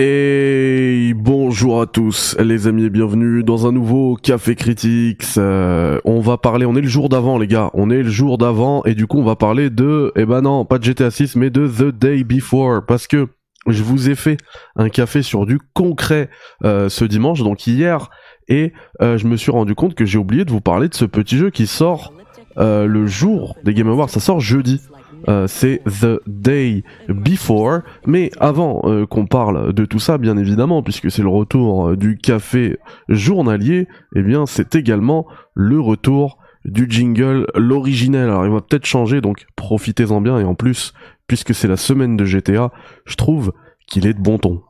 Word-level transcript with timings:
Et 0.00 1.12
bonjour 1.16 1.82
à 1.82 1.86
tous 1.86 2.36
les 2.38 2.68
amis 2.68 2.84
et 2.84 2.88
bienvenue 2.88 3.42
dans 3.42 3.66
un 3.66 3.72
nouveau 3.72 4.14
Café 4.14 4.54
Critiques. 4.54 5.24
Euh, 5.38 5.98
on 6.04 6.20
va 6.20 6.38
parler, 6.38 6.66
on 6.66 6.76
est 6.76 6.82
le 6.82 6.86
jour 6.86 7.08
d'avant 7.08 7.36
les 7.36 7.48
gars, 7.48 7.70
on 7.74 7.90
est 7.90 8.04
le 8.04 8.08
jour 8.08 8.38
d'avant 8.38 8.84
et 8.84 8.94
du 8.94 9.08
coup 9.08 9.18
on 9.18 9.24
va 9.24 9.34
parler 9.34 9.70
de, 9.70 10.12
eh 10.14 10.24
ben 10.24 10.42
non, 10.42 10.64
pas 10.64 10.78
de 10.78 10.84
GTA 10.84 11.10
6 11.10 11.34
mais 11.34 11.50
de 11.50 11.66
The 11.66 11.92
Day 11.92 12.22
Before 12.22 12.86
parce 12.86 13.08
que 13.08 13.26
je 13.66 13.82
vous 13.82 14.08
ai 14.08 14.14
fait 14.14 14.36
un 14.76 14.88
café 14.88 15.22
sur 15.22 15.46
du 15.46 15.58
concret 15.74 16.30
euh, 16.62 16.88
ce 16.88 17.04
dimanche, 17.04 17.42
donc 17.42 17.66
hier, 17.66 18.08
et 18.46 18.72
euh, 19.02 19.18
je 19.18 19.26
me 19.26 19.36
suis 19.36 19.50
rendu 19.50 19.74
compte 19.74 19.96
que 19.96 20.04
j'ai 20.04 20.18
oublié 20.18 20.44
de 20.44 20.52
vous 20.52 20.60
parler 20.60 20.88
de 20.88 20.94
ce 20.94 21.06
petit 21.06 21.36
jeu 21.36 21.50
qui 21.50 21.66
sort 21.66 22.12
le 22.56 23.06
jour 23.06 23.56
des 23.64 23.74
Game 23.74 23.88
Awards, 23.88 24.10
ça 24.10 24.20
sort 24.20 24.38
jeudi. 24.38 24.80
Euh, 25.26 25.46
c'est 25.46 25.82
The 25.84 26.20
Day 26.26 26.84
Before. 27.08 27.80
Mais 28.06 28.30
avant 28.38 28.82
euh, 28.84 29.06
qu'on 29.06 29.26
parle 29.26 29.72
de 29.72 29.84
tout 29.84 29.98
ça, 29.98 30.18
bien 30.18 30.36
évidemment, 30.36 30.82
puisque 30.82 31.10
c'est 31.10 31.22
le 31.22 31.28
retour 31.28 31.88
euh, 31.88 31.96
du 31.96 32.18
café 32.18 32.78
journalier, 33.08 33.88
eh 34.14 34.22
bien 34.22 34.46
c'est 34.46 34.74
également 34.74 35.26
le 35.54 35.80
retour 35.80 36.38
du 36.64 36.86
jingle, 36.88 37.46
l'originel. 37.54 38.28
Alors 38.28 38.44
il 38.44 38.52
va 38.52 38.60
peut-être 38.60 38.86
changer, 38.86 39.20
donc 39.20 39.46
profitez-en 39.56 40.20
bien. 40.20 40.38
Et 40.38 40.44
en 40.44 40.54
plus, 40.54 40.92
puisque 41.26 41.54
c'est 41.54 41.68
la 41.68 41.76
semaine 41.76 42.16
de 42.16 42.24
GTA, 42.24 42.70
je 43.04 43.16
trouve 43.16 43.52
qu'il 43.86 44.06
est 44.06 44.14
de 44.14 44.20
bon 44.20 44.38
ton. 44.38 44.62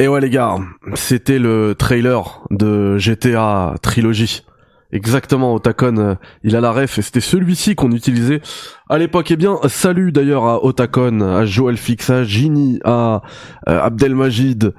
Et 0.00 0.08
ouais 0.08 0.22
les 0.22 0.30
gars, 0.30 0.56
c'était 0.94 1.38
le 1.38 1.74
trailer 1.74 2.40
de 2.48 2.96
GTA 2.96 3.74
Trilogy. 3.82 4.46
Exactement, 4.92 5.52
Otacon, 5.52 5.98
euh, 5.98 6.14
il 6.42 6.56
a 6.56 6.62
la 6.62 6.72
ref 6.72 6.96
et 6.96 7.02
c'était 7.02 7.20
celui-ci 7.20 7.74
qu'on 7.74 7.90
utilisait 7.92 8.40
à 8.88 8.96
l'époque. 8.96 9.30
Eh 9.30 9.36
bien, 9.36 9.58
salut 9.68 10.10
d'ailleurs 10.10 10.46
à 10.46 10.64
Otacon, 10.64 11.20
à 11.20 11.44
Joël 11.44 11.76
Fix, 11.76 12.08
à 12.08 12.24
Ginny, 12.24 12.80
à 12.82 13.20
euh, 13.68 13.78
Abdelmajid, 13.78 14.72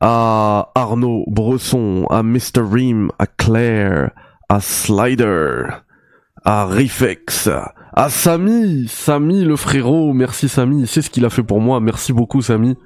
à 0.00 0.72
Arnaud 0.74 1.24
Bresson, 1.26 2.06
à 2.08 2.22
Mr. 2.22 2.62
Rim, 2.62 3.10
à 3.18 3.26
Claire, 3.26 4.12
à 4.48 4.60
Slider, 4.60 5.64
à 6.46 6.64
Rifex, 6.64 7.50
à 7.94 8.08
Samy, 8.08 8.86
Samy 8.88 9.44
le 9.44 9.56
frérot, 9.56 10.12
merci 10.14 10.48
Samy, 10.48 10.86
c'est 10.86 11.02
ce 11.02 11.10
qu'il 11.10 11.24
a 11.24 11.30
fait 11.30 11.42
pour 11.42 11.60
moi, 11.60 11.80
merci 11.80 12.12
beaucoup 12.12 12.40
Samy, 12.40 12.76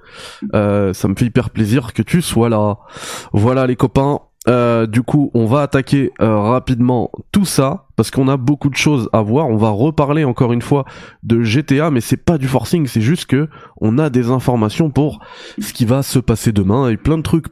euh, 0.55 0.93
ça 0.93 1.07
me 1.07 1.15
fait 1.15 1.27
hyper 1.27 1.51
plaisir 1.51 1.93
que 1.93 2.03
tu 2.03 2.23
sois 2.23 2.49
là. 2.49 2.79
Voilà 3.33 3.69
les 3.69 3.77
copains, 3.77 4.19
euh, 4.49 4.87
du 4.87 5.03
coup 5.03 5.31
on 5.35 5.47
va 5.47 5.63
attaquer 5.63 6.13
euh, 6.21 6.41
rapidement 6.41 7.13
tout 7.31 7.45
ça, 7.45 7.87
parce 7.95 8.11
qu'on 8.11 8.27
a 8.27 8.37
beaucoup 8.37 8.69
de 8.69 8.75
choses 8.75 9.09
à 9.13 9.23
voir, 9.23 9.49
on 9.49 9.57
va 9.57 9.71
reparler 9.71 10.25
encore 10.25 10.53
une 10.53 10.63
fois 10.63 10.85
de 11.23 11.41
GTA, 11.43 11.93
mais 11.93 12.01
c'est 12.01 12.17
pas 12.17 12.37
du 12.37 12.49
forcing, 12.49 12.89
c'est 12.89 13.01
juste 13.01 13.27
que 13.27 13.49
on 13.81 13.99
a 13.99 14.11
des 14.11 14.31
informations 14.31 14.91
pour 14.91 15.21
ce 15.61 15.73
qui 15.73 15.85
va 15.85 16.03
se 16.03 16.19
passer 16.19 16.51
demain, 16.51 16.89
et 16.89 16.97
plein 16.97 17.17
de 17.17 17.23
trucs, 17.23 17.47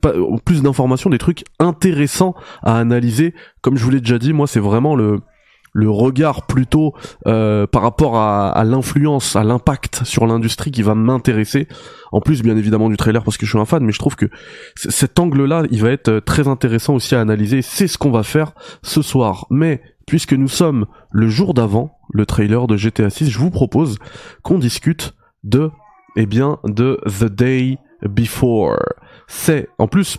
plus 0.44 0.60
d'informations, 0.60 1.08
des 1.08 1.18
trucs 1.18 1.44
intéressants 1.60 2.34
à 2.64 2.78
analyser, 2.78 3.32
comme 3.60 3.76
je 3.76 3.84
vous 3.84 3.90
l'ai 3.90 4.00
déjà 4.00 4.18
dit, 4.18 4.32
moi 4.32 4.48
c'est 4.48 4.60
vraiment 4.60 4.96
le 4.96 5.20
le 5.74 5.90
regard 5.90 6.46
plutôt 6.46 6.94
euh, 7.26 7.66
par 7.66 7.82
rapport 7.82 8.16
à, 8.16 8.64
l'influence, 8.64 9.36
à 9.36 9.42
l'impact 9.42 10.04
sur 10.04 10.26
l'industrie 10.26 10.70
qui 10.70 10.82
va 10.82 10.94
m'intéresser. 10.94 11.68
En 12.12 12.20
plus, 12.20 12.42
bien 12.42 12.56
évidemment, 12.56 12.88
du 12.88 12.96
trailer 12.96 13.22
parce 13.24 13.36
que 13.36 13.44
je 13.44 13.50
suis 13.50 13.58
un 13.58 13.64
fan, 13.64 13.84
mais 13.84 13.92
je 13.92 13.98
trouve 13.98 14.14
que 14.14 14.26
cet 14.76 15.18
angle-là, 15.18 15.64
il 15.70 15.82
va 15.82 15.90
être 15.90 16.08
euh, 16.08 16.20
très 16.20 16.46
intéressant 16.46 16.94
aussi 16.94 17.16
à 17.16 17.20
analyser. 17.20 17.60
C'est 17.60 17.88
ce 17.88 17.98
qu'on 17.98 18.12
va 18.12 18.22
faire 18.22 18.52
ce 18.82 19.02
soir. 19.02 19.46
Mais 19.50 19.82
puisque 20.06 20.32
nous 20.32 20.48
sommes 20.48 20.86
le 21.10 21.28
jour 21.28 21.54
d'avant 21.54 21.98
le 22.12 22.24
trailer 22.24 22.68
de 22.68 22.76
GTA 22.76 23.10
6, 23.10 23.28
je 23.28 23.38
vous 23.38 23.50
propose 23.50 23.98
qu'on 24.42 24.58
discute 24.58 25.14
de, 25.42 25.72
eh 26.14 26.26
bien, 26.26 26.60
de 26.64 27.00
The 27.06 27.24
Day 27.24 27.78
Before. 28.02 28.78
C'est, 29.26 29.68
en 29.78 29.88
plus, 29.88 30.18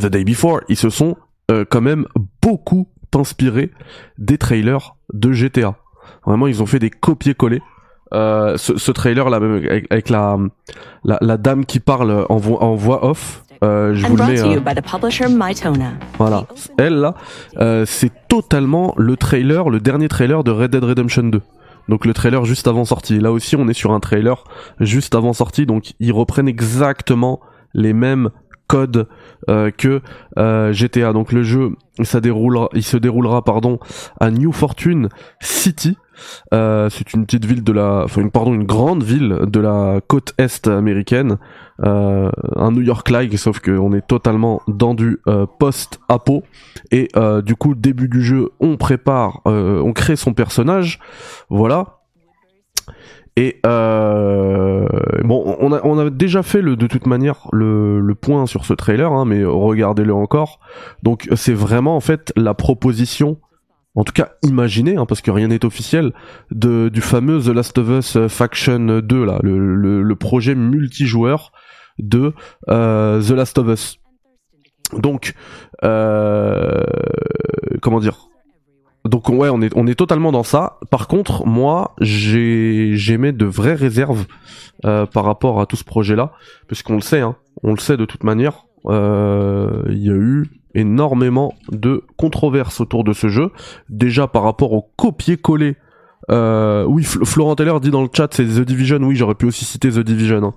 The 0.00 0.06
Day 0.06 0.24
Before, 0.24 0.60
ils 0.70 0.76
se 0.76 0.88
sont 0.88 1.16
euh, 1.50 1.66
quand 1.68 1.82
même 1.82 2.06
beaucoup 2.40 2.88
inspiré 3.16 3.70
des 4.18 4.38
trailers 4.38 4.96
de 5.12 5.32
GTA. 5.32 5.76
Vraiment, 6.26 6.46
ils 6.46 6.62
ont 6.62 6.66
fait 6.66 6.78
des 6.78 6.90
copier-coller. 6.90 7.62
Euh, 8.14 8.58
ce, 8.58 8.92
trailer 8.92 9.30
là 9.30 9.40
même 9.40 9.66
avec, 9.90 10.10
la, 10.10 10.36
la, 11.02 11.36
dame 11.38 11.64
qui 11.64 11.80
parle 11.80 12.26
en, 12.28 12.36
en 12.36 12.74
voix 12.74 13.06
off 13.06 13.42
euh, 13.62 13.94
je 13.94 14.06
vous 14.06 14.16
le 14.16 14.24
mets 14.24 14.40
euh, 14.40 14.60
voilà. 16.18 16.46
Elle 16.78 16.96
là 16.96 17.14
euh, 17.58 17.84
c'est 17.86 18.10
totalement 18.26 18.92
le 18.96 19.16
trailer 19.16 19.70
le 19.70 19.78
dernier 19.78 20.08
trailer 20.08 20.42
de 20.42 20.50
Red 20.50 20.72
Dead 20.72 20.82
Redemption 20.82 21.22
2 21.22 21.40
donc 21.88 22.04
le 22.04 22.12
trailer 22.12 22.44
juste 22.44 22.66
avant 22.66 22.84
sortie. 22.84 23.18
Là 23.18 23.30
aussi 23.30 23.54
on 23.54 23.68
est 23.68 23.74
sur 23.74 23.92
un 23.92 24.00
trailer 24.00 24.44
juste 24.80 25.14
avant 25.14 25.32
sortie. 25.32 25.66
Donc 25.66 25.92
ils 26.00 26.12
reprennent 26.12 26.48
exactement 26.48 27.40
les 27.74 27.92
mêmes 27.92 28.30
code 28.72 29.06
euh, 29.50 29.70
que 29.70 30.00
euh, 30.38 30.72
GTA. 30.72 31.12
Donc 31.12 31.30
le 31.32 31.42
jeu, 31.42 31.72
ça 32.02 32.20
déroulera, 32.20 32.70
il 32.72 32.82
se 32.82 32.96
déroulera 32.96 33.44
pardon 33.44 33.78
à 34.18 34.30
New 34.30 34.50
Fortune 34.50 35.10
City. 35.40 35.98
Euh, 36.54 36.88
c'est 36.88 37.12
une 37.12 37.26
petite 37.26 37.44
ville 37.44 37.62
de 37.62 37.72
la, 37.72 38.06
pardon, 38.32 38.54
une 38.54 38.64
grande 38.64 39.02
ville 39.02 39.40
de 39.46 39.60
la 39.60 40.00
côte 40.06 40.32
est 40.38 40.68
américaine, 40.68 41.36
un 41.82 42.70
New 42.70 42.80
York-like, 42.80 43.36
sauf 43.38 43.60
qu'on 43.60 43.92
est 43.92 44.06
totalement 44.06 44.62
dans 44.68 44.94
du 44.94 45.18
post-apo. 45.58 46.44
Et 46.92 47.08
du 47.44 47.56
coup, 47.56 47.74
début 47.74 48.08
du 48.08 48.22
jeu, 48.22 48.50
on 48.60 48.76
prépare, 48.76 49.40
on 49.46 49.92
crée 49.92 50.16
son 50.16 50.32
personnage, 50.32 51.00
voilà. 51.50 52.01
Et 53.36 53.60
euh, 53.64 54.86
bon, 55.24 55.56
on 55.58 55.72
a, 55.72 55.80
on 55.84 55.98
a 55.98 56.10
déjà 56.10 56.42
fait 56.42 56.60
le, 56.60 56.76
de 56.76 56.86
toute 56.86 57.06
manière 57.06 57.48
le, 57.52 58.00
le 58.00 58.14
point 58.14 58.46
sur 58.46 58.66
ce 58.66 58.74
trailer, 58.74 59.10
hein, 59.10 59.24
mais 59.24 59.42
regardez-le 59.44 60.14
encore. 60.14 60.60
Donc 61.02 61.28
c'est 61.34 61.54
vraiment 61.54 61.96
en 61.96 62.00
fait 62.00 62.32
la 62.36 62.52
proposition, 62.52 63.38
en 63.94 64.04
tout 64.04 64.12
cas 64.12 64.32
imaginée, 64.42 64.96
hein, 64.96 65.06
parce 65.06 65.22
que 65.22 65.30
rien 65.30 65.48
n'est 65.48 65.64
officiel, 65.64 66.12
de, 66.50 66.90
du 66.90 67.00
fameux 67.00 67.40
The 67.40 67.48
Last 67.48 67.78
of 67.78 67.88
Us 67.88 68.18
Faction 68.28 69.00
2, 69.00 69.24
là, 69.24 69.38
le, 69.42 69.76
le, 69.76 70.02
le 70.02 70.16
projet 70.16 70.54
multijoueur 70.54 71.52
de 71.98 72.34
euh, 72.68 73.22
The 73.22 73.30
Last 73.30 73.56
of 73.56 73.68
Us. 73.68 73.98
Donc, 74.98 75.32
euh, 75.84 76.82
comment 77.80 78.00
dire? 78.00 78.28
Donc 79.04 79.28
ouais, 79.28 79.48
on 79.48 79.60
est 79.60 79.72
on 79.74 79.86
est 79.86 79.96
totalement 79.96 80.30
dans 80.30 80.44
ça. 80.44 80.78
Par 80.90 81.08
contre, 81.08 81.44
moi, 81.46 81.94
j'ai 82.00 82.92
j'émets 82.94 83.32
de 83.32 83.44
vraies 83.44 83.74
réserves 83.74 84.26
euh, 84.84 85.06
par 85.06 85.24
rapport 85.24 85.60
à 85.60 85.66
tout 85.66 85.76
ce 85.76 85.84
projet-là, 85.84 86.32
puisqu'on 86.68 86.94
le 86.94 87.00
sait, 87.00 87.20
hein, 87.20 87.36
on 87.62 87.72
le 87.72 87.78
sait 87.78 87.96
de 87.96 88.04
toute 88.04 88.22
manière. 88.22 88.66
Euh, 88.86 89.82
il 89.88 90.02
y 90.04 90.10
a 90.10 90.14
eu 90.14 90.46
énormément 90.74 91.54
de 91.70 92.04
controverses 92.16 92.80
autour 92.80 93.02
de 93.02 93.12
ce 93.12 93.28
jeu. 93.28 93.50
Déjà 93.88 94.28
par 94.28 94.44
rapport 94.44 94.72
au 94.72 94.92
copier-coller. 94.96 95.76
Euh, 96.30 96.84
oui, 96.84 97.02
Florent 97.02 97.56
Teller 97.56 97.74
dit 97.80 97.90
dans 97.90 98.02
le 98.02 98.08
chat 98.12 98.32
c'est 98.32 98.44
The 98.44 98.60
Division. 98.60 98.98
Oui, 98.98 99.16
j'aurais 99.16 99.34
pu 99.34 99.46
aussi 99.46 99.64
citer 99.64 99.90
The 99.90 99.98
Division. 99.98 100.54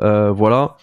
Hein. 0.00 0.30
Voilà. 0.32 0.76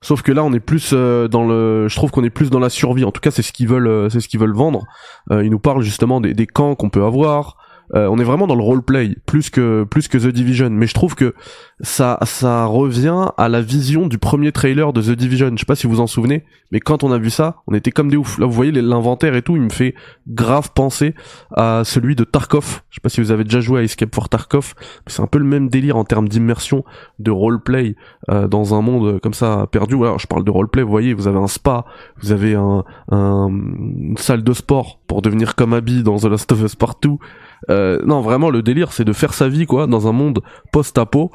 Sauf 0.00 0.22
que 0.22 0.30
là, 0.30 0.44
on 0.44 0.52
est 0.52 0.60
plus 0.60 0.90
euh, 0.92 1.26
dans 1.26 1.44
le. 1.44 1.88
Je 1.88 1.96
trouve 1.96 2.10
qu'on 2.12 2.22
est 2.22 2.30
plus 2.30 2.50
dans 2.50 2.60
la 2.60 2.70
survie. 2.70 3.04
En 3.04 3.10
tout 3.10 3.20
cas, 3.20 3.32
c'est 3.32 3.42
ce 3.42 3.52
qu'ils 3.52 3.66
veulent, 3.66 3.88
euh, 3.88 4.08
c'est 4.08 4.20
ce 4.20 4.28
qu'ils 4.28 4.38
veulent 4.38 4.54
vendre. 4.54 4.84
Euh, 5.32 5.44
ils 5.44 5.50
nous 5.50 5.58
parlent 5.58 5.82
justement 5.82 6.20
des, 6.20 6.34
des 6.34 6.46
camps 6.46 6.76
qu'on 6.76 6.88
peut 6.88 7.04
avoir, 7.04 7.56
euh, 7.94 8.08
on 8.10 8.18
est 8.18 8.24
vraiment 8.24 8.46
dans 8.46 8.54
le 8.54 8.62
roleplay 8.62 9.16
plus 9.26 9.50
que 9.50 9.84
plus 9.84 10.08
que 10.08 10.18
The 10.18 10.28
Division. 10.28 10.70
Mais 10.70 10.86
je 10.86 10.94
trouve 10.94 11.14
que 11.14 11.34
ça 11.80 12.18
ça 12.22 12.66
revient 12.66 13.26
à 13.36 13.48
la 13.48 13.60
vision 13.60 14.06
du 14.06 14.18
premier 14.18 14.52
trailer 14.52 14.92
de 14.92 15.00
The 15.02 15.16
Division. 15.16 15.50
Je 15.52 15.60
sais 15.60 15.66
pas 15.66 15.74
si 15.74 15.86
vous 15.86 15.94
vous 15.94 16.00
en 16.00 16.06
souvenez 16.06 16.44
mais 16.70 16.80
quand 16.80 17.02
on 17.02 17.12
a 17.12 17.18
vu 17.18 17.30
ça 17.30 17.62
on 17.66 17.74
était 17.74 17.90
comme 17.90 18.10
des 18.10 18.16
ouf 18.16 18.38
là 18.38 18.46
vous 18.46 18.52
voyez 18.52 18.72
l'inventaire 18.72 19.34
et 19.34 19.42
tout 19.42 19.56
il 19.56 19.62
me 19.62 19.70
fait 19.70 19.94
grave 20.26 20.70
penser 20.74 21.14
à 21.54 21.82
celui 21.84 22.14
de 22.14 22.24
Tarkov. 22.24 22.82
Je 22.90 22.96
sais 22.96 23.00
pas 23.00 23.08
si 23.08 23.20
vous 23.20 23.30
avez 23.30 23.44
déjà 23.44 23.60
joué 23.60 23.80
à 23.80 23.82
Escape 23.82 24.14
for 24.14 24.28
Tarkov 24.28 24.74
c'est 25.06 25.22
un 25.22 25.26
peu 25.26 25.38
le 25.38 25.44
même 25.44 25.68
délire 25.68 25.96
en 25.96 26.04
termes 26.04 26.28
d'immersion 26.28 26.84
de 27.18 27.30
roleplay 27.30 27.96
euh, 28.30 28.48
dans 28.48 28.74
un 28.74 28.82
monde 28.82 29.20
comme 29.20 29.34
ça 29.34 29.66
perdu. 29.70 29.94
Alors 29.96 30.18
je 30.18 30.26
parle 30.26 30.44
de 30.44 30.50
roleplay 30.50 30.82
vous 30.82 30.90
voyez 30.90 31.14
vous 31.14 31.26
avez 31.26 31.38
un 31.38 31.48
spa 31.48 31.84
vous 32.20 32.32
avez 32.32 32.54
un, 32.54 32.84
un 33.10 33.48
une 33.48 34.16
salle 34.18 34.42
de 34.42 34.52
sport 34.52 35.00
pour 35.06 35.22
devenir 35.22 35.54
comme 35.54 35.72
Abby 35.72 36.02
dans 36.02 36.18
The 36.18 36.24
Last 36.24 36.52
of 36.52 36.62
Us 36.62 36.74
Partout 36.74 37.18
euh, 37.70 38.00
non, 38.04 38.20
vraiment, 38.20 38.50
le 38.50 38.62
délire, 38.62 38.92
c'est 38.92 39.04
de 39.04 39.12
faire 39.12 39.34
sa 39.34 39.48
vie, 39.48 39.66
quoi, 39.66 39.86
dans 39.86 40.08
un 40.08 40.12
monde 40.12 40.42
post-apo, 40.72 41.30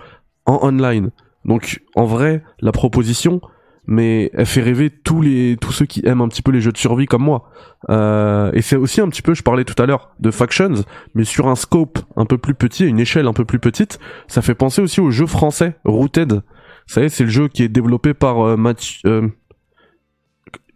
en 0.45 0.59
online. 0.67 1.11
Donc, 1.45 1.81
en 1.95 2.05
vrai, 2.05 2.43
la 2.61 2.71
proposition, 2.71 3.41
mais 3.85 4.31
elle 4.33 4.45
fait 4.45 4.61
rêver 4.61 4.89
tous 4.89 5.21
les 5.21 5.57
tous 5.59 5.71
ceux 5.71 5.85
qui 5.85 6.05
aiment 6.05 6.21
un 6.21 6.27
petit 6.29 6.41
peu 6.41 6.51
les 6.51 6.61
jeux 6.61 6.71
de 6.71 6.77
survie 6.77 7.05
comme 7.05 7.23
moi. 7.23 7.49
Euh, 7.89 8.51
et 8.53 8.61
c'est 8.61 8.77
aussi 8.77 9.01
un 9.01 9.09
petit 9.09 9.21
peu, 9.21 9.33
je 9.33 9.43
parlais 9.43 9.65
tout 9.65 9.81
à 9.81 9.85
l'heure 9.85 10.11
de 10.19 10.31
Factions, 10.31 10.85
mais 11.15 11.25
sur 11.25 11.47
un 11.47 11.55
scope 11.55 11.99
un 12.15 12.25
peu 12.25 12.37
plus 12.37 12.55
petit, 12.55 12.85
une 12.85 12.99
échelle 12.99 13.27
un 13.27 13.33
peu 13.33 13.45
plus 13.45 13.59
petite, 13.59 13.99
ça 14.27 14.41
fait 14.41 14.55
penser 14.55 14.81
aussi 14.81 15.01
au 15.01 15.11
jeu 15.11 15.25
français 15.25 15.75
Rooted. 15.83 16.33
Vous 16.33 16.93
savez, 16.93 17.09
c'est 17.09 17.23
le 17.23 17.29
jeu 17.29 17.47
qui 17.47 17.63
est 17.63 17.69
développé 17.69 18.13
par 18.13 18.39
euh, 18.41 18.57
Mathieu. 18.57 18.99
Euh, 19.05 19.27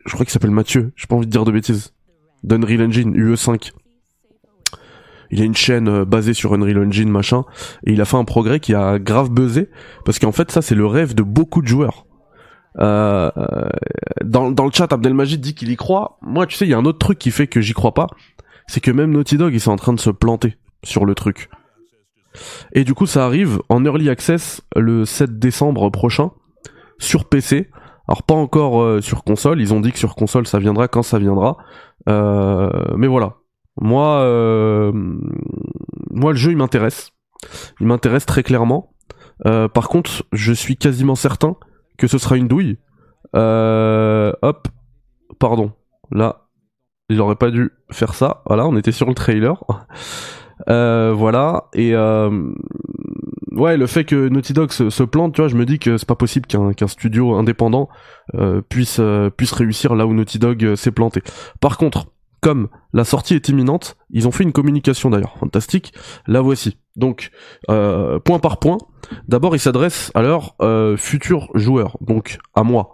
je 0.05 0.13
crois 0.13 0.25
qu'il 0.25 0.31
s'appelle 0.31 0.51
Mathieu. 0.51 0.91
J'ai 0.95 1.07
pas 1.07 1.15
envie 1.15 1.25
de 1.25 1.31
dire 1.31 1.43
de 1.43 1.51
bêtises. 1.51 1.93
D'Unreal 2.43 2.87
Engine 2.87 3.13
UE5. 3.13 3.71
Il 5.31 5.41
a 5.41 5.45
une 5.45 5.55
chaîne 5.55 5.87
euh, 5.87 6.05
basée 6.05 6.33
sur 6.33 6.53
Unreal 6.53 6.79
Engine 6.79 7.09
machin, 7.09 7.43
et 7.85 7.93
il 7.93 8.01
a 8.01 8.05
fait 8.05 8.17
un 8.17 8.25
progrès 8.25 8.59
qui 8.59 8.73
a 8.73 8.99
grave 8.99 9.29
buzzé 9.29 9.69
parce 10.05 10.19
qu'en 10.19 10.31
fait 10.31 10.51
ça 10.51 10.61
c'est 10.61 10.75
le 10.75 10.85
rêve 10.85 11.15
de 11.15 11.23
beaucoup 11.23 11.61
de 11.61 11.67
joueurs. 11.67 12.05
Euh, 12.79 13.31
dans, 14.23 14.49
le 14.49 14.71
chat, 14.71 14.91
Abdelmajid 14.91 15.41
dit 15.41 15.55
qu'il 15.55 15.71
y 15.71 15.75
croit. 15.75 16.19
Moi, 16.21 16.45
tu 16.45 16.55
sais, 16.55 16.65
il 16.65 16.69
y 16.69 16.73
a 16.73 16.77
un 16.77 16.85
autre 16.85 16.99
truc 16.99 17.17
qui 17.17 17.31
fait 17.31 17.47
que 17.47 17.59
j'y 17.59 17.73
crois 17.73 17.95
pas. 17.95 18.07
C'est 18.67 18.81
que 18.81 18.91
même 18.91 19.11
Naughty 19.11 19.37
Dog, 19.37 19.53
ils 19.53 19.59
sont 19.59 19.71
en 19.71 19.77
train 19.77 19.93
de 19.93 19.99
se 19.99 20.09
planter 20.09 20.57
sur 20.83 21.05
le 21.05 21.15
truc. 21.15 21.49
Et 22.73 22.83
du 22.83 22.93
coup, 22.93 23.05
ça 23.05 23.25
arrive 23.25 23.59
en 23.69 23.83
early 23.83 24.09
access 24.09 24.61
le 24.75 25.05
7 25.05 25.39
décembre 25.39 25.89
prochain 25.89 26.31
sur 26.99 27.25
PC. 27.25 27.69
Alors 28.07 28.23
pas 28.23 28.35
encore 28.35 28.81
euh, 28.81 29.01
sur 29.01 29.23
console. 29.23 29.59
Ils 29.59 29.73
ont 29.73 29.79
dit 29.79 29.91
que 29.91 29.99
sur 29.99 30.15
console, 30.15 30.47
ça 30.47 30.59
viendra 30.59 30.87
quand 30.87 31.03
ça 31.03 31.19
viendra. 31.19 31.57
Euh, 32.07 32.69
mais 32.95 33.07
voilà. 33.07 33.36
Moi, 33.79 34.21
euh, 34.21 34.91
moi, 36.11 36.31
le 36.31 36.37
jeu, 36.37 36.51
il 36.51 36.57
m'intéresse. 36.57 37.11
Il 37.79 37.87
m'intéresse 37.87 38.25
très 38.25 38.43
clairement. 38.43 38.93
par 39.43 39.89
contre, 39.89 40.25
je 40.33 40.53
suis 40.53 40.77
quasiment 40.77 41.15
certain 41.15 41.55
que 41.97 42.07
ce 42.07 42.17
sera 42.17 42.37
une 42.37 42.47
douille. 42.47 42.77
Euh, 43.35 44.31
hop, 44.41 44.67
pardon. 45.39 45.73
Là, 46.11 46.47
ils 47.09 47.19
auraient 47.21 47.35
pas 47.35 47.51
dû 47.51 47.71
faire 47.91 48.13
ça. 48.13 48.43
Voilà, 48.45 48.67
on 48.67 48.75
était 48.75 48.91
sur 48.91 49.07
le 49.07 49.15
trailer. 49.15 49.63
Euh, 50.69 51.13
voilà 51.15 51.65
et 51.75 51.93
euh, 51.93 52.51
ouais 53.51 53.77
le 53.77 53.85
fait 53.85 54.05
que 54.05 54.27
Naughty 54.27 54.53
Dog 54.53 54.71
se, 54.71 55.03
plante 55.03 55.35
tu 55.35 55.41
vois 55.41 55.49
je 55.49 55.55
me 55.55 55.65
dis 55.65 55.77
que 55.77 55.97
c'est 55.97 56.07
pas 56.07 56.15
possible 56.15 56.47
qu'un 56.47 56.87
studio 56.87 57.35
indépendant 57.35 57.89
euh, 58.33 58.61
puisse 58.67 58.99
réussir 59.53 59.93
là 59.93 60.07
où 60.07 60.15
Naughty 60.15 60.39
Dog 60.39 60.73
s'est 60.73 60.89
planté 60.89 61.21
par 61.59 61.77
contre 61.77 62.07
comme 62.41 62.69
la 62.93 63.03
sortie 63.03 63.35
est 63.35 63.49
imminente 63.49 63.97
ils 64.09 64.27
ont 64.27 64.31
fait 64.31 64.43
une 64.43 64.51
communication 64.51 65.09
d'ailleurs 65.09 65.37
fantastique 65.37 65.93
la 66.27 66.41
voici 66.41 66.77
donc 66.95 67.31
point 67.67 68.39
par 68.39 68.59
point 68.59 68.77
D'abord, 69.27 69.55
il 69.55 69.59
s'adresse 69.59 70.11
à 70.15 70.21
leurs 70.21 70.55
euh, 70.61 70.97
futurs 70.97 71.49
joueurs, 71.55 71.97
donc 72.01 72.39
à 72.55 72.63
moi. 72.63 72.93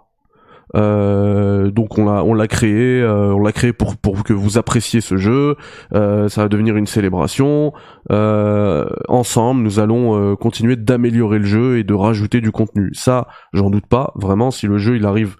Euh, 0.76 1.70
donc 1.70 1.98
on 1.98 2.06
l'a 2.06 2.24
on 2.24 2.34
l'a 2.34 2.48
créé, 2.48 3.00
euh, 3.00 3.32
on 3.32 3.40
l'a 3.40 3.52
créé 3.52 3.72
pour 3.72 3.96
pour 3.96 4.24
que 4.24 4.32
vous 4.32 4.58
appréciez 4.58 5.00
ce 5.00 5.16
jeu. 5.16 5.56
ça 5.92 6.42
va 6.42 6.48
devenir 6.48 6.76
une 6.76 6.86
célébration. 6.86 7.72
ensemble, 8.10 9.62
nous 9.62 9.78
allons 9.78 10.36
continuer 10.36 10.76
d'améliorer 10.76 11.38
le 11.38 11.46
jeu 11.46 11.78
et 11.78 11.84
de 11.84 11.94
rajouter 11.94 12.40
du 12.40 12.50
contenu. 12.50 12.90
Ça, 12.94 13.28
j'en 13.52 13.70
doute 13.70 13.86
pas. 13.86 14.12
Vraiment, 14.16 14.50
si 14.50 14.66
le 14.66 14.78
jeu 14.78 14.96
il 14.96 15.06
arrive 15.06 15.36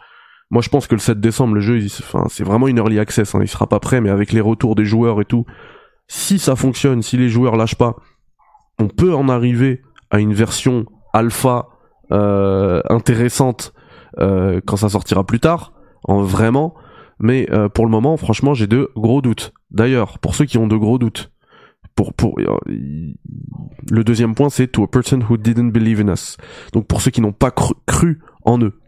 moi, 0.51 0.63
je 0.63 0.69
pense 0.69 0.87
que 0.87 0.95
le 0.95 1.01
7 1.01 1.21
décembre, 1.21 1.55
le 1.55 1.61
jeu, 1.61 1.81
enfin, 2.01 2.27
c'est 2.29 2.45
vraiment 2.45 2.69
une 2.69 2.79
early 2.79 2.99
access. 2.99 3.35
Hein, 3.35 3.41
il 3.43 3.49
sera 3.49 3.67
pas 3.67 3.81
prêt, 3.81 4.01
mais 4.01 4.11
avec 4.11 4.33
les 4.33 4.41
retours 4.41 4.75
des 4.75 4.85
joueurs 4.85 5.21
et 5.21 5.25
tout, 5.25 5.47
si 6.07 6.39
ça 6.39 6.55
fonctionne, 6.57 7.03
si 7.03 7.17
les 7.17 7.29
joueurs 7.29 7.57
lâchent 7.57 7.77
pas, 7.77 7.97
on 8.79 8.89
peut 8.89 9.15
en 9.15 9.29
arriver 9.29 9.83
à 10.11 10.21
une 10.21 10.35
version 10.35 10.87
alpha 11.13 11.69
euh, 12.13 12.83
intéressante 12.91 13.73
euh, 14.21 14.61
quand 14.65 14.77
ça 14.77 14.89
sortira 14.89 15.25
plus 15.25 15.41
tard, 15.41 15.73
en 16.05 16.23
vraiment. 16.23 16.75
Mais 17.19 17.49
euh, 17.51 17.69
pour 17.69 17.85
le 17.85 17.91
moment, 17.91 18.17
franchement, 18.17 18.55
j'ai 18.55 18.67
de 18.67 18.91
gros 18.97 19.23
doutes. 19.23 19.53
D'ailleurs, 19.71 20.19
pour 20.19 20.35
ceux 20.35 20.45
qui 20.45 20.59
ont 20.59 20.67
de 20.67 20.77
gros 20.77 20.99
doutes, 20.99 21.33
pour, 21.95 22.13
pour 22.13 22.39
le 22.67 24.05
deuxième 24.05 24.35
point, 24.35 24.51
c'est 24.51 24.67
to 24.67 24.83
a 24.83 24.89
person 24.89 25.21
who 25.29 25.37
didn't 25.37 25.71
believe 25.71 26.01
in 26.01 26.13
us. 26.13 26.37
Donc 26.73 26.87
pour 26.87 27.01
ceux 27.01 27.13
qui 27.13 27.21
n'ont 27.21 27.33
pas 27.33 27.53
cru, 27.87 28.21
en 28.45 28.59
eux, 28.59 28.81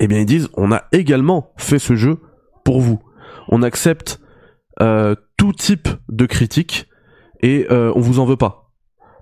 eh 0.00 0.08
bien 0.08 0.18
ils 0.18 0.26
disent, 0.26 0.48
on 0.54 0.72
a 0.72 0.84
également 0.92 1.52
fait 1.56 1.78
ce 1.78 1.94
jeu 1.94 2.18
pour 2.64 2.80
vous. 2.80 3.00
On 3.48 3.62
accepte 3.62 4.20
tout 5.36 5.52
type 5.52 5.88
de 6.08 6.24
critique 6.24 6.88
et 7.42 7.66
on 7.70 8.00
vous 8.00 8.18
en 8.18 8.24
veut 8.24 8.36
pas 8.36 8.60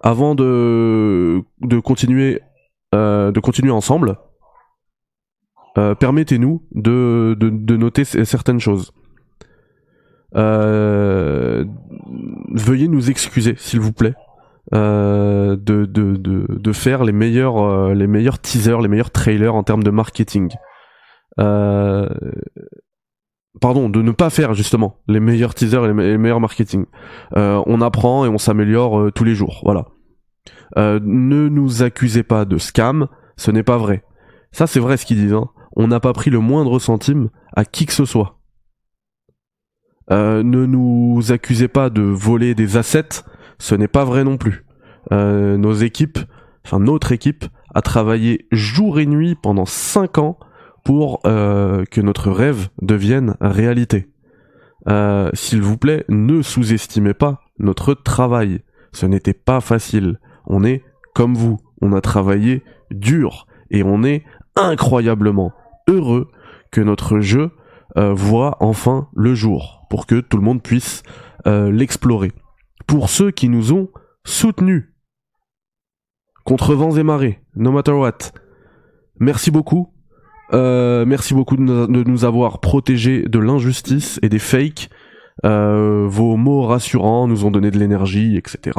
avant 0.02 0.34
de, 0.34 1.42
continuer 1.82 2.40
euh, 2.94 3.32
de 3.32 3.40
continuer 3.40 3.70
ensemble, 3.70 4.16
euh, 5.76 5.94
permettez-nous 5.94 6.62
de, 6.72 7.36
noter 7.76 8.04
certaines 8.04 8.60
choses. 8.60 8.92
Euh, 10.36 11.64
veuillez 12.52 12.88
nous 12.88 13.10
excuser, 13.10 13.54
s'il 13.56 13.80
vous 13.80 13.92
plaît, 13.92 14.14
de, 14.72 15.56
faire 16.72 17.04
les 17.04 17.12
meilleurs 17.12 18.38
teasers, 18.40 18.80
les 18.80 18.88
meilleurs 18.88 19.10
trailers 19.10 19.54
en 19.54 19.62
termes 19.62 19.82
de 19.82 19.90
marketing. 19.90 20.50
Pardon, 23.60 23.88
de 23.88 24.02
ne 24.02 24.10
pas 24.10 24.30
faire 24.30 24.54
justement 24.54 24.98
les 25.08 25.20
meilleurs 25.20 25.54
teasers 25.54 25.84
et 25.84 25.88
les, 25.88 26.18
meilleurs 26.18 26.40
marketing. 26.40 26.86
on 27.34 27.80
apprend 27.80 28.24
et 28.24 28.28
on 28.28 28.38
s'améliore 28.38 29.12
tous 29.14 29.24
les 29.24 29.34
jours. 29.34 29.60
Voilà. 29.64 29.86
Euh, 30.76 31.00
ne 31.02 31.48
nous 31.48 31.82
accusez 31.82 32.22
pas 32.22 32.44
de 32.44 32.58
scam, 32.58 33.08
ce 33.36 33.50
n'est 33.50 33.62
pas 33.62 33.78
vrai. 33.78 34.04
Ça 34.52 34.66
c'est 34.66 34.80
vrai 34.80 34.96
ce 34.96 35.06
qu'ils 35.06 35.18
disent. 35.18 35.34
Hein. 35.34 35.48
On 35.76 35.88
n'a 35.88 36.00
pas 36.00 36.12
pris 36.12 36.30
le 36.30 36.40
moindre 36.40 36.78
centime 36.78 37.30
à 37.54 37.64
qui 37.64 37.86
que 37.86 37.92
ce 37.92 38.04
soit. 38.04 38.38
Euh, 40.10 40.42
ne 40.42 40.66
nous 40.66 41.32
accusez 41.32 41.68
pas 41.68 41.90
de 41.90 42.02
voler 42.02 42.54
des 42.54 42.76
assets, 42.76 43.22
ce 43.58 43.74
n'est 43.74 43.88
pas 43.88 44.04
vrai 44.04 44.24
non 44.24 44.36
plus. 44.38 44.64
Euh, 45.12 45.56
nos 45.56 45.74
équipes, 45.74 46.18
enfin 46.64 46.78
notre 46.78 47.12
équipe, 47.12 47.44
a 47.74 47.82
travaillé 47.82 48.46
jour 48.50 48.98
et 48.98 49.06
nuit 49.06 49.36
pendant 49.40 49.66
5 49.66 50.18
ans 50.18 50.38
pour 50.88 51.20
que 51.22 52.00
notre 52.00 52.30
rêve 52.30 52.70
devienne 52.80 53.36
réalité. 53.42 54.08
S'il 55.34 55.60
vous 55.60 55.76
plaît, 55.76 56.06
ne 56.08 56.40
sous-estimez 56.40 57.12
pas 57.12 57.42
notre 57.58 57.92
travail. 57.92 58.62
Ce 58.92 59.04
n'était 59.04 59.34
pas 59.34 59.60
facile 59.60 60.18
on 60.48 60.64
est 60.64 60.82
comme 61.14 61.34
vous, 61.34 61.58
on 61.80 61.92
a 61.92 62.00
travaillé 62.00 62.64
dur 62.90 63.46
et 63.70 63.82
on 63.82 64.02
est 64.02 64.24
incroyablement 64.56 65.52
heureux 65.86 66.30
que 66.72 66.80
notre 66.80 67.20
jeu 67.20 67.50
euh, 67.96 68.12
voit 68.12 68.56
enfin 68.60 69.08
le 69.14 69.34
jour 69.34 69.86
pour 69.90 70.06
que 70.06 70.20
tout 70.20 70.36
le 70.36 70.42
monde 70.42 70.62
puisse 70.62 71.02
euh, 71.46 71.70
l'explorer. 71.70 72.32
Pour 72.86 73.10
ceux 73.10 73.30
qui 73.30 73.48
nous 73.48 73.72
ont 73.72 73.88
soutenus 74.24 74.94
contre 76.44 76.74
vents 76.74 76.96
et 76.96 77.02
marées, 77.02 77.42
no 77.54 77.70
matter 77.72 77.92
what, 77.92 78.18
merci 79.20 79.50
beaucoup. 79.50 79.92
Euh, 80.52 81.04
merci 81.04 81.34
beaucoup 81.34 81.56
de 81.56 81.62
nous 81.62 82.24
avoir 82.24 82.60
protégés 82.60 83.22
de 83.22 83.38
l'injustice 83.38 84.18
et 84.22 84.28
des 84.28 84.38
fakes 84.38 84.88
euh, 85.44 86.06
vos 86.08 86.36
mots 86.36 86.62
rassurants 86.62 87.28
nous 87.28 87.44
ont 87.44 87.52
donné 87.52 87.70
de 87.70 87.78
l'énergie, 87.78 88.36
etc. 88.36 88.76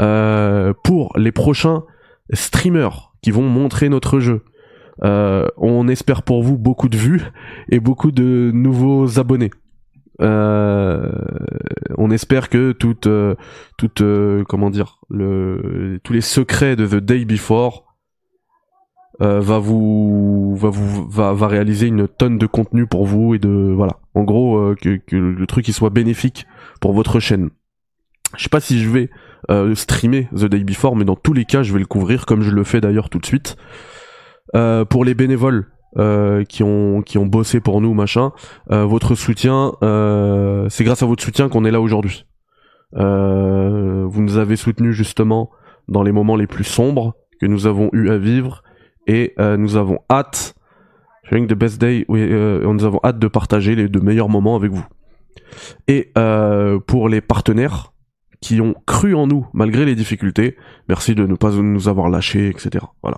Euh, 0.00 0.74
pour 0.84 1.16
les 1.16 1.32
prochains 1.32 1.84
streamers 2.32 3.12
qui 3.22 3.30
vont 3.30 3.48
montrer 3.48 3.88
notre 3.88 4.20
jeu, 4.20 4.44
on 5.00 5.88
espère 5.88 6.22
pour 6.22 6.42
vous 6.42 6.58
beaucoup 6.58 6.88
de 6.88 6.96
vues 6.96 7.22
et 7.70 7.80
beaucoup 7.80 8.10
de 8.10 8.50
nouveaux 8.52 9.18
abonnés. 9.18 9.50
on 10.20 12.10
espère 12.10 12.48
que 12.50 12.72
toute, 12.72 13.08
comment 14.46 14.70
dire, 14.70 14.98
tous 15.08 16.12
les 16.12 16.20
secrets 16.20 16.76
de 16.76 16.86
The 16.86 16.96
Day 16.96 17.24
Before 17.24 17.87
euh, 19.20 19.40
va 19.40 19.58
vous 19.58 20.54
va 20.56 20.68
vous 20.68 21.08
va, 21.08 21.32
va 21.32 21.48
réaliser 21.48 21.88
une 21.88 22.06
tonne 22.06 22.38
de 22.38 22.46
contenu 22.46 22.86
pour 22.86 23.04
vous 23.04 23.34
et 23.34 23.38
de 23.40 23.72
voilà. 23.74 23.98
En 24.14 24.22
gros 24.22 24.58
euh, 24.58 24.76
que, 24.80 24.96
que, 24.96 25.16
le 25.16 25.46
truc 25.46 25.66
il 25.66 25.74
soit 25.74 25.90
bénéfique 25.90 26.46
pour 26.80 26.92
votre 26.92 27.18
chaîne. 27.18 27.50
Je 28.36 28.44
sais 28.44 28.48
pas 28.48 28.60
si 28.60 28.78
je 28.80 28.88
vais 28.88 29.10
euh, 29.50 29.74
streamer 29.74 30.28
The 30.36 30.44
Day 30.44 30.62
Before 30.62 30.94
mais 30.94 31.04
dans 31.04 31.16
tous 31.16 31.32
les 31.32 31.44
cas 31.44 31.64
je 31.64 31.72
vais 31.72 31.80
le 31.80 31.86
couvrir 31.86 32.26
comme 32.26 32.42
je 32.42 32.52
le 32.52 32.62
fais 32.62 32.80
d'ailleurs 32.80 33.10
tout 33.10 33.18
de 33.18 33.26
suite. 33.26 33.56
Pour 34.52 35.04
les 35.04 35.14
bénévoles 35.14 35.66
qui 36.48 36.62
ont 36.62 37.02
qui 37.02 37.18
ont 37.18 37.26
bossé 37.26 37.60
pour 37.60 37.82
nous 37.82 37.92
machin 37.92 38.32
votre 38.70 39.14
soutien 39.14 39.72
c'est 40.70 40.84
grâce 40.84 41.02
à 41.02 41.06
votre 41.06 41.22
soutien 41.22 41.50
qu'on 41.50 41.66
est 41.66 41.70
là 41.70 41.82
aujourd'hui. 41.82 42.24
Vous 42.94 44.22
nous 44.22 44.38
avez 44.38 44.56
soutenus 44.56 44.94
justement 44.94 45.50
dans 45.86 46.02
les 46.02 46.12
moments 46.12 46.36
les 46.36 46.46
plus 46.46 46.64
sombres 46.64 47.14
que 47.42 47.46
nous 47.46 47.66
avons 47.66 47.90
eu 47.92 48.08
à 48.08 48.16
vivre 48.16 48.62
et 49.08 49.34
euh, 49.40 49.56
nous 49.56 49.76
avons 49.76 49.98
hâte, 50.10 50.54
the 51.30 51.54
best 51.54 51.80
day, 51.80 52.06
euh, 52.10 52.72
nous 52.72 52.84
avons 52.84 53.00
hâte 53.02 53.18
de 53.18 53.26
partager 53.26 53.74
les 53.74 53.88
de 53.88 54.00
meilleurs 54.00 54.28
moments 54.28 54.54
avec 54.54 54.70
vous. 54.70 54.86
Et 55.88 56.12
euh, 56.16 56.78
pour 56.78 57.08
les 57.08 57.22
partenaires 57.22 57.92
qui 58.40 58.60
ont 58.60 58.74
cru 58.86 59.14
en 59.14 59.26
nous 59.26 59.46
malgré 59.54 59.84
les 59.84 59.94
difficultés, 59.94 60.56
merci 60.88 61.14
de 61.14 61.26
ne 61.26 61.34
pas 61.34 61.50
nous 61.50 61.88
avoir 61.88 62.10
lâchés, 62.10 62.48
etc. 62.48 62.84
Voilà. 63.02 63.16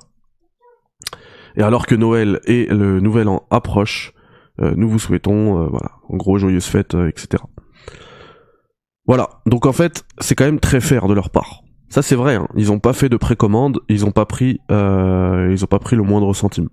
Et 1.56 1.62
alors 1.62 1.86
que 1.86 1.96
Noël 1.96 2.40
et 2.44 2.66
le 2.66 3.00
Nouvel 3.00 3.28
An 3.28 3.46
approchent, 3.50 4.14
nous 4.58 4.88
vous 4.88 4.98
souhaitons, 4.98 5.68
voilà, 5.68 5.92
en 6.08 6.16
gros, 6.16 6.36
joyeuses 6.38 6.66
fêtes, 6.66 6.94
etc. 6.94 7.42
Voilà. 9.06 9.40
Donc 9.46 9.66
en 9.66 9.72
fait, 9.72 10.04
c'est 10.18 10.34
quand 10.34 10.44
même 10.44 10.60
très 10.60 10.80
fair 10.80 11.08
de 11.08 11.14
leur 11.14 11.30
part. 11.30 11.62
Ça 11.90 12.02
c'est 12.02 12.16
vrai. 12.16 12.36
Hein. 12.36 12.48
Ils 12.56 12.72
ont 12.72 12.78
pas 12.78 12.92
fait 12.92 13.08
de 13.08 13.16
précommande, 13.16 13.80
ils 13.88 14.06
ont 14.06 14.12
pas 14.12 14.24
pris, 14.26 14.60
ils 14.70 15.64
ont 15.64 15.68
pas 15.68 15.78
pris 15.78 15.96
le 15.96 16.02
moindre 16.02 16.32
centime. 16.34 16.68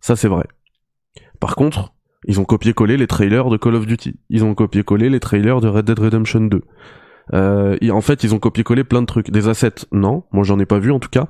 Ça 0.00 0.16
c'est 0.16 0.28
vrai. 0.28 0.46
Par 1.38 1.54
contre, 1.54 1.92
ils 2.26 2.40
ont 2.40 2.44
copié-collé 2.44 2.96
les 2.96 3.06
trailers 3.06 3.48
de 3.48 3.56
Call 3.56 3.74
of 3.74 3.86
Duty. 3.86 4.16
Ils 4.30 4.44
ont 4.44 4.54
copié-collé 4.54 5.10
les 5.10 5.20
trailers 5.20 5.60
de 5.60 5.68
Red 5.68 5.86
Dead 5.86 5.98
Redemption 5.98 6.40
2. 6.40 6.62
Euh, 7.34 7.90
en 7.90 8.00
fait, 8.00 8.24
ils 8.24 8.34
ont 8.34 8.38
copié-collé 8.38 8.84
plein 8.84 9.00
de 9.00 9.06
trucs. 9.06 9.30
Des 9.30 9.48
assets, 9.48 9.86
non. 9.90 10.24
Moi, 10.32 10.44
j'en 10.44 10.58
ai 10.58 10.66
pas 10.66 10.78
vu 10.78 10.92
en 10.92 11.00
tout 11.00 11.08
cas. 11.08 11.28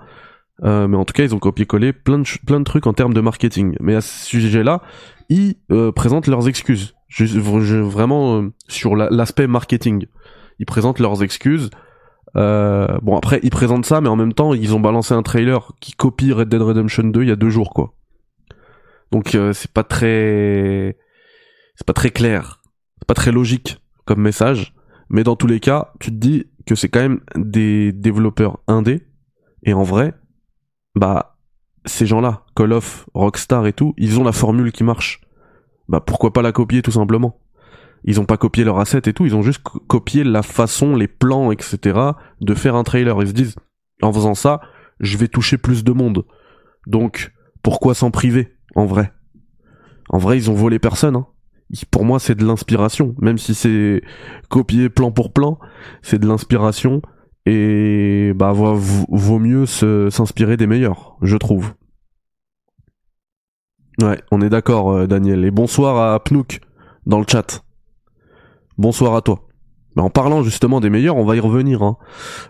Euh, 0.65 0.87
mais 0.89 0.97
en 0.97 1.05
tout 1.05 1.13
cas, 1.13 1.25
ils 1.25 1.35
ont 1.35 1.39
copié-collé 1.39 1.93
plein 1.93 2.19
de, 2.19 2.29
plein 2.47 2.61
de 2.61 2.65
trucs 2.65 2.87
en 2.87 2.93
termes 2.93 3.15
de 3.15 3.21
marketing. 3.21 3.75
Mais 3.81 3.95
à 3.95 4.01
ce 4.01 4.27
sujet-là, 4.27 4.83
ils 5.29 5.57
euh, 5.71 5.93
présentent 5.93 6.27
leurs 6.27 6.49
excuses. 6.49 6.95
Je, 7.09 7.25
vraiment 7.81 8.41
euh, 8.41 8.53
sur 8.69 8.97
l'aspect 8.97 9.47
marketing. 9.47 10.07
Ils 10.59 10.67
présentent 10.67 10.99
leurs 10.99 11.23
excuses. 11.23 11.71
Euh, 12.37 12.99
bon 13.03 13.17
après, 13.17 13.41
ils 13.43 13.51
présentent 13.51 13.87
ça, 13.87 14.01
mais 14.01 14.09
en 14.09 14.17
même 14.17 14.33
temps, 14.33 14.55
ils 14.55 14.75
ont 14.75 14.81
balancé 14.81 15.15
un 15.15 15.23
trailer 15.23 15.73
qui 15.81 15.93
copie 15.93 16.33
Red 16.33 16.49
Dead 16.49 16.63
Redemption 16.63 17.05
2 17.05 17.23
il 17.23 17.29
y 17.29 17.33
a 17.33 17.37
deux 17.37 17.51
jours, 17.51 17.73
quoi. 17.73 17.95
Donc 19.11 19.37
c'est 19.53 19.71
pas 19.71 19.85
très, 19.85 20.97
c'est 21.75 21.87
pas 21.87 21.93
très 21.93 22.11
clair, 22.11 22.63
c'est 22.99 23.07
pas 23.07 23.15
très 23.15 23.31
logique 23.31 23.79
comme 24.07 24.21
message. 24.21 24.75
Mais 25.11 25.25
dans 25.25 25.37
tous 25.37 25.47
les 25.47 25.61
cas, 25.61 25.93
tu 26.01 26.11
te 26.11 26.17
dis 26.17 26.47
que 26.67 26.75
c'est 26.75 26.89
quand 26.89 27.01
même 27.01 27.21
des 27.37 27.93
développeurs 27.93 28.61
indés. 28.67 29.03
Et 29.63 29.75
en 29.75 29.83
vrai, 29.83 30.15
bah, 30.95 31.37
ces 31.85 32.07
gens-là, 32.07 32.45
Call 32.57 32.73
of, 32.73 33.09
Rockstar 33.15 33.67
et 33.67 33.73
tout, 33.73 33.95
ils 33.99 34.19
ont 34.19 34.25
la 34.25 34.33
formule 34.33 34.73
qui 34.73 34.85
marche. 34.85 35.21
Bah, 35.89 36.01
pourquoi 36.01 36.33
pas 36.33 36.43
la 36.43 36.53
copier 36.53 36.83
tout 36.83 36.93
simplement 36.93 37.39
Ils 38.05 38.21
ont 38.21 38.25
pas 38.25 38.37
copié 38.37 38.65
leur 38.65 38.79
asset 38.79 39.03
et 39.07 39.13
tout, 39.13 39.27
ils 39.27 39.37
ont 39.37 39.43
juste 39.43 39.63
copié 39.63 40.25
la 40.25 40.43
façon, 40.43 40.97
les 40.97 41.09
plans, 41.09 41.53
etc. 41.53 41.99
de 42.41 42.55
faire 42.55 42.75
un 42.75 42.83
trailer. 42.83 43.21
Ils 43.23 43.29
se 43.29 43.33
disent, 43.33 43.57
en 44.03 44.13
faisant 44.13 44.35
ça, 44.35 44.61
je 45.01 45.17
vais 45.17 45.29
toucher 45.29 45.59
plus 45.59 45.85
de 45.85 45.93
monde. 45.93 46.25
Donc, 46.87 47.33
pourquoi 47.63 47.95
s'en 47.95 48.11
priver, 48.11 48.57
en 48.75 48.87
vrai? 48.87 49.13
En 50.09 50.19
vrai, 50.19 50.37
ils 50.37 50.51
ont 50.51 50.55
volé 50.55 50.79
personne, 50.79 51.17
hein 51.17 51.27
pour 51.91 52.05
moi 52.05 52.19
c'est 52.19 52.35
de 52.35 52.45
l'inspiration, 52.45 53.15
même 53.21 53.39
si 53.39 53.55
c'est 53.55 54.03
copié 54.49 54.89
plan 54.89 55.11
pour 55.11 55.33
plan, 55.33 55.59
c'est 56.03 56.19
de 56.19 56.27
l'inspiration 56.27 57.03
et 57.47 58.33
bah 58.37 58.53
vaut, 58.53 59.39
mieux 59.39 59.67
s'inspirer 59.67 60.57
des 60.57 60.67
meilleurs, 60.67 61.17
je 61.23 61.37
trouve. 61.37 61.75
Ouais, 64.01 64.21
on 64.31 64.41
est 64.41 64.49
d'accord 64.49 64.93
euh, 64.93 65.07
Daniel. 65.07 65.45
Et 65.45 65.51
bonsoir 65.51 66.15
à 66.15 66.23
Pnouk 66.23 66.61
dans 67.05 67.19
le 67.19 67.27
chat. 67.29 67.63
Bonsoir 68.79 69.15
à 69.15 69.23
toi. 69.23 69.49
En 69.97 70.11
parlant 70.11 70.43
justement 70.43 70.81
des 70.81 70.89
meilleurs, 70.89 71.17
on 71.17 71.25
va 71.25 71.37
y 71.37 71.41
revenir 71.41 71.83
hein, 71.83 71.99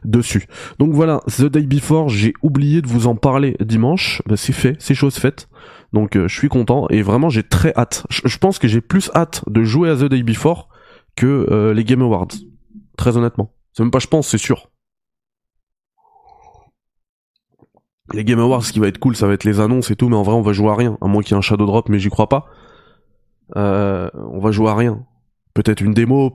dessus. 0.05 0.47
Donc 0.79 0.93
voilà, 0.93 1.21
The 1.27 1.45
Day 1.47 1.63
Before, 1.63 2.09
j'ai 2.09 2.35
oublié 2.43 2.83
de 2.83 2.87
vous 2.87 3.09
en 3.09 3.17
parler 3.17 3.57
dimanche. 3.61 4.23
Bah, 4.27 4.37
c'est 4.37 4.53
fait, 4.53 4.77
c'est 4.79 4.95
chose 4.95 5.17
faite. 5.17 5.49
Donc 5.93 6.17
euh, 6.17 6.29
je 6.29 6.35
suis 6.39 6.49
content 6.49 6.87
et 6.89 7.03
vraiment 7.03 7.31
j'ai 7.31 7.43
très 7.43 7.73
hâte. 7.77 8.07
Je, 8.11 8.39
pense 8.39 8.59
que 8.59 8.69
j'ai 8.69 8.81
plus 8.81 9.11
hâte 9.15 9.43
de 9.49 9.65
jouer 9.65 9.91
à 9.91 9.97
The 9.97 10.05
Day 10.05 10.23
Before 10.23 10.69
que 11.17 11.47
euh, 11.51 11.75
les 11.75 11.85
Game 11.85 12.03
Awards. 12.03 12.29
Très 12.97 13.17
honnêtement. 13.17 13.53
C'est 13.73 13.83
même 13.83 13.91
pas 13.91 13.99
je 13.99 14.07
pense, 14.07 14.29
c'est 14.29 14.39
sûr. 14.39 14.71
Les 18.13 18.25
Game 18.25 18.39
Awards, 18.39 18.65
ce 18.65 18.73
qui 18.73 18.79
va 18.79 18.89
être 18.89 18.99
cool, 18.99 19.17
ça 19.17 19.27
va 19.27 19.33
être 19.33 19.45
les 19.45 19.59
annonces 19.59 19.91
et 19.91 19.97
tout, 19.97 20.09
mais 20.09 20.17
en 20.17 20.23
vrai 20.23 20.35
on 20.35 20.43
va 20.43 20.53
jouer 20.53 20.71
à 20.71 20.77
rien. 20.77 20.97
À 21.01 21.09
moins 21.09 21.23
qu'il 21.23 21.33
y 21.33 21.35
ait 21.35 21.39
un 21.39 21.43
Shadow 21.43 21.67
Drop, 21.67 21.89
mais 21.89 21.99
j'y 21.99 22.09
crois 22.09 22.29
pas. 22.29 22.47
Euh, 23.57 24.09
on 24.15 24.39
va 24.39 24.51
jouer 24.53 24.69
à 24.69 24.75
rien. 24.75 25.05
Peut-être 25.55 25.81
une 25.81 25.95
démo. 25.95 26.33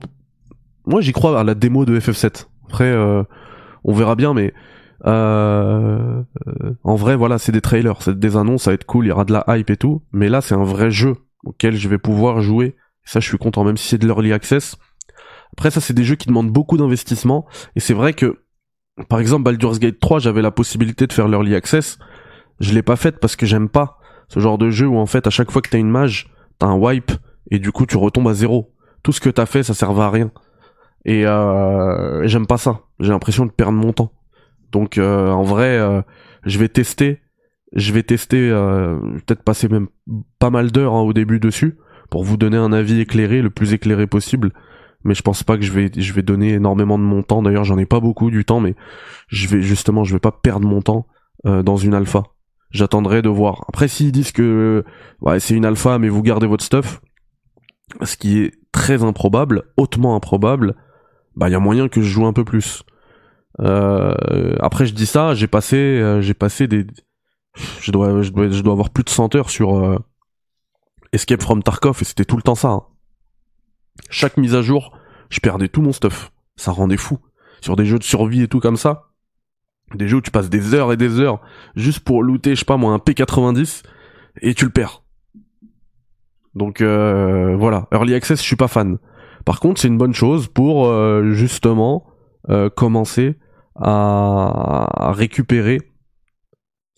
Moi 0.86 1.00
j'y 1.00 1.12
crois 1.12 1.38
à 1.38 1.44
la 1.44 1.54
démo 1.54 1.84
de 1.84 1.98
FF7. 1.98 2.46
Après, 2.68 2.94
on 3.84 3.92
verra 3.94 4.14
bien, 4.14 4.34
mais 4.34 4.52
euh, 5.06 6.22
en 6.82 6.94
vrai, 6.96 7.16
voilà, 7.16 7.38
c'est 7.38 7.52
des 7.52 7.60
trailers, 7.60 8.02
c'est 8.02 8.18
des 8.18 8.36
annonces, 8.36 8.64
ça 8.64 8.70
va 8.70 8.74
être 8.74 8.84
cool, 8.84 9.06
il 9.06 9.08
y 9.08 9.12
aura 9.12 9.24
de 9.24 9.32
la 9.32 9.44
hype 9.48 9.70
et 9.70 9.76
tout. 9.76 10.02
Mais 10.12 10.28
là, 10.28 10.40
c'est 10.40 10.54
un 10.54 10.64
vrai 10.64 10.90
jeu 10.90 11.16
auquel 11.44 11.76
je 11.76 11.88
vais 11.88 11.98
pouvoir 11.98 12.40
jouer. 12.40 12.76
Ça, 13.04 13.20
je 13.20 13.28
suis 13.28 13.38
content, 13.38 13.64
même 13.64 13.76
si 13.76 13.88
c'est 13.88 13.98
de 13.98 14.06
l'early 14.06 14.32
access. 14.32 14.76
Après, 15.52 15.70
ça, 15.70 15.80
c'est 15.80 15.94
des 15.94 16.04
jeux 16.04 16.16
qui 16.16 16.28
demandent 16.28 16.50
beaucoup 16.50 16.76
d'investissement. 16.76 17.46
Et 17.74 17.80
c'est 17.80 17.94
vrai 17.94 18.12
que, 18.12 18.42
par 19.08 19.20
exemple, 19.20 19.44
Baldur's 19.44 19.78
Gate 19.78 19.98
3, 19.98 20.18
j'avais 20.18 20.42
la 20.42 20.50
possibilité 20.50 21.06
de 21.06 21.12
faire 21.12 21.28
l'early 21.28 21.54
access. 21.54 21.98
Je 22.60 22.74
l'ai 22.74 22.82
pas 22.82 22.96
faite 22.96 23.18
parce 23.20 23.36
que 23.36 23.46
j'aime 23.46 23.68
pas 23.68 23.98
ce 24.28 24.40
genre 24.40 24.58
de 24.58 24.68
jeu 24.68 24.86
où 24.86 24.98
en 24.98 25.06
fait, 25.06 25.26
à 25.26 25.30
chaque 25.30 25.50
fois 25.50 25.62
que 25.62 25.70
t'as 25.70 25.78
une 25.78 25.90
mage, 25.90 26.28
t'as 26.58 26.66
un 26.66 26.76
wipe 26.76 27.12
et 27.50 27.58
du 27.58 27.72
coup, 27.72 27.86
tu 27.86 27.96
retombes 27.96 28.28
à 28.28 28.34
zéro. 28.34 28.74
Tout 29.02 29.12
ce 29.12 29.20
que 29.20 29.30
t'as 29.30 29.46
fait, 29.46 29.62
ça 29.62 29.74
servait 29.74 30.02
à 30.02 30.10
rien. 30.10 30.30
Et 31.04 31.26
euh, 31.26 32.26
j'aime 32.26 32.46
pas 32.46 32.58
ça. 32.58 32.80
J'ai 33.00 33.10
l'impression 33.10 33.46
de 33.46 33.50
perdre 33.50 33.78
mon 33.78 33.92
temps. 33.92 34.12
Donc 34.72 34.98
euh, 34.98 35.30
en 35.30 35.42
vrai, 35.42 35.78
euh, 35.78 36.02
je 36.44 36.58
vais 36.58 36.68
tester, 36.68 37.20
je 37.74 37.92
vais 37.92 38.02
tester, 38.02 38.50
euh, 38.50 38.98
peut-être 39.26 39.42
passer 39.42 39.68
même 39.68 39.88
pas 40.38 40.50
mal 40.50 40.70
d'heures 40.70 40.94
hein, 40.94 41.00
au 41.00 41.12
début 41.12 41.40
dessus 41.40 41.78
pour 42.10 42.24
vous 42.24 42.36
donner 42.36 42.56
un 42.56 42.72
avis 42.72 43.00
éclairé, 43.00 43.42
le 43.42 43.50
plus 43.50 43.72
éclairé 43.72 44.06
possible. 44.06 44.52
Mais 45.04 45.14
je 45.14 45.22
pense 45.22 45.42
pas 45.42 45.56
que 45.56 45.64
je 45.64 45.72
vais, 45.72 45.90
je 45.96 46.12
vais 46.12 46.22
donner 46.22 46.54
énormément 46.54 46.98
de 46.98 47.04
mon 47.04 47.22
temps. 47.22 47.42
D'ailleurs, 47.42 47.64
j'en 47.64 47.78
ai 47.78 47.86
pas 47.86 48.00
beaucoup 48.00 48.30
du 48.30 48.44
temps, 48.44 48.60
mais 48.60 48.74
je 49.28 49.46
vais 49.46 49.62
justement, 49.62 50.04
je 50.04 50.12
vais 50.12 50.20
pas 50.20 50.32
perdre 50.32 50.66
mon 50.66 50.82
temps 50.82 51.06
dans 51.44 51.76
une 51.76 51.94
alpha. 51.94 52.24
J'attendrai 52.72 53.22
de 53.22 53.28
voir. 53.28 53.64
Après, 53.68 53.86
s'ils 53.86 54.10
disent 54.10 54.32
que 54.32 54.84
c'est 55.38 55.54
une 55.54 55.64
alpha, 55.64 56.00
mais 56.00 56.08
vous 56.08 56.22
gardez 56.22 56.48
votre 56.48 56.64
stuff, 56.64 57.00
ce 58.02 58.16
qui 58.16 58.40
est 58.40 58.54
très 58.72 59.02
improbable, 59.02 59.64
hautement 59.76 60.14
improbable, 60.14 60.74
bah 61.36 61.48
il 61.48 61.52
y 61.52 61.54
a 61.54 61.60
moyen 61.60 61.88
que 61.88 62.00
je 62.00 62.08
joue 62.08 62.26
un 62.26 62.32
peu 62.32 62.44
plus. 62.44 62.82
Euh, 63.60 64.54
après, 64.60 64.86
je 64.86 64.94
dis 64.94 65.06
ça, 65.06 65.34
j'ai 65.34 65.46
passé, 65.46 65.76
euh, 65.76 66.20
j'ai 66.20 66.34
passé 66.34 66.68
des, 66.68 66.86
je 67.80 67.90
dois, 67.90 68.22
je 68.22 68.30
dois, 68.30 68.50
je 68.50 68.62
dois 68.62 68.72
avoir 68.72 68.90
plus 68.90 69.04
de 69.04 69.10
100 69.10 69.34
heures 69.34 69.50
sur 69.50 69.76
euh, 69.76 69.98
Escape 71.12 71.42
from 71.42 71.62
Tarkov 71.62 71.98
et 72.00 72.04
c'était 72.04 72.24
tout 72.24 72.36
le 72.36 72.42
temps 72.42 72.54
ça. 72.54 72.68
Hein. 72.68 72.82
Chaque 74.10 74.36
mise 74.36 74.54
à 74.54 74.62
jour, 74.62 74.96
je 75.30 75.40
perdais 75.40 75.68
tout 75.68 75.82
mon 75.82 75.92
stuff. 75.92 76.32
Ça 76.56 76.72
rendait 76.72 76.96
fou. 76.96 77.18
Sur 77.60 77.76
des 77.76 77.84
jeux 77.84 77.98
de 77.98 78.04
survie 78.04 78.42
et 78.42 78.48
tout 78.48 78.60
comme 78.60 78.76
ça, 78.76 79.10
des 79.94 80.06
jeux 80.06 80.18
où 80.18 80.22
tu 80.22 80.30
passes 80.30 80.50
des 80.50 80.74
heures 80.74 80.92
et 80.92 80.96
des 80.96 81.18
heures 81.18 81.40
juste 81.74 82.00
pour 82.00 82.22
looter, 82.22 82.54
je 82.54 82.60
sais 82.60 82.64
pas 82.64 82.76
moi, 82.76 82.92
un 82.92 82.98
P90 82.98 83.82
et 84.42 84.54
tu 84.54 84.64
le 84.64 84.70
perds. 84.70 85.02
Donc 86.58 86.80
euh, 86.80 87.56
voilà, 87.56 87.86
Early 87.92 88.14
Access, 88.14 88.40
je 88.40 88.46
suis 88.46 88.56
pas 88.56 88.68
fan. 88.68 88.98
Par 89.44 89.60
contre, 89.60 89.80
c'est 89.80 89.88
une 89.88 89.96
bonne 89.96 90.12
chose 90.12 90.48
pour 90.48 90.92
justement 91.32 92.04
commencer 92.76 93.36
à 93.76 95.12
récupérer 95.14 95.80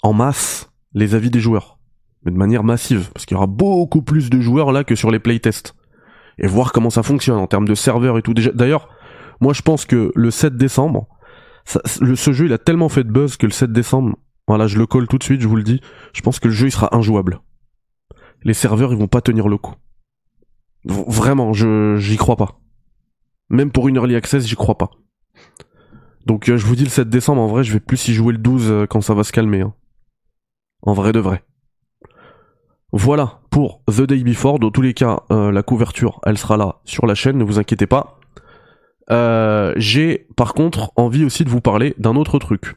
en 0.02 0.12
masse 0.12 0.72
les 0.94 1.14
avis 1.14 1.30
des 1.30 1.40
joueurs, 1.40 1.78
mais 2.24 2.32
de 2.32 2.36
manière 2.36 2.64
massive, 2.64 3.10
parce 3.12 3.26
qu'il 3.26 3.36
y 3.36 3.38
aura 3.38 3.46
beaucoup 3.46 4.02
plus 4.02 4.30
de 4.30 4.40
joueurs 4.40 4.72
là 4.72 4.84
que 4.84 4.94
sur 4.94 5.10
les 5.10 5.18
playtests, 5.18 5.74
et 6.38 6.46
voir 6.46 6.72
comment 6.72 6.90
ça 6.90 7.02
fonctionne 7.02 7.38
en 7.38 7.46
termes 7.46 7.68
de 7.68 7.74
serveurs 7.74 8.18
et 8.18 8.22
tout. 8.22 8.34
D'ailleurs, 8.34 8.88
moi 9.40 9.52
je 9.52 9.62
pense 9.62 9.84
que 9.84 10.10
le 10.14 10.30
7 10.30 10.56
décembre, 10.56 11.06
ce 11.66 12.32
jeu 12.32 12.46
il 12.46 12.52
a 12.52 12.58
tellement 12.58 12.88
fait 12.88 13.04
de 13.04 13.12
buzz 13.12 13.36
que 13.36 13.46
le 13.46 13.52
7 13.52 13.72
décembre, 13.72 14.16
voilà, 14.48 14.66
je 14.66 14.78
le 14.78 14.86
colle 14.86 15.06
tout 15.06 15.18
de 15.18 15.22
suite, 15.22 15.40
je 15.40 15.48
vous 15.48 15.56
le 15.56 15.62
dis, 15.62 15.80
je 16.12 16.22
pense 16.22 16.40
que 16.40 16.48
le 16.48 16.54
jeu 16.54 16.68
il 16.68 16.72
sera 16.72 16.94
injouable. 16.96 17.40
Les 18.42 18.54
serveurs 18.54 18.92
ils 18.92 18.98
vont 18.98 19.08
pas 19.08 19.20
tenir 19.20 19.48
le 19.48 19.58
coup. 19.58 19.74
Vraiment, 20.84 21.52
je 21.52 21.96
j'y 21.96 22.16
crois 22.16 22.36
pas. 22.36 22.60
Même 23.50 23.70
pour 23.70 23.88
une 23.88 23.96
early 23.96 24.14
access, 24.14 24.46
j'y 24.46 24.54
crois 24.54 24.78
pas. 24.78 24.90
Donc 26.26 26.48
euh, 26.48 26.56
je 26.56 26.66
vous 26.66 26.76
dis 26.76 26.84
le 26.84 26.90
7 26.90 27.08
décembre, 27.08 27.42
en 27.42 27.46
vrai, 27.46 27.64
je 27.64 27.72
vais 27.72 27.80
plus 27.80 28.08
y 28.08 28.14
jouer 28.14 28.32
le 28.32 28.38
12 28.38 28.70
euh, 28.70 28.86
quand 28.86 29.00
ça 29.00 29.14
va 29.14 29.24
se 29.24 29.32
calmer. 29.32 29.62
Hein. 29.62 29.74
En 30.82 30.92
vrai 30.92 31.12
de 31.12 31.18
vrai. 31.18 31.42
Voilà 32.92 33.40
pour 33.50 33.82
The 33.86 34.02
Day 34.02 34.22
Before. 34.22 34.58
Dans 34.58 34.70
tous 34.70 34.82
les 34.82 34.94
cas, 34.94 35.20
euh, 35.30 35.52
la 35.52 35.62
couverture, 35.62 36.20
elle 36.24 36.38
sera 36.38 36.56
là 36.56 36.80
sur 36.84 37.06
la 37.06 37.14
chaîne, 37.14 37.36
ne 37.38 37.44
vous 37.44 37.58
inquiétez 37.58 37.86
pas. 37.86 38.16
J'ai 39.76 40.28
par 40.36 40.54
contre 40.54 40.92
envie 40.94 41.24
aussi 41.24 41.44
de 41.44 41.50
vous 41.50 41.60
parler 41.60 41.94
d'un 41.98 42.14
autre 42.14 42.38
truc. 42.38 42.76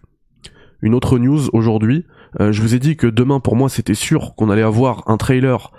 Une 0.82 0.96
autre 0.96 1.20
news 1.20 1.50
aujourd'hui. 1.54 2.08
Je 2.40 2.62
vous 2.62 2.76
ai 2.76 2.80
dit 2.80 2.98
que 2.98 3.08
demain 3.08 3.40
pour 3.40 3.56
moi 3.56 3.70
c'était 3.70 3.94
sûr 3.94 4.36
qu'on 4.36 4.50
allait 4.50 4.64
avoir 4.64 5.04
un 5.10 5.18
trailer 5.18 5.72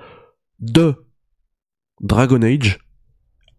de 0.61 1.05
Dragon 2.01 2.43
Age. 2.43 2.79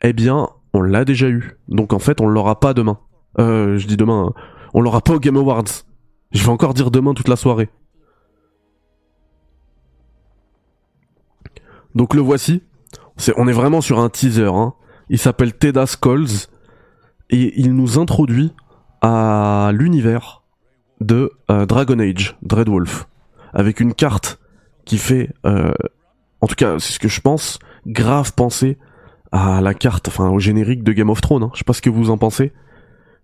Eh 0.01 0.13
bien, 0.13 0.49
on 0.73 0.81
l'a 0.81 1.05
déjà 1.05 1.27
eu. 1.27 1.57
Donc 1.67 1.93
en 1.93 1.99
fait, 1.99 2.21
on 2.21 2.27
l'aura 2.27 2.59
pas 2.59 2.73
demain. 2.73 2.99
Euh, 3.39 3.77
je 3.77 3.87
dis 3.87 3.97
demain. 3.97 4.27
Hein. 4.27 4.41
On 4.73 4.81
l'aura 4.81 5.01
pas 5.01 5.13
au 5.13 5.19
Game 5.19 5.37
Awards. 5.37 5.63
Je 6.31 6.43
vais 6.43 6.49
encore 6.49 6.73
dire 6.73 6.91
demain 6.91 7.13
toute 7.13 7.27
la 7.27 7.35
soirée. 7.35 7.69
Donc 11.95 12.13
le 12.13 12.21
voici. 12.21 12.61
on 13.37 13.47
est 13.47 13.53
vraiment 13.53 13.81
sur 13.81 13.99
un 13.99 14.09
teaser. 14.09 14.51
Hein. 14.53 14.73
Il 15.09 15.17
s'appelle 15.17 15.53
Teda 15.53 15.85
Skulls. 15.85 16.49
Et 17.29 17.59
il 17.59 17.73
nous 17.73 17.97
introduit 17.97 18.53
à 19.01 19.71
l'univers 19.73 20.43
de 21.01 21.31
euh, 21.51 21.65
Dragon 21.65 21.99
Age, 21.99 22.37
Dreadwolf. 22.41 23.07
Avec 23.53 23.79
une 23.79 23.93
carte 23.93 24.39
qui 24.85 24.97
fait, 24.97 25.29
euh, 25.45 25.73
en 26.41 26.47
tout 26.47 26.55
cas 26.55 26.77
c'est 26.79 26.93
ce 26.93 26.99
que 26.99 27.07
je 27.07 27.21
pense, 27.21 27.59
grave 27.87 28.33
penser 28.33 28.77
à 29.31 29.61
la 29.61 29.73
carte, 29.73 30.07
enfin 30.07 30.29
au 30.29 30.39
générique 30.39 30.83
de 30.83 30.91
Game 30.91 31.09
of 31.09 31.21
Thrones. 31.21 31.43
Hein. 31.43 31.51
Je 31.53 31.59
sais 31.59 31.63
pas 31.63 31.73
ce 31.73 31.81
que 31.81 31.89
vous 31.89 32.09
en 32.09 32.17
pensez, 32.17 32.53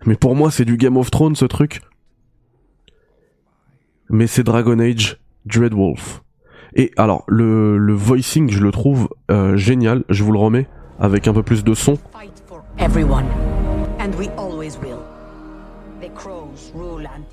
mais 0.05 0.15
pour 0.15 0.35
moi 0.35 0.51
c'est 0.51 0.65
du 0.65 0.77
Game 0.77 0.97
of 0.97 1.11
Thrones 1.11 1.35
ce 1.35 1.45
truc. 1.45 1.81
Mais 4.09 4.27
c'est 4.27 4.43
Dragon 4.43 4.79
Age 4.79 5.19
Dreadwolf. 5.45 6.23
Et 6.73 6.91
alors 6.97 7.23
le, 7.27 7.93
voicing 7.93 8.49
je 8.49 8.59
le 8.59 8.71
trouve 8.71 9.09
euh, 9.29 9.57
génial, 9.57 10.03
je 10.09 10.23
vous 10.23 10.31
le 10.31 10.39
remets 10.39 10.67
avec 10.99 11.27
un 11.27 11.33
peu 11.33 11.43
plus 11.43 11.63
de 11.63 11.73
son. 11.73 11.95
Fight 11.95 12.41
for 12.47 12.63
everyone. 12.77 13.25
And 13.99 14.15
we 14.17 14.29
always 14.37 14.77
will. 14.81 14.99
The 16.01 16.09
crows 16.15 16.71
Antiva. 16.73 17.30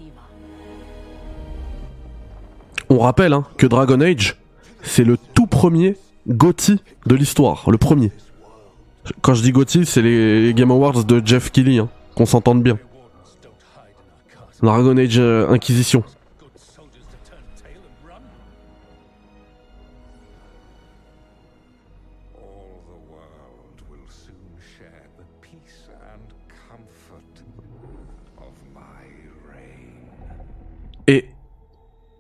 On 2.90 2.98
rappelle 2.98 3.32
hein, 3.32 3.44
que 3.56 3.66
Dragon 3.66 4.00
Age, 4.00 4.36
c'est 4.82 5.04
le 5.04 5.16
tout 5.34 5.46
premier 5.46 5.96
GOTY 6.28 6.80
de 7.06 7.14
l'histoire, 7.14 7.64
le 7.70 7.78
premier. 7.78 8.12
Quand 9.22 9.34
je 9.34 9.42
dis 9.42 9.52
GOTY, 9.52 9.86
c'est 9.86 10.02
les 10.02 10.52
Game 10.54 10.70
Awards 10.70 11.04
de 11.04 11.22
Jeff 11.24 11.50
Keighley, 11.50 11.78
hein, 11.78 11.88
qu'on 12.14 12.26
s'entende 12.26 12.62
bien. 12.62 12.78
Dragon 14.62 14.96
Age 14.96 15.18
euh, 15.18 15.48
Inquisition. 15.50 16.02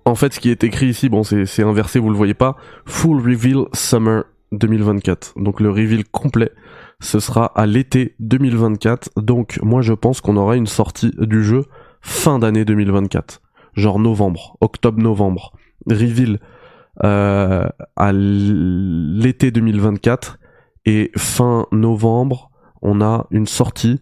En 0.08 0.14
fait, 0.14 0.32
ce 0.32 0.40
qui 0.40 0.50
est 0.50 0.64
écrit 0.64 0.86
ici, 0.86 1.08
bon, 1.08 1.22
c'est 1.22 1.62
inversé, 1.62 1.98
vous 1.98 2.10
le 2.10 2.16
voyez 2.16 2.34
pas. 2.34 2.56
Full 2.86 3.20
Reveal 3.20 3.66
Summer 3.72 4.24
2024. 4.52 5.34
Donc 5.36 5.60
le 5.60 5.70
reveal 5.70 6.04
complet, 6.04 6.50
ce 7.00 7.20
sera 7.20 7.46
à 7.46 7.66
l'été 7.66 8.14
2024. 8.20 9.10
Donc 9.16 9.58
moi, 9.62 9.82
je 9.82 9.92
pense 9.92 10.20
qu'on 10.20 10.36
aura 10.36 10.56
une 10.56 10.66
sortie 10.66 11.12
du 11.18 11.44
jeu 11.44 11.64
fin 12.00 12.38
d'année 12.38 12.64
2024, 12.64 13.40
genre 13.74 13.98
novembre, 13.98 14.56
octobre-novembre. 14.60 15.52
Reveal 15.86 16.38
euh, 17.04 17.68
à 17.96 18.12
l'été 18.12 19.50
2024 19.50 20.38
et 20.86 21.10
fin 21.16 21.66
novembre, 21.70 22.50
on 22.82 23.00
a 23.00 23.26
une 23.30 23.46
sortie. 23.46 24.00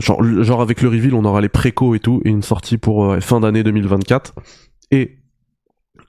Genre, 0.00 0.60
avec 0.60 0.82
le 0.82 0.88
reveal, 0.88 1.14
on 1.14 1.24
aura 1.24 1.40
les 1.40 1.48
précos 1.48 1.94
et 1.94 2.00
tout, 2.00 2.20
et 2.24 2.28
une 2.28 2.42
sortie 2.42 2.78
pour 2.78 3.04
euh, 3.04 3.20
fin 3.20 3.38
d'année 3.38 3.62
2024. 3.62 4.34
Et 4.90 5.18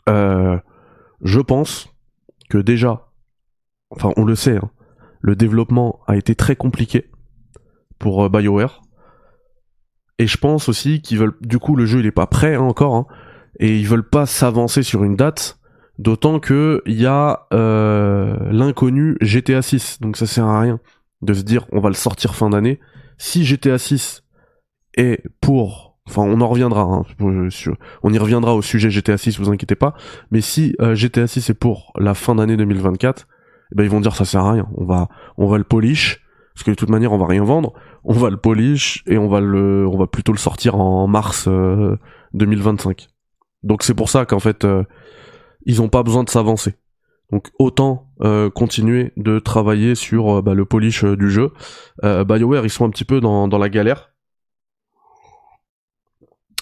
euh, 0.09 0.57
je 1.21 1.39
pense 1.39 1.89
que 2.49 2.57
déjà, 2.57 3.11
enfin 3.89 4.11
on 4.17 4.25
le 4.25 4.35
sait, 4.35 4.57
hein, 4.57 4.69
le 5.21 5.35
développement 5.35 5.99
a 6.07 6.15
été 6.15 6.35
très 6.35 6.55
compliqué 6.55 7.09
pour 7.99 8.23
euh, 8.23 8.29
BioWare. 8.29 8.81
Et 10.17 10.27
je 10.27 10.37
pense 10.37 10.69
aussi 10.69 11.01
qu'ils 11.01 11.17
veulent, 11.17 11.37
du 11.41 11.59
coup 11.59 11.75
le 11.75 11.85
jeu 11.85 11.99
il 11.99 12.05
est 12.05 12.11
pas 12.11 12.27
prêt 12.27 12.55
hein, 12.55 12.61
encore, 12.61 12.95
hein, 12.95 13.07
et 13.59 13.77
ils 13.77 13.87
veulent 13.87 14.07
pas 14.07 14.25
s'avancer 14.25 14.83
sur 14.83 15.03
une 15.03 15.15
date, 15.15 15.59
d'autant 15.97 16.39
que 16.39 16.81
il 16.85 16.99
y 16.99 17.05
a 17.05 17.47
euh, 17.53 18.37
l'inconnu 18.51 19.17
GTA 19.21 19.61
6, 19.61 19.99
donc 20.01 20.17
ça 20.17 20.27
sert 20.27 20.45
à 20.45 20.61
rien 20.61 20.79
de 21.21 21.33
se 21.33 21.41
dire 21.41 21.65
on 21.71 21.79
va 21.79 21.89
le 21.89 21.95
sortir 21.95 22.35
fin 22.35 22.49
d'année. 22.49 22.79
Si 23.17 23.45
GTA 23.45 23.77
6 23.77 24.23
est 24.97 25.23
pour, 25.41 25.94
enfin 26.07 26.21
on 26.23 26.41
en 26.41 26.47
reviendra, 26.47 26.81
hein, 26.81 27.03
on 27.19 28.13
y 28.13 28.17
reviendra 28.17 28.55
au 28.55 28.61
sujet 28.61 28.89
GTA 28.89 29.17
6, 29.17 29.39
vous 29.39 29.49
inquiétez 29.49 29.75
pas, 29.75 29.95
mais 30.31 30.41
si 30.41 30.75
euh, 30.81 30.95
GTA 30.95 31.27
6 31.27 31.49
est 31.49 31.53
pour 31.53 31.93
la 31.97 32.13
fin 32.13 32.35
d'année 32.35 32.57
2024, 32.57 33.27
eh 33.71 33.75
ben 33.75 33.83
ils 33.83 33.89
vont 33.89 34.01
dire 34.01 34.15
ça 34.15 34.25
sert 34.25 34.41
à 34.41 34.51
rien, 34.51 34.67
on 34.75 34.85
va 34.85 35.07
on 35.37 35.47
va 35.47 35.57
le 35.57 35.63
polish 35.63 36.21
parce 36.53 36.63
que 36.63 36.71
de 36.71 36.75
toute 36.75 36.89
manière 36.89 37.11
on 37.11 37.17
va 37.17 37.25
rien 37.27 37.43
vendre, 37.43 37.73
on 38.03 38.13
va 38.13 38.29
le 38.29 38.37
polish 38.37 39.03
et 39.07 39.17
on 39.17 39.27
va 39.27 39.41
le 39.41 39.85
on 39.87 39.97
va 39.97 40.07
plutôt 40.07 40.31
le 40.31 40.37
sortir 40.37 40.75
en 40.75 41.07
mars 41.07 41.45
euh, 41.47 41.97
2025. 42.33 43.07
Donc 43.63 43.83
c'est 43.83 43.95
pour 43.95 44.09
ça 44.09 44.25
qu'en 44.25 44.39
fait 44.39 44.63
euh, 44.63 44.83
ils 45.65 45.81
ont 45.81 45.89
pas 45.89 46.03
besoin 46.03 46.23
de 46.23 46.29
s'avancer. 46.29 46.75
Donc 47.31 47.49
autant 47.59 48.11
euh, 48.21 48.49
continuer 48.49 49.11
de 49.17 49.39
travailler 49.39 49.95
sur 49.95 50.37
euh, 50.37 50.41
bah, 50.41 50.53
le 50.53 50.63
polish 50.63 51.03
du 51.03 51.29
jeu. 51.29 51.51
BioWare 52.03 52.63
ils 52.63 52.69
sont 52.69 52.85
un 52.85 52.89
petit 52.89 53.05
peu 53.05 53.19
dans, 53.19 53.47
dans 53.47 53.57
la 53.57 53.69
galère. 53.69 54.11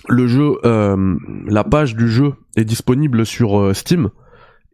Le 0.09 0.27
jeu, 0.27 0.57
euh, 0.65 1.15
la 1.47 1.63
page 1.63 1.95
du 1.95 2.09
jeu 2.09 2.33
est 2.57 2.65
disponible 2.65 3.25
sur 3.25 3.59
euh, 3.59 3.73
Steam. 3.73 4.09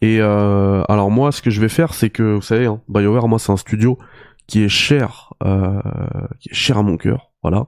Et 0.01 0.19
euh, 0.21 0.83
alors 0.87 1.11
moi, 1.11 1.31
ce 1.31 1.41
que 1.41 1.49
je 1.49 1.61
vais 1.61 1.69
faire, 1.69 1.93
c'est 1.93 2.09
que 2.09 2.35
vous 2.35 2.41
savez, 2.41 2.65
hein, 2.65 2.81
BioWare, 2.87 3.27
moi, 3.27 3.37
c'est 3.37 3.51
un 3.51 3.57
studio 3.57 3.97
qui 4.47 4.63
est 4.63 4.69
cher, 4.69 5.33
euh, 5.43 5.81
qui 6.39 6.49
est 6.49 6.55
cher 6.55 6.77
à 6.77 6.83
mon 6.83 6.97
cœur, 6.97 7.31
voilà. 7.43 7.67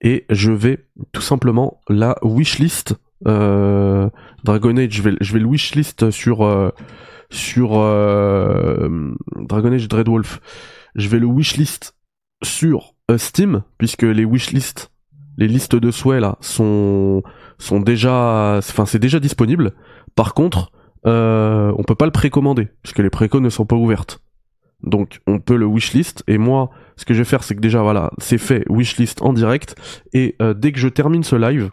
Et 0.00 0.24
je 0.30 0.52
vais 0.52 0.86
tout 1.12 1.20
simplement 1.20 1.80
la 1.88 2.16
wishlist 2.22 2.94
euh, 3.26 4.08
Dragon 4.44 4.76
Age. 4.76 4.92
Je 4.92 5.02
vais, 5.02 5.16
je 5.20 5.32
vais 5.32 5.40
le 5.40 5.46
wishlist 5.46 6.10
sur 6.10 6.72
sur 7.30 7.70
Dragon 7.70 9.72
Age 9.72 9.88
Dreadwolf. 9.88 10.40
Je 10.94 11.08
vais 11.08 11.18
le 11.18 11.26
wishlist 11.26 11.96
sur 12.42 12.94
Steam 13.16 13.62
puisque 13.78 14.02
les 14.02 14.24
wishlists, 14.24 14.92
les 15.36 15.48
listes 15.48 15.76
de 15.76 15.90
souhaits 15.90 16.20
là 16.20 16.36
sont 16.40 17.22
sont 17.58 17.80
déjà, 17.80 18.56
enfin 18.58 18.86
c'est 18.86 18.98
déjà 18.98 19.20
disponible. 19.20 19.72
Par 20.14 20.34
contre, 20.34 20.72
euh, 21.06 21.72
on 21.76 21.82
peut 21.82 21.94
pas 21.94 22.06
le 22.06 22.12
précommander 22.12 22.68
puisque 22.82 22.98
les 22.98 23.10
précos 23.10 23.40
ne 23.40 23.50
sont 23.50 23.66
pas 23.66 23.76
ouvertes. 23.76 24.20
Donc 24.82 25.20
on 25.26 25.40
peut 25.40 25.56
le 25.56 25.66
wishlist 25.66 26.22
et 26.26 26.38
moi 26.38 26.70
ce 26.96 27.04
que 27.04 27.14
je 27.14 27.20
vais 27.20 27.24
faire 27.24 27.42
c'est 27.42 27.54
que 27.54 27.60
déjà 27.60 27.82
voilà 27.82 28.10
c'est 28.18 28.38
fait 28.38 28.64
wishlist 28.68 29.22
en 29.22 29.32
direct 29.32 29.76
et 30.12 30.36
euh, 30.42 30.52
dès 30.52 30.72
que 30.72 30.78
je 30.78 30.88
termine 30.88 31.24
ce 31.24 31.36
live 31.36 31.70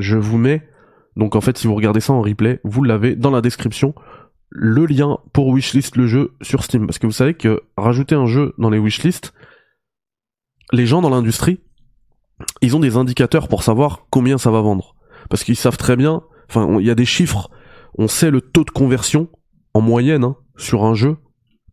je 0.00 0.16
vous 0.16 0.38
mets 0.38 0.68
donc 1.14 1.36
en 1.36 1.40
fait 1.40 1.56
si 1.56 1.68
vous 1.68 1.74
regardez 1.76 2.00
ça 2.00 2.14
en 2.14 2.20
replay 2.20 2.60
vous 2.64 2.82
l'avez 2.82 3.14
dans 3.14 3.30
la 3.30 3.42
description 3.42 3.94
le 4.50 4.86
lien 4.86 5.18
pour 5.32 5.48
wishlist 5.48 5.94
le 5.96 6.08
jeu 6.08 6.32
sur 6.42 6.64
Steam 6.64 6.86
parce 6.86 6.98
que 6.98 7.06
vous 7.06 7.12
savez 7.12 7.34
que 7.34 7.62
rajouter 7.76 8.16
un 8.16 8.26
jeu 8.26 8.54
dans 8.58 8.70
les 8.70 8.78
wishlists 8.78 9.32
les 10.72 10.86
gens 10.86 11.00
dans 11.00 11.10
l'industrie 11.10 11.60
ils 12.62 12.76
ont 12.76 12.80
des 12.80 12.96
indicateurs 12.96 13.48
pour 13.48 13.62
savoir 13.62 14.06
combien 14.10 14.38
ça 14.38 14.50
va 14.50 14.60
vendre 14.60 14.94
parce 15.28 15.44
qu'ils 15.44 15.56
savent 15.56 15.76
très 15.76 15.96
bien 15.96 16.22
enfin 16.48 16.78
il 16.80 16.86
y 16.86 16.90
a 16.90 16.94
des 16.94 17.04
chiffres 17.04 17.50
on 17.98 18.08
sait 18.08 18.30
le 18.30 18.40
taux 18.40 18.64
de 18.64 18.70
conversion 18.70 19.28
en 19.74 19.80
moyenne 19.80 20.24
hein, 20.24 20.36
sur 20.56 20.84
un 20.84 20.94
jeu 20.94 21.16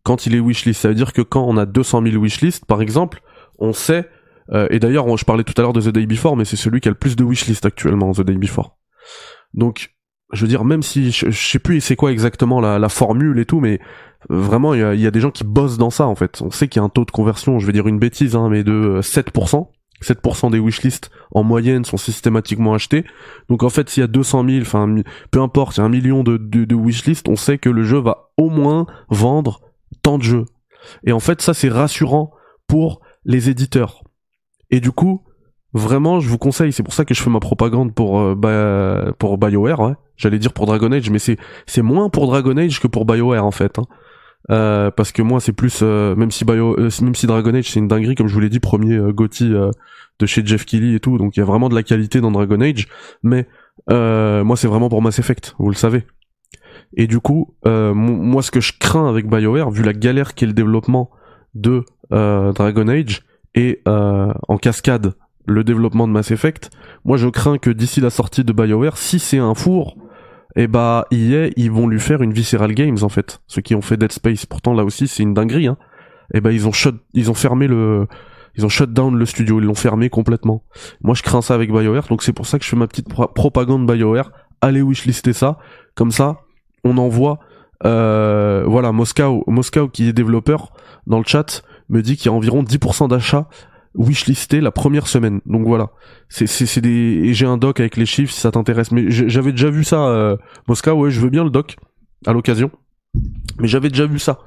quand 0.06 0.24
il 0.26 0.36
est 0.36 0.40
wishlist. 0.40 0.80
Ça 0.80 0.88
veut 0.88 0.94
dire 0.94 1.12
que 1.12 1.20
quand 1.20 1.44
on 1.46 1.56
a 1.56 1.66
200 1.66 2.02
000 2.02 2.16
wishlists, 2.16 2.64
par 2.64 2.80
exemple, 2.80 3.20
on 3.58 3.72
sait, 3.72 4.08
euh, 4.52 4.68
et 4.70 4.78
d'ailleurs, 4.78 5.16
je 5.16 5.24
parlais 5.24 5.42
tout 5.42 5.54
à 5.56 5.62
l'heure 5.62 5.72
de 5.72 5.80
The 5.80 5.88
Day 5.88 6.06
Before, 6.06 6.36
mais 6.36 6.44
c'est 6.44 6.56
celui 6.56 6.80
qui 6.80 6.88
a 6.88 6.92
le 6.92 6.96
plus 6.96 7.16
de 7.16 7.24
wishlists 7.24 7.66
actuellement, 7.66 8.12
The 8.12 8.20
Day 8.20 8.36
Before. 8.36 8.78
Donc, 9.52 9.96
je 10.32 10.42
veux 10.42 10.48
dire, 10.48 10.64
même 10.64 10.82
si, 10.82 11.10
je, 11.10 11.30
je 11.30 11.48
sais 11.48 11.58
plus 11.58 11.80
c'est 11.80 11.96
quoi 11.96 12.12
exactement 12.12 12.60
la, 12.60 12.88
formule 12.88 13.40
et 13.40 13.46
tout, 13.46 13.58
mais 13.58 13.80
euh, 14.30 14.38
vraiment, 14.38 14.74
il 14.74 14.98
y 14.98 15.02
y 15.02 15.06
a 15.08 15.10
des 15.10 15.20
gens 15.20 15.32
qui 15.32 15.42
bossent 15.42 15.78
dans 15.78 15.90
ça, 15.90 16.06
en 16.06 16.14
fait. 16.14 16.40
On 16.40 16.52
sait 16.52 16.68
qu'il 16.68 16.80
y 16.80 16.82
a 16.82 16.84
un 16.84 16.88
taux 16.88 17.04
de 17.04 17.10
conversion, 17.10 17.58
je 17.58 17.66
vais 17.66 17.72
dire 17.72 17.88
une 17.88 17.98
bêtise, 17.98 18.36
hein, 18.36 18.48
mais 18.48 18.62
de 18.62 18.72
euh, 18.72 19.00
7%. 19.00 19.68
7% 20.02 20.50
des 20.50 20.58
wishlists 20.58 21.10
en 21.32 21.42
moyenne 21.42 21.84
sont 21.84 21.96
systématiquement 21.96 22.74
achetés. 22.74 23.04
Donc 23.48 23.62
en 23.62 23.70
fait, 23.70 23.88
s'il 23.88 24.02
y 24.02 24.04
a 24.04 24.08
200 24.08 24.44
000, 24.48 24.60
enfin 24.60 24.94
peu 25.30 25.40
importe, 25.40 25.76
il 25.76 25.80
y 25.80 25.82
a 25.82 25.86
un 25.86 25.88
million 25.88 26.22
de, 26.22 26.74
wishlists, 26.74 27.28
on 27.28 27.36
sait 27.36 27.58
que 27.58 27.70
le 27.70 27.82
jeu 27.82 27.98
va 27.98 28.30
au 28.36 28.50
moins 28.50 28.86
vendre 29.08 29.60
tant 30.02 30.18
de 30.18 30.22
jeux. 30.22 30.44
Et 31.04 31.12
en 31.12 31.20
fait, 31.20 31.40
ça 31.40 31.54
c'est 31.54 31.68
rassurant 31.68 32.30
pour 32.66 33.00
les 33.24 33.48
éditeurs. 33.48 34.02
Et 34.70 34.80
du 34.80 34.92
coup, 34.92 35.22
vraiment, 35.72 36.20
je 36.20 36.28
vous 36.28 36.38
conseille, 36.38 36.72
c'est 36.72 36.82
pour 36.82 36.94
ça 36.94 37.04
que 37.04 37.14
je 37.14 37.22
fais 37.22 37.30
ma 37.30 37.40
propagande 37.40 37.94
pour 37.94 38.20
euh, 38.20 38.34
BioWare, 38.34 39.80
ouais. 39.80 39.94
J'allais 40.16 40.38
dire 40.38 40.52
pour 40.52 40.66
Dragon 40.66 40.90
Age, 40.92 41.10
mais 41.10 41.18
c'est 41.18 41.36
c'est 41.66 41.82
moins 41.82 42.08
pour 42.08 42.26
Dragon 42.26 42.56
Age 42.56 42.80
que 42.80 42.86
pour 42.86 43.04
BioWare 43.04 43.44
en 43.44 43.50
fait. 43.50 43.78
hein. 43.78 43.84
Euh, 44.48 44.92
parce 44.92 45.10
que 45.10 45.22
moi 45.22 45.40
c'est 45.40 45.52
plus 45.52 45.80
euh, 45.82 46.14
même 46.14 46.30
si 46.30 46.44
Bio 46.44 46.78
euh, 46.78 46.88
même 47.02 47.16
si 47.16 47.26
Dragon 47.26 47.52
Age 47.52 47.68
c'est 47.68 47.80
une 47.80 47.88
dinguerie 47.88 48.14
comme 48.14 48.28
je 48.28 48.34
vous 48.34 48.38
l'ai 48.38 48.48
dit 48.48 48.60
premier 48.60 48.94
euh, 48.94 49.12
GOTY 49.12 49.52
euh, 49.52 49.72
de 50.20 50.26
chez 50.26 50.46
Jeff 50.46 50.64
Keighley 50.64 50.94
et 50.94 51.00
tout 51.00 51.18
donc 51.18 51.36
il 51.36 51.40
y 51.40 51.42
a 51.42 51.44
vraiment 51.44 51.68
de 51.68 51.74
la 51.74 51.82
qualité 51.82 52.20
dans 52.20 52.30
Dragon 52.30 52.60
Age 52.60 52.86
mais 53.24 53.48
euh, 53.90 54.44
moi 54.44 54.56
c'est 54.56 54.68
vraiment 54.68 54.88
pour 54.88 55.02
Mass 55.02 55.18
Effect 55.18 55.56
vous 55.58 55.68
le 55.68 55.74
savez. 55.74 56.04
Et 56.96 57.08
du 57.08 57.18
coup 57.18 57.56
mo- 57.64 57.92
moi 57.92 58.40
ce 58.40 58.52
que 58.52 58.60
je 58.60 58.72
crains 58.78 59.08
avec 59.08 59.26
BioWare 59.28 59.70
vu 59.72 59.82
la 59.82 59.92
galère 59.92 60.34
qu'est 60.34 60.46
le 60.46 60.52
développement 60.52 61.10
de 61.56 61.82
Dragon 62.12 62.86
Age 62.86 63.24
et 63.56 63.82
en 63.86 64.58
cascade 64.58 65.14
le 65.44 65.64
développement 65.64 66.06
de 66.06 66.12
Mass 66.12 66.30
Effect 66.30 66.70
moi 67.04 67.16
je 67.16 67.26
crains 67.28 67.58
que 67.58 67.70
d'ici 67.70 68.00
la 68.00 68.10
sortie 68.10 68.44
de 68.44 68.52
BioWare 68.52 68.96
si 68.96 69.18
c'est 69.18 69.38
un 69.38 69.54
four 69.54 69.96
et 70.56 70.66
bah 70.66 71.06
EA 71.12 71.50
ils 71.56 71.70
vont 71.70 71.86
lui 71.86 72.00
faire 72.00 72.22
une 72.22 72.32
Visceral 72.32 72.72
Games 72.74 72.98
en 73.02 73.08
fait. 73.08 73.40
Ceux 73.46 73.62
qui 73.62 73.74
ont 73.74 73.82
fait 73.82 73.96
Dead 73.96 74.10
Space 74.12 74.46
pourtant 74.46 74.74
là 74.74 74.84
aussi 74.84 75.06
c'est 75.06 75.22
une 75.22 75.34
dinguerie 75.34 75.66
hein. 75.68 75.76
Et 76.34 76.40
bah 76.40 76.50
ils 76.52 76.66
ont 76.66 76.72
shut 76.72 76.96
ils 77.12 77.30
ont 77.30 77.34
fermé 77.34 77.66
le 77.68 78.06
ils 78.56 78.64
ont 78.64 78.68
shut 78.70 78.90
down 78.92 79.16
le 79.16 79.26
studio. 79.26 79.60
Ils 79.60 79.66
l'ont 79.66 79.74
fermé 79.74 80.08
complètement. 80.08 80.64
Moi 81.02 81.14
je 81.14 81.22
crains 81.22 81.42
ça 81.42 81.54
avec 81.54 81.70
BioWare 81.70 82.08
donc 82.08 82.22
c'est 82.22 82.32
pour 82.32 82.46
ça 82.46 82.58
que 82.58 82.64
je 82.64 82.70
fais 82.70 82.76
ma 82.76 82.86
petite 82.86 83.08
pro- 83.08 83.28
propagande 83.28 83.86
BioWare. 83.90 84.30
Allez 84.62 84.82
wishlister 84.82 85.32
ça. 85.34 85.58
Comme 85.94 86.10
ça 86.10 86.40
on 86.84 86.96
envoie 86.98 87.38
Euh, 87.84 88.64
voilà, 88.66 88.90
Moscow, 88.92 89.44
Moscow 89.46 89.88
qui 89.88 90.08
est 90.08 90.14
développeur 90.14 90.72
dans 91.06 91.18
le 91.18 91.24
chat 91.26 91.62
me 91.90 92.00
dit 92.00 92.16
qu'il 92.16 92.30
y 92.30 92.34
a 92.34 92.36
environ 92.36 92.62
10% 92.62 93.08
d'achats 93.08 93.48
wishlistés 93.96 94.60
la 94.60 94.70
première 94.70 95.06
semaine. 95.06 95.40
Donc 95.46 95.66
voilà, 95.66 95.90
c'est 96.28 96.46
c'est 96.46 96.66
c'est 96.66 96.80
des 96.80 96.88
et 97.24 97.34
j'ai 97.34 97.46
un 97.46 97.56
doc 97.56 97.80
avec 97.80 97.96
les 97.96 98.06
chiffres 98.06 98.32
si 98.32 98.40
ça 98.40 98.50
t'intéresse. 98.50 98.92
Mais 98.92 99.10
j'avais 99.10 99.52
déjà 99.52 99.70
vu 99.70 99.84
ça, 99.84 100.06
euh, 100.08 100.36
Moscow. 100.68 100.92
Ouais, 100.92 101.10
je 101.10 101.20
veux 101.20 101.30
bien 101.30 101.44
le 101.44 101.50
doc 101.50 101.76
à 102.26 102.32
l'occasion. 102.32 102.70
Mais 103.58 103.68
j'avais 103.68 103.88
déjà 103.88 104.06
vu 104.06 104.18
ça. 104.18 104.40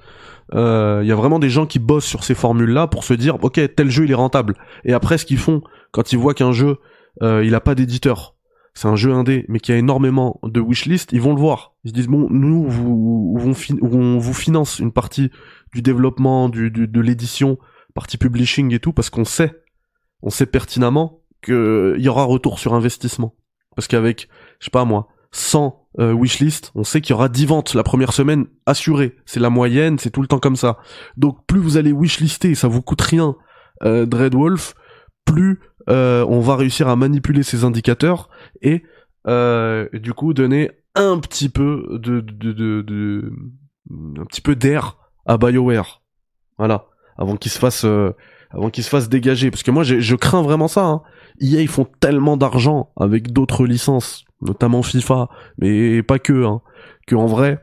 Il 0.51 1.05
y 1.05 1.12
a 1.12 1.15
vraiment 1.15 1.38
des 1.39 1.49
gens 1.49 1.65
qui 1.67 1.77
bossent 1.79 2.05
sur 2.05 2.23
ces 2.23 2.33
formules-là 2.33 2.88
pour 2.88 3.03
se 3.03 3.13
dire, 3.13 3.38
ok, 3.43 3.59
tel 3.75 3.89
jeu 3.91 4.05
il 4.05 4.12
est 4.12 4.15
rentable. 4.15 4.55
Et 4.83 4.93
après, 4.93 5.17
ce 5.19 5.25
qu'ils 5.25 5.38
font 5.38 5.62
quand 5.91 6.12
ils 6.12 6.17
voient 6.17 6.33
qu'un 6.33 6.51
jeu 6.51 6.77
euh, 7.21 7.43
il 7.43 7.53
a 7.53 7.59
pas 7.59 7.75
d'éditeur, 7.75 8.35
c'est 8.73 8.88
un 8.88 8.95
jeu 8.95 9.12
indé, 9.13 9.45
mais 9.49 9.59
qui 9.59 9.71
a 9.71 9.77
énormément 9.77 10.39
de 10.43 10.62
wishlist, 10.62 11.12
ils 11.12 11.21
vont 11.21 11.33
le 11.33 11.39
voir. 11.39 11.73
Ils 11.83 11.89
se 11.89 11.93
disent 11.93 12.07
bon, 12.07 12.27
nous, 12.29 12.65
vous, 12.67 13.35
on, 13.81 14.17
vous 14.17 14.33
finance 14.33 14.79
une 14.79 14.91
partie 14.91 15.31
du 15.73 15.81
développement, 15.81 16.49
du- 16.49 16.71
de 16.71 17.01
l'édition, 17.01 17.57
partie 17.99 18.17
publishing 18.17 18.73
et 18.73 18.79
tout, 18.79 18.93
parce 18.93 19.09
qu'on 19.09 19.25
sait, 19.25 19.62
on 20.21 20.29
sait 20.29 20.45
pertinemment 20.45 21.21
qu'il 21.43 21.97
y 21.99 22.07
aura 22.07 22.23
retour 22.23 22.57
sur 22.57 22.73
investissement. 22.73 23.35
Parce 23.75 23.89
qu'avec, 23.89 24.29
je 24.59 24.65
sais 24.65 24.71
pas 24.71 24.85
moi, 24.85 25.09
100 25.31 25.85
euh, 25.99 26.13
wishlist, 26.13 26.71
on 26.75 26.85
sait 26.85 27.01
qu'il 27.01 27.12
y 27.12 27.13
aura 27.13 27.27
10 27.27 27.45
ventes 27.47 27.73
la 27.73 27.83
première 27.83 28.13
semaine 28.13 28.45
assurée. 28.65 29.17
C'est 29.25 29.41
la 29.41 29.49
moyenne, 29.49 29.99
c'est 29.99 30.12
tout 30.12 30.21
le 30.21 30.29
temps 30.29 30.39
comme 30.39 30.55
ça. 30.55 30.77
Donc 31.17 31.45
plus 31.45 31.59
vous 31.59 31.75
allez 31.75 31.91
wishlister, 31.91 32.55
ça 32.55 32.69
vous 32.69 32.81
coûte 32.81 33.01
rien, 33.01 33.35
euh, 33.83 34.05
Dreadwolf, 34.05 34.75
plus 35.25 35.59
euh, 35.89 36.25
on 36.29 36.39
va 36.39 36.55
réussir 36.55 36.88
à 36.88 36.95
manipuler 36.95 37.43
ces 37.43 37.65
indicateurs 37.65 38.29
et 38.62 38.83
euh, 39.27 39.89
du 39.91 40.13
coup 40.13 40.33
donner 40.33 40.71
un 40.95 41.19
petit 41.19 41.49
peu 41.49 41.99
de, 42.01 42.23
un 44.17 44.25
petit 44.25 44.41
peu 44.41 44.55
d'air 44.55 44.97
à 45.25 45.38
BioWare. 45.38 46.01
Voilà, 46.57 46.88
avant 47.19 47.36
qu'il 47.36 47.51
se 47.51 47.60
fasse 47.60 47.86
euh, 47.86 48.15
avant 48.49 48.71
qu'il 48.71 48.84
se 48.84 48.89
fasse 48.89 49.10
dégager 49.10 49.51
parce 49.51 49.62
que 49.62 49.69
moi 49.69 49.84
je 49.84 50.15
crains 50.15 50.41
vraiment 50.41 50.67
ça 50.67 50.86
hein. 50.86 51.01
EA 51.39 51.62
ils 51.62 51.67
font 51.67 51.86
tellement 51.99 52.36
d'argent 52.36 52.91
avec 52.97 53.32
d'autres 53.32 53.65
licences, 53.65 54.25
notamment 54.41 54.82
FIFA, 54.82 55.29
mais 55.60 56.01
pas 56.01 56.17
que 56.17 56.45
hein, 56.45 56.62
que 57.05 57.15
en 57.15 57.27
vrai 57.27 57.62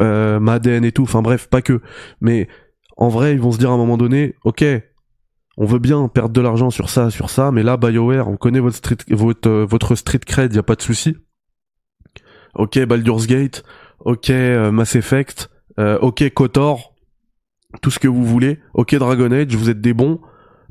euh, 0.00 0.40
Madden 0.40 0.84
et 0.84 0.92
tout, 0.92 1.04
enfin 1.04 1.22
bref, 1.22 1.48
pas 1.48 1.62
que. 1.62 1.80
Mais 2.20 2.48
en 2.96 3.08
vrai, 3.08 3.34
ils 3.34 3.40
vont 3.40 3.52
se 3.52 3.58
dire 3.58 3.70
à 3.70 3.74
un 3.74 3.76
moment 3.76 3.96
donné, 3.96 4.34
OK, 4.44 4.64
on 5.56 5.66
veut 5.66 5.78
bien 5.78 6.08
perdre 6.08 6.30
de 6.30 6.40
l'argent 6.40 6.70
sur 6.70 6.90
ça, 6.90 7.10
sur 7.10 7.30
ça, 7.30 7.52
mais 7.52 7.62
là, 7.62 7.76
BioWare, 7.76 8.28
on 8.28 8.36
connaît 8.36 8.60
votre 8.60 8.76
street, 8.76 8.98
votre, 9.10 9.48
euh, 9.48 9.64
votre 9.64 9.94
street 9.94 10.20
cred, 10.26 10.54
y 10.54 10.58
a 10.58 10.62
pas 10.62 10.74
de 10.74 10.82
souci. 10.82 11.16
Ok, 12.54 12.78
Baldur's 12.84 13.26
Gate, 13.26 13.64
ok, 14.00 14.30
euh, 14.30 14.70
Mass 14.70 14.96
Effect, 14.96 15.50
euh, 15.78 15.98
ok, 16.00 16.28
KOTOR, 16.32 16.93
tout 17.80 17.90
ce 17.90 17.98
que 17.98 18.08
vous 18.08 18.24
voulez, 18.24 18.60
ok, 18.74 18.94
Dragon 18.96 19.30
Age, 19.30 19.54
vous 19.54 19.70
êtes 19.70 19.80
des 19.80 19.94
bons, 19.94 20.20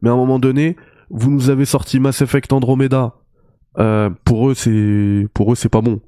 mais 0.02 0.10
à 0.10 0.14
un 0.14 0.18
moment 0.18 0.40
donné, 0.40 0.76
vous 1.10 1.32
nous 1.32 1.50
avez 1.50 1.66
sorti 1.66 2.00
Mass 2.00 2.22
Effect 2.22 2.52
Andromeda. 2.54 3.16
Euh, 3.80 4.10
pour 4.26 4.50
eux, 4.50 4.54
c'est, 4.54 5.28
pour 5.34 5.52
eux, 5.52 5.56
c'est 5.56 5.70
pas 5.70 5.82
bon. 5.82 6.02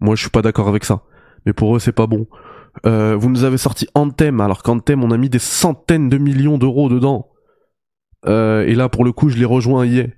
Moi, 0.00 0.14
je 0.16 0.22
suis 0.22 0.30
pas 0.30 0.42
d'accord 0.42 0.68
avec 0.68 0.84
ça. 0.84 1.02
Mais 1.46 1.52
pour 1.52 1.74
eux, 1.76 1.78
c'est 1.78 1.92
pas 1.92 2.06
bon. 2.06 2.26
Euh, 2.86 3.16
vous 3.16 3.30
nous 3.30 3.44
avez 3.44 3.58
sorti 3.58 3.88
Anthem, 3.94 4.40
alors 4.40 4.62
qu'Anthem, 4.62 5.02
on 5.02 5.10
a 5.10 5.16
mis 5.16 5.28
des 5.28 5.38
centaines 5.38 6.08
de 6.08 6.18
millions 6.18 6.58
d'euros 6.58 6.88
dedans. 6.88 7.28
Euh, 8.26 8.64
et 8.66 8.74
là, 8.74 8.88
pour 8.88 9.04
le 9.04 9.12
coup, 9.12 9.28
je 9.28 9.36
les 9.36 9.44
rejoins 9.44 9.84
hier. 9.86 10.08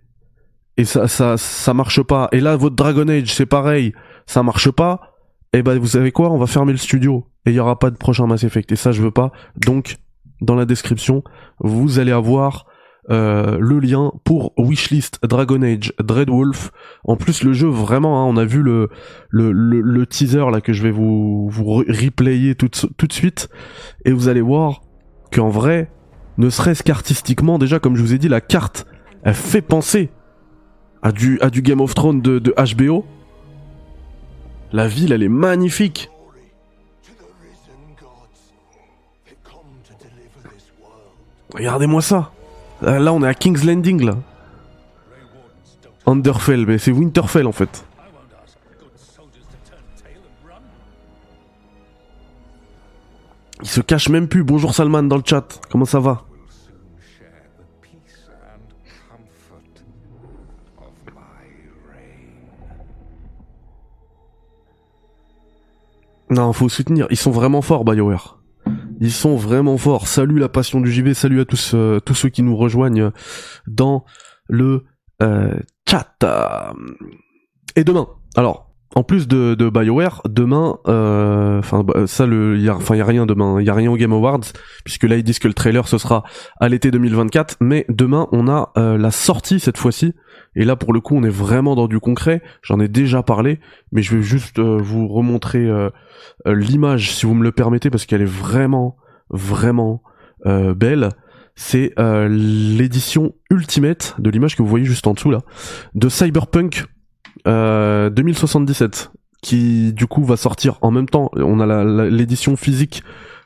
Et 0.76 0.84
ça, 0.84 1.08
ça, 1.08 1.36
ça 1.36 1.74
marche 1.74 2.02
pas. 2.02 2.28
Et 2.32 2.40
là, 2.40 2.56
votre 2.56 2.76
Dragon 2.76 3.08
Age, 3.08 3.34
c'est 3.34 3.46
pareil. 3.46 3.92
Ça 4.26 4.42
marche 4.42 4.70
pas. 4.70 5.14
Et 5.52 5.62
ben, 5.62 5.78
vous 5.78 5.86
savez 5.86 6.12
quoi? 6.12 6.30
On 6.30 6.38
va 6.38 6.46
fermer 6.46 6.72
le 6.72 6.78
studio. 6.78 7.26
Et 7.44 7.50
il 7.50 7.54
y 7.54 7.60
aura 7.60 7.78
pas 7.78 7.90
de 7.90 7.96
prochain 7.96 8.26
Mass 8.26 8.44
Effect. 8.44 8.72
Et 8.72 8.76
ça, 8.76 8.92
je 8.92 9.02
veux 9.02 9.10
pas. 9.10 9.32
Donc, 9.56 9.96
dans 10.42 10.54
la 10.54 10.66
description, 10.66 11.22
vous 11.60 11.98
allez 11.98 12.12
avoir 12.12 12.66
euh, 13.10 13.58
le 13.58 13.80
lien 13.80 14.12
pour 14.24 14.52
Wishlist 14.56 15.18
Dragon 15.24 15.62
Age 15.62 15.92
Dreadwolf. 15.98 16.70
En 17.04 17.16
plus, 17.16 17.42
le 17.42 17.52
jeu, 17.52 17.68
vraiment, 17.68 18.22
hein, 18.22 18.26
on 18.28 18.36
a 18.36 18.44
vu 18.44 18.62
le, 18.62 18.90
le, 19.30 19.50
le, 19.52 20.06
teaser 20.06 20.50
là 20.52 20.60
que 20.60 20.72
je 20.72 20.84
vais 20.84 20.92
vous, 20.92 21.48
vous 21.48 21.64
re- 21.64 22.04
replayer 22.04 22.54
tout, 22.54 22.68
tout 22.68 23.06
de 23.06 23.12
suite. 23.12 23.48
Et 24.04 24.12
vous 24.12 24.28
allez 24.28 24.40
voir 24.40 24.82
qu'en 25.32 25.48
vrai, 25.48 25.90
ne 26.38 26.48
serait-ce 26.48 26.84
qu'artistiquement, 26.84 27.58
déjà, 27.58 27.80
comme 27.80 27.96
je 27.96 28.02
vous 28.02 28.14
ai 28.14 28.18
dit, 28.18 28.28
la 28.28 28.40
carte, 28.40 28.86
elle 29.24 29.34
fait 29.34 29.62
penser 29.62 30.10
à 31.02 31.10
du, 31.10 31.40
à 31.40 31.50
du 31.50 31.60
Game 31.60 31.80
of 31.80 31.94
Thrones 31.94 32.22
de 32.22 32.54
HBO. 32.76 33.04
La 34.72 34.86
ville, 34.86 35.12
elle 35.12 35.24
est 35.24 35.28
magnifique. 35.28 36.11
Regardez-moi 41.54 42.02
ça. 42.02 42.30
Euh, 42.82 42.98
Là, 42.98 43.12
on 43.12 43.22
est 43.22 43.28
à 43.28 43.34
King's 43.34 43.64
Landing, 43.64 44.04
là. 44.04 44.16
Underfell, 46.06 46.66
mais 46.66 46.78
c'est 46.78 46.90
Winterfell, 46.92 47.46
en 47.46 47.52
fait. 47.52 47.84
Il 53.62 53.68
se 53.68 53.80
cache 53.80 54.08
même 54.08 54.26
plus. 54.26 54.42
Bonjour 54.42 54.74
Salman 54.74 55.04
dans 55.04 55.16
le 55.16 55.22
chat. 55.24 55.60
Comment 55.70 55.84
ça 55.84 56.00
va? 56.00 56.24
Non, 66.30 66.52
faut 66.52 66.68
soutenir. 66.68 67.06
Ils 67.10 67.16
sont 67.16 67.30
vraiment 67.30 67.62
forts, 67.62 67.84
BioWare. 67.84 68.41
Ils 69.02 69.10
sont 69.10 69.34
vraiment 69.34 69.76
forts. 69.78 70.06
Salut 70.06 70.38
la 70.38 70.48
passion 70.48 70.80
du 70.80 70.92
JV. 70.92 71.12
Salut 71.12 71.40
à 71.40 71.44
tous, 71.44 71.72
euh, 71.74 71.98
tous 71.98 72.14
ceux 72.14 72.28
qui 72.28 72.44
nous 72.44 72.56
rejoignent 72.56 73.10
dans 73.66 74.04
le 74.46 74.84
euh, 75.20 75.58
chat. 75.90 76.16
Et 77.74 77.82
demain. 77.82 78.06
Alors, 78.36 78.71
en 78.94 79.02
plus 79.02 79.26
de, 79.26 79.54
de 79.54 79.70
BioWare, 79.70 80.22
demain, 80.28 80.78
euh, 80.86 81.58
enfin 81.58 81.82
bah, 81.82 82.06
ça 82.06 82.26
le, 82.26 82.58
y 82.58 82.68
a, 82.68 82.76
rien 83.04 83.26
demain. 83.26 83.60
Il 83.60 83.66
y 83.66 83.70
a 83.70 83.74
rien 83.74 83.90
au 83.90 83.96
Game 83.96 84.12
Awards 84.12 84.40
puisque 84.84 85.04
là 85.04 85.16
ils 85.16 85.22
disent 85.22 85.38
que 85.38 85.48
le 85.48 85.54
trailer 85.54 85.88
ce 85.88 85.98
sera 85.98 86.24
à 86.60 86.68
l'été 86.68 86.90
2024. 86.90 87.56
Mais 87.60 87.86
demain, 87.88 88.28
on 88.32 88.48
a 88.48 88.72
euh, 88.76 88.98
la 88.98 89.10
sortie 89.10 89.60
cette 89.60 89.78
fois-ci. 89.78 90.14
Et 90.54 90.64
là, 90.64 90.76
pour 90.76 90.92
le 90.92 91.00
coup, 91.00 91.16
on 91.16 91.22
est 91.22 91.30
vraiment 91.30 91.74
dans 91.74 91.88
du 91.88 91.98
concret. 91.98 92.42
J'en 92.62 92.78
ai 92.80 92.88
déjà 92.88 93.22
parlé, 93.22 93.58
mais 93.90 94.02
je 94.02 94.16
vais 94.16 94.22
juste 94.22 94.58
euh, 94.58 94.76
vous 94.78 95.08
remontrer 95.08 95.60
euh, 95.66 95.88
euh, 96.46 96.54
l'image, 96.54 97.14
si 97.14 97.26
vous 97.26 97.34
me 97.34 97.42
le 97.42 97.52
permettez, 97.52 97.90
parce 97.90 98.04
qu'elle 98.04 98.22
est 98.22 98.26
vraiment, 98.26 98.96
vraiment 99.30 100.02
euh, 100.46 100.74
belle. 100.74 101.08
C'est 101.54 101.92
euh, 101.98 102.28
l'édition 102.28 103.34
Ultimate 103.50 104.14
de 104.18 104.30
l'image 104.30 104.56
que 104.56 104.62
vous 104.62 104.68
voyez 104.68 104.86
juste 104.86 105.06
en 105.06 105.14
dessous 105.14 105.30
là, 105.30 105.40
de 105.94 106.08
Cyberpunk 106.08 106.84
euh, 107.46 108.10
2077, 108.10 109.10
qui 109.42 109.92
du 109.92 110.06
coup 110.06 110.24
va 110.24 110.36
sortir 110.36 110.78
en 110.82 110.90
même 110.90 111.08
temps. 111.08 111.30
On 111.36 111.60
a 111.60 111.84
l'édition 112.08 112.56
physique 112.56 113.02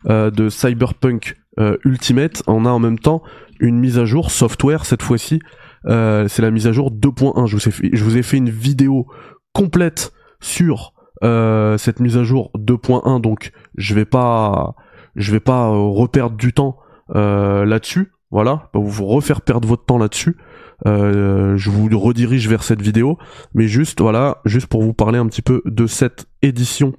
euh, 0.08 0.30
de 0.30 0.48
Cyberpunk 0.48 1.36
euh, 1.58 1.76
Ultimate. 1.84 2.42
On 2.46 2.66
a 2.66 2.70
en 2.70 2.78
même 2.78 2.98
temps 2.98 3.22
une 3.60 3.78
mise 3.78 3.98
à 3.98 4.04
jour 4.04 4.30
software 4.30 4.84
cette 4.84 5.02
fois-ci. 5.02 5.40
Euh, 5.86 6.28
c'est 6.28 6.42
la 6.42 6.50
mise 6.50 6.66
à 6.66 6.72
jour 6.72 6.90
2.1. 6.90 7.46
Je 7.46 7.56
vous 7.56 7.68
ai 7.68 7.70
fait, 7.70 7.90
je 7.92 8.04
vous 8.04 8.16
ai 8.16 8.22
fait 8.22 8.36
une 8.36 8.50
vidéo 8.50 9.06
complète 9.52 10.12
sur 10.40 10.92
euh, 11.24 11.78
cette 11.78 12.00
mise 12.00 12.18
à 12.18 12.24
jour 12.24 12.50
2.1 12.58 13.22
donc 13.22 13.52
je 13.76 13.94
vais 13.94 14.04
pas 14.04 14.74
je 15.14 15.32
vais 15.32 15.40
pas 15.40 15.68
euh, 15.68 15.90
reperdre 15.90 16.36
du 16.36 16.52
temps 16.52 16.76
euh, 17.14 17.64
là-dessus 17.64 18.12
voilà 18.30 18.68
pas 18.74 18.78
vous 18.78 19.06
refaire 19.06 19.40
perdre 19.40 19.66
votre 19.66 19.86
temps 19.86 19.96
là-dessus 19.96 20.36
Euh, 20.86 21.56
je 21.56 21.70
vous 21.70 21.88
redirige 21.98 22.48
vers 22.48 22.62
cette 22.62 22.82
vidéo 22.82 23.16
mais 23.54 23.66
juste 23.66 24.02
voilà 24.02 24.42
juste 24.44 24.66
pour 24.66 24.82
vous 24.82 24.92
parler 24.92 25.18
un 25.18 25.26
petit 25.26 25.40
peu 25.40 25.62
de 25.64 25.86
cette 25.86 26.26
édition 26.42 26.92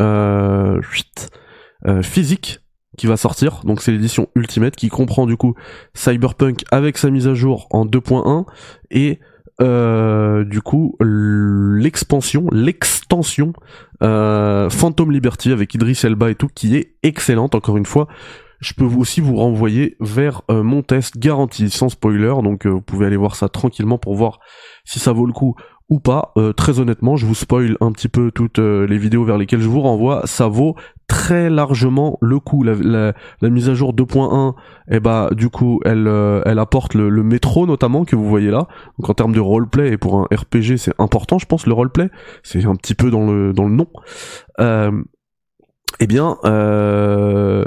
euh, 0.00 0.80
euh, 1.86 2.02
physique 2.02 2.58
qui 2.98 3.06
va 3.06 3.16
sortir 3.16 3.60
donc 3.64 3.82
c'est 3.82 3.92
l'édition 3.92 4.26
Ultimate 4.34 4.74
qui 4.74 4.88
comprend 4.88 5.26
du 5.26 5.36
coup 5.36 5.54
Cyberpunk 5.94 6.64
avec 6.72 6.98
sa 6.98 7.08
mise 7.10 7.28
à 7.28 7.34
jour 7.34 7.68
en 7.70 7.86
2.1 7.86 8.46
et 8.90 9.20
euh, 9.60 10.44
du 10.44 10.62
coup 10.62 10.96
l'expansion, 11.00 12.46
l'extension 12.50 13.52
euh, 14.02 14.70
Phantom 14.70 15.12
Liberty 15.12 15.52
avec 15.52 15.74
Idris 15.74 16.00
Elba 16.02 16.30
et 16.30 16.34
tout 16.34 16.48
qui 16.48 16.76
est 16.76 16.94
excellente 17.02 17.54
encore 17.54 17.76
une 17.76 17.84
fois. 17.84 18.08
Je 18.60 18.74
peux 18.74 18.84
aussi 18.84 19.20
vous 19.20 19.36
renvoyer 19.36 19.96
vers 20.00 20.42
euh, 20.50 20.62
mon 20.62 20.82
test 20.82 21.18
garanti 21.18 21.70
sans 21.70 21.88
spoiler 21.88 22.34
donc 22.42 22.66
euh, 22.66 22.70
vous 22.70 22.82
pouvez 22.82 23.06
aller 23.06 23.16
voir 23.16 23.34
ça 23.36 23.48
tranquillement 23.48 23.96
pour 23.98 24.14
voir 24.14 24.38
si 24.84 24.98
ça 24.98 25.12
vaut 25.12 25.26
le 25.26 25.32
coup 25.32 25.54
ou 25.88 25.98
pas. 25.98 26.30
Euh, 26.36 26.52
très 26.52 26.78
honnêtement, 26.78 27.16
je 27.16 27.26
vous 27.26 27.34
spoil 27.34 27.76
un 27.80 27.90
petit 27.90 28.08
peu 28.08 28.30
toutes 28.30 28.60
euh, 28.60 28.86
les 28.86 28.96
vidéos 28.96 29.24
vers 29.24 29.38
lesquelles 29.38 29.60
je 29.60 29.68
vous 29.68 29.80
renvoie. 29.80 30.22
Ça 30.24 30.46
vaut 30.46 30.76
très 31.08 31.50
largement 31.50 32.16
le 32.20 32.38
coup. 32.38 32.62
La, 32.62 32.74
la- 32.74 33.12
la 33.40 33.50
mise 33.50 33.68
à 33.68 33.74
jour 33.74 33.92
2.1, 33.92 34.54
et 34.88 35.00
bah 35.00 35.30
du 35.32 35.48
coup, 35.48 35.80
elle, 35.84 36.06
euh, 36.06 36.42
elle 36.46 36.60
apporte 36.60 36.94
le, 36.94 37.08
le 37.08 37.22
métro 37.24 37.66
notamment 37.66 38.04
que 38.04 38.14
vous 38.14 38.28
voyez 38.28 38.52
là. 38.52 38.68
Donc 39.00 39.10
en 39.10 39.14
termes 39.14 39.32
de 39.34 39.40
roleplay 39.40 39.90
et 39.90 39.96
pour 39.98 40.16
un 40.20 40.28
RPG, 40.32 40.76
c'est 40.76 40.94
important, 41.00 41.38
je 41.40 41.46
pense, 41.46 41.66
le 41.66 41.72
roleplay. 41.72 42.08
C'est 42.44 42.64
un 42.66 42.76
petit 42.76 42.94
peu 42.94 43.10
dans 43.10 43.26
le 43.26 43.52
dans 43.52 43.66
le 43.66 43.74
nom. 43.74 43.88
Eh 46.02 46.06
bien, 46.06 46.38
euh, 46.44 47.62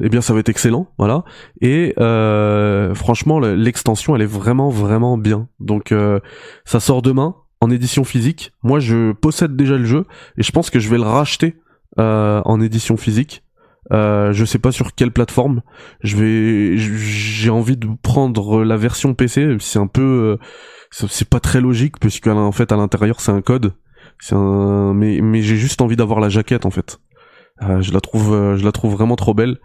eh 0.00 0.08
bien, 0.08 0.20
ça 0.20 0.32
va 0.32 0.38
être 0.40 0.48
excellent, 0.48 0.88
voilà. 0.96 1.24
Et 1.60 1.92
euh, 1.98 2.94
franchement, 2.94 3.40
le- 3.40 3.56
l'extension, 3.56 4.14
elle 4.14 4.22
est 4.22 4.26
vraiment, 4.26 4.68
vraiment 4.70 5.18
bien. 5.18 5.48
Donc, 5.58 5.90
euh, 5.90 6.20
ça 6.64 6.78
sort 6.78 7.02
demain 7.02 7.34
en 7.60 7.70
édition 7.70 8.04
physique. 8.04 8.52
Moi, 8.62 8.78
je 8.78 9.10
possède 9.12 9.56
déjà 9.56 9.76
le 9.76 9.84
jeu 9.84 10.04
et 10.36 10.42
je 10.44 10.52
pense 10.52 10.70
que 10.70 10.78
je 10.78 10.88
vais 10.88 10.98
le 10.98 11.02
racheter 11.02 11.56
euh, 11.98 12.40
en 12.44 12.60
édition 12.60 12.96
physique. 12.96 13.42
Euh, 13.90 14.32
je 14.32 14.44
sais 14.44 14.58
pas 14.60 14.70
sur 14.70 14.94
quelle 14.94 15.10
plateforme. 15.10 15.62
Je 16.02 16.16
vais, 16.16 16.76
j'ai 16.76 17.50
envie 17.50 17.76
de 17.76 17.88
prendre 18.02 18.62
la 18.62 18.76
version 18.76 19.14
PC. 19.14 19.56
C'est 19.58 19.80
un 19.80 19.86
peu, 19.88 20.38
euh, 20.38 20.44
c'est 20.92 21.28
pas 21.28 21.40
très 21.40 21.60
logique 21.60 21.98
puisque 21.98 22.28
en 22.28 22.52
fait 22.52 22.70
à 22.70 22.76
l'intérieur 22.76 23.20
c'est 23.20 23.32
un 23.32 23.40
code. 23.42 23.72
Un, 24.32 24.94
mais 24.94 25.20
mais 25.22 25.42
j'ai 25.42 25.56
juste 25.56 25.80
envie 25.80 25.96
d'avoir 25.96 26.20
la 26.20 26.28
jaquette 26.28 26.66
en 26.66 26.70
fait. 26.70 27.00
Euh, 27.62 27.80
je 27.80 27.92
la 27.92 28.00
trouve, 28.00 28.32
euh, 28.34 28.56
je 28.56 28.64
la 28.64 28.72
trouve 28.72 28.92
vraiment 28.94 29.16
trop 29.16 29.34
belle. 29.34 29.58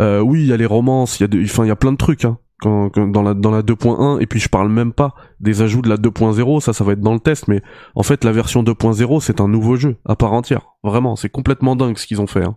Euh, 0.00 0.20
oui, 0.20 0.40
il 0.40 0.46
y 0.46 0.52
a 0.52 0.56
les 0.56 0.66
romances, 0.66 1.20
il 1.20 1.22
y 1.22 1.26
a, 1.26 1.62
il 1.62 1.68
y 1.68 1.70
a 1.70 1.76
plein 1.76 1.92
de 1.92 1.96
trucs 1.96 2.24
hein, 2.24 2.38
quand, 2.60 2.90
dans 3.08 3.22
la 3.22 3.34
dans 3.34 3.50
la 3.50 3.62
2.1 3.62 4.20
et 4.20 4.26
puis 4.26 4.40
je 4.40 4.48
parle 4.48 4.68
même 4.68 4.92
pas 4.92 5.14
des 5.40 5.62
ajouts 5.62 5.82
de 5.82 5.88
la 5.88 5.96
2.0. 5.96 6.60
Ça, 6.60 6.72
ça 6.72 6.82
va 6.84 6.92
être 6.92 7.00
dans 7.00 7.14
le 7.14 7.20
test, 7.20 7.46
mais 7.48 7.62
en 7.94 8.02
fait 8.02 8.24
la 8.24 8.32
version 8.32 8.62
2.0 8.62 9.20
c'est 9.20 9.40
un 9.40 9.48
nouveau 9.48 9.76
jeu 9.76 9.96
à 10.04 10.16
part 10.16 10.32
entière. 10.32 10.66
Vraiment, 10.82 11.14
c'est 11.14 11.28
complètement 11.30 11.76
dingue 11.76 11.98
ce 11.98 12.06
qu'ils 12.06 12.20
ont 12.20 12.26
fait. 12.26 12.44
hein. 12.44 12.56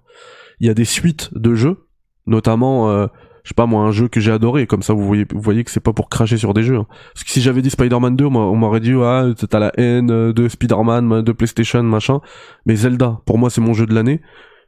Il 0.59 0.67
y 0.67 0.69
a 0.69 0.73
des 0.73 0.85
suites 0.85 1.29
de 1.33 1.53
jeux, 1.55 1.87
notamment. 2.25 3.07
Je 3.43 3.49
sais 3.49 3.55
pas 3.55 3.65
moi 3.65 3.83
un 3.83 3.91
jeu 3.91 4.09
que 4.09 4.19
j'ai 4.19 4.33
adoré 4.33 4.67
comme 4.67 4.83
ça 4.83 4.93
vous 4.93 5.03
voyez 5.03 5.25
vous 5.33 5.39
voyez 5.41 5.63
que 5.63 5.71
c'est 5.71 5.79
pas 5.79 5.93
pour 5.93 6.09
cracher 6.09 6.37
sur 6.37 6.53
des 6.53 6.61
jeux 6.61 6.75
hein. 6.75 6.85
parce 7.13 7.23
que 7.23 7.31
si 7.31 7.41
j'avais 7.41 7.61
dit 7.61 7.69
Spider-Man 7.69 8.15
2 8.17 8.27
moi, 8.27 8.43
on 8.43 8.55
m'aurait 8.55 8.81
dit 8.81 8.91
ah 9.01 9.27
t'as 9.49 9.59
la 9.59 9.71
haine 9.77 10.07
de 10.33 10.47
Spider-Man 10.49 11.21
de 11.21 11.31
PlayStation 11.31 11.81
machin 11.81 12.19
mais 12.65 12.75
Zelda 12.75 13.21
pour 13.25 13.37
moi 13.37 13.49
c'est 13.49 13.61
mon 13.61 13.73
jeu 13.73 13.85
de 13.87 13.95
l'année 13.95 14.21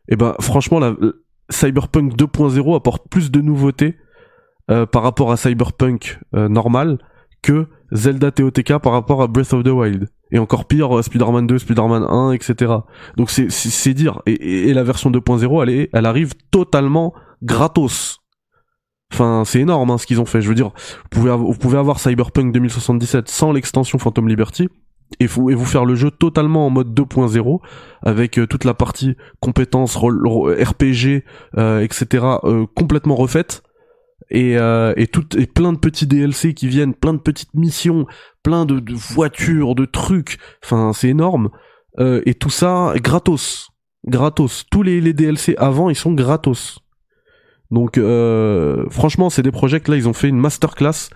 et 0.08 0.16
ben 0.16 0.36
franchement 0.40 0.80
la 0.80 0.96
Cyberpunk 1.50 2.16
2.0 2.16 2.76
apporte 2.76 3.08
plus 3.10 3.32
de 3.32 3.42
nouveautés 3.42 3.98
euh, 4.70 4.86
par 4.86 5.04
rapport 5.04 5.32
à 5.32 5.38
Cyberpunk 5.38 6.20
euh, 6.36 6.48
normal 6.48 7.00
que 7.42 7.68
Zelda 7.92 8.32
TOTK 8.32 8.78
par 8.78 8.94
rapport 8.94 9.22
à 9.22 9.28
Breath 9.28 9.54
of 9.54 9.64
the 9.64 9.70
Wild. 9.70 10.08
Et 10.32 10.40
encore 10.40 10.66
pire 10.66 10.98
euh, 10.98 11.02
Spider-Man 11.02 11.48
2 11.48 11.58
Spider-Man 11.58 12.04
1 12.04 12.32
etc 12.32 12.74
donc 13.18 13.30
c'est 13.30 13.94
dire. 13.94 14.22
Et, 14.26 14.74
la 14.74 14.84
version 14.84 15.12
2.0 15.12 15.64
elle 15.64 15.90
elle 15.92 16.06
arrive 16.06 16.34
totalement 16.52 17.14
gratos. 17.44 18.20
Enfin, 19.14 19.44
c'est 19.46 19.60
énorme 19.60 19.92
hein, 19.92 19.98
ce 19.98 20.06
qu'ils 20.08 20.22
ont 20.22 20.26
fait. 20.26 20.42
Je 20.42 20.48
veux 20.48 20.56
dire, 20.56 20.68
vous 20.68 21.10
pouvez, 21.10 21.36
vous 21.36 21.54
pouvez 21.54 21.78
avoir 21.78 22.00
Cyberpunk 22.00 22.54
2077 22.54 23.28
sans 23.28 23.52
l'extension 23.52 24.00
Phantom 24.00 24.26
Liberty 24.30 24.70
et 25.20 25.28
vous, 25.28 25.50
et 25.50 25.56
vous 25.56 25.66
faire 25.66 25.86
le 25.86 25.96
jeu 25.96 26.12
totalement 26.12 26.66
en 26.66 26.70
mode 26.70 26.94
2.0 26.94 27.60
avec 28.04 28.38
euh, 28.38 28.48
toute 28.48 28.64
la 28.64 28.74
partie 28.74 29.16
compétences, 29.40 29.96
RPG, 29.96 31.24
euh, 31.58 31.82
etc. 31.82 32.26
euh, 32.44 32.66
complètement 32.76 33.16
refaite 33.16 33.64
et, 34.30 34.58
euh, 34.58 34.94
et, 34.98 35.08
tout, 35.08 35.26
et 35.38 35.46
plein 35.46 35.74
de 35.74 35.78
petits 35.78 36.08
DLC 36.08 36.54
qui 36.54 36.68
viennent, 36.68 36.94
plein 36.94 37.14
de 37.14 37.20
petites 37.20 37.54
missions, 37.54 38.06
plein 38.44 38.66
de, 38.66 38.80
de 38.80 38.94
voitures, 38.94 39.76
de 39.76 39.86
trucs. 39.86 40.38
Enfin, 40.64 40.92
c'est 40.94 41.10
énorme. 41.10 41.50
Euh, 42.00 42.22
et 42.26 42.34
tout 42.34 42.50
ça 42.50 42.94
gratos, 42.96 43.70
gratos. 44.06 44.66
Tous 44.72 44.84
les, 44.84 45.02
les 45.02 45.14
DLC 45.14 45.56
avant, 45.58 45.90
ils 45.90 45.96
sont 45.96 46.14
gratos. 46.14 46.80
Donc 47.70 47.98
franchement, 48.90 49.30
c'est 49.30 49.44
des 49.44 49.52
projets 49.52 49.80
que 49.80 49.92
là 49.92 49.96
ils 49.96 50.10
ont 50.10 50.14
fait 50.14 50.28
une 50.28 50.38
masterclass 50.38 51.10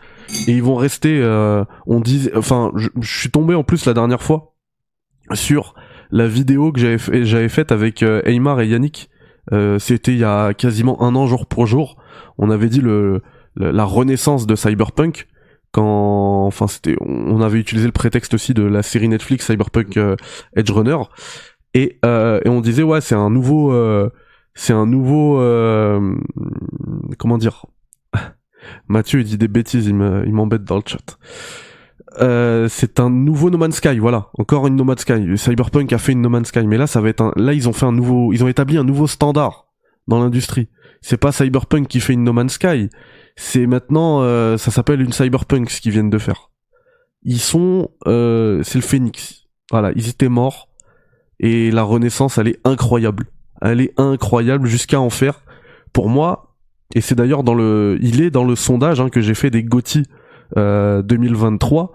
et 0.48 0.52
ils 0.52 0.64
vont 0.64 0.76
rester. 0.76 1.20
euh, 1.22 1.64
on 1.86 2.00
dit, 2.00 2.30
enfin, 2.36 2.72
je, 2.76 2.90
je 3.00 3.20
suis 3.20 3.30
tombé 3.32 3.56
en 3.56 3.64
plus 3.64 3.86
la 3.86 3.94
dernière 3.94 4.22
fois 4.24 4.54
sur 5.34 5.74
la 6.12 6.28
vidéo 6.28 6.72
que 6.72 6.80
j'avais 6.80 6.98
fait, 6.98 7.26
j'avais 7.26 7.50
faite 7.50 7.72
avec 7.72 8.04
euh, 8.04 8.22
Aymar 8.26 8.62
et 8.62 8.68
Yannick. 8.68 9.10
Euh, 9.54 9.80
C'était 9.80 10.14
il 10.14 10.20
y 10.20 10.24
a 10.24 10.54
quasiment 10.54 11.02
un 11.04 11.16
an 11.16 11.28
jour 11.28 11.46
pour 11.48 11.66
jour. 11.68 11.98
On 12.38 12.50
avait 12.50 12.70
dit 12.70 12.82
le, 12.82 13.22
le- 13.56 13.72
la 13.72 13.84
renaissance 13.86 14.46
de 14.48 14.56
Cyberpunk 14.56 15.28
quand, 15.72 16.46
enfin 16.46 16.68
c'était, 16.68 16.96
on 17.02 17.42
avait 17.42 17.60
utilisé 17.60 17.86
le 17.88 17.92
prétexte 17.92 18.34
aussi 18.34 18.54
de 18.54 18.64
la 18.64 18.82
série 18.82 19.10
Netflix 19.10 19.46
Cyberpunk 19.48 19.98
euh, 19.98 20.16
Edge 20.56 20.72
Runner 20.72 20.98
et, 21.74 22.00
euh, 22.06 22.40
et 22.46 22.50
on 22.50 22.62
disait 22.62 22.84
ouais 22.84 23.02
c'est 23.02 23.16
un 23.16 23.30
nouveau 23.30 23.74
euh, 23.74 24.10
c'est 24.54 24.72
un 24.72 24.86
nouveau 24.86 25.38
comment 27.18 27.38
dire 27.38 27.66
Mathieu 28.88 29.20
il 29.22 29.26
dit 29.26 29.38
des 29.38 29.48
bêtises 29.48 29.86
il 29.88 29.96
me- 29.96 30.24
il 30.26 30.34
m'embête 30.34 30.64
dans 30.64 30.76
le 30.78 30.84
chat. 30.86 31.18
Euh, 32.22 32.68
c'est 32.70 33.00
un 33.00 33.10
nouveau 33.10 33.50
No 33.50 33.58
Man's 33.58 33.76
Sky 33.78 34.00
voilà. 34.00 34.30
Encore 34.38 34.68
une 34.68 34.76
No 34.76 34.84
Man's 34.86 35.02
Sky. 35.02 35.38
Cyberpunk 35.38 35.92
a 35.92 35.98
fait 35.98 36.14
une 36.14 36.22
No 36.22 36.30
Man's 36.30 36.48
Sky 36.48 36.66
mais 36.66 36.78
là 36.78 36.88
ça 36.88 37.02
va 37.02 37.10
être 37.10 37.22
un 37.22 37.34
là 37.36 37.54
ils 37.54 37.68
ont 37.68 37.74
fait 37.74 37.86
un 37.86 37.92
nouveau 37.92 38.32
ils 38.32 38.44
ont 38.44 38.48
établi 38.48 38.78
un 38.78 38.84
nouveau 38.84 39.08
standard 39.08 39.68
dans 40.08 40.20
l'industrie. 40.20 40.70
C'est 41.02 41.18
pas 41.18 41.32
Cyberpunk 41.32 41.88
qui 41.88 42.00
fait 42.00 42.14
une 42.14 42.24
No 42.24 42.32
Man's 42.34 42.54
Sky. 42.54 42.90
C'est 43.36 43.68
maintenant 43.68 44.22
euh, 44.22 44.58
ça 44.58 44.72
s'appelle 44.72 45.02
une 45.02 45.12
Cyberpunk 45.12 45.70
ce 45.70 45.82
qu'ils 45.82 45.92
viennent 45.92 46.10
de 46.10 46.18
faire. 46.18 46.52
Ils 47.24 47.40
sont 47.40 47.90
euh, 48.08 48.62
c'est 48.64 48.78
le 48.78 48.84
phénix 48.84 49.44
voilà 49.72 49.92
ils 49.96 50.08
étaient 50.10 50.30
morts. 50.30 50.70
Et 51.42 51.70
la 51.70 51.84
renaissance 51.84 52.38
elle 52.38 52.48
est 52.48 52.60
incroyable. 52.64 53.26
Elle 53.62 53.82
est 53.82 53.94
incroyable 54.00 54.68
jusqu'à 54.68 55.02
en 55.02 55.10
faire 55.10 55.42
pour 55.92 56.08
moi 56.08 56.45
et 56.94 57.02
c'est 57.02 57.16
d'ailleurs 57.16 57.44
dans 57.44 57.54
le 57.54 57.98
il 58.02 58.22
est 58.22 58.30
dans 58.30 58.44
le 58.44 58.56
sondage 58.56 59.02
hein, 59.02 59.10
que 59.10 59.22
j'ai 59.22 59.34
fait 59.34 59.50
des 59.50 59.64
GOTY 59.64 60.04
euh, 60.58 61.02
2023 61.02 61.92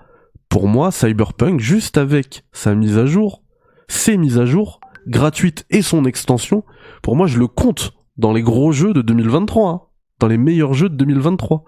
pour 0.49 0.67
moi 0.67 0.91
Cyberpunk 0.91 1.61
juste 1.61 1.99
avec 1.99 2.45
sa 2.53 2.75
mise 2.75 2.99
à 2.99 3.07
jour 3.07 3.43
ses 3.89 4.17
mises 4.17 4.39
à 4.39 4.47
jour 4.47 4.81
gratuites 5.07 5.65
et 5.71 5.83
son 5.83 6.05
extension 6.05 6.65
pour 7.03 7.17
moi 7.17 7.27
je 7.27 7.39
le 7.39 7.47
compte 7.47 7.93
dans 8.17 8.33
les 8.33 8.43
gros 8.43 8.73
jeux 8.73 8.93
de 8.93 9.03
2023 9.03 9.71
hein, 9.71 9.81
dans 10.19 10.29
les 10.29 10.39
meilleurs 10.39 10.75
jeux 10.75 10.89
de 10.89 10.97
2023 10.97 11.65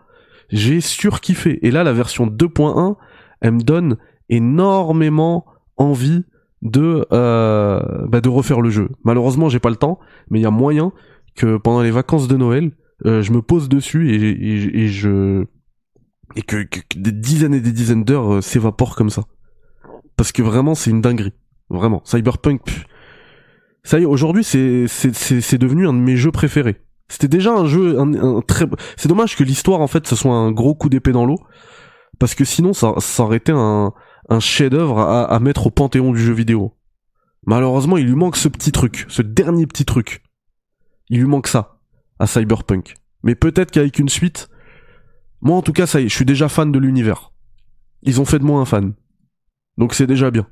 j'ai 0.53 0.81
surkiffé. 0.81 1.59
Et 1.67 1.71
là 1.71 1.83
la 1.83 1.93
version 1.93 2.27
2.1 2.27 2.97
elle 3.41 3.53
me 3.53 3.61
donne 3.61 3.97
énormément 4.29 5.47
envie 5.77 6.25
de 6.63 7.07
euh, 7.13 8.07
bah, 8.07 8.21
de 8.21 8.29
refaire 8.29 8.61
le 8.61 8.71
jeu. 8.71 8.91
Malheureusement, 9.03 9.49
j'ai 9.49 9.59
pas 9.59 9.71
le 9.71 9.77
temps, 9.77 9.99
mais 10.31 10.39
il 10.39 10.43
y 10.43 10.47
a 10.47 10.51
moyen 10.51 10.93
que 11.35 11.57
pendant 11.57 11.83
les 11.83 11.91
vacances 11.91 12.29
de 12.29 12.37
Noël, 12.37 12.71
euh, 13.07 13.23
je 13.23 13.33
me 13.33 13.43
pose 13.43 13.69
dessus 13.69 14.11
et, 14.15 14.31
et, 14.31 14.85
et 14.85 14.89
je 14.89 15.45
et 16.37 16.43
que, 16.43 16.63
que- 16.63 16.81
des 16.97 17.13
dizaines 17.13 17.55
et 17.55 17.61
des 17.61 17.73
dizaines 17.73 18.05
d'heures 18.05 18.35
euh, 18.35 18.41
s'évaporent 18.41 18.97
comme 18.97 19.11
ça. 19.11 19.25
Parce 20.17 20.33
que 20.33 20.43
vraiment, 20.43 20.75
c'est 20.75 20.91
une 20.91 21.01
dinguerie. 21.01 21.33
Vraiment, 21.71 22.03
Cyberpunk. 22.05 22.61
ça 23.83 23.99
y 23.99 24.03
est, 24.03 24.07
aujourd'hui, 24.07 24.45
c'est 24.45 24.87
c'est 24.89 25.15
c'est 25.15 25.41
c'est 25.41 25.59
devenu 25.59 25.87
un 25.89 25.93
de 25.93 25.99
mes 25.99 26.17
jeux 26.17 26.31
préférés. 26.31 26.81
C'était 27.09 27.29
déjà 27.29 27.53
un 27.53 27.67
jeu 27.67 27.99
un, 27.99 28.15
un 28.15 28.41
très. 28.43 28.67
C'est 28.97 29.09
dommage 29.09 29.37
que 29.37 29.45
l'histoire 29.45 29.81
en 29.81 29.87
fait, 29.87 30.07
ce 30.07 30.17
soit 30.17 30.35
un 30.35 30.53
gros 30.53 30.75
coup 30.75 30.89
d'épée 30.89 31.13
dans 31.13 31.27
l'eau, 31.27 31.39
parce 32.19 32.35
que 32.35 32.45
sinon, 32.45 32.73
ça 32.73 32.95
ça 32.99 33.23
aurait 33.25 33.39
été 33.39 33.53
un 33.53 33.93
un 34.29 34.41
chef-d'œuvre 34.41 34.99
à, 35.01 35.25
à 35.25 35.39
mettre 35.41 35.67
au 35.67 35.71
panthéon 35.71 36.13
du 36.13 36.21
jeu 36.21 36.33
vidéo. 36.33 36.75
Malheureusement, 37.45 37.97
il 37.97 38.07
lui 38.07 38.15
manque 38.15 38.37
ce 38.37 38.49
petit 38.49 38.71
truc, 38.71 39.05
ce 39.09 39.21
dernier 39.23 39.67
petit 39.67 39.85
truc. 39.85 40.23
Il 41.09 41.19
lui 41.19 41.27
manque 41.27 41.49
ça 41.49 41.72
à 42.19 42.27
Cyberpunk. 42.27 42.95
Mais 43.23 43.35
peut-être 43.35 43.71
qu'avec 43.71 43.99
une 43.99 44.09
suite, 44.09 44.49
moi 45.41 45.57
en 45.57 45.63
tout 45.63 45.73
cas, 45.73 45.87
ça 45.87 46.01
y 46.01 46.05
est, 46.05 46.09
je 46.09 46.15
suis 46.15 46.25
déjà 46.25 46.49
fan 46.49 46.73
de 46.73 46.79
l'univers. 46.79 47.33
Ils 48.03 48.21
ont 48.21 48.25
fait 48.25 48.39
de 48.39 48.45
moi 48.45 48.61
un 48.61 48.65
fan. 48.65 48.95
Donc 49.79 49.95
c'est 49.95 50.07
déjà 50.07 50.31
bien. 50.31 50.47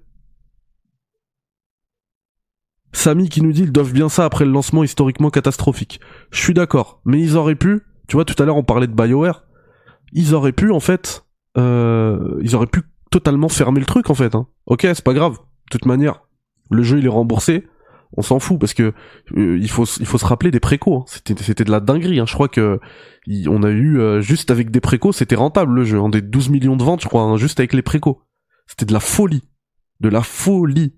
Samy 2.92 3.28
qui 3.28 3.42
nous 3.42 3.52
dit 3.52 3.62
ils 3.62 3.72
doivent 3.72 3.92
bien 3.92 4.08
ça 4.08 4.24
après 4.24 4.44
le 4.44 4.50
lancement 4.50 4.82
historiquement 4.82 5.30
catastrophique. 5.30 6.00
Je 6.30 6.40
suis 6.40 6.54
d'accord, 6.54 7.00
mais 7.04 7.20
ils 7.20 7.36
auraient 7.36 7.54
pu, 7.54 7.82
tu 8.08 8.16
vois, 8.16 8.24
tout 8.24 8.40
à 8.42 8.46
l'heure 8.46 8.56
on 8.56 8.64
parlait 8.64 8.88
de 8.88 8.94
BioWare, 8.94 9.44
ils 10.12 10.34
auraient 10.34 10.52
pu 10.52 10.70
en 10.70 10.80
fait, 10.80 11.24
euh, 11.56 12.38
ils 12.42 12.56
auraient 12.56 12.66
pu 12.66 12.82
totalement 13.10 13.48
fermer 13.48 13.80
le 13.80 13.86
truc 13.86 14.10
en 14.10 14.14
fait. 14.14 14.34
Hein. 14.34 14.46
Ok, 14.66 14.80
c'est 14.82 15.04
pas 15.04 15.14
grave. 15.14 15.34
De 15.34 15.70
toute 15.70 15.86
manière, 15.86 16.22
le 16.70 16.82
jeu 16.82 16.98
il 16.98 17.06
est 17.06 17.10
remboursé, 17.10 17.66
on 18.16 18.22
s'en 18.22 18.38
fout 18.38 18.58
parce 18.58 18.74
que 18.74 18.92
euh, 19.36 19.58
il 19.60 19.70
faut 19.70 19.84
il 19.84 20.06
faut 20.06 20.18
se 20.18 20.24
rappeler 20.24 20.50
des 20.50 20.60
précos. 20.60 20.96
hein. 20.96 21.04
C'était 21.06 21.40
c'était 21.42 21.64
de 21.64 21.70
la 21.70 21.80
dinguerie. 21.80 22.18
Hein. 22.18 22.26
Je 22.26 22.34
crois 22.34 22.48
que 22.48 22.80
on 23.46 23.62
a 23.62 23.70
eu 23.70 23.98
euh, 23.98 24.20
juste 24.20 24.50
avec 24.50 24.70
des 24.70 24.80
précos, 24.80 25.12
c'était 25.12 25.36
rentable 25.36 25.74
le 25.74 25.84
jeu. 25.84 26.00
Hein. 26.00 26.08
Des 26.08 26.22
12 26.22 26.50
millions 26.50 26.76
de 26.76 26.82
ventes, 26.82 27.02
je 27.02 27.08
crois, 27.08 27.22
hein, 27.22 27.36
juste 27.36 27.60
avec 27.60 27.72
les 27.72 27.82
précos. 27.82 28.22
C'était 28.66 28.86
de 28.86 28.92
la 28.92 29.00
folie, 29.00 29.42
de 30.00 30.08
la 30.08 30.22
folie. 30.22 30.94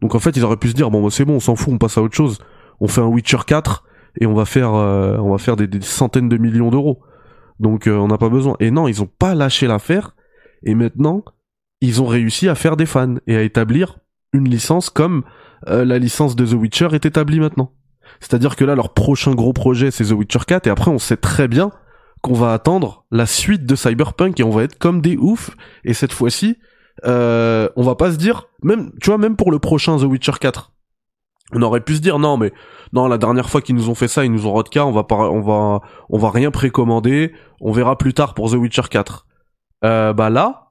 Donc 0.00 0.14
en 0.14 0.18
fait, 0.18 0.36
ils 0.36 0.44
auraient 0.44 0.56
pu 0.56 0.68
se 0.68 0.74
dire 0.74 0.90
bon, 0.90 1.02
bah, 1.02 1.10
c'est 1.10 1.24
bon, 1.24 1.34
on 1.34 1.40
s'en 1.40 1.56
fout, 1.56 1.72
on 1.72 1.78
passe 1.78 1.98
à 1.98 2.02
autre 2.02 2.16
chose. 2.16 2.38
On 2.80 2.88
fait 2.88 3.00
un 3.00 3.06
Witcher 3.06 3.38
4 3.46 3.84
et 4.20 4.26
on 4.26 4.34
va 4.34 4.44
faire 4.44 4.72
euh, 4.74 5.18
on 5.18 5.30
va 5.30 5.38
faire 5.38 5.56
des, 5.56 5.68
centaines 5.82 6.28
de 6.28 6.38
millions 6.38 6.70
d'euros. 6.70 7.02
Donc 7.60 7.88
on 7.88 8.06
n'a 8.06 8.18
pas 8.18 8.28
besoin. 8.30 8.56
Et 8.60 8.70
non, 8.70 8.88
ils 8.88 9.02
ont 9.02 9.10
pas 9.18 9.34
lâché 9.34 9.66
l'affaire. 9.66 10.14
Et 10.62 10.74
maintenant, 10.74 11.24
ils 11.80 12.00
ont 12.00 12.06
réussi 12.06 12.48
à 12.48 12.54
faire 12.54 12.76
des 12.76 12.86
fans 12.86 13.16
et 13.26 13.36
à 13.36 13.42
établir 13.42 13.98
une 14.32 14.48
licence 14.48 14.90
comme 14.90 15.24
euh, 15.66 15.84
la 15.84 15.98
licence 15.98 16.36
de 16.36 16.46
The 16.46 16.52
Witcher 16.52 16.88
est 16.92 17.06
établie 17.06 17.40
maintenant. 17.40 17.72
C'est-à-dire 18.20 18.56
que 18.56 18.64
là, 18.64 18.74
leur 18.74 18.94
prochain 18.94 19.34
gros 19.34 19.52
projet, 19.52 19.90
c'est 19.90 20.04
The 20.04 20.12
Witcher 20.12 20.40
4, 20.46 20.66
et 20.66 20.70
après, 20.70 20.90
on 20.90 20.98
sait 20.98 21.16
très 21.16 21.48
bien 21.48 21.70
qu'on 22.22 22.34
va 22.34 22.52
attendre 22.52 23.04
la 23.10 23.26
suite 23.26 23.64
de 23.64 23.76
Cyberpunk 23.76 24.40
et 24.40 24.42
on 24.42 24.50
va 24.50 24.64
être 24.64 24.78
comme 24.78 25.00
des 25.00 25.16
oufs. 25.16 25.50
Et 25.84 25.94
cette 25.94 26.12
fois-ci, 26.12 26.56
euh, 27.06 27.68
on 27.76 27.82
va 27.82 27.94
pas 27.94 28.12
se 28.12 28.16
dire, 28.16 28.48
même, 28.62 28.90
tu 29.00 29.10
vois, 29.10 29.18
même 29.18 29.36
pour 29.36 29.50
le 29.50 29.58
prochain 29.58 29.96
The 29.98 30.02
Witcher 30.02 30.32
4, 30.40 30.72
On 31.52 31.62
aurait 31.62 31.80
pu 31.80 31.96
se 31.96 32.00
dire 32.00 32.18
non 32.18 32.36
mais 32.36 32.52
non 32.92 33.08
la 33.08 33.16
dernière 33.16 33.48
fois 33.48 33.62
qu'ils 33.62 33.74
nous 33.74 33.88
ont 33.88 33.94
fait 33.94 34.08
ça 34.08 34.22
ils 34.22 34.30
nous 34.30 34.46
ont 34.46 34.52
rodka 34.52 34.84
on 34.84 34.92
va 34.92 35.04
pas 35.04 35.16
on 35.30 35.40
va 35.40 35.80
on 36.10 36.18
va 36.18 36.30
rien 36.30 36.50
précommander 36.50 37.32
on 37.62 37.72
verra 37.72 37.96
plus 37.96 38.12
tard 38.12 38.34
pour 38.34 38.50
The 38.50 38.54
Witcher 38.54 38.82
4. 38.90 39.26
Euh, 39.84 40.12
bah 40.12 40.28
là 40.28 40.67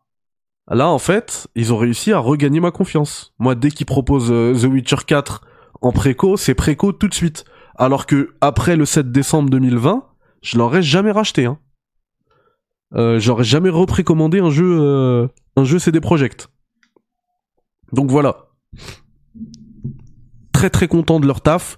là 0.70 0.90
en 0.90 1.00
fait 1.00 1.48
ils 1.56 1.74
ont 1.74 1.78
réussi 1.78 2.12
à 2.14 2.20
regagner 2.20 2.60
ma 2.60 2.72
confiance. 2.72 3.34
Moi 3.40 3.56
dès 3.56 3.72
qu'ils 3.72 3.86
proposent 3.86 4.32
euh, 4.32 4.54
The 4.54 4.66
Witcher 4.66 4.98
4 5.06 5.42
en 5.82 5.92
préco 5.92 6.38
c'est 6.38 6.56
préco 6.56 6.92
tout 6.92 7.08
de 7.08 7.14
suite. 7.14 7.46
Alors 7.76 8.06
que 8.06 8.36
après 8.42 8.76
le 8.76 8.86
7 8.86 9.12
décembre 9.12 9.50
2020 9.50 10.04
je 10.42 10.58
l'aurais 10.58 10.82
jamais 10.82 11.12
racheté. 11.12 11.46
Hein. 11.46 11.60
Euh, 12.96 13.20
J'aurais 13.20 13.44
jamais 13.44 13.70
reprécommandé 13.70 14.40
un 14.40 14.50
jeu 14.50 14.80
euh, 14.80 15.28
un 15.56 15.64
jeu 15.64 15.80
CD 15.80 16.00
Projekt. 16.00 16.50
Donc 17.92 18.10
voilà 18.10 18.48
très 20.54 20.70
très 20.70 20.88
contents 20.88 21.20
de 21.20 21.28
leur 21.28 21.42
taf. 21.42 21.78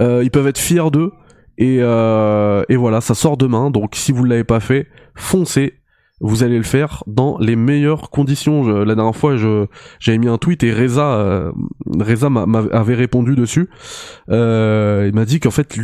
Euh, 0.00 0.24
ils 0.24 0.30
peuvent 0.30 0.46
être 0.48 0.58
fiers 0.58 0.90
d'eux. 0.90 1.12
Et, 1.56 1.76
et 1.76 2.76
voilà, 2.76 3.00
ça 3.00 3.14
sort 3.14 3.36
demain. 3.36 3.70
Donc 3.70 3.94
si 3.94 4.12
vous 4.12 4.24
ne 4.24 4.30
l'avez 4.30 4.44
pas 4.44 4.60
fait, 4.60 4.88
foncez. 5.14 5.77
Vous 6.20 6.42
allez 6.42 6.56
le 6.56 6.64
faire 6.64 7.04
dans 7.06 7.38
les 7.38 7.54
meilleures 7.54 8.10
conditions. 8.10 8.64
Je- 8.64 8.72
la 8.72 8.94
dernière 8.96 9.14
fois, 9.14 9.36
je 9.36 9.66
j'avais 10.00 10.18
mis 10.18 10.26
un 10.28 10.36
tweet 10.38 10.64
et 10.64 10.72
Reza, 10.72 11.14
euh, 11.14 11.52
Reza 12.00 12.28
m'a- 12.28 12.46
m'avait 12.46 12.94
répondu 12.96 13.36
dessus. 13.36 13.68
Euh, 14.30 15.06
il 15.08 15.14
m'a 15.14 15.24
dit 15.24 15.38
qu'en 15.40 15.50
fait, 15.52 15.78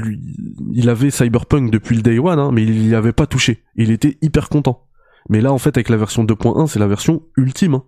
il 0.72 0.88
avait 0.88 1.10
Cyberpunk 1.10 1.70
depuis 1.70 1.94
le 1.96 2.02
day 2.02 2.18
one, 2.18 2.38
hein, 2.38 2.50
mais 2.52 2.62
il 2.64 2.86
y 2.88 2.94
avait 2.94 3.12
pas 3.12 3.26
touché. 3.26 3.62
Il 3.76 3.90
était 3.90 4.18
hyper 4.22 4.48
content. 4.48 4.86
Mais 5.28 5.40
là, 5.40 5.52
en 5.52 5.58
fait, 5.58 5.76
avec 5.76 5.88
la 5.88 5.96
version 5.96 6.24
2.1, 6.24 6.66
c'est 6.66 6.78
la 6.80 6.86
version 6.88 7.22
ultime. 7.36 7.74
hein. 7.74 7.84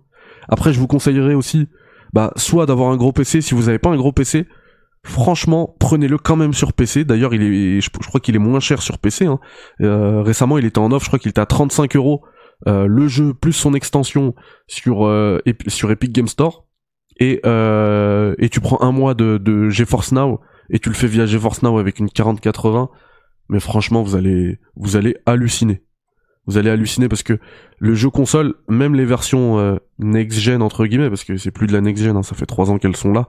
Après, 0.49 0.71
je 0.73 0.79
vous 0.79 0.87
conseillerais 0.87 1.33
aussi 1.33 1.67
bah 2.13 2.31
soit 2.37 2.65
d'avoir 2.65 2.91
un 2.91 2.95
gros 2.95 3.11
PC 3.11 3.41
si 3.41 3.53
vous 3.53 3.63
n'avez 3.63 3.79
pas 3.79 3.89
un 3.89 3.97
gros 3.97 4.13
PC 4.13 4.45
franchement 5.03 5.75
prenez-le 5.77 6.17
quand 6.17 6.37
même 6.37 6.53
sur 6.53 6.71
PC 6.71 7.03
d'ailleurs 7.03 7.33
il 7.33 7.41
est 7.43 7.81
je, 7.81 7.89
crois 7.89 8.21
qu'il 8.21 8.33
est 8.35 8.39
moins 8.39 8.61
cher 8.61 8.81
sur 8.81 8.97
PC 8.97 9.25
hein. 9.25 9.39
Euh, 9.81 10.21
récemment 10.21 10.57
il 10.57 10.65
était 10.65 10.79
en 10.79 10.91
offre 10.93 11.03
je 11.03 11.09
crois 11.09 11.19
qu'il 11.19 11.29
était 11.29 11.41
à 11.41 11.45
35 11.45 11.97
euros 11.97 12.23
le 12.65 13.07
jeu 13.07 13.33
plus 13.33 13.53
son 13.53 13.73
extension 13.73 14.33
sur 14.67 15.05
euh, 15.05 15.39
sur 15.67 15.91
Epic 15.91 16.11
Game 16.11 16.27
Store. 16.27 16.65
Et 17.19 17.39
euh, 17.45 18.35
et 18.37 18.49
tu 18.49 18.59
prends 18.59 18.81
un 18.81 18.91
mois 18.91 19.13
de, 19.13 19.37
de 19.37 19.69
GeForce 19.69 20.11
Now 20.11 20.39
et 20.69 20.79
tu 20.79 20.89
le 20.89 20.95
fais 20.95 21.07
via 21.07 21.25
GeForce 21.25 21.63
Now 21.63 21.79
avec 21.79 21.99
une 21.99 22.09
4080 22.09 22.89
mais 23.49 23.59
franchement 23.59 24.03
vous 24.03 24.15
allez 24.15 24.59
vous 24.75 24.95
allez 24.95 25.17
halluciner. 25.25 25.83
Vous 26.45 26.57
allez 26.57 26.69
halluciner 26.69 27.09
parce 27.09 27.23
que 27.23 27.39
le 27.77 27.93
jeu 27.93 28.09
console, 28.09 28.53
même 28.69 28.95
les 28.95 29.03
versions 29.03 29.59
euh, 29.59 29.75
next-gen 29.99 30.61
entre 30.61 30.85
guillemets, 30.85 31.09
parce 31.09 31.25
que 31.25 31.35
c'est 31.35 31.51
plus 31.51 31.67
de 31.67 31.73
la 31.73 31.81
next-gen, 31.81 32.15
hein, 32.15 32.23
ça 32.23 32.35
fait 32.35 32.45
trois 32.45 32.71
ans 32.71 32.77
qu'elles 32.77 32.95
sont 32.95 33.11
là, 33.11 33.27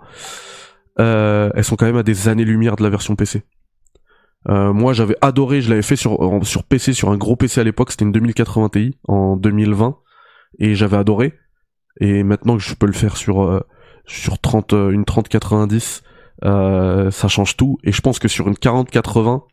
euh, 1.01 1.51
elles 1.57 1.65
sont 1.65 1.75
quand 1.75 1.87
même 1.87 1.97
à 1.97 2.05
des 2.05 2.29
années-lumière 2.29 2.77
de 2.77 2.85
la 2.85 2.91
version 2.91 3.17
PC. 3.17 3.43
Euh, 4.49 4.73
moi 4.73 4.93
j'avais 4.93 5.17
adoré, 5.21 5.61
je 5.61 5.71
l'avais 5.71 5.83
fait 5.83 5.97
sur, 5.97 6.41
sur 6.43 6.65
PC, 6.65 6.93
sur 6.93 7.11
un 7.11 7.17
gros 7.17 7.37
PC 7.37 7.61
à 7.61 7.65
l'époque, 7.65 7.91
c'était 7.91 8.05
une 8.05 8.13
2080 8.13 8.69
Ti 8.71 8.99
en 9.09 9.37
2020, 9.37 9.97
et 10.59 10.75
j'avais 10.75 10.97
adoré. 10.97 11.35
Et 12.01 12.23
maintenant 12.23 12.57
que 12.57 12.63
je 12.63 12.75
peux 12.75 12.87
le 12.87 12.93
faire 12.93 13.17
sur, 13.17 13.43
euh, 13.43 13.61
sur 14.07 14.39
30, 14.39 14.73
euh, 14.73 14.91
une 14.91 15.05
3090, 15.05 16.03
euh, 16.45 17.11
ça 17.11 17.29
change 17.29 17.57
tout. 17.57 17.79
Et 17.85 17.93
je 17.93 18.01
pense 18.01 18.19
que 18.19 18.29
sur 18.29 18.49
une 18.49 18.57
4080, 18.57 19.45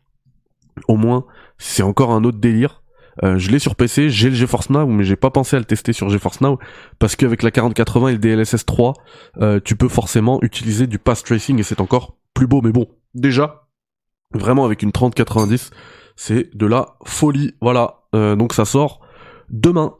au 0.88 0.96
moins, 0.96 1.24
c'est 1.58 1.82
encore 1.82 2.12
un 2.12 2.24
autre 2.24 2.38
délire. 2.38 2.82
Euh, 3.24 3.38
je 3.38 3.50
l'ai 3.50 3.58
sur 3.58 3.76
PC, 3.76 4.10
j'ai 4.10 4.28
le 4.28 4.34
GeForce 4.34 4.68
Now, 4.68 4.86
mais 4.86 5.02
j'ai 5.02 5.16
pas 5.16 5.30
pensé 5.30 5.56
à 5.56 5.58
le 5.58 5.64
tester 5.64 5.94
sur 5.94 6.10
GeForce 6.10 6.42
Now 6.42 6.58
parce 6.98 7.16
qu'avec 7.16 7.42
la 7.42 7.50
4080 7.50 8.08
et 8.08 8.12
le 8.12 8.18
DLSS 8.18 8.66
3, 8.66 8.92
euh, 9.40 9.58
tu 9.64 9.74
peux 9.74 9.88
forcément 9.88 10.38
utiliser 10.42 10.86
du 10.86 10.98
path 10.98 11.24
tracing 11.24 11.58
et 11.58 11.62
c'est 11.62 11.80
encore 11.80 12.16
plus 12.34 12.46
beau. 12.46 12.60
Mais 12.60 12.72
bon, 12.72 12.86
déjà, 13.14 13.65
vraiment 14.32 14.64
avec 14.64 14.82
une 14.82 14.92
3090, 14.92 15.70
c'est 16.16 16.54
de 16.56 16.66
la 16.66 16.96
folie. 17.04 17.54
Voilà, 17.60 18.02
Euh, 18.14 18.34
donc 18.36 18.54
ça 18.54 18.64
sort 18.64 19.00
demain. 19.50 19.94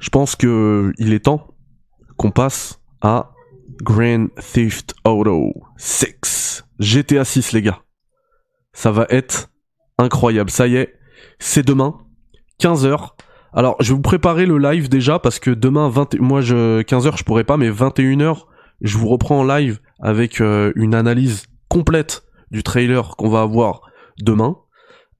Je 0.00 0.10
pense 0.10 0.36
que 0.36 0.92
il 0.98 1.12
est 1.12 1.24
temps 1.24 1.54
qu'on 2.16 2.30
passe 2.30 2.80
à 3.00 3.32
Grand 3.82 4.26
Theft 4.52 4.94
Auto 5.04 5.54
6. 5.76 6.64
GTA 6.78 7.24
6 7.24 7.52
les 7.52 7.62
gars. 7.62 7.80
Ça 8.72 8.92
va 8.92 9.06
être 9.08 9.48
incroyable. 9.98 10.50
Ça 10.50 10.66
y 10.66 10.76
est, 10.76 10.94
c'est 11.38 11.64
demain, 11.64 11.94
15h. 12.60 13.10
Alors, 13.54 13.76
je 13.80 13.88
vais 13.88 13.94
vous 13.94 14.02
préparer 14.02 14.44
le 14.44 14.58
live 14.58 14.88
déjà 14.88 15.18
parce 15.18 15.38
que 15.38 15.50
demain 15.50 15.88
20 15.88 16.20
moi 16.20 16.40
je 16.42 16.82
15h 16.82 17.16
je 17.16 17.24
pourrais 17.24 17.44
pas 17.44 17.56
mais 17.56 17.70
21h, 17.70 18.44
je 18.82 18.98
vous 18.98 19.08
reprends 19.08 19.40
en 19.40 19.44
live 19.44 19.80
avec 20.00 20.40
euh, 20.40 20.72
une 20.76 20.94
analyse 20.94 21.46
complète 21.68 22.27
du 22.50 22.62
trailer 22.62 23.16
qu'on 23.16 23.28
va 23.28 23.42
avoir 23.42 23.82
demain. 24.20 24.56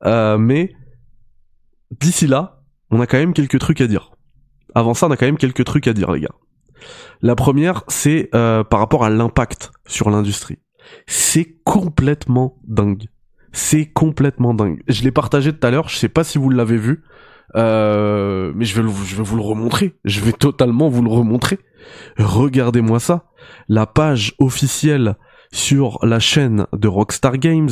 Euh, 0.04 0.38
mais 0.38 0.72
d'ici 2.00 2.26
là, 2.26 2.62
on 2.90 3.00
a 3.00 3.06
quand 3.06 3.18
même 3.18 3.34
quelques 3.34 3.58
trucs 3.58 3.80
à 3.80 3.86
dire. 3.86 4.12
Avant 4.74 4.94
ça, 4.94 5.06
on 5.06 5.10
a 5.10 5.16
quand 5.16 5.26
même 5.26 5.38
quelques 5.38 5.64
trucs 5.64 5.86
à 5.88 5.92
dire 5.92 6.12
les 6.12 6.20
gars. 6.20 6.34
La 7.22 7.34
première, 7.34 7.84
c'est 7.88 8.30
euh, 8.34 8.62
par 8.64 8.80
rapport 8.80 9.04
à 9.04 9.10
l'impact 9.10 9.72
sur 9.86 10.10
l'industrie. 10.10 10.58
C'est 11.06 11.58
complètement 11.64 12.58
dingue. 12.66 13.08
C'est 13.52 13.86
complètement 13.86 14.54
dingue. 14.54 14.82
Je 14.88 15.02
l'ai 15.02 15.10
partagé 15.10 15.52
tout 15.52 15.66
à 15.66 15.70
l'heure, 15.70 15.88
je 15.88 15.96
sais 15.96 16.08
pas 16.08 16.22
si 16.22 16.38
vous 16.38 16.50
l'avez 16.50 16.76
vu, 16.76 17.02
euh, 17.56 18.52
mais 18.54 18.64
je 18.64 18.80
vais, 18.80 18.88
je 19.04 19.16
vais 19.16 19.22
vous 19.22 19.36
le 19.36 19.42
remontrer. 19.42 19.98
Je 20.04 20.20
vais 20.20 20.32
totalement 20.32 20.88
vous 20.88 21.02
le 21.02 21.10
remontrer. 21.10 21.58
Regardez-moi 22.18 23.00
ça. 23.00 23.30
La 23.68 23.86
page 23.86 24.34
officielle 24.38 25.16
sur 25.52 25.98
la 26.04 26.20
chaîne 26.20 26.66
de 26.72 26.88
Rockstar 26.88 27.38
Games 27.38 27.70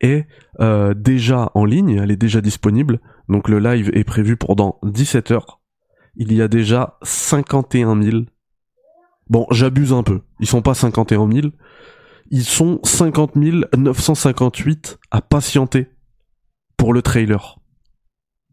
est 0.00 0.26
euh, 0.60 0.94
déjà 0.94 1.50
en 1.54 1.64
ligne, 1.64 2.00
elle 2.02 2.10
est 2.10 2.16
déjà 2.16 2.40
disponible. 2.40 3.00
Donc 3.28 3.48
le 3.48 3.58
live 3.58 3.90
est 3.94 4.04
prévu 4.04 4.36
pour 4.36 4.56
dans 4.56 4.78
17 4.84 5.30
heures. 5.30 5.60
Il 6.16 6.32
y 6.32 6.40
a 6.42 6.48
déjà 6.48 6.98
51 7.02 8.00
000. 8.02 8.22
Bon, 9.28 9.46
j'abuse 9.50 9.92
un 9.92 10.02
peu. 10.02 10.20
Ils 10.40 10.46
sont 10.46 10.62
pas 10.62 10.74
51 10.74 11.30
000 11.30 11.48
ils 12.30 12.44
sont 12.44 12.80
50 12.82 13.36
958 13.36 14.98
à 15.10 15.22
patienter 15.22 15.90
pour 16.76 16.92
le 16.92 17.02
trailer. 17.02 17.58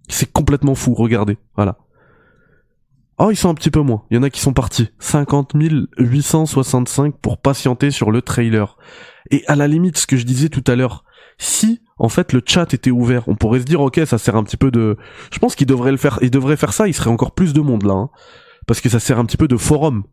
C'est 0.09 0.31
complètement 0.31 0.75
fou, 0.75 0.93
regardez, 0.93 1.38
voilà. 1.55 1.77
Oh, 3.19 3.30
ils 3.30 3.36
sont 3.36 3.49
un 3.49 3.54
petit 3.54 3.69
peu 3.69 3.82
moins. 3.82 4.04
Il 4.10 4.15
y 4.15 4.17
en 4.17 4.23
a 4.23 4.30
qui 4.30 4.41
sont 4.41 4.54
partis. 4.54 4.89
50 4.99 5.54
865 5.97 7.15
pour 7.21 7.38
patienter 7.38 7.91
sur 7.91 8.12
le 8.12 8.21
trailer. 8.21 8.78
Et 9.30 9.43
à 9.47 9.56
la 9.56 9.67
limite, 9.67 9.97
ce 9.97 10.08
que 10.08 10.17
je 10.17 10.26
disais 10.26 10.49
tout 10.49 10.63
à 10.67 10.76
l'heure, 10.76 11.04
si 11.38 11.82
en 11.97 12.10
fait 12.10 12.34
le 12.34 12.41
chat 12.45 12.73
était 12.73 12.91
ouvert, 12.91 13.28
on 13.28 13.36
pourrait 13.36 13.60
se 13.60 13.65
dire 13.65 13.82
ok, 13.82 14.02
ça 14.06 14.17
sert 14.17 14.36
un 14.36 14.43
petit 14.43 14.58
peu 14.58 14.71
de. 14.71 14.97
Je 15.32 15.39
pense 15.39 15.56
qu'ils 15.56 15.67
devraient 15.67 15.91
le 15.91 15.97
faire. 15.97 16.19
Ils 16.21 16.32
devraient 16.32 16.58
faire 16.58 16.73
ça. 16.73 16.88
Il 16.88 16.93
serait 16.93 17.10
encore 17.10 17.34
plus 17.34 17.54
de 17.54 17.62
monde 17.62 17.84
là, 17.84 17.93
hein. 17.93 18.10
parce 18.67 18.82
que 18.82 18.89
ça 18.89 18.99
sert 18.99 19.19
un 19.19 19.26
petit 19.26 19.38
peu 19.38 19.47
de 19.47 19.58
forum. 19.58 20.04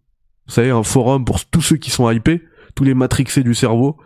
Vous 0.46 0.52
savez, 0.54 0.70
un 0.70 0.82
forum 0.82 1.24
pour 1.24 1.44
tous 1.44 1.62
ceux 1.62 1.76
qui 1.76 1.90
sont 1.90 2.10
hypés, 2.10 2.42
tous 2.74 2.84
les 2.84 2.94
matrixés 2.94 3.42
du 3.42 3.54
cerveau, 3.54 3.96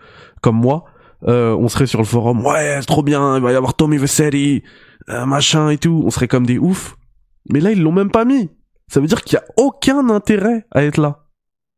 comme 0.41 0.57
moi. 0.57 0.85
Euh, 1.27 1.57
on 1.59 1.69
serait 1.69 1.87
sur 1.87 2.01
le 2.01 2.05
forum, 2.05 2.45
ouais, 2.45 2.77
c'est 2.81 2.87
trop 2.87 3.03
bien, 3.03 3.37
il 3.37 3.43
va 3.43 3.51
y 3.51 3.55
avoir 3.55 3.73
Tommy 3.73 3.97
Vessetti, 3.97 4.63
euh, 5.09 5.25
machin 5.25 5.71
et 5.71 5.79
tout. 5.79 6.03
On 6.05 6.11
serait 6.11 6.29
comme 6.29 6.45
des 6.45 6.59
oufs. 6.59 6.97
Mais 7.51 7.61
là, 7.61 7.71
ils 7.71 7.83
l'ont 7.83 7.93
même 7.93 8.11
pas 8.11 8.27
mis. 8.27 8.51
Ça 8.89 9.01
veut 9.01 9.07
dire 9.07 9.23
qu'il 9.23 9.37
y 9.37 9.39
a 9.39 9.45
aucun 9.57 10.09
intérêt 10.11 10.67
à 10.71 10.85
être 10.85 10.99
là. 10.99 11.27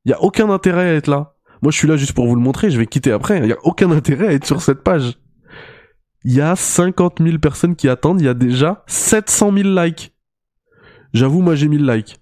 Il 0.04 0.10
y 0.10 0.12
a 0.12 0.22
aucun 0.22 0.50
intérêt 0.50 0.90
à 0.90 0.94
être 0.94 1.08
là. 1.08 1.34
Moi, 1.62 1.72
je 1.72 1.78
suis 1.78 1.88
là 1.88 1.96
juste 1.96 2.12
pour 2.12 2.26
vous 2.26 2.34
le 2.34 2.40
montrer. 2.40 2.70
Je 2.70 2.78
vais 2.78 2.86
quitter 2.86 3.12
après. 3.12 3.38
Il 3.38 3.46
y 3.46 3.52
a 3.52 3.58
aucun 3.64 3.90
intérêt 3.92 4.28
à 4.28 4.32
être 4.32 4.46
sur 4.46 4.62
cette 4.62 4.82
page. 4.82 5.18
Il 6.24 6.34
y 6.34 6.40
a 6.40 6.56
50 6.56 7.22
000 7.22 7.38
personnes 7.38 7.76
qui 7.76 7.88
attendent. 7.88 8.20
Il 8.20 8.26
y 8.26 8.28
a 8.28 8.34
déjà 8.34 8.84
700 8.86 9.52
000 9.56 9.68
likes. 9.68 10.12
J'avoue, 11.12 11.40
moi, 11.40 11.54
j'ai 11.54 11.68
mis 11.68 11.78
le 11.78 11.86
like. 11.86 12.20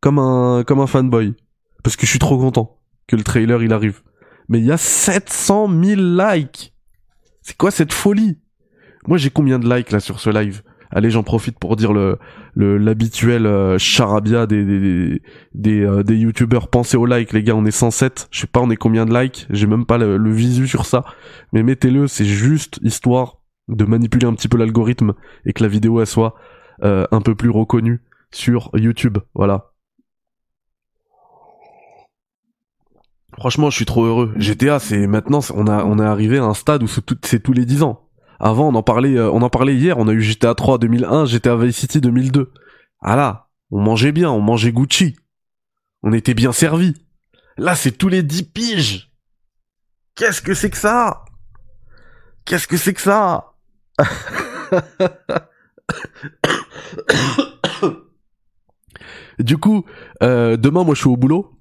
Comme 0.00 0.18
un, 0.18 0.62
comme 0.64 0.80
un 0.80 0.86
fanboy. 0.86 1.34
Parce 1.82 1.96
que 1.96 2.06
je 2.06 2.10
suis 2.10 2.18
trop 2.18 2.38
content 2.38 2.78
que 3.06 3.16
le 3.16 3.22
trailer, 3.22 3.62
il 3.62 3.72
arrive. 3.72 4.02
Mais 4.48 4.58
il 4.58 4.64
y 4.66 4.72
a 4.72 4.76
700 4.76 5.68
000 5.82 6.00
likes. 6.00 6.74
C'est 7.42 7.56
quoi 7.56 7.70
cette 7.70 7.92
folie? 7.92 8.38
Moi, 9.06 9.18
j'ai 9.18 9.30
combien 9.30 9.58
de 9.58 9.72
likes 9.72 9.92
là 9.92 10.00
sur 10.00 10.20
ce 10.20 10.30
live? 10.30 10.62
Allez, 10.96 11.10
j'en 11.10 11.22
profite 11.22 11.58
pour 11.58 11.76
dire 11.76 11.92
le 11.92 12.18
l'habituel 12.56 13.44
euh, 13.44 13.76
charabia 13.76 14.46
des 14.46 15.20
des 15.52 15.82
euh, 15.82 16.02
des 16.02 16.16
youtubeurs. 16.16 16.68
Pensez 16.68 16.96
au 16.96 17.04
like, 17.04 17.34
les 17.34 17.42
gars. 17.42 17.54
On 17.54 17.66
est 17.66 17.70
107. 17.70 18.28
Je 18.30 18.40
sais 18.40 18.46
pas, 18.46 18.60
on 18.60 18.70
est 18.70 18.76
combien 18.76 19.04
de 19.04 19.12
likes. 19.14 19.46
J'ai 19.50 19.66
même 19.66 19.84
pas 19.84 19.98
le, 19.98 20.16
le 20.16 20.30
visu 20.32 20.66
sur 20.66 20.86
ça. 20.86 21.04
Mais 21.52 21.62
mettez-le. 21.62 22.06
C'est 22.06 22.24
juste 22.24 22.80
histoire 22.82 23.42
de 23.68 23.84
manipuler 23.84 24.26
un 24.26 24.32
petit 24.32 24.48
peu 24.48 24.56
l'algorithme 24.56 25.12
et 25.44 25.52
que 25.52 25.62
la 25.62 25.68
vidéo 25.68 26.00
elle 26.00 26.06
soit 26.06 26.34
euh, 26.82 27.04
un 27.10 27.20
peu 27.20 27.34
plus 27.34 27.50
reconnue 27.50 28.00
sur 28.30 28.70
YouTube. 28.72 29.18
Voilà. 29.34 29.72
Franchement, 33.36 33.68
je 33.68 33.76
suis 33.76 33.84
trop 33.84 34.06
heureux. 34.06 34.32
GTA, 34.36 34.78
c'est 34.78 35.06
maintenant, 35.06 35.40
on 35.54 35.66
a 35.66 35.84
on 35.84 35.98
est 35.98 36.06
arrivé 36.06 36.38
à 36.38 36.44
un 36.44 36.54
stade 36.54 36.82
où 36.82 36.86
c'est 36.86 37.42
tous 37.42 37.52
les 37.52 37.66
10 37.66 37.82
ans. 37.82 38.05
Avant, 38.38 38.68
on 38.68 38.74
en 38.74 38.82
parlait, 38.82 39.16
euh, 39.16 39.30
on 39.30 39.42
en 39.42 39.50
parlait 39.50 39.74
hier. 39.74 39.98
On 39.98 40.08
a 40.08 40.12
eu 40.12 40.20
GTA 40.20 40.54
3 40.54 40.78
2001, 40.78 41.26
GTA 41.26 41.56
Vice 41.56 41.76
City 41.76 42.00
2002. 42.00 42.52
Ah 43.00 43.16
là, 43.16 43.48
on 43.70 43.80
mangeait 43.80 44.12
bien, 44.12 44.30
on 44.30 44.40
mangeait 44.40 44.72
Gucci. 44.72 45.16
On 46.02 46.12
était 46.12 46.34
bien 46.34 46.52
servi. 46.52 46.94
Là, 47.56 47.74
c'est 47.74 47.92
tous 47.92 48.08
les 48.08 48.22
10 48.22 48.44
piges. 48.44 49.10
Qu'est-ce 50.14 50.42
que 50.42 50.54
c'est 50.54 50.70
que 50.70 50.76
ça? 50.76 51.24
Qu'est-ce 52.44 52.68
que 52.68 52.76
c'est 52.76 52.94
que 52.94 53.00
ça? 53.00 53.54
Du 59.38 59.58
coup, 59.58 59.84
euh, 60.22 60.56
demain, 60.56 60.82
moi, 60.82 60.94
je 60.94 61.00
suis 61.00 61.10
au 61.10 61.16
boulot. 61.16 61.52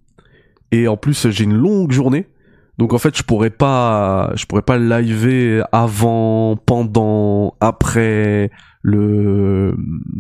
Et 0.71 0.87
en 0.87 0.97
plus, 0.97 1.29
j'ai 1.29 1.43
une 1.43 1.57
longue 1.57 1.91
journée. 1.91 2.29
Donc 2.77 2.93
en 2.93 2.97
fait, 2.97 3.17
je 3.17 3.23
pourrais 3.23 3.49
pas, 3.49 4.31
je 4.35 4.45
pourrais 4.45 4.61
pas 4.61 4.77
liver 4.77 5.63
avant, 5.71 6.57
pendant, 6.57 7.55
après 7.61 8.51
le 8.81 9.75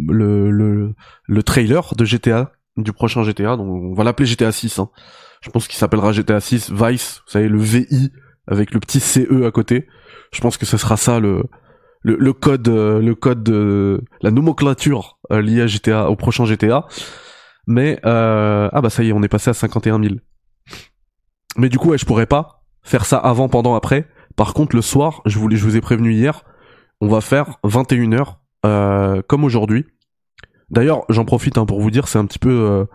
le 0.09 0.49
le, 0.51 0.93
le 1.27 1.43
trailer 1.43 1.93
de 1.95 2.05
GTA 2.05 2.51
du 2.77 2.93
prochain 2.93 3.23
GTA. 3.23 3.57
Donc 3.57 3.67
on 3.67 3.93
va 3.93 4.03
l'appeler 4.03 4.25
GTA 4.25 4.51
6. 4.51 4.79
Hein. 4.79 4.89
Je 5.41 5.49
pense 5.49 5.67
qu'il 5.67 5.77
s'appellera 5.77 6.11
GTA 6.11 6.39
6 6.39 6.71
Vice. 6.71 7.21
Vous 7.25 7.31
savez 7.31 7.47
le 7.49 7.59
VI 7.59 8.11
avec 8.47 8.73
le 8.73 8.79
petit 8.79 8.99
CE 8.99 9.45
à 9.45 9.51
côté. 9.51 9.87
Je 10.31 10.41
pense 10.41 10.57
que 10.57 10.65
ce 10.65 10.77
sera 10.77 10.97
ça 10.97 11.19
le 11.19 11.43
le, 12.01 12.15
le 12.19 12.33
code 12.33 12.67
le 12.67 13.13
code 13.15 13.43
de 13.43 14.03
la 14.21 14.31
nomenclature 14.31 15.17
euh, 15.31 15.41
liée 15.41 15.61
à 15.61 15.67
GTA 15.67 16.09
au 16.09 16.15
prochain 16.15 16.45
GTA. 16.45 16.85
Mais 17.67 17.99
euh, 18.05 18.69
ah 18.71 18.81
bah 18.81 18.89
ça 18.89 19.03
y 19.03 19.09
est, 19.09 19.13
on 19.13 19.23
est 19.23 19.27
passé 19.27 19.49
à 19.49 19.53
51 19.53 20.01
000. 20.01 20.15
Mais 21.57 21.69
du 21.69 21.77
coup, 21.77 21.89
ouais, 21.89 21.97
je 21.97 22.05
pourrais 22.05 22.25
pas 22.25 22.63
faire 22.83 23.05
ça 23.05 23.17
avant, 23.17 23.49
pendant, 23.49 23.75
après. 23.75 24.07
Par 24.35 24.53
contre, 24.53 24.75
le 24.75 24.81
soir, 24.81 25.21
je 25.25 25.39
vous, 25.39 25.77
ai 25.77 25.81
prévenu 25.81 26.13
hier, 26.13 26.43
on 27.01 27.07
va 27.07 27.21
faire 27.21 27.57
21h 27.63 28.35
euh, 28.65 29.21
comme 29.27 29.43
aujourd'hui. 29.43 29.85
D'ailleurs, 30.69 31.03
j'en 31.09 31.25
profite 31.25 31.57
hein, 31.57 31.65
pour 31.65 31.79
vous 31.81 31.91
dire, 31.91 32.07
c'est 32.07 32.19
un 32.19 32.25
petit 32.25 32.39
peu... 32.39 32.49
Euh, 32.49 32.85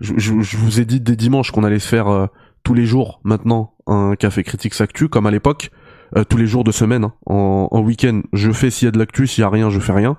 je, 0.00 0.56
vous 0.56 0.80
ai 0.80 0.84
dit 0.84 1.00
dès 1.00 1.16
dimanche 1.16 1.50
qu'on 1.50 1.64
allait 1.64 1.78
se 1.78 1.88
faire 1.88 2.08
euh, 2.08 2.26
tous 2.62 2.72
les 2.74 2.86
jours 2.86 3.20
maintenant 3.22 3.74
un 3.86 4.14
café 4.16 4.42
critique 4.42 4.78
actu, 4.80 5.08
comme 5.08 5.26
à 5.26 5.30
l'époque, 5.30 5.70
euh, 6.16 6.24
tous 6.24 6.36
les 6.36 6.46
jours 6.46 6.64
de 6.64 6.72
semaine. 6.72 7.04
hein. 7.04 7.14
En, 7.26 7.68
en 7.70 7.80
week-end, 7.80 8.22
je 8.32 8.50
fais 8.50 8.70
s'il 8.70 8.86
y 8.86 8.88
a 8.88 8.92
de 8.92 8.98
l'actu, 8.98 9.26
s'il 9.26 9.42
y 9.42 9.44
a 9.44 9.50
rien, 9.50 9.70
je 9.70 9.80
fais 9.80 9.92
rien. 9.92 10.16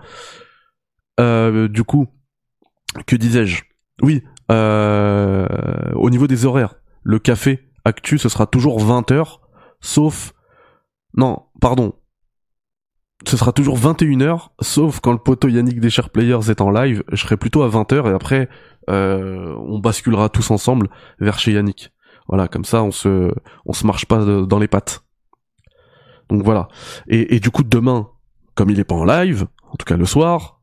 Du 1.20 1.84
coup, 1.84 2.08
que 3.06 3.16
disais-je? 3.16 3.62
Oui, 4.02 4.24
au 4.50 6.10
niveau 6.10 6.26
des 6.26 6.46
horaires, 6.46 6.76
le 7.04 7.20
café 7.20 7.71
actu, 7.86 8.18
ce 8.18 8.30
sera 8.30 8.46
toujours 8.46 8.84
20h, 8.84 9.40
sauf... 9.80 10.34
Non, 11.16 11.46
pardon. 11.60 11.94
Ce 13.28 13.38
sera 13.38 13.52
toujours 13.52 13.78
21h, 13.78 14.50
sauf 14.62 15.00
quand 15.00 15.12
le 15.12 15.18
poteau 15.18 15.48
Yannick 15.50 15.80
des 15.80 15.90
Chers 15.90 16.10
Players 16.10 16.50
est 16.50 16.62
en 16.62 16.72
live, 16.72 17.04
je 17.12 17.18
serai 17.18 17.38
plutôt 17.38 17.62
à 17.64 17.70
20h 17.70 18.10
et 18.10 18.14
après, 18.14 18.50
euh, 18.90 19.54
on 19.68 19.80
basculera 19.80 20.30
tous 20.30 20.50
ensemble 20.52 20.90
vers 21.20 21.38
chez 21.38 21.52
Yannick. 21.52 21.92
Voilà, 22.28 22.48
comme 22.48 22.66
ça, 22.66 22.82
on 22.82 22.92
se, 22.92 23.32
on 23.66 23.74
se 23.74 23.86
marche 23.86 24.06
pas 24.06 24.24
dans 24.24 24.60
les 24.60 24.68
pattes. 24.68 25.04
Donc 26.30 26.44
voilà. 26.44 26.70
Et, 27.08 27.36
et 27.36 27.40
du 27.40 27.52
coup, 27.52 27.64
demain, 27.64 28.10
comme 28.56 28.70
il 28.70 28.80
est 28.80 28.86
pas 28.86 28.96
en 28.96 29.04
live, 29.04 29.48
en 29.70 29.76
tout 29.76 29.86
cas 29.86 29.98
le 29.98 30.06
soir, 30.06 30.61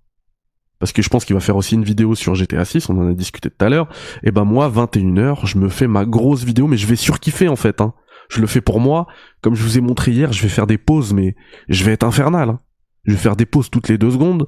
parce 0.78 0.92
que 0.92 1.02
je 1.02 1.08
pense 1.08 1.24
qu'il 1.24 1.34
va 1.34 1.40
faire 1.40 1.56
aussi 1.56 1.74
une 1.74 1.84
vidéo 1.84 2.14
sur 2.14 2.34
GTA 2.34 2.64
6, 2.64 2.88
on 2.90 2.98
en 2.98 3.08
a 3.08 3.14
discuté 3.14 3.50
tout 3.50 3.64
à 3.64 3.68
l'heure, 3.68 3.88
et 4.22 4.30
ben 4.30 4.44
moi, 4.44 4.70
21h, 4.70 5.46
je 5.46 5.58
me 5.58 5.68
fais 5.68 5.86
ma 5.86 6.04
grosse 6.04 6.44
vidéo, 6.44 6.66
mais 6.66 6.76
je 6.76 6.86
vais 6.86 6.96
surkiffer 6.96 7.48
en 7.48 7.56
fait, 7.56 7.80
hein. 7.80 7.94
Je 8.28 8.40
le 8.40 8.46
fais 8.46 8.60
pour 8.60 8.78
moi, 8.78 9.06
comme 9.40 9.54
je 9.54 9.62
vous 9.62 9.78
ai 9.78 9.80
montré 9.80 10.12
hier, 10.12 10.32
je 10.32 10.42
vais 10.42 10.48
faire 10.48 10.66
des 10.66 10.76
pauses, 10.78 11.14
mais 11.14 11.34
je 11.68 11.82
vais 11.84 11.92
être 11.92 12.04
infernal. 12.04 12.50
hein. 12.50 12.60
Je 13.04 13.12
vais 13.12 13.18
faire 13.18 13.36
des 13.36 13.46
pauses 13.46 13.70
toutes 13.70 13.88
les 13.88 13.96
deux 13.96 14.10
secondes. 14.10 14.46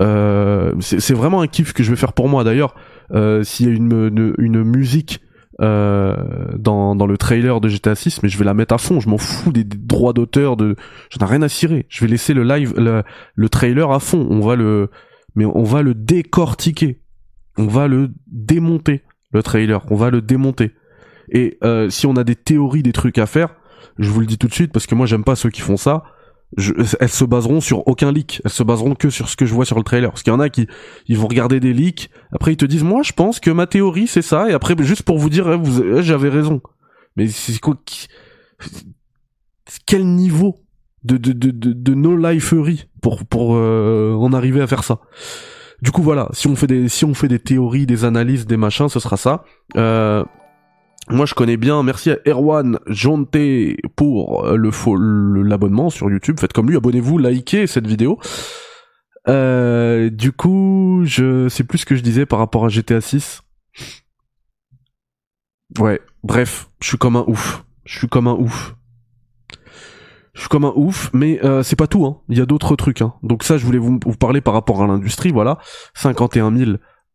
Euh, 0.00 0.72
c'est 0.80 1.12
vraiment 1.12 1.42
un 1.42 1.46
kiff 1.46 1.74
que 1.74 1.82
je 1.82 1.90
vais 1.90 1.96
faire 1.96 2.14
pour 2.14 2.28
moi. 2.28 2.42
D'ailleurs, 2.42 2.74
euh, 3.12 3.42
s'il 3.42 3.66
y 3.66 3.70
a 3.70 3.74
une, 3.74 4.34
une, 4.38 4.62
musique 4.62 5.20
euh, 5.60 6.16
dans, 6.56 6.96
dans 6.96 7.06
le 7.06 7.18
trailer 7.18 7.60
de 7.60 7.68
GTA 7.68 7.94
6, 7.94 8.22
mais 8.22 8.30
je 8.30 8.38
vais 8.38 8.46
la 8.46 8.54
mettre 8.54 8.74
à 8.74 8.78
fond. 8.78 9.00
Je 9.00 9.10
m'en 9.10 9.18
fous 9.18 9.52
des, 9.52 9.64
droits 9.64 10.14
d'auteur. 10.14 10.56
De, 10.56 10.74
j'en 11.10 11.26
ai 11.26 11.28
rien 11.28 11.42
à 11.42 11.50
cirer. 11.50 11.84
Je 11.90 12.02
vais 12.02 12.10
laisser 12.10 12.32
le 12.32 12.44
live, 12.44 12.72
le 12.78 13.48
trailer 13.50 13.90
à 13.90 14.00
fond. 14.00 14.26
On 14.30 14.40
va 14.40 14.56
le, 14.56 14.90
mais 15.38 15.44
on 15.44 15.62
va 15.62 15.82
le 15.82 15.94
décortiquer. 15.94 17.00
On 17.56 17.68
va 17.68 17.86
le 17.86 18.10
démonter 18.26 19.02
le 19.30 19.40
trailer. 19.42 19.86
On 19.88 19.94
va 19.94 20.10
le 20.10 20.20
démonter. 20.20 20.72
Et 21.30 21.58
euh, 21.62 21.88
si 21.90 22.06
on 22.06 22.16
a 22.16 22.24
des 22.24 22.34
théories, 22.34 22.82
des 22.82 22.92
trucs 22.92 23.18
à 23.18 23.26
faire, 23.26 23.54
je 23.98 24.10
vous 24.10 24.18
le 24.18 24.26
dis 24.26 24.36
tout 24.36 24.48
de 24.48 24.52
suite 24.52 24.72
parce 24.72 24.86
que 24.88 24.96
moi 24.96 25.06
j'aime 25.06 25.22
pas 25.22 25.36
ceux 25.36 25.50
qui 25.50 25.60
font 25.60 25.76
ça. 25.76 26.02
Je, 26.56 26.72
elles 26.98 27.08
se 27.08 27.24
baseront 27.24 27.60
sur 27.60 27.86
aucun 27.86 28.10
leak. 28.10 28.42
Elles 28.44 28.50
se 28.50 28.64
baseront 28.64 28.96
que 28.96 29.10
sur 29.10 29.28
ce 29.28 29.36
que 29.36 29.46
je 29.46 29.54
vois 29.54 29.64
sur 29.64 29.76
le 29.76 29.84
trailer. 29.84 30.10
Parce 30.10 30.24
qu'il 30.24 30.32
y 30.32 30.36
en 30.36 30.40
a 30.40 30.48
qui 30.48 30.66
ils 31.06 31.16
vont 31.16 31.28
regarder 31.28 31.60
des 31.60 31.72
leaks. 31.72 32.10
Après 32.32 32.52
ils 32.54 32.56
te 32.56 32.64
disent 32.64 32.82
moi 32.84 33.02
je 33.04 33.12
pense 33.12 33.38
que 33.38 33.50
ma 33.52 33.68
théorie 33.68 34.08
c'est 34.08 34.22
ça. 34.22 34.50
Et 34.50 34.54
après 34.54 34.74
juste 34.82 35.02
pour 35.04 35.18
vous 35.18 35.30
dire 35.30 35.48
eh, 35.52 35.98
eh, 35.98 36.02
j'avais 36.02 36.30
raison. 36.30 36.60
Mais 37.16 37.28
c'est 37.28 37.60
quoi 37.60 37.76
qui- 37.86 38.08
Quel 39.86 40.04
niveau? 40.04 40.64
De 41.08 41.16
de 41.16 41.32
de 41.32 41.50
de, 41.50 41.72
de 41.72 41.94
no 41.94 42.16
liferie 42.16 42.88
pour 43.00 43.56
euh, 43.56 44.14
en 44.14 44.32
arriver 44.32 44.60
à 44.60 44.66
faire 44.66 44.84
ça. 44.84 45.00
Du 45.80 45.90
coup 45.90 46.02
voilà, 46.02 46.28
si 46.32 46.46
on 46.46 46.56
fait 46.56 46.66
des 47.28 47.38
théories, 47.38 47.86
des 47.86 48.04
analyses, 48.04 48.46
des 48.46 48.56
machins, 48.56 48.88
ce 48.88 49.00
sera 49.00 49.16
ça. 49.16 49.44
Euh, 49.76 50.24
moi, 51.10 51.24
je 51.24 51.32
connais 51.32 51.56
bien. 51.56 51.82
Merci 51.82 52.10
à 52.10 52.18
Erwan 52.26 52.78
Jonte 52.86 53.38
pour 53.96 54.44
euh, 54.44 55.42
l'abonnement 55.42 55.88
sur 55.88 56.10
YouTube. 56.10 56.38
Faites 56.38 56.52
comme 56.52 56.68
lui, 56.68 56.76
abonnez-vous, 56.76 57.16
likez 57.16 57.66
cette 57.66 57.86
vidéo. 57.86 58.18
Du 59.26 60.32
coup, 60.32 61.02
je 61.04 61.48
sais 61.48 61.64
plus 61.64 61.78
ce 61.78 61.86
que 61.86 61.94
je 61.94 62.02
disais 62.02 62.26
par 62.26 62.38
rapport 62.40 62.66
à 62.66 62.68
GTA 62.68 63.00
6. 63.00 63.42
Ouais, 65.78 66.00
bref, 66.24 66.68
je 66.82 66.88
suis 66.88 66.98
comme 66.98 67.16
un 67.16 67.24
ouf. 67.26 67.64
Je 67.84 67.98
suis 67.98 68.08
comme 68.08 68.26
un 68.26 68.34
ouf. 68.34 68.74
Je 70.38 70.42
suis 70.44 70.48
comme 70.50 70.64
un 70.64 70.72
ouf, 70.76 71.10
mais 71.12 71.44
euh, 71.44 71.64
c'est 71.64 71.74
pas 71.74 71.88
tout. 71.88 72.06
Hein. 72.06 72.20
Il 72.28 72.38
y 72.38 72.40
a 72.40 72.46
d'autres 72.46 72.76
trucs. 72.76 73.02
Hein. 73.02 73.12
Donc 73.24 73.42
ça, 73.42 73.58
je 73.58 73.66
voulais 73.66 73.78
vous, 73.78 73.98
vous 74.06 74.16
parler 74.16 74.40
par 74.40 74.54
rapport 74.54 74.80
à 74.80 74.86
l'industrie. 74.86 75.32
Voilà, 75.32 75.58
51 75.94 76.56
000, 76.56 76.70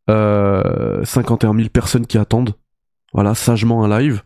euh, 0.09 1.05
51 1.05 1.55
000 1.55 1.69
personnes 1.69 2.05
qui 2.05 2.17
attendent 2.17 2.53
voilà, 3.13 3.33
sagement 3.33 3.85
un 3.85 3.99
live. 3.99 4.23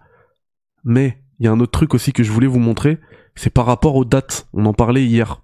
Mais 0.83 1.19
il 1.39 1.45
y 1.45 1.47
a 1.47 1.51
un 1.51 1.59
autre 1.59 1.73
truc 1.73 1.93
aussi 1.93 2.11
que 2.11 2.23
je 2.23 2.31
voulais 2.31 2.47
vous 2.47 2.57
montrer, 2.57 2.97
c'est 3.35 3.51
par 3.51 3.67
rapport 3.67 3.95
aux 3.95 4.05
dates. 4.05 4.47
On 4.53 4.65
en 4.65 4.73
parlait 4.73 5.05
hier. 5.05 5.43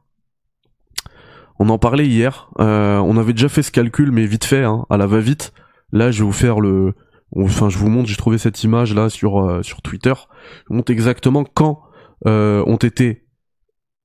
On 1.60 1.70
en 1.70 1.78
parlait 1.78 2.08
hier. 2.08 2.50
Euh, 2.60 2.98
on 2.98 3.18
avait 3.18 3.34
déjà 3.34 3.50
fait 3.50 3.62
ce 3.62 3.72
calcul, 3.72 4.12
mais 4.12 4.26
vite 4.26 4.46
fait, 4.46 4.64
hein, 4.64 4.88
à 4.90 4.98
la 4.98 5.06
va-vite. 5.06 5.54
Là, 5.92 6.10
je 6.10 6.20
vais 6.20 6.26
vous 6.26 6.32
faire 6.32 6.60
le. 6.60 6.96
Enfin, 7.36 7.70
je 7.70 7.78
vous 7.78 7.90
montre. 7.90 8.10
J'ai 8.10 8.16
trouvé 8.16 8.40
cette 8.40 8.64
image 8.64 8.96
là 8.96 9.10
sur 9.10 9.46
euh, 9.46 9.62
sur 9.62 9.84
Twitter. 9.84 10.14
Je 10.16 10.70
vous 10.70 10.76
montre 10.76 10.92
exactement 10.92 11.44
quand 11.44 11.84
euh, 12.26 12.64
ont 12.66 12.78
été 12.78 13.23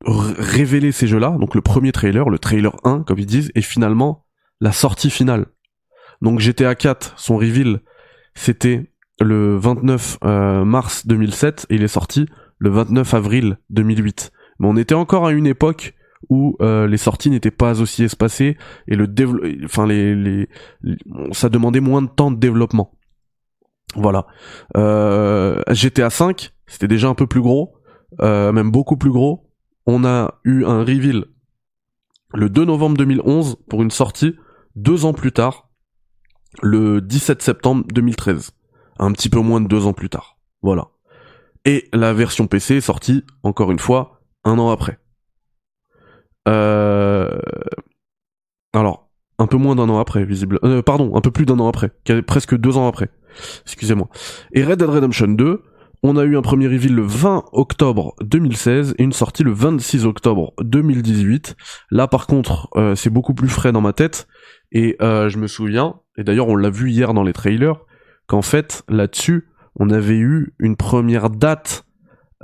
r- 0.06 0.34
révélés 0.38 0.92
ces 0.92 1.06
jeux-là. 1.06 1.36
Donc 1.40 1.54
le 1.54 1.60
premier 1.60 1.92
trailer, 1.92 2.28
le 2.30 2.38
trailer 2.38 2.76
1, 2.84 3.02
comme 3.02 3.18
ils 3.18 3.26
disent, 3.26 3.50
et 3.54 3.62
finalement 3.62 4.24
la 4.60 4.72
sortie 4.72 5.10
finale. 5.10 5.46
Donc 6.22 6.40
GTA 6.40 6.74
4, 6.74 7.14
son 7.16 7.36
reveal, 7.36 7.80
c'était 8.34 8.92
le 9.20 9.56
29 9.56 10.18
euh, 10.24 10.64
mars 10.64 11.06
2007 11.06 11.66
et 11.70 11.76
il 11.76 11.82
est 11.82 11.88
sorti 11.88 12.26
le 12.58 12.70
29 12.70 13.14
avril 13.14 13.58
2008. 13.70 14.30
Mais 14.58 14.66
on 14.68 14.76
était 14.76 14.94
encore 14.94 15.26
à 15.26 15.32
une 15.32 15.46
époque 15.46 15.94
où 16.28 16.56
euh, 16.60 16.88
les 16.88 16.96
sorties 16.96 17.30
n'étaient 17.30 17.52
pas 17.52 17.80
aussi 17.80 18.02
espacées 18.02 18.56
et 18.88 18.96
le 18.96 19.06
enfin 19.64 19.86
les, 19.86 20.16
les- 20.16 20.48
ça 21.30 21.48
demandait 21.48 21.78
moins 21.80 22.02
de 22.02 22.08
temps 22.08 22.32
de 22.32 22.36
développement. 22.38 22.92
Voilà. 23.94 24.26
Euh, 24.76 25.62
GTA 25.70 26.10
5, 26.10 26.52
c'était 26.66 26.88
déjà 26.88 27.08
un 27.08 27.14
peu 27.14 27.26
plus 27.26 27.40
gros, 27.40 27.74
euh, 28.20 28.50
même 28.52 28.70
beaucoup 28.70 28.96
plus 28.96 29.10
gros. 29.10 29.47
On 29.90 30.04
a 30.04 30.34
eu 30.44 30.64
un 30.66 30.80
reveal 30.80 31.24
le 32.34 32.50
2 32.50 32.66
novembre 32.66 32.98
2011 32.98 33.56
pour 33.70 33.82
une 33.82 33.90
sortie 33.90 34.36
deux 34.76 35.06
ans 35.06 35.14
plus 35.14 35.32
tard, 35.32 35.70
le 36.62 37.00
17 37.00 37.40
septembre 37.40 37.86
2013 37.92 38.52
un 38.98 39.12
petit 39.12 39.28
peu 39.28 39.40
moins 39.40 39.60
de 39.60 39.66
deux 39.66 39.86
ans 39.86 39.92
plus 39.92 40.10
tard. 40.10 40.36
Voilà. 40.62 40.88
Et 41.64 41.88
la 41.92 42.12
version 42.12 42.46
PC 42.46 42.76
est 42.76 42.80
sortie, 42.80 43.24
encore 43.42 43.70
une 43.70 43.78
fois, 43.78 44.20
un 44.44 44.58
an 44.58 44.70
après. 44.70 44.98
Euh... 46.48 47.38
Alors, 48.74 49.10
un 49.38 49.46
peu 49.46 49.56
moins 49.56 49.76
d'un 49.76 49.88
an 49.88 49.98
après, 49.98 50.24
visible. 50.24 50.58
Euh, 50.64 50.82
pardon, 50.82 51.16
un 51.16 51.20
peu 51.20 51.30
plus 51.30 51.46
d'un 51.46 51.58
an 51.60 51.68
après, 51.68 51.92
presque 52.26 52.56
deux 52.56 52.76
ans 52.76 52.88
après. 52.88 53.08
Excusez-moi. 53.62 54.08
Et 54.52 54.64
Red 54.64 54.80
Dead 54.80 54.88
Redemption 54.88 55.28
2, 55.28 55.62
on 56.02 56.16
a 56.16 56.24
eu 56.24 56.36
un 56.36 56.42
premier 56.42 56.66
reveal 56.66 56.94
le 56.94 57.02
20 57.02 57.44
octobre 57.52 58.14
2016 58.22 58.94
et 58.98 59.02
une 59.02 59.12
sortie 59.12 59.42
le 59.42 59.52
26 59.52 60.06
octobre 60.06 60.52
2018. 60.62 61.56
Là, 61.90 62.06
par 62.06 62.26
contre, 62.26 62.68
euh, 62.76 62.94
c'est 62.94 63.10
beaucoup 63.10 63.34
plus 63.34 63.48
frais 63.48 63.72
dans 63.72 63.80
ma 63.80 63.92
tête. 63.92 64.28
Et 64.70 64.96
euh, 65.00 65.28
je 65.28 65.38
me 65.38 65.46
souviens, 65.46 66.00
et 66.16 66.24
d'ailleurs 66.24 66.48
on 66.48 66.56
l'a 66.56 66.70
vu 66.70 66.90
hier 66.90 67.14
dans 67.14 67.22
les 67.22 67.32
trailers, 67.32 67.80
qu'en 68.28 68.42
fait 68.42 68.84
là-dessus 68.88 69.48
on 69.78 69.90
avait 69.90 70.18
eu 70.18 70.54
une 70.58 70.76
première 70.76 71.30
date 71.30 71.84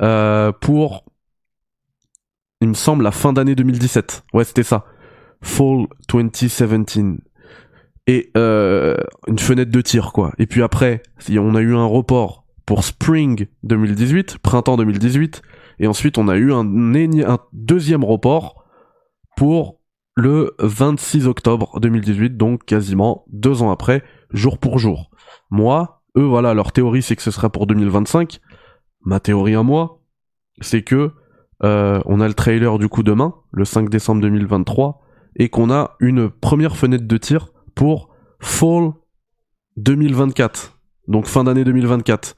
euh, 0.01 0.51
pour 0.51 1.05
il 2.61 2.69
me 2.69 2.75
semble 2.75 3.05
la 3.05 3.13
fin 3.13 3.33
d'année 3.33 3.55
2017 3.55 4.25
ouais 4.33 4.45
c'était 4.45 4.63
ça 4.63 4.87
fall 5.43 5.87
2017 6.09 6.89
et 8.07 8.33
euh, 8.37 8.97
une 9.29 9.39
fenêtre 9.39 9.71
de 9.71 9.81
tir 9.81 10.13
quoi 10.13 10.33
et 10.39 10.47
puis 10.47 10.63
après 10.63 11.03
on 11.31 11.55
a 11.55 11.61
eu 11.61 11.75
un 11.75 11.85
report 11.85 12.44
pour 12.67 12.85
spring 12.85 13.47
2018 13.63 14.39
printemps 14.39 14.77
2018 14.77 15.43
Et 15.79 15.87
ensuite, 15.87 16.19
on 16.19 16.29
a 16.29 16.37
eu 16.37 16.53
un, 16.53 16.65
deuxième 17.53 18.05
report 18.05 18.65
pour 19.37 19.81
le 20.17 20.55
26 20.61 21.27
octobre 21.27 21.81
2018, 21.81 22.37
donc 22.37 22.65
quasiment 22.65 23.25
deux 23.29 23.63
ans 23.63 23.71
après, 23.71 24.05
jour 24.31 24.59
pour 24.59 24.79
jour. 24.79 25.11
Moi, 25.51 26.03
eux, 26.17 26.23
voilà, 26.23 26.55
leur 26.55 26.71
théorie, 26.73 27.03
c'est 27.03 27.17
que 27.17 27.23
ce 27.23 27.33
sera 27.33 27.51
pour 27.51 27.67
2025. 27.67 28.39
Ma 29.05 29.19
théorie 29.19 29.57
à 29.57 29.65
moi, 29.65 30.01
c'est 30.61 30.83
que 30.83 31.11
euh, 31.65 32.01
on 32.07 32.21
a 32.21 32.29
le 32.29 32.35
trailer 32.35 32.79
du 32.79 32.89
coup 32.89 33.03
demain, 33.03 33.35
le 33.53 33.65
5 33.65 33.89
décembre 33.91 34.21
2023, 34.23 35.01
et 35.37 35.49
qu'on 35.49 35.71
a 35.71 35.97
une 35.99 36.31
première 36.31 36.77
fenêtre 36.77 37.07
de 37.07 37.17
tir 37.17 37.49
pour 37.75 38.11
Fall 38.41 38.93
2024, 39.77 40.74
donc 41.09 41.27
fin 41.27 41.45
d'année 41.45 41.65
2024. 41.65 42.37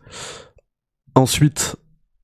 Ensuite, 1.15 1.77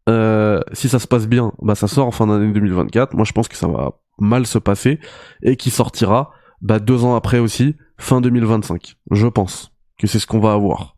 euh, 0.08 0.60
si 0.72 0.88
ça 0.88 0.98
se 0.98 1.06
passe 1.06 1.26
bien, 1.26 1.52
bah 1.62 1.74
ça 1.74 1.88
sort 1.88 2.06
en 2.06 2.10
fin 2.10 2.26
d'année 2.26 2.52
2024. 2.52 3.14
Moi, 3.14 3.24
je 3.24 3.32
pense 3.32 3.48
que 3.48 3.56
ça 3.56 3.68
va 3.68 4.00
mal 4.18 4.46
se 4.46 4.58
passer 4.58 5.00
et 5.42 5.56
qui 5.56 5.70
sortira 5.70 6.32
bah, 6.60 6.78
deux 6.78 7.04
ans 7.04 7.14
après 7.14 7.38
aussi, 7.38 7.76
fin 7.98 8.20
2025. 8.20 8.96
Je 9.10 9.26
pense 9.26 9.72
que 9.98 10.06
c'est 10.06 10.18
ce 10.18 10.26
qu'on 10.26 10.40
va 10.40 10.52
avoir. 10.52 10.96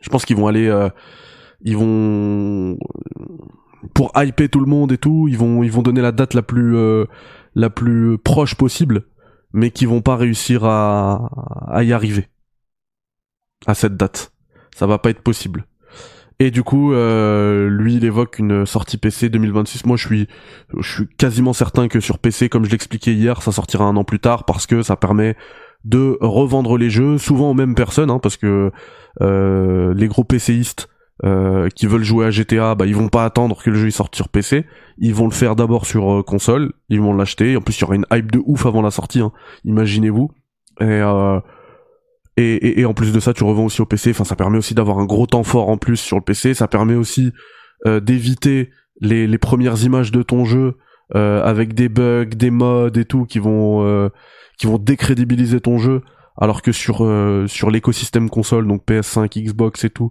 Je 0.00 0.08
pense 0.08 0.24
qu'ils 0.24 0.36
vont 0.36 0.46
aller, 0.46 0.66
euh, 0.66 0.88
ils 1.60 1.76
vont 1.76 2.76
pour 3.94 4.12
hyper 4.16 4.48
tout 4.48 4.60
le 4.60 4.66
monde 4.66 4.92
et 4.92 4.98
tout, 4.98 5.28
ils 5.28 5.38
vont 5.38 5.62
ils 5.62 5.70
vont 5.70 5.82
donner 5.82 6.00
la 6.00 6.12
date 6.12 6.34
la 6.34 6.42
plus 6.42 6.76
euh, 6.76 7.04
la 7.54 7.70
plus 7.70 8.18
proche 8.18 8.54
possible, 8.54 9.04
mais 9.52 9.70
qui 9.70 9.86
vont 9.86 10.00
pas 10.00 10.16
réussir 10.16 10.64
à 10.64 11.30
à 11.68 11.84
y 11.84 11.92
arriver 11.92 12.28
à 13.66 13.74
cette 13.74 13.96
date. 13.96 14.32
Ça 14.74 14.86
va 14.86 14.98
pas 14.98 15.10
être 15.10 15.22
possible. 15.22 15.66
Et 16.38 16.50
du 16.50 16.64
coup, 16.64 16.92
euh, 16.92 17.68
lui, 17.68 17.94
il 17.94 18.04
évoque 18.04 18.40
une 18.40 18.66
sortie 18.66 18.96
PC 18.96 19.28
2026. 19.28 19.86
Moi, 19.86 19.96
je 19.96 20.06
suis, 20.06 20.28
je 20.76 20.92
suis 20.92 21.06
quasiment 21.16 21.52
certain 21.52 21.86
que 21.86 22.00
sur 22.00 22.18
PC, 22.18 22.48
comme 22.48 22.64
je 22.64 22.70
l'expliquais 22.70 23.12
hier, 23.12 23.42
ça 23.42 23.52
sortira 23.52 23.84
un 23.84 23.96
an 23.96 24.02
plus 24.02 24.18
tard 24.18 24.44
parce 24.44 24.66
que 24.66 24.82
ça 24.82 24.96
permet 24.96 25.36
de 25.84 26.16
revendre 26.20 26.76
les 26.78 26.90
jeux, 26.90 27.16
souvent 27.16 27.50
aux 27.50 27.54
mêmes 27.54 27.76
personnes, 27.76 28.10
hein, 28.10 28.18
parce 28.18 28.36
que 28.36 28.72
euh, 29.20 29.94
les 29.94 30.08
gros 30.08 30.24
PCistes 30.24 30.88
euh, 31.24 31.68
qui 31.76 31.86
veulent 31.86 32.02
jouer 32.02 32.26
à 32.26 32.30
GTA, 32.32 32.74
bah 32.74 32.86
ils 32.86 32.96
vont 32.96 33.08
pas 33.08 33.24
attendre 33.24 33.62
que 33.62 33.70
le 33.70 33.76
jeu 33.76 33.90
sorte 33.90 34.16
sur 34.16 34.28
PC, 34.28 34.66
ils 34.98 35.14
vont 35.14 35.26
le 35.26 35.32
faire 35.32 35.54
d'abord 35.54 35.86
sur 35.86 36.24
console, 36.24 36.72
ils 36.88 37.00
vont 37.00 37.14
l'acheter. 37.14 37.56
En 37.56 37.60
plus, 37.60 37.78
il 37.78 37.82
y 37.82 37.84
aura 37.84 37.94
une 37.94 38.06
hype 38.12 38.32
de 38.32 38.40
ouf 38.44 38.66
avant 38.66 38.82
la 38.82 38.90
sortie, 38.90 39.20
hein, 39.20 39.30
imaginez-vous. 39.64 40.30
Et 40.80 41.02
et, 42.38 42.84
en 42.86 42.94
plus 42.94 43.12
de 43.12 43.20
ça, 43.20 43.34
tu 43.34 43.44
revends 43.44 43.66
aussi 43.66 43.82
au 43.82 43.86
PC. 43.86 44.10
Enfin, 44.10 44.24
ça 44.24 44.36
permet 44.36 44.58
aussi 44.58 44.74
d'avoir 44.74 44.98
un 44.98 45.04
gros 45.04 45.26
temps 45.26 45.42
fort 45.42 45.68
en 45.68 45.76
plus 45.76 45.98
sur 45.98 46.16
le 46.16 46.22
PC. 46.22 46.54
Ça 46.54 46.66
permet 46.66 46.94
aussi 46.94 47.32
euh, 47.86 48.00
d'éviter 48.00 48.70
les, 49.00 49.38
premières 49.38 49.82
images 49.84 50.12
de 50.12 50.22
ton 50.22 50.44
jeu 50.44 50.78
euh, 51.14 51.42
avec 51.42 51.74
des 51.74 51.88
bugs, 51.90 52.24
des 52.24 52.50
mods 52.50 52.88
et 52.88 53.04
tout 53.04 53.26
qui 53.26 53.38
vont 53.38 53.84
euh, 53.84 54.08
qui 54.58 54.66
vont 54.66 54.78
décrédibiliser 54.78 55.60
ton 55.60 55.76
jeu. 55.76 56.02
Alors 56.38 56.62
que 56.62 56.72
sur 56.72 57.06
sur 57.46 57.70
l'écosystème 57.70 58.30
console, 58.30 58.66
donc 58.66 58.86
PS5, 58.86 59.42
Xbox 59.42 59.84
et 59.84 59.90
tout, 59.90 60.10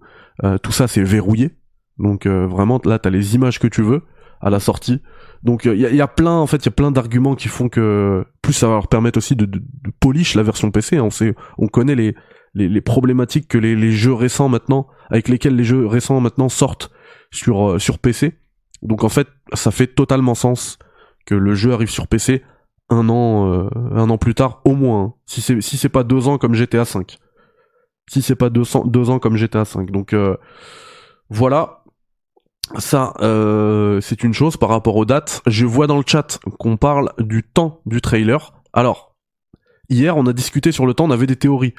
tout 0.61 0.71
ça 0.71 0.87
c'est 0.87 1.01
verrouillé. 1.01 1.49
Donc 1.97 2.27
vraiment 2.27 2.79
là, 2.85 2.99
t'as 2.99 3.09
les 3.09 3.33
images 3.33 3.57
que 3.57 3.65
tu 3.65 3.81
veux 3.81 4.03
à 4.39 4.51
la 4.51 4.59
sortie. 4.59 5.01
Donc 5.43 5.65
il 5.65 5.79
y, 5.79 5.85
a, 5.85 5.89
y 5.91 6.01
a 6.01 6.07
plein 6.07 6.37
en 6.37 6.47
fait, 6.47 6.57
il 6.57 6.65
y 6.65 6.69
a 6.69 6.71
plein 6.71 6.91
d'arguments 6.91 7.35
qui 7.35 7.47
font 7.47 7.67
que 7.69 8.23
plus 8.41 8.53
ça 8.53 8.67
va 8.67 8.73
leur 8.73 8.87
permettre 8.87 9.17
aussi 9.17 9.35
de, 9.35 9.49
polish 9.99 10.35
la 10.35 10.43
version 10.43 10.69
PC. 10.71 10.97
hein. 10.97 11.03
On 11.03 11.09
sait, 11.09 11.35
on 11.57 11.67
connaît 11.67 11.95
les 11.95 12.15
les, 12.53 12.81
problématiques 12.81 13.47
que 13.47 13.57
les, 13.57 13.91
jeux 13.91 14.13
récents 14.13 14.49
maintenant, 14.49 14.87
avec 15.09 15.29
lesquels 15.29 15.55
les 15.55 15.63
jeux 15.63 15.85
récents 15.87 16.19
maintenant 16.19 16.49
sortent 16.49 16.91
sur 17.31 17.71
euh, 17.71 17.79
sur 17.79 17.97
PC. 17.97 18.33
Donc 18.81 19.03
en 19.03 19.09
fait, 19.09 19.27
ça 19.53 19.71
fait 19.71 19.87
totalement 19.87 20.35
sens 20.35 20.77
que 21.25 21.33
le 21.35 21.53
jeu 21.55 21.71
arrive 21.71 21.89
sur 21.89 22.07
PC 22.07 22.43
un 22.89 23.07
an 23.09 23.51
euh, 23.53 23.69
un 23.95 24.09
an 24.09 24.17
plus 24.17 24.35
tard 24.35 24.61
au 24.65 24.75
moins. 24.75 25.01
hein. 25.01 25.13
Si 25.25 25.41
c'est 25.41 25.61
si 25.61 25.77
c'est 25.77 25.89
pas 25.89 26.03
deux 26.03 26.27
ans 26.27 26.37
comme 26.37 26.53
GTA 26.55 26.83
5. 26.85 27.17
Si 28.09 28.21
c'est 28.21 28.35
pas 28.35 28.49
deux, 28.49 28.65
cents- 28.65 28.85
deux 28.85 29.09
ans 29.09 29.19
comme 29.19 29.37
GTA 29.37 29.63
5. 29.63 29.89
Donc 29.91 30.11
euh, 30.13 30.35
voilà. 31.29 31.80
Ça, 32.77 33.13
euh, 33.21 33.99
c'est 34.01 34.23
une 34.23 34.33
chose 34.33 34.57
par 34.57 34.69
rapport 34.69 34.95
aux 34.95 35.05
dates. 35.05 35.41
Je 35.45 35.65
vois 35.65 35.87
dans 35.87 35.97
le 35.97 36.03
chat 36.05 36.39
qu'on 36.59 36.77
parle 36.77 37.11
du 37.19 37.43
temps 37.43 37.81
du 37.85 38.01
trailer. 38.01 38.53
Alors, 38.73 39.15
hier, 39.89 40.15
on 40.17 40.25
a 40.25 40.33
discuté 40.33 40.71
sur 40.71 40.85
le 40.85 40.93
temps, 40.93 41.05
on 41.05 41.11
avait 41.11 41.27
des 41.27 41.35
théories. 41.35 41.73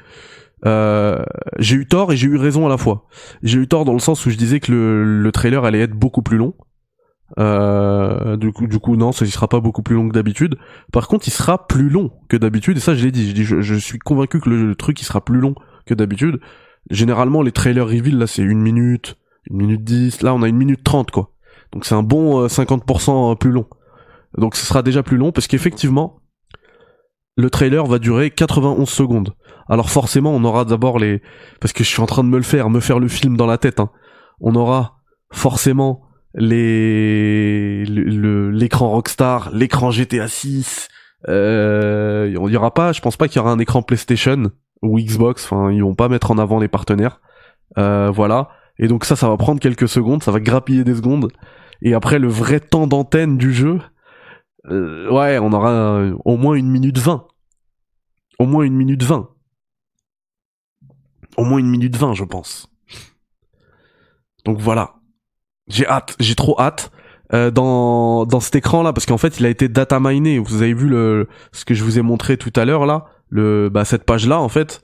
Euh, 0.65 1.23
j'ai 1.57 1.75
eu 1.75 1.87
tort 1.87 2.13
et 2.13 2.17
j'ai 2.17 2.27
eu 2.27 2.37
raison 2.37 2.65
à 2.65 2.69
la 2.69 2.77
fois. 2.77 3.07
J'ai 3.41 3.59
eu 3.59 3.67
tort 3.67 3.85
dans 3.85 3.93
le 3.93 3.99
sens 3.99 4.25
où 4.25 4.29
je 4.29 4.37
disais 4.37 4.59
que 4.59 4.71
le, 4.71 5.21
le 5.21 5.31
trailer 5.31 5.65
allait 5.65 5.81
être 5.81 5.93
beaucoup 5.93 6.21
plus 6.21 6.37
long. 6.37 6.53
Euh, 7.39 8.37
du 8.37 8.51
coup, 8.51 8.95
non, 8.95 9.11
ça 9.11 9.25
il 9.25 9.31
sera 9.31 9.47
pas 9.47 9.59
beaucoup 9.59 9.81
plus 9.81 9.95
long 9.95 10.07
que 10.07 10.13
d'habitude. 10.13 10.57
Par 10.91 11.07
contre, 11.07 11.27
il 11.27 11.31
sera 11.31 11.67
plus 11.67 11.89
long 11.89 12.11
que 12.29 12.37
d'habitude. 12.37 12.77
Et 12.77 12.79
ça, 12.79 12.93
je 12.93 13.03
l'ai 13.03 13.11
dit. 13.11 13.29
Je, 13.29 13.33
dis, 13.33 13.43
je 13.43 13.75
suis 13.75 13.99
convaincu 13.99 14.39
que 14.39 14.49
le, 14.49 14.67
le 14.67 14.75
truc 14.75 15.01
il 15.01 15.05
sera 15.05 15.21
plus 15.21 15.39
long 15.39 15.55
que 15.85 15.93
d'habitude. 15.93 16.39
Généralement, 16.89 17.41
les 17.41 17.51
trailers 17.51 17.87
reveal 17.87 18.17
là, 18.17 18.27
c'est 18.27 18.43
une 18.43 18.61
minute, 18.61 19.17
une 19.49 19.57
minute 19.57 19.83
dix. 19.83 20.21
Là, 20.21 20.33
on 20.33 20.41
a 20.43 20.47
une 20.47 20.57
minute 20.57 20.83
trente, 20.83 21.11
quoi. 21.11 21.31
Donc 21.71 21.85
c'est 21.85 21.95
un 21.95 22.03
bon 22.03 22.43
euh, 22.43 22.47
50% 22.47 23.37
plus 23.37 23.51
long. 23.51 23.65
Donc 24.37 24.55
ce 24.55 24.65
sera 24.65 24.81
déjà 24.81 25.03
plus 25.03 25.17
long 25.17 25.31
parce 25.31 25.47
qu'effectivement, 25.47 26.19
le 27.35 27.49
trailer 27.49 27.85
va 27.85 27.99
durer 27.99 28.29
91 28.31 28.87
secondes. 28.89 29.33
Alors 29.69 29.89
forcément, 29.89 30.31
on 30.31 30.43
aura 30.43 30.65
d'abord 30.65 30.99
les... 30.99 31.21
Parce 31.59 31.73
que 31.73 31.83
je 31.83 31.89
suis 31.89 32.01
en 32.01 32.05
train 32.05 32.23
de 32.23 32.29
me 32.29 32.37
le 32.37 32.43
faire, 32.43 32.69
me 32.69 32.79
faire 32.79 32.99
le 32.99 33.07
film 33.07 33.37
dans 33.37 33.45
la 33.47 33.57
tête. 33.57 33.79
hein. 33.79 33.89
On 34.39 34.55
aura 34.55 34.97
forcément 35.31 36.03
les 36.35 37.85
le- 37.85 38.03
le- 38.03 38.51
l'écran 38.51 38.89
Rockstar, 38.89 39.49
l'écran 39.53 39.91
GTA 39.91 40.27
6. 40.27 40.89
Euh, 41.29 42.27
il 42.29 42.51
y 42.51 42.57
aura 42.57 42.73
pas, 42.73 42.91
je 42.91 43.01
pense 43.01 43.17
pas 43.17 43.27
qu'il 43.27 43.37
y 43.37 43.39
aura 43.39 43.51
un 43.51 43.59
écran 43.59 43.81
PlayStation 43.81 44.51
ou 44.81 44.99
Xbox. 44.99 45.45
Enfin, 45.45 45.71
ils 45.71 45.81
vont 45.83 45.95
pas 45.95 46.09
mettre 46.09 46.31
en 46.31 46.37
avant 46.37 46.59
les 46.59 46.67
partenaires. 46.67 47.21
Euh, 47.77 48.11
voilà. 48.11 48.49
Et 48.79 48.87
donc 48.87 49.05
ça, 49.05 49.15
ça 49.15 49.29
va 49.29 49.37
prendre 49.37 49.59
quelques 49.59 49.87
secondes, 49.87 50.23
ça 50.23 50.31
va 50.31 50.39
grappiller 50.39 50.83
des 50.83 50.95
secondes. 50.95 51.31
Et 51.81 51.93
après, 51.93 52.19
le 52.19 52.27
vrai 52.27 52.59
temps 52.59 52.87
d'antenne 52.87 53.37
du 53.37 53.53
jeu, 53.53 53.79
euh, 54.69 55.11
ouais, 55.11 55.37
on 55.39 55.51
aura 55.53 56.01
au 56.25 56.37
moins 56.37 56.55
une 56.55 56.69
minute 56.69 56.97
vingt. 56.97 57.27
Au 58.39 58.45
moins 58.45 58.63
une 58.63 58.75
minute 58.75 59.03
vingt. 59.03 59.29
Au 61.37 61.43
moins 61.43 61.59
une 61.59 61.69
minute 61.69 61.95
vingt, 61.95 62.13
je 62.13 62.23
pense. 62.23 62.69
Donc 64.45 64.59
voilà. 64.59 64.95
J'ai 65.67 65.87
hâte, 65.87 66.15
j'ai 66.19 66.35
trop 66.35 66.59
hâte. 66.59 66.91
Euh, 67.33 67.49
dans, 67.49 68.25
dans 68.25 68.39
cet 68.39 68.55
écran 68.55 68.83
là, 68.83 68.93
parce 68.93 69.07
qu'en 69.07 69.17
fait 69.17 69.39
il 69.39 69.45
a 69.45 69.49
été 69.49 69.67
data 69.67 69.99
miné. 69.99 70.37
Vous 70.37 70.61
avez 70.61 70.73
vu 70.73 70.87
le, 70.87 71.27
ce 71.51 71.65
que 71.65 71.73
je 71.73 71.83
vous 71.83 71.97
ai 71.97 72.03
montré 72.03 72.37
tout 72.37 72.51
à 72.55 72.65
l'heure 72.65 72.85
là, 72.85 73.05
le, 73.29 73.69
bah, 73.69 73.85
cette 73.85 74.03
page 74.03 74.27
là 74.27 74.39
en 74.39 74.49
fait. 74.49 74.83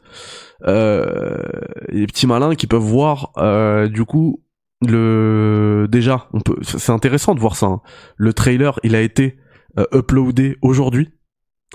Euh, 0.67 1.43
les 1.87 2.05
petits 2.05 2.27
malins 2.27 2.55
qui 2.55 2.67
peuvent 2.67 2.81
voir 2.81 3.31
euh, 3.37 3.87
du 3.87 4.03
coup 4.03 4.43
le 4.85 5.87
déjà 5.89 6.27
c'est 6.63 6.91
intéressant 6.91 7.33
de 7.33 7.39
voir 7.39 7.55
ça 7.55 7.67
hein. 7.67 7.81
le 8.17 8.33
trailer 8.33 8.77
il 8.83 8.93
a 8.93 9.01
été 9.01 9.37
euh, 9.77 9.85
uploadé 9.93 10.57
aujourd'hui 10.61 11.13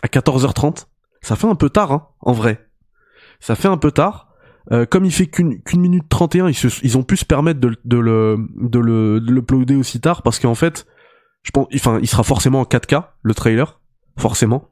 à 0.02 0.08
14h30 0.08 0.86
ça 1.24 1.36
fait 1.36 1.46
un 1.46 1.54
peu 1.54 1.70
tard 1.70 1.90
hein, 1.90 2.08
en 2.20 2.32
vrai. 2.32 2.68
Ça 3.40 3.56
fait 3.56 3.68
un 3.68 3.78
peu 3.78 3.90
tard. 3.90 4.28
Euh, 4.72 4.86
comme 4.86 5.04
il 5.04 5.12
fait 5.12 5.26
qu'une 5.26 5.62
qu'une 5.62 5.80
minute 5.80 6.04
31 6.08 6.48
ils, 6.48 6.54
se, 6.54 6.68
ils 6.82 6.96
ont 6.96 7.02
pu 7.02 7.16
se 7.16 7.24
permettre 7.24 7.60
de, 7.60 7.76
de 7.84 7.98
le 7.98 8.36
de 8.56 8.78
le 8.78 9.20
de 9.20 9.30
l'uploader 9.30 9.76
aussi 9.76 10.00
tard 10.00 10.22
parce 10.22 10.38
qu'en 10.38 10.54
fait 10.54 10.86
je 11.42 11.50
pense 11.50 11.66
enfin 11.74 11.98
il 12.00 12.08
sera 12.08 12.22
forcément 12.22 12.60
en 12.60 12.64
4K 12.64 13.04
le 13.22 13.34
trailer. 13.34 13.80
Forcément 14.18 14.70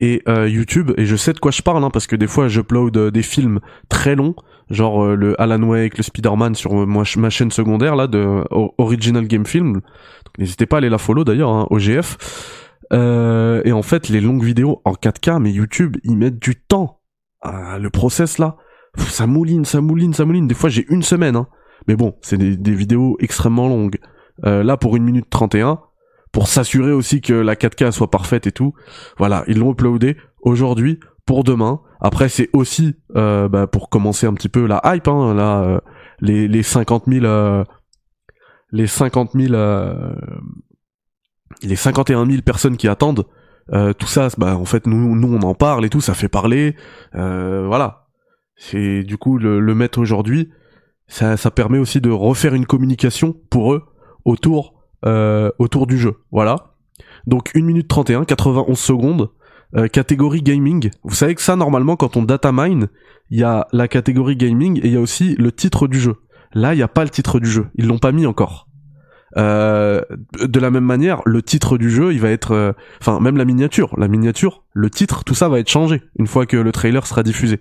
et 0.00 0.22
euh, 0.28 0.48
YouTube 0.48 0.92
et 0.96 1.06
je 1.06 1.16
sais 1.16 1.32
de 1.32 1.38
quoi 1.38 1.50
je 1.50 1.62
parle 1.62 1.82
hein, 1.84 1.90
parce 1.90 2.06
que 2.06 2.16
des 2.16 2.26
fois 2.26 2.48
j'upload 2.48 2.96
euh, 2.96 3.10
des 3.10 3.22
films 3.22 3.60
très 3.88 4.14
longs 4.14 4.34
genre 4.70 5.02
euh, 5.04 5.14
le 5.14 5.40
Alan 5.40 5.62
Wake 5.62 5.96
le 5.96 6.02
Spider-Man 6.02 6.54
sur 6.54 6.82
euh, 6.82 6.86
moi, 6.86 7.04
ma 7.16 7.30
chaîne 7.30 7.50
secondaire 7.50 7.96
là 7.96 8.06
de 8.06 8.44
O- 8.50 8.74
Original 8.78 9.26
Game 9.26 9.46
Film. 9.46 9.80
N'hésitez 10.38 10.66
pas 10.66 10.76
à 10.76 10.78
aller 10.78 10.90
la 10.90 10.98
follow 10.98 11.24
d'ailleurs 11.24 11.50
hein, 11.50 11.66
OGF 11.70 12.18
euh, 12.92 13.62
et 13.64 13.72
en 13.72 13.82
fait 13.82 14.08
les 14.08 14.20
longues 14.20 14.44
vidéos 14.44 14.82
en 14.84 14.92
4K 14.92 15.40
mais 15.40 15.50
YouTube 15.50 15.96
ils 16.04 16.16
mettent 16.16 16.38
du 16.40 16.56
temps 16.56 17.00
le 17.44 17.88
process 17.88 18.38
là. 18.38 18.56
Ça 18.98 19.26
mouline 19.26 19.64
ça 19.64 19.80
mouline 19.80 20.12
ça 20.12 20.24
mouline. 20.24 20.46
Des 20.48 20.54
fois 20.54 20.68
j'ai 20.68 20.84
une 20.88 21.02
semaine 21.02 21.36
hein. 21.36 21.46
mais 21.86 21.96
bon 21.96 22.16
c'est 22.22 22.36
des, 22.38 22.56
des 22.56 22.74
vidéos 22.74 23.16
extrêmement 23.20 23.68
longues. 23.68 23.98
Euh, 24.44 24.62
là 24.62 24.76
pour 24.76 24.96
une 24.96 25.04
minute 25.04 25.30
31 25.30 25.80
pour 26.36 26.48
s'assurer 26.48 26.92
aussi 26.92 27.22
que 27.22 27.32
la 27.32 27.54
4K 27.54 27.92
soit 27.92 28.10
parfaite 28.10 28.46
et 28.46 28.52
tout. 28.52 28.74
Voilà, 29.16 29.42
ils 29.48 29.58
l'ont 29.58 29.72
uploadé 29.72 30.18
aujourd'hui 30.42 31.00
pour 31.24 31.44
demain. 31.44 31.80
Après, 31.98 32.28
c'est 32.28 32.50
aussi 32.52 32.94
euh, 33.16 33.48
bah, 33.48 33.66
pour 33.66 33.88
commencer 33.88 34.26
un 34.26 34.34
petit 34.34 34.50
peu 34.50 34.66
la 34.66 34.82
hype. 34.84 35.08
Hein, 35.08 35.32
là, 35.32 35.62
euh, 35.62 35.80
les, 36.20 36.46
les 36.46 36.62
50 36.62 37.04
000, 37.06 37.24
euh, 37.24 37.64
les 38.70 38.86
50 38.86 39.30
000, 39.32 39.54
euh, 39.54 40.14
les 41.62 41.74
51 41.74 42.26
000 42.26 42.42
personnes 42.42 42.76
qui 42.76 42.86
attendent. 42.86 43.24
euh, 43.72 43.94
tout 43.94 44.06
ça, 44.06 44.28
bah, 44.36 44.58
en 44.58 44.66
fait, 44.66 44.86
nous, 44.86 45.16
nous, 45.16 45.34
on 45.34 45.40
en 45.40 45.54
parle 45.54 45.86
et 45.86 45.88
tout, 45.88 46.02
ça 46.02 46.12
fait 46.12 46.28
parler. 46.28 46.76
Euh, 47.14 47.66
voilà. 47.66 48.08
C'est 48.56 49.04
du 49.04 49.16
coup 49.16 49.38
le, 49.38 49.58
le 49.58 49.74
mettre 49.74 49.98
aujourd'hui, 49.98 50.50
ça, 51.08 51.38
ça 51.38 51.50
permet 51.50 51.78
aussi 51.78 52.02
de 52.02 52.10
refaire 52.10 52.52
une 52.52 52.66
communication 52.66 53.34
pour 53.48 53.72
eux 53.72 53.84
autour 54.26 54.75
euh, 55.06 55.50
autour 55.58 55.86
du 55.86 55.98
jeu. 55.98 56.14
Voilà. 56.32 56.74
Donc 57.26 57.50
1 57.54 57.62
minute 57.62 57.88
31, 57.88 58.24
91 58.24 58.78
secondes, 58.78 59.30
euh, 59.76 59.88
catégorie 59.88 60.42
gaming. 60.42 60.90
Vous 61.04 61.14
savez 61.14 61.34
que 61.34 61.42
ça, 61.42 61.56
normalement, 61.56 61.96
quand 61.96 62.16
on 62.16 62.22
data 62.22 62.52
mine, 62.52 62.88
il 63.30 63.38
y 63.38 63.42
a 63.42 63.66
la 63.72 63.88
catégorie 63.88 64.36
gaming 64.36 64.78
et 64.78 64.86
il 64.86 64.92
y 64.92 64.96
a 64.96 65.00
aussi 65.00 65.34
le 65.36 65.50
titre 65.52 65.88
du 65.88 65.98
jeu. 65.98 66.16
Là, 66.52 66.74
il 66.74 66.76
n'y 66.76 66.82
a 66.82 66.88
pas 66.88 67.04
le 67.04 67.10
titre 67.10 67.40
du 67.40 67.50
jeu. 67.50 67.66
Ils 67.74 67.86
l'ont 67.86 67.98
pas 67.98 68.12
mis 68.12 68.26
encore. 68.26 68.66
Euh, 69.36 70.00
de 70.40 70.60
la 70.60 70.70
même 70.70 70.84
manière, 70.84 71.20
le 71.26 71.42
titre 71.42 71.76
du 71.76 71.90
jeu, 71.90 72.12
il 72.12 72.20
va 72.20 72.30
être, 72.30 72.52
euh, 72.52 72.72
enfin 73.00 73.20
même 73.20 73.36
la 73.36 73.44
miniature, 73.44 73.94
la 73.98 74.08
miniature, 74.08 74.64
le 74.72 74.88
titre, 74.88 75.24
tout 75.24 75.34
ça 75.34 75.48
va 75.48 75.58
être 75.58 75.68
changé 75.68 76.02
une 76.18 76.26
fois 76.26 76.46
que 76.46 76.56
le 76.56 76.72
trailer 76.72 77.06
sera 77.06 77.22
diffusé. 77.22 77.60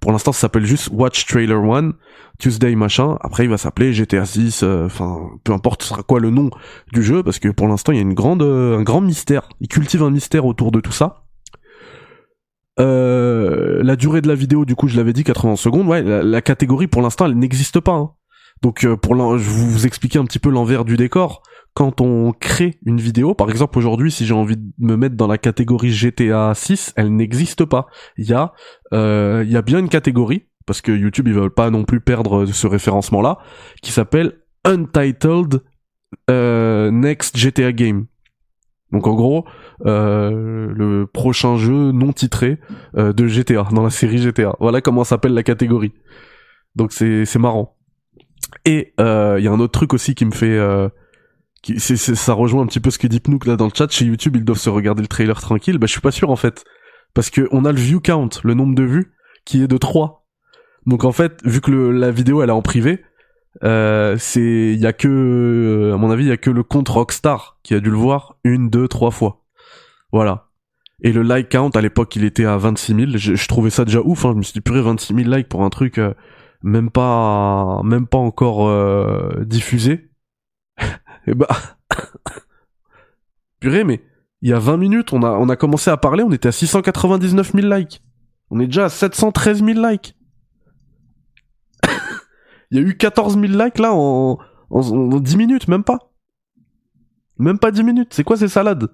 Pour 0.00 0.12
l'instant, 0.12 0.32
ça 0.32 0.40
s'appelle 0.40 0.64
juste 0.64 0.88
Watch 0.92 1.26
Trailer 1.26 1.62
One, 1.62 1.92
Tuesday 2.38 2.74
machin. 2.74 3.18
Après, 3.20 3.44
il 3.44 3.50
va 3.50 3.58
s'appeler 3.58 3.92
GTA 3.92 4.24
6. 4.24 4.62
euh, 4.62 4.86
Enfin, 4.86 5.18
peu 5.44 5.52
importe 5.52 5.82
ce 5.82 5.88
sera 5.90 6.02
quoi 6.02 6.20
le 6.20 6.30
nom 6.30 6.48
du 6.92 7.02
jeu, 7.02 7.22
parce 7.22 7.38
que 7.38 7.48
pour 7.48 7.68
l'instant, 7.68 7.92
il 7.92 7.96
y 7.96 7.98
a 7.98 8.02
une 8.02 8.14
grande, 8.14 8.42
euh, 8.42 8.78
un 8.78 8.82
grand 8.82 9.02
mystère. 9.02 9.48
Il 9.60 9.68
cultive 9.68 10.02
un 10.02 10.10
mystère 10.10 10.46
autour 10.46 10.72
de 10.72 10.80
tout 10.80 10.92
ça. 10.92 11.24
Euh, 12.78 13.82
la 13.82 13.94
durée 13.96 14.22
de 14.22 14.28
la 14.28 14.34
vidéo, 14.34 14.64
du 14.64 14.74
coup, 14.74 14.88
je 14.88 14.96
l'avais 14.96 15.12
dit, 15.12 15.22
80 15.22 15.56
secondes. 15.56 15.86
Ouais, 15.86 16.02
la, 16.02 16.22
la 16.22 16.40
catégorie 16.40 16.86
pour 16.86 17.02
l'instant, 17.02 17.26
elle 17.26 17.38
n'existe 17.38 17.80
pas. 17.80 17.92
hein. 17.92 18.10
Donc, 18.62 18.84
euh, 18.84 18.96
pour 18.96 19.14
je 19.38 19.50
vous 19.50 19.86
expliquer 19.86 20.18
un 20.18 20.24
petit 20.24 20.38
peu 20.38 20.50
l'envers 20.50 20.84
du 20.84 20.96
décor. 20.96 21.42
Quand 21.72 22.00
on 22.00 22.32
crée 22.32 22.78
une 22.84 23.00
vidéo, 23.00 23.34
par 23.34 23.48
exemple 23.48 23.78
aujourd'hui, 23.78 24.10
si 24.10 24.26
j'ai 24.26 24.34
envie 24.34 24.56
de 24.56 24.72
me 24.78 24.96
mettre 24.96 25.14
dans 25.14 25.28
la 25.28 25.38
catégorie 25.38 25.92
GTA 25.92 26.52
6, 26.52 26.94
elle 26.96 27.14
n'existe 27.14 27.64
pas. 27.64 27.86
Il 28.16 28.28
y 28.28 28.34
a, 28.34 28.52
euh, 28.92 29.44
il 29.46 29.52
y 29.52 29.56
a 29.56 29.62
bien 29.62 29.78
une 29.78 29.88
catégorie 29.88 30.46
parce 30.66 30.82
que 30.82 30.92
YouTube 30.92 31.26
ils 31.26 31.34
veulent 31.34 31.52
pas 31.52 31.70
non 31.70 31.84
plus 31.84 32.00
perdre 32.00 32.46
ce 32.46 32.66
référencement-là, 32.66 33.38
qui 33.82 33.90
s'appelle 33.90 34.38
Untitled 34.64 35.62
euh, 36.30 36.90
Next 36.92 37.36
GTA 37.36 37.72
Game. 37.72 38.06
Donc 38.92 39.06
en 39.06 39.14
gros, 39.14 39.44
euh, 39.86 40.72
le 40.72 41.06
prochain 41.06 41.56
jeu 41.56 41.92
non 41.92 42.12
titré 42.12 42.58
euh, 42.96 43.12
de 43.12 43.26
GTA 43.26 43.68
dans 43.72 43.82
la 43.82 43.90
série 43.90 44.18
GTA. 44.18 44.54
Voilà 44.60 44.80
comment 44.80 45.04
s'appelle 45.04 45.34
la 45.34 45.42
catégorie. 45.42 45.92
Donc 46.76 46.92
c'est 46.92 47.38
marrant. 47.38 47.76
Et 48.64 48.92
euh, 49.00 49.36
il 49.38 49.44
y 49.44 49.48
a 49.48 49.52
un 49.52 49.60
autre 49.60 49.72
truc 49.72 49.94
aussi 49.94 50.14
qui 50.14 50.24
me 50.24 50.32
fait 50.32 50.56
euh, 50.56 50.88
qui, 51.62 51.78
ça 51.80 52.32
rejoint 52.32 52.62
un 52.62 52.66
petit 52.66 52.80
peu 52.80 52.90
ce 52.90 52.98
que 52.98 53.06
dit 53.06 53.20
Pnouk 53.20 53.46
là 53.46 53.56
dans 53.56 53.66
le 53.66 53.72
chat. 53.74 53.90
Chez 53.90 54.04
YouTube, 54.04 54.36
ils 54.36 54.44
doivent 54.44 54.58
se 54.58 54.70
regarder 54.70 55.02
le 55.02 55.08
trailer 55.08 55.40
tranquille. 55.40 55.78
Bah, 55.78 55.86
je 55.86 55.92
suis 55.92 56.00
pas 56.00 56.10
sûr 56.10 56.30
en 56.30 56.36
fait. 56.36 56.64
Parce 57.14 57.30
que 57.30 57.48
on 57.50 57.64
a 57.64 57.72
le 57.72 57.78
view 57.78 58.00
count, 58.00 58.28
le 58.44 58.54
nombre 58.54 58.74
de 58.74 58.82
vues, 58.84 59.12
qui 59.44 59.62
est 59.62 59.66
de 59.66 59.76
3. 59.76 60.26
Donc 60.86 61.04
en 61.04 61.12
fait, 61.12 61.40
vu 61.44 61.60
que 61.60 61.70
le- 61.70 61.90
la 61.92 62.10
vidéo 62.10 62.42
elle 62.42 62.50
est 62.50 62.52
en 62.52 62.62
privé, 62.62 63.02
euh, 63.64 64.16
c'est, 64.18 64.40
il 64.72 64.78
y 64.78 64.86
a 64.86 64.92
que, 64.92 65.08
euh, 65.08 65.94
à 65.94 65.96
mon 65.96 66.10
avis, 66.10 66.24
il 66.24 66.28
y 66.28 66.32
a 66.32 66.36
que 66.36 66.50
le 66.50 66.62
compte 66.62 66.88
Rockstar 66.88 67.58
qui 67.62 67.74
a 67.74 67.80
dû 67.80 67.90
le 67.90 67.96
voir 67.96 68.36
une, 68.44 68.70
deux, 68.70 68.86
trois 68.86 69.10
fois. 69.10 69.42
Voilà. 70.12 70.46
Et 71.02 71.12
le 71.12 71.22
like 71.22 71.48
count, 71.48 71.70
à 71.70 71.80
l'époque, 71.80 72.14
il 72.16 72.24
était 72.24 72.44
à 72.44 72.56
26 72.56 72.94
000. 72.94 73.06
Je, 73.16 73.34
je 73.34 73.48
trouvais 73.48 73.70
ça 73.70 73.84
déjà 73.84 74.00
ouf. 74.04 74.24
Hein. 74.24 74.32
Je 74.32 74.38
me 74.38 74.42
suis 74.42 74.52
dit, 74.52 74.60
purée, 74.60 74.82
26 74.82 75.14
000 75.14 75.30
likes 75.30 75.48
pour 75.48 75.64
un 75.64 75.70
truc 75.70 75.98
euh, 75.98 76.12
même 76.62 76.90
pas, 76.90 77.82
même 77.84 78.06
pas 78.06 78.18
encore 78.18 78.68
euh, 78.68 79.44
diffusé. 79.44 80.10
Et 81.26 81.34
bah, 81.34 81.48
purée, 83.60 83.84
mais 83.84 84.02
il 84.42 84.50
y 84.50 84.52
a 84.52 84.58
20 84.58 84.76
minutes, 84.76 85.12
on 85.12 85.22
a, 85.22 85.30
on 85.30 85.48
a 85.48 85.56
commencé 85.56 85.90
à 85.90 85.96
parler, 85.96 86.22
on 86.22 86.32
était 86.32 86.48
à 86.48 86.52
699 86.52 87.52
000 87.52 87.66
likes. 87.68 88.02
On 88.50 88.58
est 88.60 88.66
déjà 88.66 88.86
à 88.86 88.88
713 88.88 89.64
000 89.64 89.86
likes. 89.86 90.16
Il 92.70 92.78
y 92.78 92.80
a 92.80 92.82
eu 92.82 92.96
14 92.96 93.38
000 93.38 93.46
likes 93.52 93.78
là 93.78 93.92
en, 93.92 94.38
en, 94.70 94.80
en 94.80 95.20
10 95.20 95.36
minutes, 95.36 95.68
même 95.68 95.84
pas. 95.84 96.12
Même 97.38 97.58
pas 97.58 97.70
10 97.70 97.82
minutes. 97.84 98.14
C'est 98.14 98.24
quoi 98.24 98.36
ces 98.36 98.48
salades? 98.48 98.88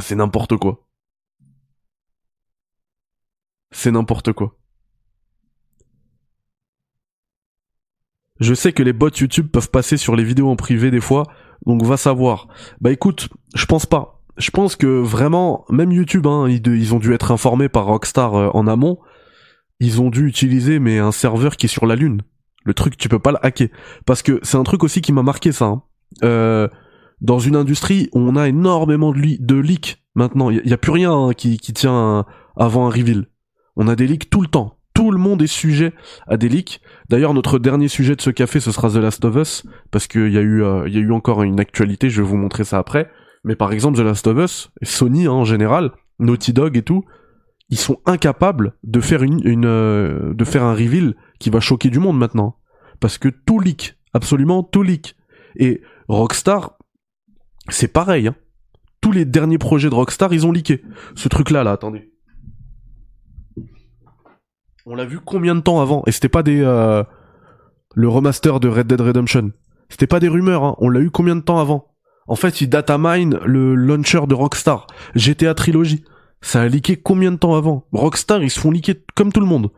C'est 0.00 0.14
n'importe 0.14 0.56
quoi. 0.56 0.86
C'est 3.70 3.90
n'importe 3.90 4.32
quoi. 4.32 4.57
Je 8.40 8.54
sais 8.54 8.72
que 8.72 8.82
les 8.82 8.92
bots 8.92 9.10
YouTube 9.10 9.48
peuvent 9.48 9.70
passer 9.70 9.96
sur 9.96 10.14
les 10.16 10.24
vidéos 10.24 10.48
en 10.48 10.56
privé 10.56 10.90
des 10.90 11.00
fois, 11.00 11.24
donc 11.66 11.82
va 11.82 11.96
savoir. 11.96 12.48
Bah 12.80 12.92
écoute, 12.92 13.28
je 13.54 13.66
pense 13.66 13.86
pas. 13.86 14.22
Je 14.36 14.50
pense 14.50 14.76
que 14.76 14.86
vraiment, 14.86 15.64
même 15.68 15.90
YouTube, 15.90 16.26
hein, 16.26 16.48
ils, 16.48 16.94
ont 16.94 17.00
dû 17.00 17.12
être 17.12 17.32
informés 17.32 17.68
par 17.68 17.86
Rockstar 17.86 18.34
euh, 18.36 18.50
en 18.54 18.68
amont. 18.68 18.98
Ils 19.80 20.00
ont 20.00 20.10
dû 20.10 20.26
utiliser 20.26 20.78
mais 20.78 20.98
un 20.98 21.10
serveur 21.10 21.56
qui 21.56 21.66
est 21.66 21.68
sur 21.68 21.86
la 21.86 21.96
lune. 21.96 22.22
Le 22.64 22.74
truc, 22.74 22.96
tu 22.96 23.08
peux 23.08 23.18
pas 23.18 23.32
le 23.32 23.44
hacker. 23.44 23.68
Parce 24.06 24.22
que 24.22 24.38
c'est 24.42 24.56
un 24.56 24.62
truc 24.62 24.84
aussi 24.84 25.00
qui 25.00 25.12
m'a 25.12 25.22
marqué 25.22 25.50
ça. 25.50 25.66
hein. 25.66 25.82
Euh, 26.22 26.68
dans 27.20 27.40
une 27.40 27.56
industrie 27.56 28.08
on 28.12 28.36
a 28.36 28.48
énormément 28.48 29.12
de, 29.12 29.54
leaks 29.56 30.04
maintenant. 30.14 30.50
Il 30.50 30.64
y, 30.64 30.72
a 30.72 30.78
plus 30.78 30.92
rien 30.92 31.12
hein, 31.12 31.32
qui, 31.32 31.58
tient 31.58 31.92
un- 31.92 32.26
avant 32.56 32.86
un 32.86 32.90
reveal. 32.90 33.26
On 33.76 33.88
a 33.88 33.96
des 33.96 34.06
leaks 34.06 34.30
tout 34.30 34.40
le 34.40 34.46
temps. 34.48 34.77
Tout 34.98 35.12
le 35.12 35.18
monde 35.18 35.40
est 35.42 35.46
sujet 35.46 35.94
à 36.26 36.36
des 36.36 36.48
leaks. 36.48 36.80
D'ailleurs, 37.08 37.32
notre 37.32 37.60
dernier 37.60 37.86
sujet 37.86 38.16
de 38.16 38.20
ce 38.20 38.30
café, 38.30 38.58
ce 38.58 38.72
sera 38.72 38.90
The 38.90 38.96
Last 38.96 39.24
of 39.24 39.36
Us, 39.36 39.62
parce 39.92 40.08
qu'il 40.08 40.32
y 40.32 40.36
a 40.36 40.40
eu, 40.40 40.64
euh, 40.64 40.88
y 40.88 40.96
a 40.96 41.00
eu 41.00 41.12
encore 41.12 41.44
une 41.44 41.60
actualité. 41.60 42.10
Je 42.10 42.20
vais 42.20 42.26
vous 42.26 42.36
montrer 42.36 42.64
ça 42.64 42.78
après. 42.78 43.08
Mais 43.44 43.54
par 43.54 43.70
exemple, 43.70 43.96
The 43.96 44.00
Last 44.00 44.26
of 44.26 44.38
Us, 44.38 44.72
Sony 44.82 45.26
hein, 45.26 45.30
en 45.30 45.44
général, 45.44 45.92
Naughty 46.18 46.52
Dog 46.52 46.76
et 46.76 46.82
tout, 46.82 47.04
ils 47.68 47.78
sont 47.78 48.00
incapables 48.06 48.74
euh, 48.84 50.34
de 50.34 50.44
faire 50.44 50.64
un 50.64 50.74
reveal 50.74 51.14
qui 51.38 51.50
va 51.50 51.60
choquer 51.60 51.90
du 51.90 52.00
monde 52.00 52.18
maintenant, 52.18 52.56
parce 52.98 53.18
que 53.18 53.28
tout 53.28 53.60
leak, 53.60 53.94
absolument 54.14 54.64
tout 54.64 54.82
leak. 54.82 55.14
Et 55.54 55.80
Rockstar, 56.08 56.76
c'est 57.68 57.92
pareil. 57.92 58.26
Hein. 58.26 58.34
Tous 59.00 59.12
les 59.12 59.24
derniers 59.24 59.58
projets 59.58 59.90
de 59.90 59.94
Rockstar, 59.94 60.32
ils 60.34 60.44
ont 60.44 60.50
leaké. 60.50 60.82
Ce 61.14 61.28
truc-là, 61.28 61.62
là, 61.62 61.70
attendez. 61.70 62.10
On 64.90 64.94
l'a 64.94 65.04
vu 65.04 65.20
combien 65.20 65.54
de 65.54 65.60
temps 65.60 65.82
avant? 65.82 66.02
Et 66.06 66.12
c'était 66.12 66.30
pas 66.30 66.42
des 66.42 66.62
euh, 66.62 67.04
le 67.94 68.08
remaster 68.08 68.58
de 68.58 68.68
Red 68.68 68.86
Dead 68.86 69.02
Redemption. 69.02 69.52
C'était 69.90 70.06
pas 70.06 70.18
des 70.18 70.28
rumeurs. 70.28 70.64
Hein. 70.64 70.76
On 70.78 70.88
l'a 70.88 71.00
eu 71.00 71.10
combien 71.10 71.36
de 71.36 71.42
temps 71.42 71.58
avant? 71.58 71.94
En 72.26 72.36
fait, 72.36 72.62
ils 72.62 72.70
datamine 72.70 73.38
le 73.44 73.74
launcher 73.74 74.22
de 74.26 74.34
Rockstar, 74.34 74.86
GTA 75.14 75.52
Trilogy. 75.52 76.04
Ça 76.40 76.62
a 76.62 76.68
leaké 76.68 76.96
combien 76.96 77.32
de 77.32 77.36
temps 77.36 77.54
avant? 77.54 77.86
Rockstar, 77.92 78.42
ils 78.42 78.50
se 78.50 78.58
font 78.58 78.70
leaker 78.70 78.94
comme 79.14 79.30
tout 79.30 79.40
le 79.40 79.46
monde. 79.46 79.70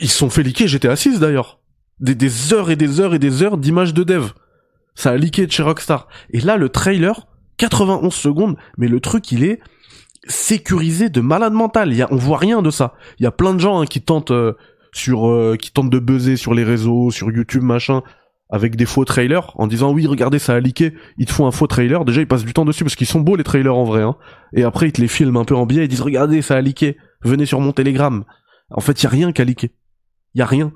Ils 0.00 0.10
se 0.10 0.18
sont 0.18 0.30
fait 0.30 0.42
leaker 0.42 0.66
GTA 0.66 0.96
6 0.96 1.20
d'ailleurs. 1.20 1.60
Des, 2.00 2.16
des 2.16 2.52
heures 2.52 2.72
et 2.72 2.76
des 2.76 2.98
heures 2.98 3.14
et 3.14 3.20
des 3.20 3.44
heures 3.44 3.56
d'images 3.56 3.94
de 3.94 4.02
dev. 4.02 4.30
Ça 4.96 5.10
a 5.10 5.16
leaké 5.16 5.46
de 5.46 5.52
chez 5.52 5.62
Rockstar. 5.62 6.08
Et 6.30 6.40
là, 6.40 6.56
le 6.56 6.70
trailer, 6.70 7.28
91 7.58 8.12
secondes, 8.12 8.56
mais 8.78 8.88
le 8.88 8.98
truc, 8.98 9.30
il 9.30 9.44
est 9.44 9.60
sécurisé 10.26 11.08
de 11.08 11.20
malade 11.20 11.52
mental. 11.52 11.92
Y 11.92 12.02
a, 12.02 12.08
on 12.10 12.16
voit 12.16 12.38
rien 12.38 12.62
de 12.62 12.70
ça. 12.70 12.94
Il 13.18 13.24
y 13.24 13.26
a 13.26 13.30
plein 13.30 13.54
de 13.54 13.60
gens 13.60 13.80
hein, 13.80 13.86
qui 13.86 14.02
tentent 14.02 14.30
euh, 14.30 14.54
sur, 14.92 15.28
euh, 15.28 15.56
qui 15.56 15.72
tentent 15.72 15.90
de 15.90 15.98
buzzer 15.98 16.36
sur 16.36 16.54
les 16.54 16.64
réseaux, 16.64 17.10
sur 17.10 17.30
YouTube, 17.30 17.62
machin, 17.62 18.02
avec 18.50 18.76
des 18.76 18.86
faux 18.86 19.04
trailers, 19.04 19.52
en 19.54 19.66
disant 19.66 19.92
oui, 19.92 20.06
regardez, 20.06 20.38
ça 20.38 20.54
a 20.54 20.60
leaké. 20.60 20.94
Ils 21.18 21.26
te 21.26 21.32
font 21.32 21.46
un 21.46 21.52
faux 21.52 21.66
trailer. 21.66 22.04
Déjà, 22.04 22.20
ils 22.20 22.26
passent 22.26 22.44
du 22.44 22.52
temps 22.52 22.64
dessus 22.64 22.84
parce 22.84 22.96
qu'ils 22.96 23.06
sont 23.06 23.20
beaux 23.20 23.36
les 23.36 23.44
trailers 23.44 23.76
en 23.76 23.84
vrai. 23.84 24.02
Hein. 24.02 24.16
Et 24.54 24.64
après, 24.64 24.88
ils 24.88 24.92
te 24.92 25.00
les 25.00 25.08
filment 25.08 25.38
un 25.38 25.44
peu 25.44 25.54
en 25.54 25.66
biais. 25.66 25.84
Ils 25.84 25.88
disent 25.88 26.00
regardez, 26.00 26.42
ça 26.42 26.56
a 26.56 26.60
leaké. 26.60 26.96
Venez 27.22 27.46
sur 27.46 27.60
mon 27.60 27.72
Telegram. 27.72 28.24
En 28.70 28.80
fait, 28.80 29.00
il 29.00 29.04
y 29.04 29.06
a 29.06 29.10
rien 29.10 29.32
qu'à 29.32 29.44
leaker. 29.44 29.70
Il 30.34 30.38
y 30.38 30.42
a 30.42 30.46
rien. 30.46 30.72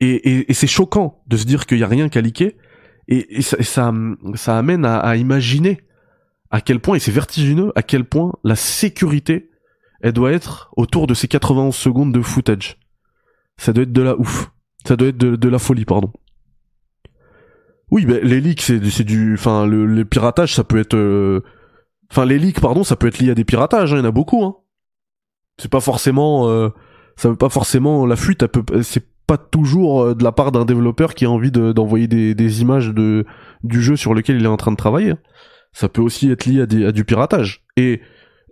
Et, 0.00 0.10
et, 0.10 0.50
et 0.50 0.54
c'est 0.54 0.66
choquant 0.66 1.22
de 1.26 1.36
se 1.36 1.44
dire 1.44 1.66
qu'il 1.66 1.78
y 1.78 1.84
a 1.84 1.88
rien 1.88 2.08
qu'à 2.08 2.20
leaker. 2.20 2.52
Et, 3.08 3.38
et 3.38 3.42
ça, 3.42 3.62
ça, 3.62 3.92
ça 4.34 4.58
amène 4.58 4.84
à, 4.84 4.98
à 4.98 5.16
imaginer 5.16 5.80
à 6.50 6.60
quel 6.60 6.80
point, 6.80 6.96
et 6.96 6.98
c'est 6.98 7.12
vertigineux, 7.12 7.72
à 7.76 7.82
quel 7.82 8.04
point 8.04 8.32
la 8.44 8.56
sécurité, 8.56 9.50
elle 10.00 10.12
doit 10.12 10.32
être 10.32 10.70
autour 10.76 11.06
de 11.06 11.14
ces 11.14 11.28
91 11.28 11.74
secondes 11.74 12.12
de 12.12 12.22
footage. 12.22 12.78
Ça 13.56 13.72
doit 13.72 13.82
être 13.82 13.92
de 13.92 14.02
la 14.02 14.16
ouf. 14.18 14.50
Ça 14.86 14.96
doit 14.96 15.08
être 15.08 15.18
de, 15.18 15.48
la 15.48 15.58
folie, 15.58 15.84
pardon. 15.84 16.12
Oui, 17.90 18.04
ben 18.06 18.20
les 18.22 18.40
leaks, 18.40 18.60
c'est 18.62 19.04
du, 19.04 19.34
enfin 19.34 19.66
le, 19.66 19.86
le 19.86 20.04
piratage, 20.04 20.54
ça 20.54 20.62
peut 20.62 20.78
être, 20.78 20.94
euh, 20.94 21.42
enfin 22.10 22.26
les 22.26 22.38
leaks, 22.38 22.60
pardon, 22.60 22.84
ça 22.84 22.96
peut 22.96 23.06
être 23.08 23.18
lié 23.18 23.30
à 23.30 23.34
des 23.34 23.44
piratages. 23.44 23.92
hein, 23.92 23.96
Il 23.96 24.00
y 24.00 24.02
en 24.02 24.08
a 24.08 24.10
beaucoup. 24.12 24.44
Hein. 24.44 24.56
C'est 25.58 25.70
pas 25.70 25.80
forcément, 25.80 26.48
euh, 26.48 26.68
ça 27.16 27.28
veut 27.30 27.36
pas 27.36 27.48
forcément 27.48 28.04
la 28.06 28.16
fuite. 28.16 28.44
C'est 28.82 29.06
pas 29.26 29.38
toujours 29.38 30.02
euh, 30.02 30.14
de 30.14 30.22
la 30.22 30.32
part 30.32 30.52
d'un 30.52 30.64
développeur 30.64 31.14
qui 31.14 31.24
a 31.24 31.30
envie 31.30 31.50
de- 31.50 31.72
d'envoyer 31.72 32.06
des, 32.08 32.34
des 32.34 32.60
images 32.62 32.88
de 32.88 33.26
du 33.64 33.82
jeu 33.82 33.96
sur 33.96 34.14
lequel 34.14 34.36
il 34.36 34.44
est 34.44 34.48
en 34.48 34.56
train 34.56 34.70
de 34.70 34.76
travailler. 34.76 35.10
hein. 35.12 35.18
Ça 35.72 35.88
peut 35.88 36.02
aussi 36.02 36.30
être 36.30 36.46
lié 36.46 36.62
à, 36.62 36.92
du 36.92 37.04
piratage. 37.04 37.64
Et 37.76 38.00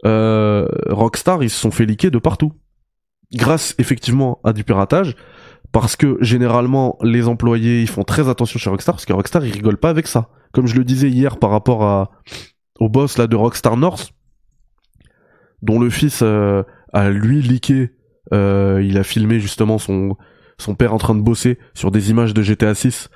euh, 0.05 0.67
Rockstar, 0.89 1.43
ils 1.43 1.51
se 1.51 1.59
sont 1.59 1.71
fait 1.71 1.87
liquer 1.87 2.11
de 2.11 2.19
partout, 2.19 2.53
grâce 3.33 3.75
effectivement 3.79 4.41
à 4.45 4.53
du 4.53 4.65
piratage 4.65 5.17
parce 5.73 5.97
que 5.97 6.17
généralement 6.21 6.97
les 7.03 7.29
employés 7.29 7.83
ils 7.83 7.89
font 7.89 8.05
très 8.05 8.29
attention 8.29 8.59
chez 8.59 8.71
Rockstar 8.71 8.95
parce 8.95 9.05
que 9.05 9.13
Rockstar 9.13 9.45
ils 9.45 9.53
rigolent 9.53 9.79
pas 9.79 9.91
avec 9.91 10.07
ça. 10.07 10.29
Comme 10.53 10.67
je 10.67 10.77
le 10.77 10.85
disais 10.85 11.11
hier 11.11 11.39
par 11.39 11.51
rapport 11.51 11.85
à 11.85 12.11
au 12.79 12.89
boss 12.89 13.19
là 13.19 13.27
de 13.27 13.37
Rockstar 13.37 13.77
North, 13.77 14.13
dont 15.63 15.79
le 15.79 15.91
fils 15.91 16.21
euh, 16.23 16.63
a 16.93 17.11
lui 17.11 17.43
leaké, 17.43 17.93
euh, 18.33 18.83
il 18.83 18.97
a 18.99 19.03
filmé 19.03 19.41
justement 19.41 19.79
son 19.79 20.17
son 20.59 20.75
père 20.75 20.95
en 20.95 20.99
train 20.99 21.15
de 21.15 21.21
bosser 21.21 21.59
sur 21.75 21.91
des 21.91 22.11
images 22.11 22.33
de 22.33 22.43
GTA 22.43 22.75
6 22.75 23.11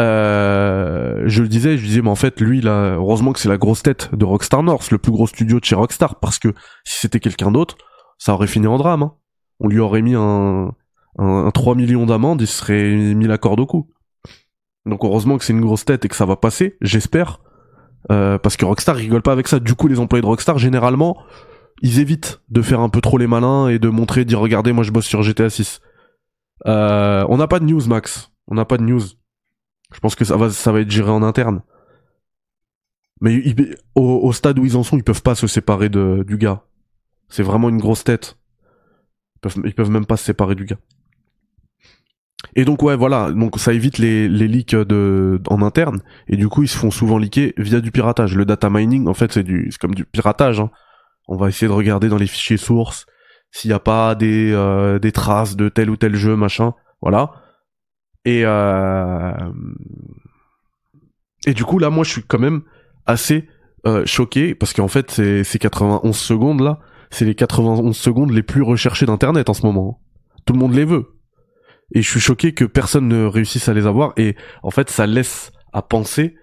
euh, 0.00 1.22
je 1.26 1.42
le 1.42 1.48
disais, 1.48 1.76
je 1.76 1.84
disais, 1.84 2.02
mais 2.02 2.10
en 2.10 2.16
fait, 2.16 2.40
lui, 2.40 2.60
là, 2.60 2.94
heureusement 2.94 3.32
que 3.32 3.40
c'est 3.40 3.48
la 3.48 3.58
grosse 3.58 3.82
tête 3.82 4.14
de 4.14 4.24
Rockstar 4.24 4.62
North, 4.62 4.90
le 4.90 4.98
plus 4.98 5.12
gros 5.12 5.26
studio 5.26 5.60
de 5.60 5.64
chez 5.64 5.74
Rockstar, 5.74 6.18
parce 6.20 6.38
que 6.38 6.48
si 6.84 7.00
c'était 7.00 7.20
quelqu'un 7.20 7.50
d'autre, 7.50 7.76
ça 8.18 8.34
aurait 8.34 8.46
fini 8.46 8.66
en 8.66 8.78
drame. 8.78 9.02
Hein. 9.02 9.14
On 9.60 9.68
lui 9.68 9.80
aurait 9.80 10.02
mis 10.02 10.14
un, 10.14 10.72
un, 11.18 11.46
un 11.46 11.50
3 11.50 11.74
millions 11.74 12.06
d'amende, 12.06 12.40
il 12.40 12.46
serait 12.46 12.90
mis 12.90 13.26
la 13.26 13.38
corde 13.38 13.60
au 13.60 13.66
cou. 13.66 13.90
Donc 14.86 15.04
heureusement 15.04 15.38
que 15.38 15.44
c'est 15.44 15.52
une 15.52 15.60
grosse 15.60 15.84
tête 15.84 16.04
et 16.04 16.08
que 16.08 16.16
ça 16.16 16.26
va 16.26 16.36
passer, 16.36 16.76
j'espère. 16.80 17.40
Euh, 18.10 18.38
parce 18.38 18.56
que 18.56 18.64
Rockstar 18.64 18.96
rigole 18.96 19.22
pas 19.22 19.32
avec 19.32 19.46
ça. 19.46 19.60
Du 19.60 19.74
coup, 19.74 19.86
les 19.86 20.00
employés 20.00 20.22
de 20.22 20.26
Rockstar, 20.26 20.58
généralement, 20.58 21.16
ils 21.82 22.00
évitent 22.00 22.40
de 22.48 22.62
faire 22.62 22.80
un 22.80 22.88
peu 22.88 23.00
trop 23.00 23.18
les 23.18 23.26
malins 23.26 23.68
et 23.68 23.78
de 23.78 23.88
montrer, 23.88 24.24
de 24.24 24.28
dire 24.28 24.40
regardez, 24.40 24.72
moi 24.72 24.82
je 24.82 24.90
bosse 24.90 25.06
sur 25.06 25.22
GTA 25.22 25.50
6. 25.50 25.80
Euh, 26.66 27.24
on 27.28 27.36
n'a 27.36 27.46
pas 27.46 27.60
de 27.60 27.64
news, 27.64 27.86
Max. 27.86 28.30
On 28.48 28.54
n'a 28.54 28.64
pas 28.64 28.76
de 28.76 28.82
news. 28.82 29.02
Je 29.92 30.00
pense 30.00 30.14
que 30.14 30.24
ça 30.24 30.36
va, 30.36 30.50
ça 30.50 30.72
va 30.72 30.80
être 30.80 30.90
géré 30.90 31.10
en 31.10 31.22
interne. 31.22 31.62
Mais 33.20 33.42
au, 33.94 34.32
stade 34.32 34.58
où 34.58 34.64
ils 34.64 34.76
en 34.76 34.82
sont, 34.82 34.96
ils 34.96 35.04
peuvent 35.04 35.22
pas 35.22 35.36
se 35.36 35.46
séparer 35.46 35.88
de, 35.88 36.24
du 36.26 36.38
gars. 36.38 36.62
C'est 37.28 37.44
vraiment 37.44 37.68
une 37.68 37.78
grosse 37.78 38.02
tête. 38.02 38.36
Ils 39.36 39.40
peuvent, 39.40 39.74
peuvent 39.74 39.90
même 39.90 40.06
pas 40.06 40.16
se 40.16 40.24
séparer 40.24 40.54
du 40.54 40.64
gars. 40.64 40.78
Et 42.56 42.64
donc 42.64 42.82
ouais 42.82 42.96
voilà, 42.96 43.30
donc 43.30 43.58
ça 43.58 43.72
évite 43.72 43.98
les, 43.98 44.28
les 44.28 44.48
leaks 44.48 44.74
de 44.74 45.40
en 45.48 45.62
interne 45.62 46.02
et 46.26 46.36
du 46.36 46.48
coup 46.48 46.64
ils 46.64 46.68
se 46.68 46.76
font 46.76 46.90
souvent 46.90 47.16
leaker 47.16 47.52
via 47.56 47.80
du 47.80 47.92
piratage. 47.92 48.36
Le 48.36 48.44
data 48.44 48.68
mining 48.68 49.06
en 49.06 49.14
fait 49.14 49.32
c'est 49.32 49.44
du 49.44 49.68
c'est 49.70 49.78
comme 49.78 49.94
du 49.94 50.04
piratage. 50.04 50.58
hein. 50.60 50.70
On 51.28 51.36
va 51.36 51.48
essayer 51.48 51.68
de 51.68 51.72
regarder 51.72 52.08
dans 52.08 52.18
les 52.18 52.26
fichiers 52.26 52.56
sources 52.56 53.06
s'il 53.52 53.70
n'y 53.70 53.74
a 53.74 53.78
pas 53.78 54.14
des 54.14 54.50
euh, 54.52 54.98
des 54.98 55.12
traces 55.12 55.56
de 55.56 55.68
tel 55.68 55.88
ou 55.88 55.96
tel 55.96 56.16
jeu 56.16 56.34
machin, 56.34 56.74
voilà. 57.00 57.32
Et 58.24 58.42
euh... 58.44 59.32
et 61.46 61.54
du 61.54 61.64
coup 61.64 61.78
là 61.78 61.90
moi 61.90 62.04
je 62.04 62.10
suis 62.10 62.22
quand 62.22 62.38
même 62.38 62.62
assez 63.04 63.48
euh, 63.84 64.06
choqué 64.06 64.54
parce 64.54 64.72
qu'en 64.72 64.88
fait 64.88 65.10
ces 65.10 65.58
91 65.58 66.16
secondes 66.16 66.60
là, 66.60 66.78
c'est 67.10 67.24
les 67.24 67.34
91 67.34 67.96
secondes 67.96 68.30
les 68.30 68.44
plus 68.44 68.62
recherchées 68.62 69.06
d'internet 69.06 69.48
en 69.48 69.54
ce 69.54 69.66
moment. 69.66 70.00
Tout 70.44 70.52
le 70.52 70.60
monde 70.60 70.74
les 70.74 70.84
veut. 70.84 71.18
Et 71.94 72.00
je 72.00 72.08
suis 72.08 72.20
choqué 72.20 72.54
que 72.54 72.64
personne 72.64 73.08
ne 73.08 73.24
réussisse 73.24 73.68
à 73.68 73.74
les 73.74 73.86
avoir. 73.86 74.12
Et 74.16 74.36
en 74.62 74.70
fait 74.70 74.88
ça 74.88 75.06
laisse 75.06 75.52
à 75.72 75.82
penser 75.82 76.36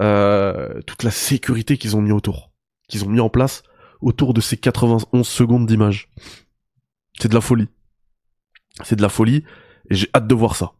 euh, 0.00 0.80
toute 0.86 1.02
la 1.02 1.10
sécurité 1.10 1.76
qu'ils 1.76 1.96
ont 1.96 2.02
mis 2.02 2.12
autour 2.12 2.52
qu'ils 2.88 3.04
ont 3.04 3.08
mis 3.08 3.20
en 3.20 3.28
place 3.28 3.62
autour 4.00 4.32
de 4.32 4.40
ces 4.40 4.56
91 4.56 5.26
secondes 5.26 5.66
d'image 5.66 6.08
c'est 7.18 7.28
de 7.28 7.34
la 7.34 7.40
folie. 7.40 7.68
C'est 8.84 8.96
de 8.96 9.02
la 9.02 9.08
folie. 9.08 9.44
Et 9.90 9.94
j'ai 9.94 10.08
hâte 10.14 10.26
de 10.26 10.34
voir 10.34 10.56
ça 10.56 10.72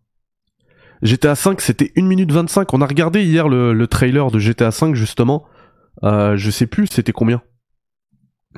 GTA 1.02 1.34
5 1.34 1.60
c'était 1.60 1.92
1 1.96 2.02
minute 2.02 2.32
25 2.32 2.72
on 2.74 2.80
a 2.80 2.86
regardé 2.86 3.24
hier 3.24 3.48
le, 3.48 3.72
le 3.72 3.86
trailer 3.86 4.30
de 4.30 4.38
GTA 4.38 4.70
5 4.70 4.94
justement 4.94 5.44
euh, 6.04 6.36
je 6.36 6.50
sais 6.50 6.66
plus 6.66 6.86
c'était 6.86 7.12
combien 7.12 7.42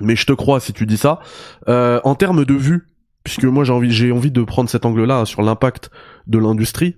mais 0.01 0.17
je 0.17 0.27
te 0.27 0.33
crois 0.33 0.61
si 0.61 0.73
tu 0.73 0.87
dis 0.87 0.97
ça 0.97 1.21
euh, 1.69 2.01
en 2.05 2.15
termes 2.15 2.45
de 2.45 2.55
vues 2.55 2.89
puisque 3.25 3.45
moi 3.45 3.65
j'ai 3.65 3.73
envie 3.73 3.91
j'ai 3.91 4.13
envie 4.13 4.31
de 4.31 4.43
prendre 4.43 4.71
cet 4.71 4.85
angle-là 4.87 5.25
sur 5.25 5.43
l'impact 5.43 5.91
de 6.27 6.39
l'industrie 6.39 6.97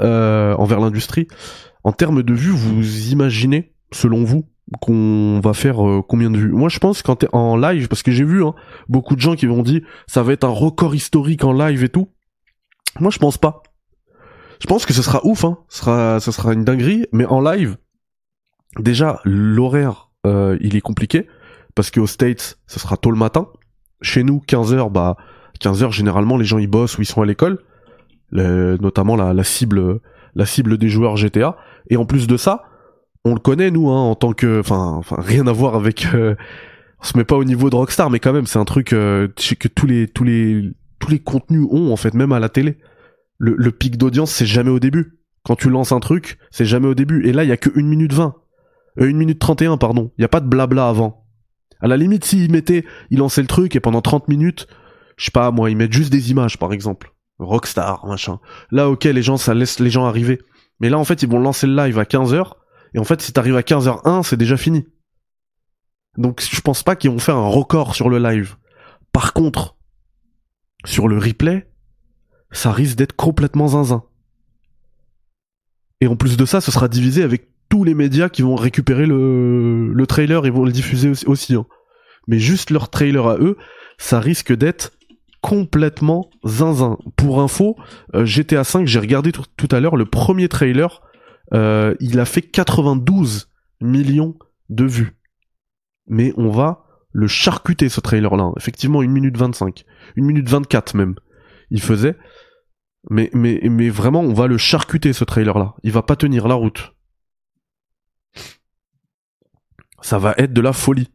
euh, 0.00 0.54
envers 0.56 0.80
l'industrie. 0.80 1.28
En 1.84 1.92
termes 1.92 2.22
de 2.22 2.34
vues, 2.34 2.50
vous 2.50 3.10
imaginez, 3.12 3.74
selon 3.92 4.24
vous, 4.24 4.48
qu'on 4.80 5.40
va 5.40 5.52
faire 5.52 5.86
euh, 5.86 6.02
combien 6.02 6.30
de 6.30 6.38
vues? 6.38 6.50
Moi, 6.50 6.68
je 6.68 6.78
pense 6.78 7.02
qu'en 7.02 7.16
en 7.32 7.56
live, 7.56 7.88
parce 7.88 8.02
que 8.02 8.10
j'ai 8.10 8.24
vu 8.24 8.44
hein, 8.44 8.54
beaucoup 8.88 9.14
de 9.14 9.20
gens 9.20 9.36
qui 9.36 9.46
m'ont 9.46 9.62
dit 9.62 9.82
ça 10.06 10.22
va 10.22 10.32
être 10.32 10.44
un 10.44 10.48
record 10.48 10.94
historique 10.94 11.44
en 11.44 11.52
live 11.52 11.84
et 11.84 11.88
tout. 11.88 12.08
Moi, 12.98 13.10
je 13.10 13.18
pense 13.18 13.38
pas. 13.38 13.62
Je 14.64 14.66
pense 14.66 14.86
que 14.86 14.94
ce 14.94 15.02
sera 15.02 15.20
ouf, 15.26 15.44
hein. 15.44 15.58
Ce 15.68 15.82
sera, 16.32 16.54
une 16.54 16.64
dinguerie, 16.64 17.04
mais 17.12 17.26
en 17.26 17.42
live, 17.42 17.76
déjà 18.78 19.20
l'horaire, 19.22 20.08
euh, 20.24 20.56
il 20.62 20.74
est 20.74 20.80
compliqué 20.80 21.26
parce 21.74 21.90
qu'aux 21.90 22.06
States, 22.06 22.58
ce 22.66 22.80
sera 22.80 22.96
tôt 22.96 23.10
le 23.10 23.18
matin. 23.18 23.48
Chez 24.00 24.24
nous, 24.24 24.40
15 24.40 24.74
h 24.74 24.90
bah 24.90 25.18
15 25.60 25.82
h 25.82 25.90
généralement 25.90 26.38
les 26.38 26.46
gens 26.46 26.56
ils 26.56 26.66
bossent 26.66 26.96
ou 26.96 27.02
ils 27.02 27.06
sont 27.06 27.20
à 27.20 27.26
l'école, 27.26 27.58
Le- 28.30 28.78
notamment 28.78 29.16
la, 29.16 29.44
cible 29.44 30.00
la 30.34 30.46
cible 30.46 30.78
des 30.78 30.88
joueurs 30.88 31.18
GTA. 31.18 31.58
Et 31.90 31.98
en 31.98 32.06
plus 32.06 32.26
de 32.26 32.38
ça, 32.38 32.62
on 33.26 33.34
le 33.34 33.40
connaît 33.40 33.70
nous 33.70 33.90
hein, 33.90 34.00
en 34.00 34.14
tant 34.14 34.32
que, 34.32 34.60
enfin, 34.60 34.94
enfin 34.96 35.16
rien 35.18 35.46
à 35.46 35.52
voir 35.52 35.74
avec, 35.74 36.06
euh, 36.14 36.36
on 37.02 37.04
se 37.04 37.18
met 37.18 37.24
pas 37.24 37.36
au 37.36 37.44
niveau 37.44 37.68
de 37.68 37.76
Rockstar, 37.76 38.08
mais 38.08 38.18
quand 38.18 38.32
même 38.32 38.46
c'est 38.46 38.58
un 38.58 38.64
truc 38.64 38.94
euh, 38.94 39.28
que 39.58 39.68
tous 39.68 39.86
les 39.86 40.08
tous 40.08 40.24
les 40.24 40.70
tous 41.00 41.10
les 41.10 41.18
contenus 41.18 41.66
ont 41.70 41.92
en 41.92 41.96
fait, 41.96 42.14
même 42.14 42.32
à 42.32 42.40
la 42.40 42.48
télé. 42.48 42.78
Le, 43.46 43.70
pic 43.70 43.96
d'audience 43.98 44.30
c'est 44.30 44.46
jamais 44.46 44.70
au 44.70 44.80
début. 44.80 45.18
Quand 45.44 45.56
tu 45.56 45.68
lances 45.68 45.92
un 45.92 46.00
truc, 46.00 46.38
c'est 46.50 46.64
jamais 46.64 46.86
au 46.86 46.94
début. 46.94 47.26
Et 47.26 47.32
là 47.32 47.44
il 47.44 47.48
y 47.48 47.52
a 47.52 47.56
que 47.56 47.70
1 47.78 47.82
minute 47.82 48.12
20. 48.12 48.34
Euh, 49.00 49.10
1 49.10 49.12
minute 49.14 49.38
31 49.38 49.76
pardon. 49.76 50.12
Il 50.18 50.22
y 50.22 50.24
a 50.24 50.28
pas 50.28 50.40
de 50.40 50.48
blabla 50.48 50.88
avant. 50.88 51.26
À 51.80 51.88
la 51.88 51.96
limite 51.96 52.24
s'ils 52.24 52.50
mettaient, 52.50 52.84
ils 53.10 53.18
lançaient 53.18 53.42
le 53.42 53.46
truc 53.46 53.76
et 53.76 53.80
pendant 53.80 54.00
30 54.00 54.28
minutes, 54.28 54.66
je 55.16 55.26
sais 55.26 55.30
pas 55.30 55.50
moi, 55.50 55.70
ils 55.70 55.76
mettent 55.76 55.92
juste 55.92 56.10
des 56.10 56.30
images 56.30 56.58
par 56.58 56.72
exemple. 56.72 57.14
Rockstar, 57.38 58.06
machin. 58.06 58.38
Là, 58.70 58.88
ok, 58.88 59.04
les 59.04 59.22
gens, 59.22 59.36
ça 59.36 59.54
laisse 59.54 59.80
les 59.80 59.90
gens 59.90 60.06
arriver. 60.06 60.40
Mais 60.80 60.88
là, 60.88 60.98
en 60.98 61.04
fait, 61.04 61.22
ils 61.22 61.28
vont 61.28 61.40
lancer 61.40 61.66
le 61.66 61.74
live 61.74 61.98
à 61.98 62.04
15h. 62.04 62.52
Et 62.94 62.98
en 62.98 63.04
fait, 63.04 63.20
si 63.20 63.32
t'arrives 63.32 63.56
à 63.56 63.62
15h01, 63.62 64.22
c'est 64.22 64.36
déjà 64.36 64.56
fini. 64.56 64.86
Donc, 66.16 66.40
je 66.40 66.60
pense 66.60 66.82
pas 66.82 66.94
qu'ils 66.94 67.10
vont 67.10 67.18
faire 67.18 67.36
un 67.36 67.48
record 67.48 67.94
sur 67.94 68.08
le 68.08 68.18
live. 68.18 68.56
Par 69.12 69.32
contre, 69.32 69.76
sur 70.84 71.08
le 71.08 71.18
replay, 71.18 71.68
ça 72.54 72.72
risque 72.72 72.96
d'être 72.96 73.14
complètement 73.16 73.68
zinzin. 73.68 74.02
Et 76.00 76.06
en 76.06 76.16
plus 76.16 76.36
de 76.36 76.44
ça, 76.44 76.60
ce 76.60 76.70
sera 76.70 76.88
divisé 76.88 77.22
avec 77.22 77.48
tous 77.68 77.84
les 77.84 77.94
médias 77.94 78.28
qui 78.28 78.42
vont 78.42 78.56
récupérer 78.56 79.06
le, 79.06 79.92
le 79.92 80.06
trailer 80.06 80.46
et 80.46 80.50
vont 80.50 80.64
le 80.64 80.72
diffuser 80.72 81.12
aussi. 81.26 81.54
hein. 81.54 81.66
Mais 82.26 82.38
juste 82.38 82.70
leur 82.70 82.88
trailer 82.90 83.26
à 83.26 83.36
eux, 83.38 83.56
ça 83.98 84.20
risque 84.20 84.52
d'être 84.52 84.92
complètement 85.40 86.30
zinzin. 86.44 86.96
Pour 87.16 87.40
info, 87.40 87.76
euh, 88.14 88.24
GTA 88.24 88.62
V, 88.62 88.86
j'ai 88.86 88.98
regardé 88.98 89.30
tout, 89.32 89.68
à 89.70 89.80
l'heure 89.80 89.96
le 89.96 90.06
premier 90.06 90.48
trailer, 90.48 91.02
euh, 91.52 91.94
il 92.00 92.18
a 92.18 92.24
fait 92.24 92.40
92 92.42 93.50
millions 93.80 94.36
de 94.70 94.84
vues. 94.84 95.16
Mais 96.06 96.32
on 96.36 96.50
va 96.50 96.86
le 97.12 97.26
charcuter 97.26 97.88
ce 97.88 98.00
trailer 98.00 98.36
là. 98.36 98.52
Effectivement, 98.56 99.00
1 99.00 99.06
minute 99.06 99.36
25, 99.36 99.84
1 100.18 100.22
minute 100.22 100.48
24 100.48 100.94
même. 100.96 101.14
Il 101.74 101.82
faisait 101.82 102.16
mais 103.10 103.30
mais 103.32 103.60
mais 103.68 103.90
vraiment 103.90 104.20
on 104.20 104.32
va 104.32 104.46
le 104.46 104.58
charcuter 104.58 105.12
ce 105.12 105.24
trailer 105.24 105.58
là. 105.58 105.74
Il 105.82 105.90
va 105.90 106.02
pas 106.02 106.14
tenir 106.14 106.46
la 106.46 106.54
route. 106.54 106.94
Ça 110.00 110.18
va 110.18 110.34
être 110.38 110.52
de 110.52 110.60
la 110.60 110.72
folie. 110.72 111.10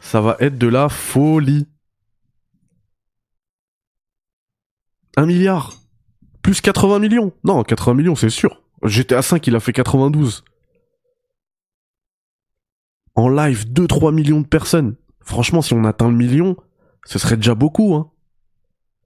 Ça 0.00 0.20
va 0.20 0.36
être 0.38 0.56
de 0.56 0.68
la 0.68 0.88
folie. 0.88 1.66
Un 5.16 5.26
milliard. 5.26 5.72
Plus 6.42 6.60
80 6.60 7.00
millions. 7.00 7.32
Non, 7.42 7.64
80 7.64 7.94
millions, 7.94 8.14
c'est 8.14 8.30
sûr. 8.30 8.62
GTA 8.84 9.22
5, 9.22 9.44
il 9.48 9.56
a 9.56 9.60
fait 9.60 9.72
92. 9.72 10.44
En 13.16 13.28
live, 13.28 13.66
2-3 13.66 14.14
millions 14.14 14.42
de 14.42 14.46
personnes. 14.46 14.94
Franchement, 15.22 15.62
si 15.62 15.72
on 15.74 15.84
atteint 15.84 16.08
le 16.08 16.14
million, 16.14 16.56
ce 17.06 17.18
serait 17.18 17.36
déjà 17.36 17.54
beaucoup, 17.54 17.94
hein. 17.94 18.10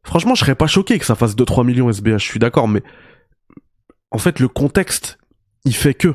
Franchement, 0.03 0.35
je 0.35 0.41
serais 0.41 0.55
pas 0.55 0.67
choqué 0.67 0.99
que 0.99 1.05
ça 1.05 1.15
fasse 1.15 1.37
2-3 1.37 1.65
millions 1.65 1.91
SBH, 1.91 2.19
je 2.19 2.25
suis 2.25 2.39
d'accord, 2.39 2.67
mais 2.69 2.83
en 4.11 4.19
fait, 4.19 4.41
le 4.41 4.49
contexte, 4.49 5.19
il 5.65 5.75
fait 5.75 5.95
que. 5.95 6.15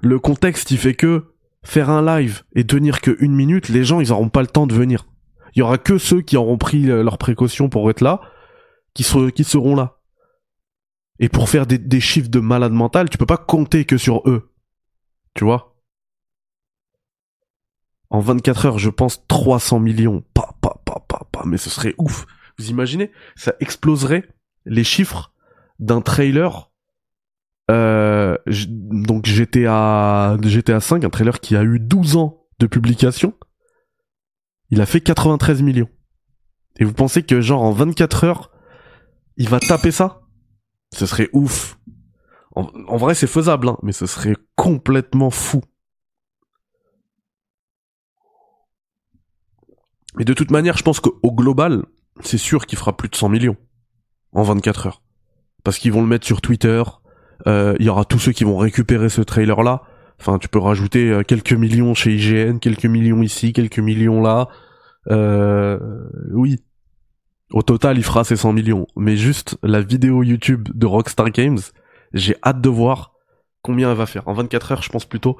Le 0.00 0.18
contexte, 0.18 0.70
il 0.70 0.78
fait 0.78 0.94
que 0.94 1.34
faire 1.64 1.90
un 1.90 2.04
live 2.04 2.44
et 2.54 2.64
tenir 2.66 3.00
que 3.00 3.16
une 3.20 3.34
minute, 3.34 3.68
les 3.68 3.84
gens, 3.84 4.00
ils 4.00 4.12
auront 4.12 4.28
pas 4.28 4.42
le 4.42 4.46
temps 4.46 4.66
de 4.66 4.74
venir. 4.74 5.06
Il 5.54 5.58
y 5.58 5.62
aura 5.62 5.78
que 5.78 5.98
ceux 5.98 6.20
qui 6.20 6.36
auront 6.36 6.58
pris 6.58 6.82
leurs 6.84 7.18
précautions 7.18 7.68
pour 7.68 7.88
être 7.90 8.00
là, 8.00 8.20
qui, 8.92 9.02
ser- 9.02 9.32
qui 9.32 9.44
seront 9.44 9.74
là. 9.74 9.98
Et 11.20 11.28
pour 11.28 11.48
faire 11.48 11.66
des, 11.66 11.78
des 11.78 12.00
chiffres 12.00 12.28
de 12.30 12.40
malade 12.40 12.72
mental, 12.72 13.08
tu 13.08 13.18
peux 13.18 13.26
pas 13.26 13.36
compter 13.38 13.84
que 13.84 13.96
sur 13.98 14.22
eux. 14.28 14.52
Tu 15.34 15.44
vois? 15.44 15.76
En 18.10 18.20
24 18.20 18.66
heures, 18.66 18.78
je 18.78 18.90
pense 18.90 19.26
300 19.26 19.80
millions. 19.80 20.22
Pa, 20.34 20.42
pa, 20.42 20.44
pa, 20.44 20.52
pa, 20.52 20.52
pa. 20.52 20.53
Mais 21.46 21.56
ce 21.56 21.70
serait 21.70 21.94
ouf. 21.98 22.26
Vous 22.58 22.70
imaginez 22.70 23.10
Ça 23.36 23.54
exploserait 23.60 24.28
les 24.64 24.84
chiffres 24.84 25.32
d'un 25.78 26.00
trailer. 26.00 26.70
Euh, 27.70 28.36
donc 28.46 29.26
GTA, 29.26 30.36
GTA 30.42 30.80
5, 30.80 31.04
un 31.04 31.10
trailer 31.10 31.40
qui 31.40 31.56
a 31.56 31.62
eu 31.62 31.78
12 31.80 32.16
ans 32.16 32.46
de 32.58 32.66
publication. 32.66 33.34
Il 34.70 34.80
a 34.80 34.86
fait 34.86 35.00
93 35.00 35.62
millions. 35.62 35.88
Et 36.78 36.84
vous 36.84 36.92
pensez 36.92 37.22
que 37.22 37.40
genre 37.40 37.62
en 37.62 37.72
24 37.72 38.24
heures, 38.24 38.50
il 39.36 39.48
va 39.48 39.60
taper 39.60 39.90
ça? 39.90 40.22
Ce 40.92 41.06
serait 41.06 41.28
ouf. 41.32 41.78
En, 42.54 42.68
en 42.88 42.96
vrai, 42.96 43.14
c'est 43.14 43.26
faisable, 43.26 43.68
hein, 43.68 43.78
mais 43.82 43.92
ce 43.92 44.06
serait 44.06 44.36
complètement 44.56 45.30
fou. 45.30 45.62
Mais 50.16 50.24
de 50.24 50.32
toute 50.32 50.50
manière, 50.50 50.76
je 50.76 50.82
pense 50.82 51.00
qu'au 51.00 51.32
global, 51.32 51.84
c'est 52.20 52.38
sûr 52.38 52.66
qu'il 52.66 52.78
fera 52.78 52.96
plus 52.96 53.08
de 53.08 53.16
100 53.16 53.28
millions 53.28 53.56
en 54.32 54.42
24 54.42 54.86
heures. 54.86 55.02
parce 55.64 55.78
qu'ils 55.78 55.92
vont 55.92 56.02
le 56.02 56.08
mettre 56.08 56.26
sur 56.26 56.40
Twitter. 56.42 56.82
Euh, 57.46 57.74
Il 57.80 57.86
y 57.86 57.88
aura 57.88 58.04
tous 58.04 58.18
ceux 58.18 58.32
qui 58.32 58.44
vont 58.44 58.58
récupérer 58.58 59.08
ce 59.08 59.22
trailer 59.22 59.62
là. 59.62 59.82
Enfin, 60.20 60.38
tu 60.38 60.48
peux 60.48 60.58
rajouter 60.58 61.10
euh, 61.10 61.22
quelques 61.22 61.54
millions 61.54 61.94
chez 61.94 62.14
IGN, 62.14 62.58
quelques 62.58 62.84
millions 62.84 63.22
ici, 63.22 63.52
quelques 63.52 63.78
millions 63.78 64.20
là. 64.20 64.48
Euh, 65.10 65.78
oui. 66.32 66.62
Au 67.50 67.62
total, 67.62 67.96
il 67.98 68.04
fera 68.04 68.24
ses 68.24 68.36
100 68.36 68.52
millions. 68.52 68.86
Mais 68.96 69.16
juste 69.16 69.56
la 69.62 69.80
vidéo 69.80 70.22
YouTube 70.22 70.68
de 70.74 70.86
Rockstar 70.86 71.30
Games, 71.30 71.58
j'ai 72.12 72.36
hâte 72.44 72.60
de 72.60 72.68
voir 72.68 73.12
combien 73.62 73.90
elle 73.90 73.96
va 73.96 74.06
faire. 74.06 74.28
En 74.28 74.34
24 74.34 74.72
heures, 74.72 74.82
je 74.82 74.90
pense 74.90 75.06
plutôt 75.06 75.38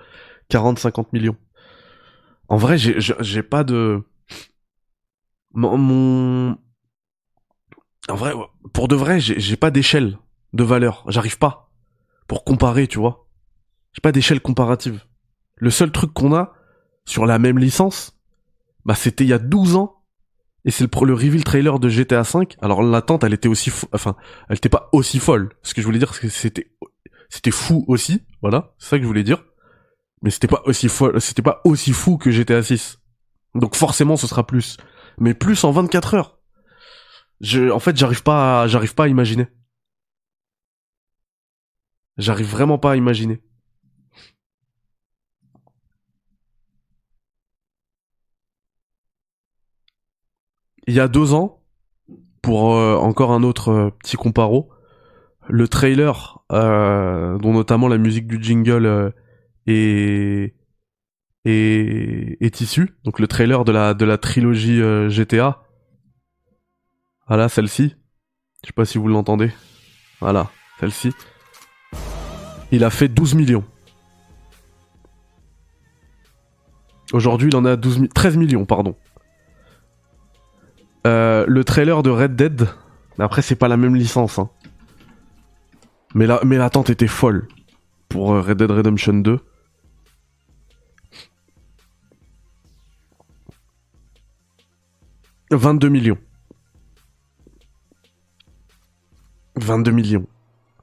40-50 0.50 1.06
millions. 1.12 1.36
En 2.48 2.56
vrai, 2.56 2.76
j'ai 2.78 3.42
pas 3.42 3.62
de... 3.64 4.02
Mon... 5.54 5.78
mon- 5.78 6.58
En 8.08 8.16
vrai, 8.16 8.32
pour 8.72 8.88
de 8.88 8.96
vrai, 8.96 9.20
j'ai 9.20 9.56
pas 9.56 9.70
d'échelle 9.70 10.18
de 10.52 10.64
valeur. 10.64 11.04
J'arrive 11.08 11.38
pas. 11.38 11.70
Pour 12.26 12.44
comparer, 12.44 12.86
tu 12.86 12.98
vois. 12.98 13.28
J'ai 13.92 14.00
pas 14.00 14.12
d'échelle 14.12 14.40
comparative. 14.40 15.02
Le 15.56 15.70
seul 15.70 15.92
truc 15.92 16.12
qu'on 16.12 16.34
a 16.34 16.52
sur 17.06 17.26
la 17.26 17.38
même 17.38 17.58
licence, 17.58 18.18
bah 18.84 18.94
c'était 18.94 19.24
il 19.24 19.28
y 19.30 19.32
a 19.32 19.38
12 19.38 19.76
ans. 19.76 20.02
Et 20.66 20.70
c'est 20.70 20.84
le, 20.84 21.06
le 21.06 21.14
reveal 21.14 21.44
trailer 21.44 21.78
de 21.78 21.88
GTA 21.88 22.22
V. 22.22 22.46
Alors 22.60 22.82
l'attente, 22.82 23.22
elle 23.24 23.34
était 23.34 23.48
aussi, 23.48 23.70
enfin, 23.92 24.16
elle 24.48 24.56
était 24.56 24.70
pas 24.70 24.88
aussi 24.92 25.18
folle. 25.18 25.50
Ce 25.62 25.74
que 25.74 25.80
je 25.82 25.86
voulais 25.86 25.98
dire, 25.98 26.14
c'était, 26.14 26.72
c'était 27.28 27.50
fou 27.50 27.84
aussi. 27.86 28.22
Voilà, 28.40 28.74
c'est 28.78 28.88
ça 28.90 28.96
que 28.96 29.02
je 29.02 29.06
voulais 29.08 29.24
dire. 29.24 29.44
Mais 30.22 30.30
c'était 30.30 30.46
pas 30.48 30.62
aussi 30.64 30.88
folle, 30.88 31.20
c'était 31.20 31.42
pas 31.42 31.60
aussi 31.64 31.92
fou 31.92 32.16
que 32.16 32.30
GTA 32.30 32.62
6. 32.62 32.98
Donc 33.54 33.74
forcément, 33.76 34.16
ce 34.16 34.26
sera 34.26 34.46
plus. 34.46 34.78
Mais 35.18 35.34
plus 35.34 35.64
en 35.64 35.70
24 35.72 36.14
heures. 36.14 36.38
En 37.72 37.80
fait, 37.80 37.96
j'arrive 37.96 38.22
pas, 38.22 38.66
j'arrive 38.68 38.94
pas 38.94 39.04
à 39.04 39.08
imaginer. 39.08 39.48
J'arrive 42.16 42.48
vraiment 42.48 42.78
pas 42.78 42.92
à 42.92 42.96
imaginer. 42.96 43.42
Il 50.86 50.94
y 50.94 51.00
a 51.00 51.08
deux 51.08 51.32
ans, 51.32 51.64
pour 52.44 52.74
euh, 52.74 52.96
encore 52.96 53.32
un 53.32 53.42
autre 53.42 53.70
euh, 53.70 53.90
petit 53.90 54.16
comparo, 54.16 54.68
le 55.48 55.66
trailer, 55.66 56.44
euh, 56.52 57.38
dont 57.38 57.54
notamment 57.54 57.88
la 57.88 57.96
musique 57.96 58.26
du 58.26 58.42
jingle 58.42 59.14
est, 59.66 60.54
est, 61.44 62.36
est 62.40 62.60
issu, 62.60 62.94
donc 63.04 63.18
le 63.18 63.26
trailer 63.26 63.64
de 63.64 63.72
la, 63.72 63.94
de 63.94 64.04
la 64.04 64.18
trilogie 64.18 64.80
euh, 64.80 65.08
GTA. 65.08 65.62
Voilà, 67.28 67.48
celle-ci. 67.48 67.94
Je 68.62 68.68
sais 68.68 68.72
pas 68.72 68.84
si 68.84 68.98
vous 68.98 69.08
l'entendez. 69.08 69.50
Voilà, 70.20 70.50
celle-ci. 70.80 71.12
Il 72.72 72.82
a 72.84 72.90
fait 72.90 73.08
12 73.08 73.34
millions. 73.34 73.64
Aujourd'hui, 77.12 77.48
il 77.50 77.56
en 77.56 77.64
a 77.64 77.76
12 77.76 77.98
mi- 78.00 78.08
13 78.08 78.36
millions, 78.36 78.64
pardon. 78.64 78.96
Euh, 81.06 81.44
le 81.46 81.64
trailer 81.64 82.02
de 82.02 82.10
Red 82.10 82.34
Dead, 82.34 82.66
après 83.18 83.42
c'est 83.42 83.56
pas 83.56 83.68
la 83.68 83.76
même 83.76 83.94
licence, 83.94 84.38
hein. 84.38 84.48
Mais 86.14 86.26
la- 86.26 86.40
mais 86.44 86.56
l'attente 86.56 86.88
était 86.90 87.06
folle 87.06 87.46
pour 88.08 88.32
euh, 88.32 88.40
Red 88.40 88.56
Dead 88.58 88.70
Redemption 88.70 89.14
2. 89.14 89.38
«22 95.50 95.88
millions. 95.88 96.18
22 99.56 99.90
millions. 99.92 100.26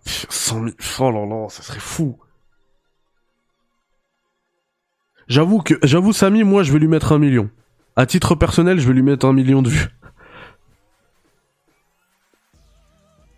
Pff, 0.06 0.28
100 0.30 0.64
000... 0.64 0.76
Oh 1.00 1.12
là 1.12 1.26
là, 1.26 1.50
ça 1.50 1.62
serait 1.62 1.80
fou. 1.80 2.18
J'avoue 5.28 5.60
que, 5.62 5.76
j'avoue 5.84 6.14
Samy, 6.14 6.44
moi 6.44 6.64
je 6.64 6.74
vais 6.74 6.80
lui 6.80 6.88
mettre 6.88 7.12
un 7.12 7.20
million. 7.20 7.50
À 7.96 8.06
titre 8.06 8.36
personnel, 8.36 8.80
je 8.80 8.88
vais 8.88 8.94
lui 8.94 9.02
mettre 9.02 9.26
un 9.26 9.34
million 9.34 9.62
de 9.62 9.70
vues. 9.70 9.90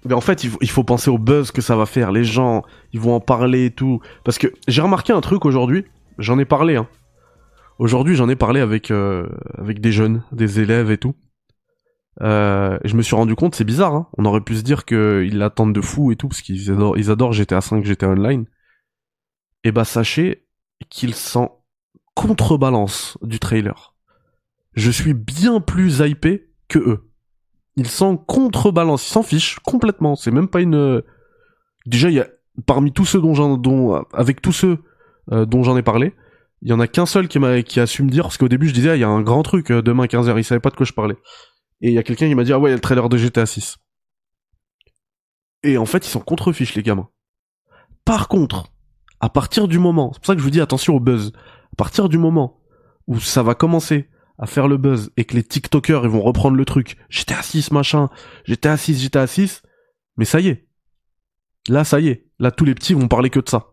Mais 0.06 0.14
en 0.14 0.22
fait, 0.22 0.44
il 0.44 0.50
faut, 0.50 0.58
il 0.62 0.70
faut 0.70 0.84
penser 0.84 1.10
au 1.10 1.18
buzz 1.18 1.52
que 1.52 1.62
ça 1.62 1.76
va 1.76 1.86
faire. 1.86 2.12
Les 2.12 2.24
gens, 2.24 2.64
ils 2.92 3.00
vont 3.00 3.16
en 3.16 3.20
parler 3.20 3.66
et 3.66 3.72
tout. 3.72 4.02
Parce 4.24 4.38
que 4.38 4.48
j'ai 4.68 4.82
remarqué 4.82 5.14
un 5.14 5.22
truc 5.22 5.46
aujourd'hui. 5.46 5.86
J'en 6.18 6.38
ai 6.40 6.46
parlé. 6.46 6.76
Hein. 6.76 6.88
Aujourd'hui, 7.80 8.16
j'en 8.16 8.30
ai 8.30 8.36
parlé 8.36 8.60
avec 8.60 8.92
euh, 8.92 9.28
avec 9.58 9.82
des 9.82 9.92
jeunes, 9.92 10.24
des 10.32 10.60
élèves 10.60 10.92
et 10.92 10.98
tout. 10.98 11.16
Euh, 12.22 12.78
je 12.84 12.96
me 12.96 13.02
suis 13.02 13.16
rendu 13.16 13.36
compte, 13.36 13.56
c'est 13.56 13.64
bizarre. 13.64 13.94
Hein. 13.94 14.08
On 14.18 14.26
aurait 14.26 14.42
pu 14.42 14.56
se 14.56 14.62
dire 14.62 14.86
qu'ils 14.86 15.38
l'attendent 15.38 15.74
de 15.74 15.82
fou 15.82 16.12
et 16.12 16.16
tout 16.16 16.28
parce 16.28 16.42
qu'ils 16.42 16.72
adorent, 16.72 16.98
ils 16.98 17.10
adorent 17.10 17.34
GTA 17.34 17.62
5, 17.62 17.84
GTA 17.84 18.10
Online. 18.10 18.46
Et 19.64 19.72
bah 19.72 19.86
sachez 19.86 20.46
qu'ils 20.90 21.16
s'en 21.16 21.64
contrebalancent 22.14 23.18
du 23.22 23.40
trailer. 23.40 23.96
Je 24.74 24.92
suis 24.92 25.14
bien 25.14 25.60
plus 25.60 26.00
hypé 26.00 26.50
que 26.68 26.80
eux 26.80 27.10
ils 27.76 27.88
s'en 27.88 28.18
contrebalancent, 28.18 29.08
ils 29.08 29.12
s'en 29.12 29.24
fichent 29.24 29.60
complètement. 29.60 30.16
C'est 30.16 30.32
même 30.32 30.48
pas 30.48 30.62
une. 30.62 31.02
Déjà, 31.86 32.10
il 32.10 32.16
y 32.16 32.20
a 32.20 32.28
parmi 32.66 32.92
tous 32.92 33.06
ceux 33.06 33.22
dont 33.22 33.34
j'en, 33.34 33.58
dont 33.58 34.04
avec 34.14 34.42
tous 34.42 34.52
ceux 34.52 34.78
euh, 35.32 35.46
dont 35.46 35.64
j'en 35.64 35.78
ai 35.78 35.84
parlé, 35.84 36.14
il 36.64 36.70
y 36.70 36.74
en 36.74 36.80
a 36.80 36.88
qu'un 36.88 37.05
seul 37.05 37.28
qui 37.28 37.39
m'a 37.39 37.61
qui 37.61 37.82
a 37.82 37.86
su 37.86 38.03
me 38.03 38.09
dire 38.09 38.24
parce 38.24 38.38
qu'au 38.38 38.47
début 38.47 38.70
je 38.70 38.74
disais 38.74 38.91
ah, 38.91 38.95
il 38.95 39.01
y 39.01 39.03
a 39.03 39.09
un 39.09 39.22
grand 39.22 39.43
truc 39.43 39.70
euh, 39.70 39.82
demain 39.82 40.05
15h, 40.05 40.38
il 40.38 40.43
savait 40.45 40.61
pas 40.61 40.70
de 40.70 40.76
quoi 40.76 40.86
je 40.86 40.93
parlais. 40.93 41.18
Et 41.82 41.89
il 41.89 41.93
y 41.93 41.97
a 41.97 42.03
quelqu'un 42.03 42.30
qui 42.30 42.36
m'a 42.36 42.45
dit 42.45 42.53
ah 42.53 42.59
ouais, 42.59 42.70
il 42.70 42.72
y 42.72 42.74
a 42.74 42.78
le 42.78 42.82
trailer 42.82 43.09
de 43.09 43.18
GTA 43.18 43.45
6. 43.45 43.78
Et 45.64 45.78
en 45.78 45.86
fait, 45.86 46.05
ils 46.05 46.09
s'en 46.09 46.22
contrefichent 46.22 46.76
les 46.76 46.84
gamins. 46.84 47.09
Par 48.05 48.30
contre, 48.30 48.72
à 49.20 49.30
partir 49.30 49.68
du 49.68 49.78
moment, 49.78 50.11
c'est 50.14 50.20
pour 50.20 50.28
ça 50.28 50.34
que 50.34 50.39
je 50.39 50.43
vous 50.43 50.51
dis 50.51 50.61
attention 50.61 50.95
au 50.95 50.99
buzz. 51.01 51.34
À 51.74 51.76
partir 51.76 52.07
du 52.07 52.18
moment 52.18 52.61
où 53.07 53.20
ça 53.20 53.43
va 53.43 53.55
commencer 53.55 54.09
à 54.38 54.47
faire 54.47 54.70
le 54.70 54.78
buzz 54.78 55.11
et 55.18 55.26
que 55.26 55.36
les 55.36 55.43
TikTokers 55.43 56.05
ils 56.05 56.09
vont 56.09 56.22
reprendre 56.22 56.55
le 56.55 56.66
truc. 56.66 56.95
J'étais 57.09 57.34
à 57.34 57.41
6 57.41 57.72
machin, 57.72 58.09
j'étais 58.45 58.70
à 58.70 58.78
6, 58.78 59.01
j'étais 59.01 59.20
à 59.20 59.28
6. 59.28 59.64
Mais 60.16 60.26
ça 60.26 60.39
y 60.39 60.47
est. 60.47 60.68
Là, 61.68 61.84
ça 61.84 61.99
y 61.99 62.07
est. 62.07 62.28
Là, 62.39 62.51
tous 62.51 62.64
les 62.64 62.74
petits 62.74 62.93
vont 62.93 63.09
parler 63.09 63.30
que 63.30 63.39
de 63.39 63.49
ça. 63.49 63.73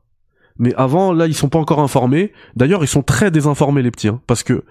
Mais 0.61 0.75
avant, 0.75 1.13
là, 1.15 1.27
ils 1.27 1.35
sont 1.35 1.49
pas 1.49 1.59
encore 1.59 1.81
informés. 1.81 2.33
D'ailleurs, 2.55 2.85
ils 2.85 2.89
sont 2.89 3.03
très 3.03 3.31
désinformés, 3.31 3.81
les 3.81 3.91
petits, 3.91 4.09
hein, 4.09 4.21
parce 4.27 4.43
que 4.43 4.63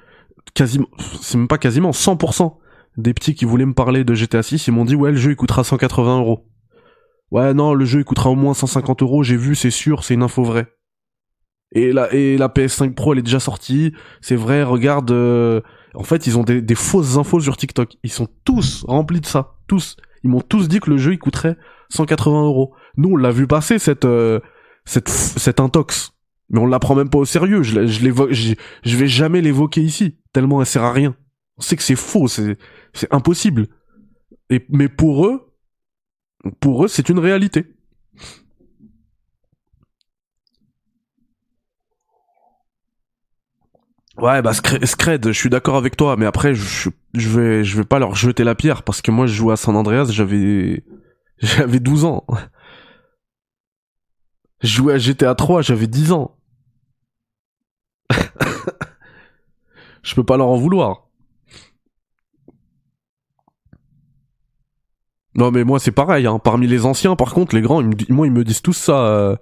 quasiment, 0.53 0.87
c'est 1.19 1.37
même 1.37 1.47
pas 1.47 1.57
quasiment, 1.57 1.89
100% 1.89 2.57
des 2.97 3.13
petits 3.15 3.33
qui 3.33 3.45
voulaient 3.45 3.65
me 3.65 3.73
parler 3.73 4.03
de 4.03 4.13
GTA 4.13 4.43
6, 4.43 4.67
ils 4.67 4.71
m'ont 4.71 4.85
dit, 4.85 4.95
ouais, 4.95 5.11
le 5.11 5.17
jeu, 5.17 5.31
il 5.31 5.35
coûtera 5.35 5.63
180 5.63 6.19
euros. 6.19 6.45
Ouais, 7.31 7.55
non, 7.55 7.73
le 7.73 7.85
jeu, 7.85 7.99
il 7.99 8.05
coûtera 8.05 8.29
au 8.29 8.35
moins 8.35 8.53
150 8.53 9.01
euros, 9.01 9.23
j'ai 9.23 9.35
vu, 9.35 9.55
c'est 9.55 9.71
sûr, 9.71 10.03
c'est 10.03 10.13
une 10.13 10.21
info 10.21 10.43
vraie. 10.43 10.67
Et 11.71 11.91
la, 11.91 12.13
et 12.13 12.37
la 12.37 12.49
PS5 12.49 12.93
Pro, 12.93 13.13
elle 13.13 13.19
est 13.19 13.23
déjà 13.23 13.39
sortie. 13.39 13.93
C'est 14.21 14.35
vrai, 14.35 14.61
regarde, 14.61 15.09
euh, 15.09 15.61
en 15.95 16.03
fait, 16.03 16.27
ils 16.27 16.37
ont 16.37 16.43
des, 16.43 16.61
des 16.61 16.75
fausses 16.75 17.17
infos 17.17 17.39
sur 17.39 17.57
TikTok. 17.57 17.97
Ils 18.03 18.11
sont 18.11 18.27
tous 18.43 18.83
remplis 18.87 19.21
de 19.21 19.25
ça. 19.25 19.55
Tous. 19.67 19.97
Ils 20.23 20.29
m'ont 20.29 20.41
tous 20.41 20.67
dit 20.67 20.79
que 20.79 20.89
le 20.89 20.97
jeu, 20.97 21.13
il 21.13 21.19
coûterait 21.19 21.57
180 21.89 22.43
euros. 22.43 22.73
Nous, 22.97 23.09
on 23.09 23.15
l'a 23.15 23.31
vu 23.31 23.47
passer, 23.47 23.79
cette, 23.79 24.05
euh, 24.05 24.39
cette, 24.85 25.09
cette 25.09 25.59
intox. 25.59 26.13
Mais 26.49 26.59
on 26.59 26.65
la 26.65 26.79
prend 26.79 26.95
même 26.95 27.09
pas 27.09 27.19
au 27.19 27.25
sérieux. 27.25 27.61
Je, 27.63 27.85
je 27.85 28.97
vais 28.97 29.07
jamais 29.07 29.41
l'évoquer 29.41 29.81
ici. 29.81 30.17
Tellement 30.33 30.61
elle 30.61 30.67
sert 30.67 30.83
à 30.83 30.91
rien. 30.91 31.15
On 31.59 31.61
sait 31.61 31.75
que 31.75 31.83
c'est 31.83 31.97
faux, 31.97 32.29
c'est, 32.29 32.57
impossible. 33.11 33.67
Et, 34.49 34.65
mais 34.69 34.87
pour 34.87 35.27
eux, 35.27 35.53
pour 36.61 36.85
eux, 36.85 36.87
c'est 36.87 37.09
une 37.09 37.19
réalité. 37.19 37.65
Ouais, 44.17 44.41
bah 44.41 44.53
Scred, 44.53 44.85
Scred, 44.85 45.27
je 45.27 45.31
suis 45.37 45.49
d'accord 45.49 45.75
avec 45.75 45.95
toi, 45.95 46.15
mais 46.17 46.25
après 46.25 46.53
je, 46.53 46.89
je 47.13 47.29
vais 47.29 47.63
je 47.63 47.77
vais 47.77 47.85
pas 47.85 47.99
leur 47.99 48.15
jeter 48.15 48.43
la 48.43 48.53
pierre 48.53 48.83
parce 48.83 49.01
que 49.01 49.11
moi 49.11 49.27
je 49.27 49.33
jouais 49.33 49.53
à 49.53 49.55
San 49.55 49.75
Andreas, 49.77 50.09
j'avais 50.11 50.83
j'avais 51.37 51.79
12 51.79 52.05
ans. 52.05 52.25
Je 54.61 54.67
jouais 54.67 54.93
à 54.93 54.97
GTA 54.97 55.35
3, 55.35 55.61
j'avais 55.61 55.87
10 55.87 56.11
ans. 56.11 56.35
je 60.03 60.15
peux 60.15 60.23
pas 60.23 60.37
leur 60.37 60.47
en 60.47 60.57
vouloir. 60.57 61.09
Non 65.35 65.51
mais 65.51 65.63
moi 65.63 65.79
c'est 65.79 65.91
pareil, 65.91 66.25
hein. 66.27 66.39
parmi 66.39 66.67
les 66.67 66.85
anciens 66.85 67.15
par 67.15 67.33
contre, 67.33 67.55
les 67.55 67.61
grands, 67.61 67.79
ils 67.81 67.87
me, 67.87 67.95
moi 68.09 68.27
ils 68.27 68.33
me 68.33 68.43
disent 68.43 68.61
tous 68.61 68.73
ça, 68.73 69.05
euh, 69.05 69.35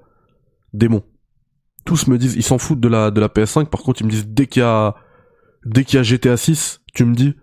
démon. 0.74 1.02
Tous 1.86 2.08
me 2.08 2.18
disent, 2.18 2.36
ils 2.36 2.44
s'en 2.44 2.58
foutent 2.58 2.82
de 2.82 2.90
la, 2.90 3.10
de 3.10 3.20
la 3.22 3.30
PS5, 3.30 3.68
par 3.68 3.82
contre 3.82 4.02
ils 4.02 4.06
me 4.06 4.12
disent 4.12 4.28
dès 4.28 4.46
qu'il 4.46 4.62
y 4.62 4.66
a, 4.66 4.96
dès 5.66 5.86
qu'il 5.86 5.98
y 5.98 6.00
a 6.00 6.04
GTA 6.04 6.38
6, 6.38 6.82
tu 6.94 7.06
me 7.06 7.16
dis, 7.16 7.36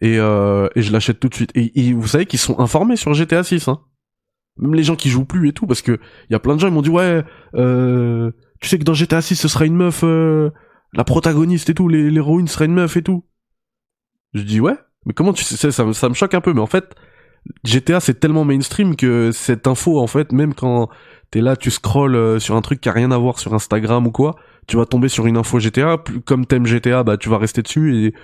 et, 0.00 0.18
euh, 0.18 0.68
et 0.74 0.82
je 0.82 0.92
l'achète 0.92 1.20
tout 1.20 1.28
de 1.28 1.34
suite. 1.34 1.50
Et, 1.54 1.88
et 1.88 1.92
vous 1.92 2.06
savez 2.06 2.26
qu'ils 2.26 2.38
sont 2.38 2.58
informés 2.58 2.96
sur 2.96 3.12
GTA 3.12 3.44
6, 3.44 3.68
hein. 3.68 3.80
Même 4.58 4.74
les 4.74 4.82
gens 4.82 4.96
qui 4.96 5.08
jouent 5.10 5.24
plus 5.24 5.48
et 5.48 5.52
tout, 5.52 5.66
parce 5.66 5.82
que 5.82 5.92
il 6.28 6.32
y 6.32 6.36
a 6.36 6.38
plein 6.40 6.54
de 6.54 6.60
gens, 6.60 6.68
ils 6.68 6.74
m'ont 6.74 6.82
dit, 6.82 6.90
ouais, 6.90 7.22
euh, 7.54 8.30
tu 8.60 8.68
sais 8.68 8.78
que 8.78 8.84
dans 8.84 8.94
GTA 8.94 9.22
6 9.22 9.36
ce 9.36 9.48
sera 9.48 9.64
une 9.66 9.76
meuf, 9.76 10.02
euh, 10.04 10.50
la 10.92 11.04
protagoniste 11.04 11.70
et 11.70 11.74
tout, 11.74 11.88
l'hé- 11.88 12.10
l'héroïne 12.10 12.48
sera 12.48 12.64
une 12.66 12.74
meuf 12.74 12.96
et 12.96 13.02
tout. 13.02 13.24
Je 14.34 14.42
dis, 14.42 14.60
ouais, 14.60 14.74
mais 15.06 15.12
comment 15.12 15.32
tu 15.32 15.44
sais, 15.44 15.70
ça, 15.70 15.92
ça 15.92 16.08
me 16.08 16.14
choque 16.14 16.34
un 16.34 16.40
peu, 16.40 16.52
mais 16.52 16.60
en 16.60 16.66
fait, 16.66 16.94
GTA 17.64 18.00
c'est 18.00 18.20
tellement 18.20 18.44
mainstream 18.44 18.96
que 18.96 19.30
cette 19.32 19.66
info 19.66 19.98
en 19.98 20.06
fait 20.06 20.30
même 20.30 20.52
quand 20.52 20.90
t'es 21.30 21.40
là 21.40 21.56
tu 21.56 21.70
scrolles 21.70 22.14
euh, 22.14 22.38
sur 22.38 22.54
un 22.54 22.60
truc 22.60 22.82
qui 22.82 22.90
a 22.90 22.92
rien 22.92 23.10
à 23.12 23.16
voir 23.16 23.38
sur 23.38 23.54
Instagram 23.54 24.06
ou 24.06 24.10
quoi 24.12 24.36
tu 24.66 24.76
vas 24.76 24.84
tomber 24.84 25.08
sur 25.08 25.26
une 25.26 25.38
info 25.38 25.58
GTA 25.58 25.96
comme 26.26 26.44
t'aimes 26.44 26.66
GTA 26.66 27.02
bah 27.02 27.16
tu 27.16 27.30
vas 27.30 27.38
rester 27.38 27.62
dessus 27.62 27.96
et 27.96 28.14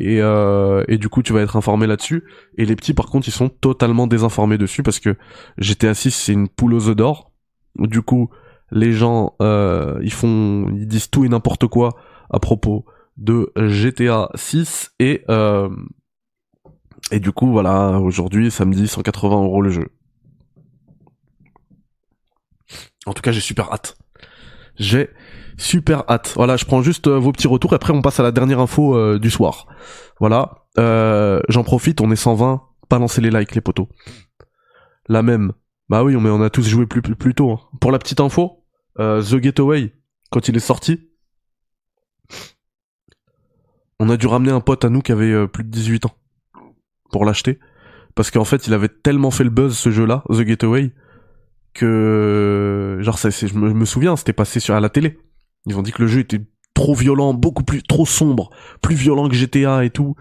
et 0.00 0.20
euh, 0.20 0.84
et 0.88 0.98
du 0.98 1.08
coup 1.08 1.22
tu 1.22 1.32
vas 1.32 1.40
être 1.40 1.56
informé 1.56 1.86
là-dessus. 1.86 2.24
Et 2.56 2.64
les 2.64 2.76
petits 2.76 2.94
par 2.94 3.06
contre 3.06 3.28
ils 3.28 3.32
sont 3.32 3.48
totalement 3.48 4.06
désinformés 4.06 4.58
dessus 4.58 4.82
parce 4.82 5.00
que 5.00 5.16
GTA 5.58 5.94
6 5.94 6.10
c'est 6.10 6.32
une 6.32 6.48
poule 6.48 6.74
aux 6.74 6.88
œufs 6.88 6.96
d'or. 6.96 7.32
Du 7.78 8.02
coup 8.02 8.30
les 8.70 8.92
gens 8.92 9.34
euh, 9.40 9.98
ils 10.02 10.12
font 10.12 10.68
ils 10.74 10.86
disent 10.86 11.10
tout 11.10 11.24
et 11.24 11.28
n'importe 11.28 11.66
quoi 11.66 11.96
à 12.30 12.40
propos 12.40 12.84
de 13.16 13.52
GTA 13.56 14.30
6 14.34 14.92
et 14.98 15.24
euh, 15.28 15.68
et 17.10 17.20
du 17.20 17.32
coup 17.32 17.50
voilà 17.50 18.00
aujourd'hui 18.00 18.50
samedi 18.50 18.88
180 18.88 19.44
euros 19.44 19.62
le 19.62 19.70
jeu. 19.70 19.88
En 23.06 23.12
tout 23.12 23.22
cas 23.22 23.32
j'ai 23.32 23.40
super 23.40 23.72
hâte 23.72 23.96
j'ai 24.76 25.10
super 25.56 26.04
hâte. 26.08 26.32
Voilà 26.36 26.56
je 26.56 26.64
prends 26.64 26.82
juste 26.82 27.06
euh, 27.06 27.18
vos 27.18 27.32
petits 27.32 27.46
retours 27.46 27.72
après 27.72 27.92
on 27.92 28.02
passe 28.02 28.20
à 28.20 28.22
la 28.22 28.32
dernière 28.32 28.60
info 28.60 28.96
euh, 28.96 29.18
du 29.18 29.30
soir. 29.30 29.66
Voilà. 30.20 30.66
Euh, 30.78 31.40
j'en 31.48 31.64
profite 31.64 32.00
on 32.00 32.10
est 32.10 32.16
120 32.16 32.62
balancez 32.90 33.20
les 33.20 33.30
likes 33.30 33.54
les 33.54 33.60
potos. 33.60 33.88
La 35.08 35.22
même. 35.22 35.52
Bah 35.88 36.02
oui 36.02 36.16
mais 36.16 36.30
on 36.30 36.42
a 36.42 36.50
tous 36.50 36.66
joué 36.66 36.86
plus 36.86 37.34
tôt 37.34 37.52
hein. 37.52 37.60
pour 37.80 37.92
la 37.92 37.98
petite 37.98 38.20
info 38.20 38.64
The 38.96 39.42
Getaway 39.42 39.92
quand 40.30 40.48
il 40.48 40.56
est 40.56 40.60
sorti 40.60 41.10
on 44.00 44.08
a 44.08 44.16
dû 44.16 44.26
ramener 44.26 44.50
un 44.50 44.60
pote 44.60 44.84
à 44.84 44.88
nous 44.88 45.02
qui 45.02 45.12
avait 45.12 45.46
plus 45.48 45.64
de 45.64 45.70
18 45.70 46.06
ans 46.06 46.16
pour 47.10 47.24
l'acheter. 47.24 47.60
Parce 48.14 48.30
qu'en 48.30 48.44
fait 48.44 48.66
il 48.66 48.74
avait 48.74 48.88
tellement 48.88 49.30
fait 49.30 49.44
le 49.44 49.50
buzz 49.50 49.76
ce 49.76 49.90
jeu 49.90 50.04
là 50.06 50.24
The 50.30 50.44
Getaway 50.44 50.92
que 51.74 52.98
genre 53.00 53.18
ça, 53.18 53.30
je 53.30 53.54
me, 53.54 53.68
je 53.68 53.74
me 53.74 53.84
souviens 53.84 54.16
c'était 54.16 54.32
passé 54.32 54.60
sur 54.60 54.74
à 54.74 54.80
la 54.80 54.88
télé. 54.88 55.18
Ils 55.66 55.76
ont 55.76 55.82
dit 55.82 55.92
que 55.92 56.02
le 56.02 56.08
jeu 56.08 56.20
était 56.20 56.40
trop 56.74 56.94
violent 56.94 57.34
beaucoup 57.34 57.62
plus 57.64 57.82
trop 57.82 58.06
sombre 58.06 58.50
plus 58.82 58.96
violent 58.96 59.28
que 59.28 59.34
GTA 59.34 59.84
et 59.84 59.90
tout. 59.90 60.14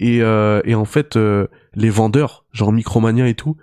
Et, 0.00 0.22
euh, 0.22 0.60
et 0.64 0.76
en 0.76 0.84
fait 0.84 1.16
euh, 1.16 1.48
les 1.74 1.90
vendeurs 1.90 2.44
genre 2.52 2.72
Micromania 2.72 3.26
et 3.26 3.34
tout 3.34 3.56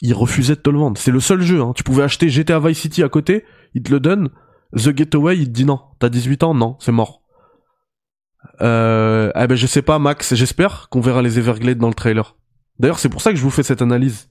ils 0.00 0.14
refusaient 0.14 0.54
de 0.54 0.60
te 0.60 0.70
le 0.70 0.78
vendre. 0.78 0.98
C'est 0.98 1.10
le 1.10 1.20
seul 1.20 1.42
jeu 1.42 1.60
hein. 1.60 1.72
tu 1.74 1.82
pouvais 1.82 2.04
acheter 2.04 2.28
GTA 2.28 2.60
Vice 2.60 2.78
City 2.78 3.02
à 3.02 3.08
côté 3.08 3.44
ils 3.74 3.82
te 3.82 3.90
le 3.90 3.98
donnent. 3.98 4.28
The 4.76 4.96
Getaway 4.96 5.38
il 5.38 5.46
te 5.46 5.50
dit 5.50 5.64
non. 5.64 5.80
T'as 5.98 6.08
18 6.08 6.44
ans 6.44 6.54
non 6.54 6.76
c'est 6.78 6.92
mort. 6.92 7.22
Euh, 8.60 9.32
eh 9.34 9.46
ben 9.46 9.54
je 9.54 9.66
sais 9.66 9.82
pas 9.82 9.98
Max, 9.98 10.34
j'espère 10.34 10.88
qu'on 10.88 11.00
verra 11.00 11.22
les 11.22 11.38
Everglades 11.38 11.78
dans 11.78 11.88
le 11.88 11.94
trailer. 11.94 12.36
D'ailleurs 12.78 12.98
c'est 12.98 13.08
pour 13.08 13.20
ça 13.20 13.30
que 13.30 13.36
je 13.36 13.42
vous 13.42 13.50
fais 13.50 13.62
cette 13.62 13.82
analyse 13.82 14.28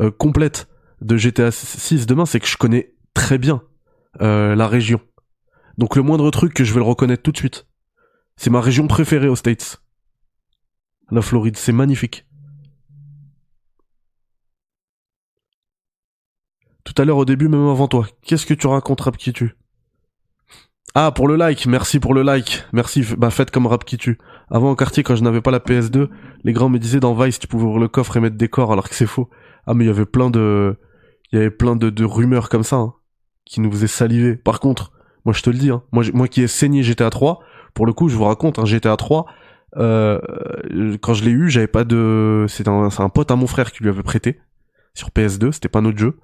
euh, 0.00 0.10
complète 0.10 0.68
de 1.00 1.16
GTA 1.16 1.50
6 1.50 2.06
demain, 2.06 2.26
c'est 2.26 2.40
que 2.40 2.46
je 2.46 2.56
connais 2.56 2.94
très 3.14 3.38
bien 3.38 3.62
euh, 4.20 4.54
la 4.54 4.68
région. 4.68 5.00
Donc 5.78 5.96
le 5.96 6.02
moindre 6.02 6.30
truc 6.30 6.54
que 6.54 6.64
je 6.64 6.72
vais 6.72 6.80
le 6.80 6.86
reconnaître 6.86 7.22
tout 7.22 7.32
de 7.32 7.36
suite. 7.36 7.66
C'est 8.36 8.50
ma 8.50 8.60
région 8.60 8.86
préférée 8.86 9.28
aux 9.28 9.36
States. 9.36 9.80
La 11.10 11.22
Floride, 11.22 11.56
c'est 11.56 11.72
magnifique. 11.72 12.26
Tout 16.84 16.94
à 17.00 17.04
l'heure 17.04 17.16
au 17.16 17.24
début, 17.24 17.48
même 17.48 17.66
avant 17.66 17.88
toi, 17.88 18.06
qu'est-ce 18.22 18.46
que 18.46 18.54
tu 18.54 18.66
racontes 18.66 19.00
Rap 19.00 19.16
qui 19.16 19.32
tue 19.32 19.56
Ah, 20.94 21.12
pour 21.12 21.28
le 21.28 21.36
like, 21.36 21.66
merci 21.66 21.98
pour 21.98 22.14
le 22.14 22.22
like. 22.22 22.64
Merci, 22.72 23.04
bah 23.16 23.30
faites 23.30 23.50
comme 23.50 23.66
Rap 23.66 23.84
qui 23.84 23.96
tue. 23.96 24.18
Avant 24.50 24.70
au 24.70 24.76
quartier, 24.76 25.02
quand 25.02 25.16
je 25.16 25.22
n'avais 25.22 25.40
pas 25.40 25.50
la 25.50 25.60
PS2, 25.60 26.08
les 26.44 26.52
grands 26.52 26.68
me 26.68 26.78
disaient 26.78 27.00
dans 27.00 27.14
Vice, 27.14 27.38
tu 27.38 27.46
pouvais 27.46 27.64
ouvrir 27.64 27.80
le 27.80 27.88
coffre 27.88 28.16
et 28.16 28.20
mettre 28.20 28.36
des 28.36 28.48
corps, 28.48 28.72
alors 28.72 28.88
que 28.88 28.94
c'est 28.94 29.06
faux. 29.06 29.30
Ah, 29.66 29.74
mais 29.74 29.84
il 29.84 29.86
y 29.88 29.90
avait 29.90 30.06
plein 30.06 30.30
de, 30.30 30.76
il 31.32 31.36
y 31.36 31.40
avait 31.40 31.50
plein 31.50 31.76
de, 31.76 32.04
rumeurs 32.04 32.48
comme 32.48 32.64
ça, 32.64 32.76
hein, 32.76 32.94
qui 33.44 33.60
nous 33.60 33.70
faisaient 33.70 33.86
saliver. 33.86 34.36
Par 34.36 34.60
contre, 34.60 34.92
moi 35.24 35.32
je 35.32 35.42
te 35.42 35.50
le 35.50 35.58
dis, 35.58 35.70
hein, 35.70 35.82
moi, 35.92 36.04
moi 36.12 36.28
qui 36.28 36.42
ai 36.42 36.48
saigné 36.48 36.82
GTA 36.82 37.10
3, 37.10 37.40
pour 37.74 37.86
le 37.86 37.92
coup, 37.92 38.08
je 38.08 38.16
vous 38.16 38.24
raconte, 38.24 38.58
un 38.58 38.64
GTA 38.64 38.96
3, 38.96 39.26
euh, 39.76 40.20
quand 41.00 41.14
je 41.14 41.24
l'ai 41.24 41.30
eu, 41.32 41.50
j'avais 41.50 41.66
pas 41.66 41.84
de, 41.84 42.46
c'est 42.48 42.68
un, 42.68 42.88
un 42.96 43.08
pote 43.08 43.30
à 43.30 43.36
mon 43.36 43.46
frère 43.46 43.72
qui 43.72 43.82
lui 43.82 43.90
avait 43.90 44.02
prêté 44.02 44.40
sur 44.94 45.10
PS2, 45.10 45.52
c'était 45.52 45.68
pas 45.68 45.80
notre 45.80 45.98
jeu. 45.98 46.18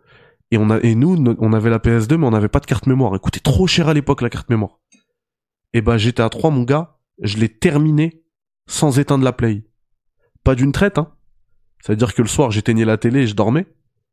Et 0.52 0.58
on 0.58 0.70
a, 0.70 0.78
et 0.80 0.94
nous, 0.94 1.16
no- 1.16 1.36
on 1.38 1.52
avait 1.52 1.70
la 1.70 1.78
PS2, 1.78 2.16
mais 2.16 2.26
on 2.26 2.30
n'avait 2.30 2.48
pas 2.48 2.60
de 2.60 2.66
carte 2.66 2.86
mémoire. 2.86 3.12
Elle 3.14 3.20
coûtait 3.20 3.40
trop 3.40 3.66
cher 3.66 3.88
à 3.88 3.94
l'époque, 3.94 4.22
la 4.22 4.30
carte 4.30 4.50
mémoire. 4.50 4.78
Et 5.72 5.80
bah, 5.80 5.98
GTA 5.98 6.28
3, 6.28 6.50
mon 6.50 6.62
gars, 6.62 6.98
je 7.22 7.36
l'ai 7.38 7.48
terminé 7.48 8.22
sans 8.66 8.98
éteindre 8.98 9.24
la 9.24 9.32
play. 9.32 9.64
Pas 10.42 10.54
d'une 10.54 10.72
traite, 10.72 10.98
hein. 10.98 11.12
Ça 11.80 11.92
veut 11.92 11.96
dire 11.96 12.14
que 12.14 12.22
le 12.22 12.28
soir, 12.28 12.50
j'éteignais 12.50 12.84
la 12.84 12.98
télé 12.98 13.20
et 13.20 13.26
je 13.26 13.34
dormais. 13.34 13.66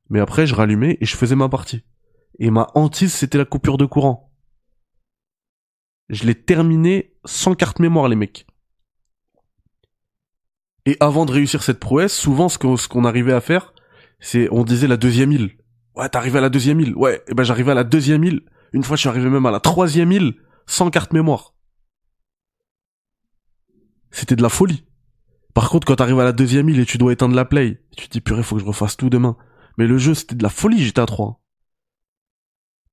Mais 0.09 0.19
après, 0.19 0.47
je 0.47 0.55
rallumais 0.55 0.97
et 1.01 1.05
je 1.05 1.17
faisais 1.17 1.35
ma 1.35 1.49
partie. 1.49 1.83
Et 2.39 2.49
ma 2.49 2.67
hantise, 2.75 3.13
c'était 3.13 3.37
la 3.37 3.45
coupure 3.45 3.77
de 3.77 3.85
courant. 3.85 4.31
Je 6.09 6.25
l'ai 6.25 6.35
terminé 6.35 7.15
sans 7.25 7.55
carte 7.55 7.79
mémoire, 7.79 8.07
les 8.07 8.15
mecs. 8.15 8.47
Et 10.85 10.95
avant 11.01 11.25
de 11.25 11.33
réussir 11.33 11.63
cette 11.63 11.79
prouesse, 11.79 12.15
souvent, 12.15 12.47
ce 12.47 12.57
qu'on, 12.57 13.03
arrivait 13.03 13.33
à 13.33 13.41
faire, 13.41 13.73
c'est, 14.21 14.47
on 14.51 14.63
disait 14.63 14.87
la 14.87 14.95
deuxième 14.95 15.33
île. 15.33 15.57
Ouais, 15.95 16.07
t'arrives 16.07 16.37
à 16.37 16.41
la 16.41 16.49
deuxième 16.49 16.79
île. 16.79 16.95
Ouais, 16.95 17.21
et 17.27 17.33
ben 17.33 17.43
j'arrivais 17.43 17.71
à 17.71 17.75
la 17.75 17.83
deuxième 17.83 18.23
île. 18.23 18.43
Une 18.71 18.83
fois, 18.83 18.95
je 18.95 19.01
suis 19.01 19.09
arrivé 19.09 19.29
même 19.29 19.45
à 19.45 19.51
la 19.51 19.59
troisième 19.59 20.13
île, 20.13 20.35
sans 20.65 20.89
carte 20.89 21.11
mémoire. 21.11 21.55
C'était 24.11 24.37
de 24.37 24.41
la 24.41 24.49
folie. 24.49 24.85
Par 25.57 25.71
contre, 25.71 25.87
quand 25.87 25.95
t'arrives 25.95 26.19
à 26.19 26.23
la 26.23 26.33
deuxième 26.33 26.69
île 26.69 26.79
et 26.79 26.85
tu 26.85 26.99
dois 26.99 27.13
éteindre 27.13 27.33
la 27.33 27.43
play, 27.43 27.83
tu 27.97 28.07
te 28.07 28.11
dis 28.11 28.21
purée, 28.21 28.43
faut 28.43 28.57
que 28.57 28.61
je 28.61 28.67
refasse 28.67 28.95
tout 28.95 29.09
demain. 29.09 29.35
Mais 29.79 29.87
le 29.87 29.97
jeu, 29.97 30.13
c'était 30.13 30.35
de 30.35 30.43
la 30.43 30.51
folie, 30.51 30.85
j'étais 30.85 31.01
à 31.01 31.07
3. 31.07 31.43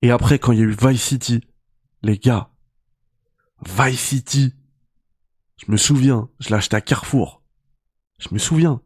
Et 0.01 0.11
après, 0.11 0.39
quand 0.39 0.53
il 0.53 0.59
y 0.61 0.63
a 0.63 0.65
eu 0.65 0.75
Vice 0.75 1.03
City, 1.03 1.43
les 2.01 2.17
gars, 2.17 2.55
Vice 3.67 4.01
City, 4.01 4.55
je 5.59 5.71
me 5.71 5.77
souviens, 5.77 6.31
je 6.41 6.49
l'ai 6.49 6.55
acheté 6.55 6.75
à 6.75 6.81
Carrefour. 6.81 7.43
Je 8.19 8.29
me 8.33 8.39
souviens. 8.39 8.81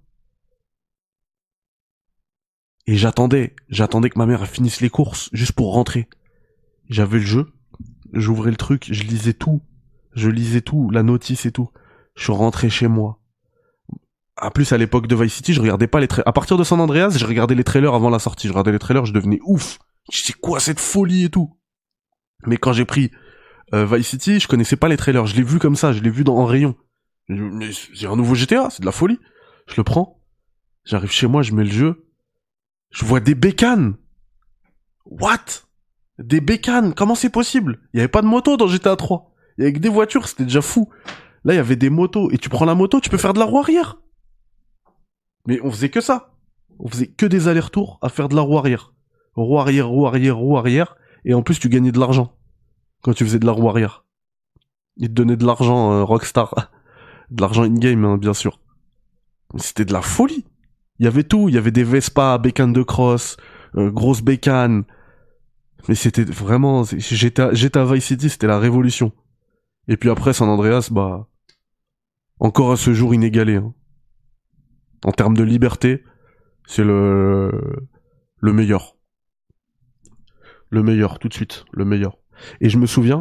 Et 2.89 2.97
j'attendais, 2.97 3.55
j'attendais 3.69 4.11
que 4.11 4.19
ma 4.19 4.27
mère 4.27 4.45
finisse 4.49 4.81
les 4.81 4.91
courses 4.91 5.31
juste 5.33 5.53
pour 5.53 5.73
rentrer. 5.73 6.09
J'avais 6.89 7.21
le 7.21 7.25
jeu, 7.25 7.53
j'ouvrais 8.13 8.51
le 8.51 8.57
truc, 8.57 8.89
je 8.91 9.05
lisais 9.05 9.35
tout, 9.35 9.63
je 10.15 10.31
lisais 10.31 10.63
tout, 10.63 10.91
la 10.91 11.05
notice 11.05 11.47
et 11.47 11.53
tout. 11.53 11.71
Je 12.17 12.25
suis 12.25 12.33
rentré 12.33 12.71
chez 12.71 12.89
moi. 12.89 13.18
En 14.41 14.51
plus, 14.51 14.73
à 14.73 14.79
l'époque 14.79 15.07
de 15.07 15.17
Vice 15.17 15.35
City, 15.35 15.53
je 15.53 15.61
regardais 15.61 15.87
pas 15.87 16.01
les 16.01 16.09
trailers. 16.09 16.29
À 16.29 16.33
partir 16.33 16.57
de 16.57 16.65
San 16.65 16.81
Andreas, 16.81 17.17
je 17.19 17.25
regardais 17.27 17.55
les 17.55 17.65
trailers 17.65 17.95
avant 17.95 18.11
la 18.11 18.19
sortie. 18.19 18.47
Je 18.47 18.53
regardais 18.53 18.73
les 18.73 18.79
trailers, 18.79 19.05
je 19.05 19.13
devenais 19.13 19.41
ouf. 19.45 19.79
C'est 20.11 20.35
quoi 20.35 20.61
cette 20.61 20.81
folie 20.81 21.25
et 21.25 21.31
tout? 21.31 21.57
Mais 22.47 22.57
quand 22.57 22.73
j'ai 22.73 22.85
pris 22.85 23.11
euh, 23.75 23.85
Vice 23.85 24.07
City, 24.07 24.41
je 24.41 24.49
connaissais 24.49 24.77
pas 24.77 24.89
les 24.89 24.97
trailers. 24.97 25.27
Je 25.27 25.37
l'ai 25.37 25.43
vu 25.43 25.59
comme 25.59 25.77
ça, 25.77 25.93
je 25.93 26.01
l'ai 26.01 26.11
vu 26.11 26.25
dans 26.25 26.37
en 26.37 26.47
rayon. 26.47 26.77
C'est 27.29 28.07
un 28.07 28.17
nouveau 28.17 28.35
GTA, 28.35 28.71
c'est 28.71 28.81
de 28.81 28.87
la 28.87 28.93
folie. 28.93 29.19
Je 29.67 29.75
le 29.77 29.85
prends. 29.85 30.23
J'arrive 30.85 31.11
chez 31.11 31.27
moi, 31.27 31.43
je 31.43 31.53
mets 31.53 31.65
le 31.65 31.71
jeu. 31.71 32.07
Je 32.91 33.05
vois 33.05 33.21
des 33.21 33.35
bécanes. 33.35 33.97
What? 35.05 35.65
Des 36.19 36.41
bécanes 36.41 36.95
Comment 36.95 37.15
c'est 37.15 37.31
possible? 37.31 37.81
Il 37.93 37.99
y 37.99 38.01
avait 38.01 38.09
pas 38.09 38.23
de 38.23 38.27
moto 38.27 38.57
dans 38.57 38.67
GTA 38.67 38.97
3. 38.97 39.31
Il 39.59 39.63
y 39.63 39.65
avait 39.65 39.73
que 39.75 39.79
des 39.79 39.89
voitures, 39.89 40.29
c'était 40.29 40.45
déjà 40.45 40.63
fou. 40.63 40.89
Là, 41.45 41.53
il 41.53 41.57
y 41.57 41.61
avait 41.61 41.77
des 41.77 41.91
motos. 41.91 42.31
Et 42.31 42.39
tu 42.39 42.49
prends 42.49 42.65
la 42.65 42.75
moto, 42.75 43.01
tu 43.01 43.11
peux 43.11 43.19
faire 43.19 43.35
de 43.35 43.39
la 43.39 43.45
roue 43.45 43.59
arrière. 43.59 43.99
Mais 45.49 45.59
on 45.63 45.71
faisait 45.71 45.89
que 45.89 46.03
ça. 46.03 46.35
On 46.79 46.89
faisait 46.89 47.07
que 47.09 47.25
des 47.25 47.49
allers-retours 47.49 47.99
à 48.03 48.11
faire 48.11 48.29
de 48.29 48.37
la 48.37 48.43
roue 48.43 48.59
arrière. 48.59 48.93
Roue 49.35 49.59
arrière, 49.59 49.89
roue 49.89 50.07
arrière, 50.07 50.37
roue 50.37 50.59
arrière. 50.59 50.97
Et 51.25 51.33
en 51.33 51.43
plus, 51.43 51.59
tu 51.59 51.71
gagnais 51.71 51.91
de 51.91 51.99
l'argent. 51.99 52.37
Quand 53.03 53.15
tu 53.15 53.25
faisais 53.25 53.39
de 53.39 53.47
la 53.47 53.53
roue 53.53 53.69
arrière. 53.69 54.05
Ils 54.99 55.09
te 55.09 55.15
donnaient 55.15 55.37
de 55.39 55.47
l'argent, 55.47 55.93
euh, 55.93 56.05
Rockstar. 56.05 56.55
De 57.31 57.43
l'argent 57.43 57.65
in-game, 57.65 58.07
hein, 58.07 58.17
bien 58.17 58.33
sûr. 58.33 58.59
C'était 59.57 59.85
de 59.85 59.93
la 59.93 60.01
folie. 60.01 60.47
Il 60.99 61.05
y 61.05 61.09
avait 61.09 61.25
tout. 61.25 61.51
Il 61.51 61.55
y 61.55 61.59
avait 61.59 61.71
des 61.71 61.85
Vespa, 61.85 62.39
bécanes 62.39 62.73
de 62.73 62.83
cross, 62.83 63.37
euh, 63.77 63.91
grosses 63.91 64.23
bécanes. 64.23 64.85
Mais 65.89 65.95
c'était 65.95 66.25
vraiment... 66.25 66.85
GTA, 66.85 67.53
GTA 67.53 67.85
Vice 67.85 68.07
City, 68.07 68.31
c'était 68.31 68.47
la 68.47 68.59
révolution. 68.59 69.13
Et 69.89 69.99
puis 69.99 70.09
après, 70.09 70.33
San 70.33 70.49
Andreas, 70.49 70.89
bah... 70.91 71.29
Encore 72.41 72.73
à 72.73 72.77
ce 72.79 72.95
jour 72.95 73.15
inégalé. 73.15 73.57
hein. 73.57 73.75
En 75.05 75.13
termes 75.13 75.37
de 75.37 75.43
liberté, 75.43 76.05
c'est 76.67 76.85
le... 76.85 77.51
le 78.41 78.53
meilleur. 78.53 78.97
Le 80.71 80.83
meilleur, 80.83 81.19
tout 81.19 81.29
de 81.29 81.35
suite. 81.35 81.65
Le 81.73 81.85
meilleur. 81.85 82.19
Et 82.61 82.69
je 82.69 82.79
me 82.79 82.87
souviens 82.87 83.21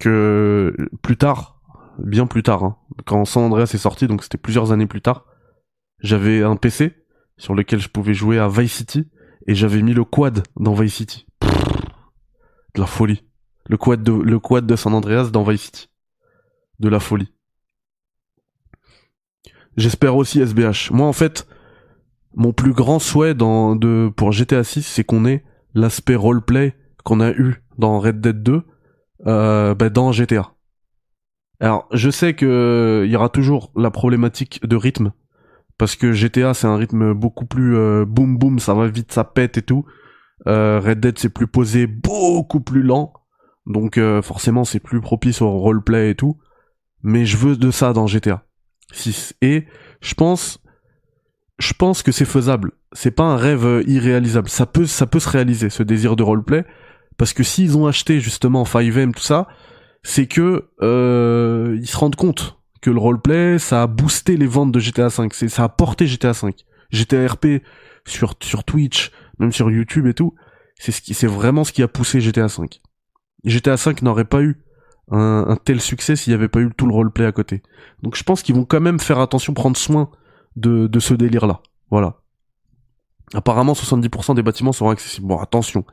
que 0.00 0.74
plus 1.02 1.16
tard, 1.16 1.60
bien 1.98 2.26
plus 2.26 2.42
tard, 2.42 2.64
hein, 2.64 2.76
quand 3.06 3.24
San 3.24 3.44
Andreas 3.44 3.70
est 3.74 3.78
sorti, 3.78 4.06
donc 4.06 4.22
c'était 4.22 4.38
plusieurs 4.38 4.72
années 4.72 4.86
plus 4.86 5.02
tard, 5.02 5.26
j'avais 6.00 6.42
un 6.42 6.56
PC 6.56 6.94
sur 7.36 7.54
lequel 7.54 7.80
je 7.80 7.88
pouvais 7.88 8.14
jouer 8.14 8.38
à 8.38 8.48
Vice 8.48 8.72
City 8.72 9.08
et 9.46 9.54
j'avais 9.54 9.82
mis 9.82 9.94
le 9.94 10.04
quad 10.04 10.42
dans 10.56 10.74
Vice 10.74 10.94
City. 10.94 11.26
De 12.74 12.80
la 12.80 12.86
folie. 12.86 13.24
Le 13.68 13.76
quad 13.76 14.08
le 14.08 14.38
quad 14.38 14.66
de 14.66 14.76
San 14.76 14.94
Andreas 14.94 15.30
dans 15.30 15.44
Vice 15.44 15.62
City. 15.62 15.90
De 16.80 16.88
la 16.88 17.00
folie. 17.00 17.32
J'espère 19.76 20.16
aussi 20.16 20.40
SBH. 20.40 20.90
Moi, 20.90 21.06
en 21.06 21.12
fait, 21.12 21.46
mon 22.34 22.52
plus 22.52 22.72
grand 22.72 22.98
souhait 22.98 23.34
de 23.34 24.08
pour 24.08 24.32
GTA 24.32 24.64
6, 24.64 24.82
c'est 24.82 25.04
qu'on 25.04 25.24
ait 25.24 25.44
l'aspect 25.74 26.14
roleplay 26.14 26.74
qu'on 27.04 27.20
a 27.20 27.30
eu 27.30 27.62
dans 27.78 27.98
Red 27.98 28.20
Dead 28.20 28.42
2 28.42 28.62
euh, 29.26 29.74
bah, 29.74 29.88
dans 29.88 30.12
GTA. 30.12 30.52
Alors, 31.60 31.88
je 31.92 32.10
sais 32.10 32.34
que 32.34 33.02
il 33.04 33.10
y 33.10 33.16
aura 33.16 33.28
toujours 33.28 33.72
la 33.76 33.90
problématique 33.90 34.64
de 34.66 34.76
rythme 34.76 35.12
parce 35.78 35.96
que 35.96 36.12
GTA 36.12 36.54
c'est 36.54 36.66
un 36.66 36.76
rythme 36.76 37.12
beaucoup 37.14 37.46
plus 37.46 37.76
euh, 37.76 38.04
boum 38.04 38.36
boum, 38.36 38.58
ça 38.58 38.74
va 38.74 38.88
vite, 38.88 39.12
ça 39.12 39.24
pète 39.24 39.58
et 39.58 39.62
tout. 39.62 39.84
Euh, 40.46 40.80
Red 40.80 41.00
Dead 41.00 41.18
c'est 41.18 41.28
plus 41.28 41.46
posé, 41.46 41.86
beaucoup 41.86 42.60
plus 42.60 42.82
lent. 42.82 43.12
Donc 43.66 43.98
euh, 43.98 44.22
forcément 44.22 44.64
c'est 44.64 44.80
plus 44.80 45.00
propice 45.00 45.40
au 45.40 45.50
roleplay 45.50 46.10
et 46.10 46.14
tout. 46.14 46.38
Mais 47.02 47.26
je 47.26 47.36
veux 47.36 47.56
de 47.56 47.70
ça 47.70 47.92
dans 47.92 48.06
GTA 48.06 48.44
6 48.92 49.34
et 49.42 49.66
je 50.00 50.14
pense 50.14 50.58
je 51.58 51.72
pense 51.74 52.02
que 52.02 52.10
c'est 52.10 52.24
faisable. 52.24 52.72
C'est 52.92 53.12
pas 53.12 53.24
un 53.24 53.36
rêve 53.36 53.64
euh, 53.64 53.82
irréalisable. 53.86 54.48
Ça 54.48 54.66
peut 54.66 54.86
ça 54.86 55.06
peut 55.06 55.20
se 55.20 55.28
réaliser 55.28 55.70
ce 55.70 55.82
désir 55.82 56.16
de 56.16 56.22
roleplay 56.22 56.64
parce 57.18 57.32
que 57.32 57.42
s'ils 57.42 57.76
ont 57.76 57.86
acheté 57.86 58.20
justement 58.20 58.64
5M 58.64 59.12
tout 59.12 59.22
ça, 59.22 59.46
c'est 60.02 60.26
que 60.26 60.68
euh, 60.82 61.78
ils 61.80 61.86
se 61.86 61.96
rendent 61.96 62.16
compte 62.16 62.58
que 62.80 62.90
le 62.90 62.98
roleplay 62.98 63.58
ça 63.58 63.82
a 63.82 63.86
boosté 63.86 64.36
les 64.36 64.46
ventes 64.46 64.72
de 64.72 64.80
GTA 64.80 65.08
5, 65.08 65.32
c'est 65.34 65.48
ça 65.48 65.64
a 65.64 65.68
porté 65.68 66.06
GTA 66.06 66.34
5. 66.34 66.64
GTA 66.90 67.26
RP 67.26 67.62
sur 68.06 68.34
sur 68.42 68.64
Twitch, 68.64 69.12
même 69.38 69.52
sur 69.52 69.70
YouTube 69.70 70.06
et 70.06 70.14
tout, 70.14 70.34
c'est 70.78 70.92
ce 70.92 71.00
qui 71.00 71.14
c'est 71.14 71.28
vraiment 71.28 71.64
ce 71.64 71.72
qui 71.72 71.82
a 71.82 71.88
poussé 71.88 72.20
GTA 72.20 72.48
5. 72.48 72.80
GTA 73.44 73.76
5 73.76 74.02
n'aurait 74.02 74.24
pas 74.24 74.42
eu 74.42 74.61
un, 75.10 75.56
tel 75.64 75.80
succès 75.80 76.16
s'il 76.16 76.30
n'y 76.32 76.34
avait 76.34 76.48
pas 76.48 76.60
eu 76.60 76.70
tout 76.76 76.86
le 76.86 76.94
roleplay 76.94 77.26
à 77.26 77.32
côté. 77.32 77.62
Donc 78.02 78.16
je 78.16 78.22
pense 78.22 78.42
qu'ils 78.42 78.54
vont 78.54 78.64
quand 78.64 78.80
même 78.80 79.00
faire 79.00 79.18
attention, 79.18 79.54
prendre 79.54 79.76
soin 79.76 80.10
de, 80.56 80.88
ce 80.98 81.14
délire-là. 81.14 81.60
Voilà. 81.90 82.16
Apparemment, 83.34 83.72
70% 83.72 84.34
des 84.34 84.42
bâtiments 84.42 84.72
seront 84.72 84.90
accessibles. 84.90 85.26
Bon, 85.26 85.38
attention, 85.38 85.84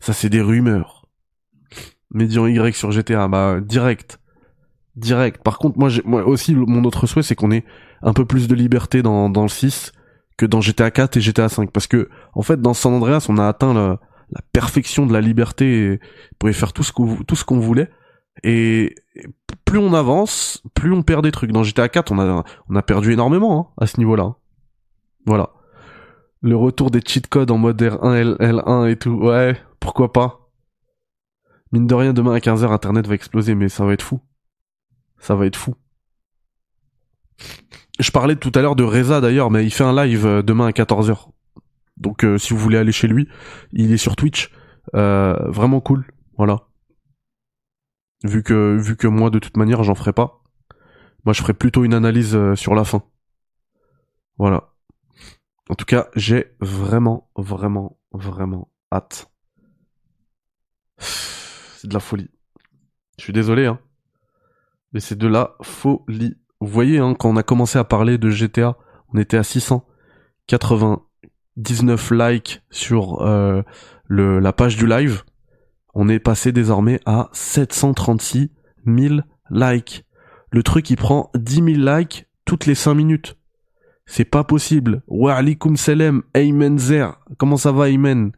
ça 0.00 0.12
c'est 0.12 0.28
des 0.28 0.40
rumeurs. 0.40 1.06
Médian 2.12 2.46
Y 2.46 2.76
sur 2.76 2.92
GTA, 2.92 3.26
bah 3.26 3.60
direct, 3.60 4.20
direct. 4.94 5.42
Par 5.42 5.58
contre, 5.58 5.78
moi, 5.78 5.90
aussi, 6.24 6.54
mon 6.54 6.84
autre 6.84 7.06
souhait, 7.06 7.22
c'est 7.22 7.34
qu'on 7.34 7.50
ait 7.50 7.64
un 8.02 8.12
peu 8.12 8.24
plus 8.24 8.46
de 8.46 8.54
liberté 8.54 9.02
dans, 9.02 9.28
le 9.28 9.48
6 9.48 9.92
que 10.36 10.46
dans 10.46 10.60
GTA 10.60 10.90
4 10.90 11.16
et 11.16 11.20
GTA 11.20 11.48
5, 11.48 11.70
parce 11.70 11.86
que 11.86 12.08
en 12.34 12.42
fait, 12.42 12.60
dans 12.60 12.74
San 12.74 12.92
Andreas, 12.92 13.26
on 13.28 13.38
a 13.38 13.46
atteint 13.46 13.74
la, 13.74 13.98
perfection 14.52 15.06
de 15.06 15.12
la 15.12 15.20
liberté, 15.20 15.78
et 15.78 16.00
on 16.32 16.36
pouvait 16.38 16.52
faire 16.52 16.72
tout 16.72 16.82
ce 16.82 16.92
qu'on 16.92 17.60
voulait. 17.60 17.90
Et 18.42 18.94
plus 19.64 19.78
on 19.78 19.94
avance, 19.94 20.62
plus 20.74 20.92
on 20.92 21.02
perd 21.02 21.24
des 21.24 21.32
trucs. 21.32 21.52
Dans 21.52 21.62
GTA 21.62 21.88
4, 21.88 22.12
on 22.12 22.18
a 22.18 22.44
on 22.68 22.76
a 22.76 22.82
perdu 22.82 23.12
énormément 23.12 23.58
hein, 23.58 23.82
à 23.82 23.86
ce 23.86 23.98
niveau-là. 23.98 24.34
Voilà. 25.26 25.50
Le 26.42 26.56
retour 26.56 26.90
des 26.90 27.00
cheat 27.00 27.26
codes 27.26 27.50
en 27.50 27.58
mode 27.58 27.80
R1, 27.80 28.14
L, 28.14 28.36
L1 28.40 28.90
et 28.90 28.96
tout. 28.96 29.12
Ouais, 29.12 29.56
pourquoi 29.80 30.12
pas. 30.12 30.50
Mine 31.72 31.86
de 31.86 31.94
rien, 31.94 32.12
demain 32.12 32.34
à 32.34 32.38
15h, 32.38 32.70
Internet 32.70 33.06
va 33.06 33.14
exploser, 33.14 33.54
mais 33.54 33.68
ça 33.68 33.84
va 33.84 33.94
être 33.94 34.02
fou. 34.02 34.20
Ça 35.18 35.34
va 35.34 35.46
être 35.46 35.56
fou. 35.56 35.74
Je 37.98 38.10
parlais 38.10 38.36
tout 38.36 38.52
à 38.54 38.60
l'heure 38.60 38.76
de 38.76 38.84
Reza 38.84 39.20
d'ailleurs, 39.20 39.50
mais 39.50 39.64
il 39.64 39.70
fait 39.70 39.84
un 39.84 40.04
live 40.04 40.26
euh, 40.26 40.42
demain 40.42 40.66
à 40.66 40.70
14h. 40.70 41.28
Donc 41.96 42.24
euh, 42.24 42.38
si 42.38 42.52
vous 42.52 42.58
voulez 42.58 42.76
aller 42.76 42.92
chez 42.92 43.08
lui, 43.08 43.28
il 43.72 43.92
est 43.92 43.96
sur 43.96 44.16
Twitch. 44.16 44.50
Euh, 44.94 45.34
vraiment 45.48 45.80
cool. 45.80 46.04
Voilà. 46.36 46.64
Vu 48.24 48.42
que, 48.42 48.76
vu 48.76 48.96
que 48.96 49.06
moi, 49.06 49.30
de 49.30 49.38
toute 49.38 49.56
manière, 49.56 49.82
j'en 49.82 49.94
ferai 49.94 50.12
pas. 50.12 50.42
Moi, 51.24 51.34
je 51.34 51.42
ferai 51.42 51.54
plutôt 51.54 51.84
une 51.84 51.94
analyse 51.94 52.34
euh, 52.34 52.56
sur 52.56 52.74
la 52.74 52.84
fin. 52.84 53.02
Voilà. 54.38 54.72
En 55.68 55.74
tout 55.74 55.84
cas, 55.84 56.08
j'ai 56.16 56.56
vraiment, 56.60 57.30
vraiment, 57.36 57.98
vraiment 58.12 58.70
hâte. 58.92 59.30
C'est 60.98 61.88
de 61.88 61.94
la 61.94 62.00
folie. 62.00 62.30
Je 63.18 63.24
suis 63.24 63.32
désolé, 63.32 63.66
hein. 63.66 63.80
Mais 64.92 65.00
c'est 65.00 65.18
de 65.18 65.28
la 65.28 65.56
folie. 65.62 66.36
Vous 66.60 66.68
voyez, 66.68 66.98
hein, 66.98 67.14
quand 67.14 67.30
on 67.30 67.36
a 67.36 67.42
commencé 67.42 67.78
à 67.78 67.84
parler 67.84 68.18
de 68.18 68.30
GTA, 68.30 68.76
on 69.12 69.18
était 69.18 69.36
à 69.36 69.42
699 69.42 72.10
likes 72.12 72.62
sur 72.70 73.22
euh, 73.22 73.62
le, 74.06 74.38
la 74.38 74.52
page 74.52 74.76
du 74.76 74.86
live. 74.86 75.24
On 75.94 76.08
est 76.08 76.18
passé 76.18 76.52
désormais 76.52 77.00
à 77.06 77.28
736 77.32 78.50
000 78.86 79.20
likes. 79.50 80.04
Le 80.50 80.62
truc, 80.62 80.90
il 80.90 80.96
prend 80.96 81.30
10 81.34 81.54
000 81.54 81.66
likes 81.96 82.26
toutes 82.44 82.66
les 82.66 82.74
5 82.74 82.94
minutes. 82.94 83.36
C'est 84.06 84.24
pas 84.24 84.44
possible. 84.44 85.02
Wa 85.06 85.36
alaikum 85.36 85.76
salam, 85.76 86.22
Ayman 86.34 86.78
Zer. 86.78 87.18
Comment 87.38 87.56
ça 87.56 87.72
va, 87.72 87.88
Ayman? 87.88 88.32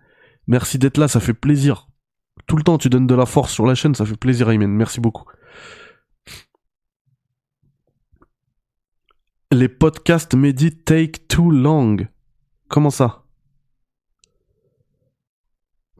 Merci 0.46 0.78
d'être 0.78 0.98
là, 0.98 1.09
ça 1.09 1.18
fait 1.18 1.34
plaisir. 1.34 1.88
Tout 2.46 2.57
le 2.57 2.62
temps, 2.62 2.78
tu 2.78 2.88
donnes 2.88 3.07
de 3.07 3.14
la 3.14 3.26
force 3.26 3.52
sur 3.52 3.66
la 3.66 3.74
chaîne, 3.74 3.94
ça 3.94 4.07
fait 4.07 4.16
plaisir, 4.16 4.48
Ayman. 4.50 4.70
Merci 4.70 5.00
beaucoup. 5.00 5.24
Les 9.50 9.68
podcasts 9.68 10.34
Mehdi 10.34 10.76
take 10.76 11.26
too 11.28 11.50
long. 11.50 11.96
Comment 12.68 12.90
ça? 12.90 13.24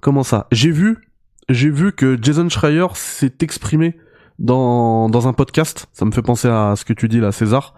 Comment 0.01 0.23
ça? 0.23 0.47
J'ai 0.53 0.71
vu, 0.71 1.06
j'ai 1.49 1.71
vu 1.71 1.93
que 1.93 2.19
Jason 2.21 2.49
Schreier 2.49 2.87
s'est 2.95 3.37
exprimé 3.41 3.97
dans, 4.39 5.09
dans 5.09 5.29
un 5.29 5.33
podcast. 5.33 5.87
Ça 5.93 6.05
me 6.05 6.11
fait 6.11 6.23
penser 6.23 6.49
à 6.49 6.75
ce 6.77 6.85
que 6.85 6.93
tu 6.93 7.09
dis 7.09 7.21
là, 7.21 7.33
César. 7.33 7.75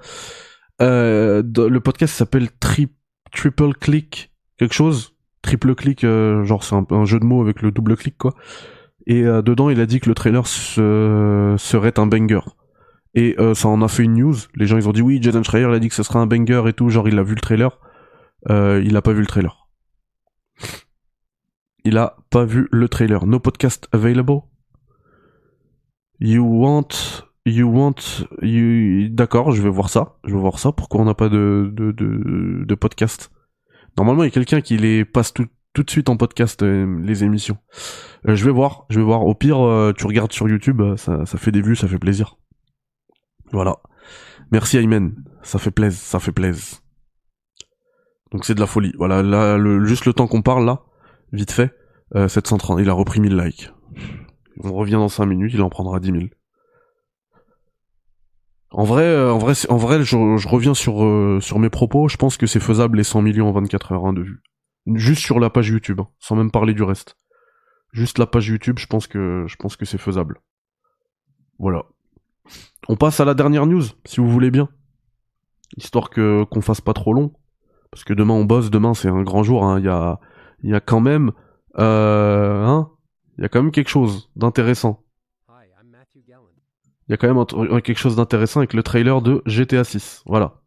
Euh, 0.81 1.43
le 1.45 1.81
podcast 1.81 2.15
s'appelle 2.15 2.49
Tri- 2.61 2.89
Triple 3.33 3.75
Click 3.75 4.33
quelque 4.59 4.75
chose. 4.75 5.15
Triple 5.41 5.75
clic, 5.77 6.03
euh, 6.03 6.43
genre 6.45 6.65
c'est 6.65 6.75
un, 6.75 6.85
un 6.91 7.05
jeu 7.05 7.21
de 7.21 7.25
mots 7.25 7.41
avec 7.41 7.63
le 7.63 7.71
double 7.71 7.97
clic 7.97 8.19
quoi. 8.19 8.35
Et 9.07 9.23
euh, 9.25 9.41
dedans, 9.41 9.71
il 9.71 9.81
a 9.81 9.87
dit 9.87 10.01
que 10.01 10.09
le 10.09 10.15
trailer 10.15 10.47
se- 10.47 11.55
serait 11.57 11.99
un 11.99 12.07
banger. 12.07 12.41
Et 13.15 13.37
euh, 13.39 13.55
ça 13.55 13.69
en 13.69 13.81
a 13.81 13.89
fait 13.89 14.03
une 14.03 14.15
news. 14.15 14.35
Les 14.57 14.67
gens 14.67 14.77
ils 14.77 14.89
ont 14.89 14.93
dit 14.93 15.01
oui, 15.01 15.21
Jason 15.23 15.43
Schreier 15.45 15.67
il 15.69 15.75
a 15.75 15.79
dit 15.79 15.89
que 15.89 15.95
ce 15.95 16.03
serait 16.03 16.19
un 16.19 16.27
banger 16.27 16.63
et 16.67 16.73
tout. 16.73 16.91
Genre 16.91 17.09
il 17.09 17.19
a 17.19 17.23
vu 17.23 17.35
le 17.37 17.41
trailer. 17.41 17.79
Euh, 18.51 18.83
il 18.85 18.97
a 18.97 19.03
pas 19.03 19.13
vu 19.13 19.21
le 19.21 19.27
trailer. 19.27 19.69
Il 21.89 21.97
a 21.97 22.19
pas 22.29 22.45
vu 22.45 22.69
le 22.71 22.87
trailer. 22.87 23.27
No 23.27 23.41
podcast 23.41 23.89
available? 23.93 24.43
You 26.21 26.45
want, 26.45 27.25
you 27.47 27.67
want, 27.67 28.27
you... 28.43 29.09
D'accord, 29.09 29.53
je 29.53 29.63
vais 29.63 29.71
voir 29.71 29.89
ça. 29.89 30.19
Je 30.25 30.35
vais 30.35 30.39
voir 30.39 30.59
ça. 30.59 30.71
Pourquoi 30.71 31.01
on 31.01 31.07
n'a 31.07 31.15
pas 31.15 31.31
de, 31.31 32.75
podcast? 32.79 33.31
Normalement, 33.97 34.23
il 34.23 34.27
y 34.27 34.29
a 34.29 34.33
quelqu'un 34.33 34.61
qui 34.61 34.77
les 34.77 35.07
passe 35.07 35.33
tout, 35.33 35.47
de 35.75 35.91
suite 35.91 36.11
en 36.11 36.19
podcast, 36.19 36.63
euh, 36.63 37.01
les 37.03 37.25
émissions. 37.25 37.57
Euh, 38.29 38.37
je 38.37 38.45
vais 38.45 38.53
voir, 38.53 38.85
je 38.91 39.01
vais 39.01 39.07
voir. 39.07 39.25
Au 39.25 39.35
pire, 39.35 39.67
euh, 39.67 39.95
tu 39.97 40.07
regardes 40.07 40.33
sur 40.33 40.47
YouTube, 40.47 40.83
ça, 40.97 41.25
fait 41.25 41.53
des 41.53 41.63
vues, 41.63 41.75
ça 41.75 41.89
fait 41.89 41.99
plaisir. 41.99 42.37
Voilà. 43.51 43.79
Merci 44.53 44.77
Aymen, 44.77 45.15
ça 45.43 45.59
fait 45.59 45.71
plaisir, 45.71 45.99
ça 45.99 46.21
fait 46.21 46.33
plaisir. 46.33 46.81
Donc 48.31 48.45
c'est 48.45 48.55
de 48.55 48.61
la 48.61 48.67
folie. 48.67 48.93
Voilà, 48.99 49.23
juste 49.87 50.05
le 50.05 50.13
temps 50.13 50.27
qu'on 50.27 50.43
parle 50.43 50.67
là, 50.67 50.83
vite 51.33 51.53
fait, 51.53 51.75
euh, 52.15 52.29
730, 52.29 52.81
il 52.81 52.89
a 52.89 52.93
repris 52.93 53.21
1000 53.21 53.37
likes. 53.37 53.71
On 54.63 54.73
revient 54.73 54.93
dans 54.93 55.09
5 55.09 55.27
minutes, 55.27 55.53
il 55.55 55.63
en 55.63 55.69
prendra 55.69 56.01
10 56.01 56.11
000. 56.11 56.23
En 58.71 58.85
vrai, 58.85 59.05
euh, 59.05 59.33
en 59.33 59.39
vrai, 59.39 59.55
je, 60.05 60.49
reviens 60.49 60.75
sur 60.75 61.03
euh, 61.03 61.41
sur 61.41 61.59
mes 61.59 61.71
propos. 61.71 62.09
Je 62.09 62.17
pense 62.17 62.37
que 62.37 62.47
c'est 62.47 62.61
faisable 62.61 62.99
les 62.99 63.05
100 63.05 63.23
millions 63.23 63.49
en 63.49 63.53
24 63.53 63.93
heures 63.93 64.07
hein, 64.07 64.13
de 64.13 64.23
vues. 64.23 64.43
Juste 64.95 65.23
sur 65.23 65.41
la 65.41 65.51
page 65.51 65.69
YouTube, 65.69 66.01
hein, 66.01 66.09
sans 66.19 66.37
même 66.37 66.51
parler 66.51 66.75
du 66.75 66.83
reste. 66.83 67.17
Juste 67.93 68.19
la 68.19 68.27
page 68.27 68.49
YouTube, 68.49 68.79
je 68.79 68.87
pense 68.87 69.07
que 69.07 69.45
je 69.47 69.57
pense 69.57 69.77
que 69.77 69.87
c'est 69.87 69.99
faisable. 69.99 70.41
Voilà. 71.59 71.85
On 72.89 72.97
passe 72.97 73.21
à 73.21 73.25
la 73.25 73.35
dernière 73.35 73.67
news, 73.67 73.85
si 74.05 74.21
vous 74.21 74.31
voulez 74.31 74.51
bien, 74.51 74.69
histoire 75.77 76.11
que 76.11 76.45
qu'on 76.45 76.61
fasse 76.61 76.81
pas 76.81 76.95
trop 76.95 77.13
long, 77.15 77.33
parce 77.91 78.05
que 78.05 78.13
demain 78.13 78.35
on 78.35 78.45
bosse. 78.45 78.71
Demain 78.71 78.93
c'est 78.93 79.09
un 79.09 79.23
grand 79.23 79.43
jour. 79.43 79.65
hein. 79.65 79.79
Il 79.79 79.87
y 79.87 79.89
a 79.89 80.21
il 80.63 80.71
y 80.71 80.75
a 80.75 80.81
quand 80.81 81.01
même 81.01 81.33
euh, 81.79 82.65
hein, 82.65 82.91
il 83.37 83.43
y 83.43 83.45
a 83.45 83.49
quand 83.49 83.63
même 83.63 83.71
quelque 83.71 83.89
chose 83.91 84.31
d'intéressant. 84.37 85.05
Il 87.09 87.13
y 87.13 87.15
a 87.15 87.17
quand 87.17 87.29
même 87.29 87.39
un- 87.73 87.81
quelque 87.81 87.99
chose 87.99 88.17
d'intéressant 88.17 88.61
avec 88.61 88.75
le 88.75 88.83
trailer 88.83 89.23
de 89.23 89.43
GTA 89.47 89.85
6. 89.85 90.23
Voilà. 90.27 90.61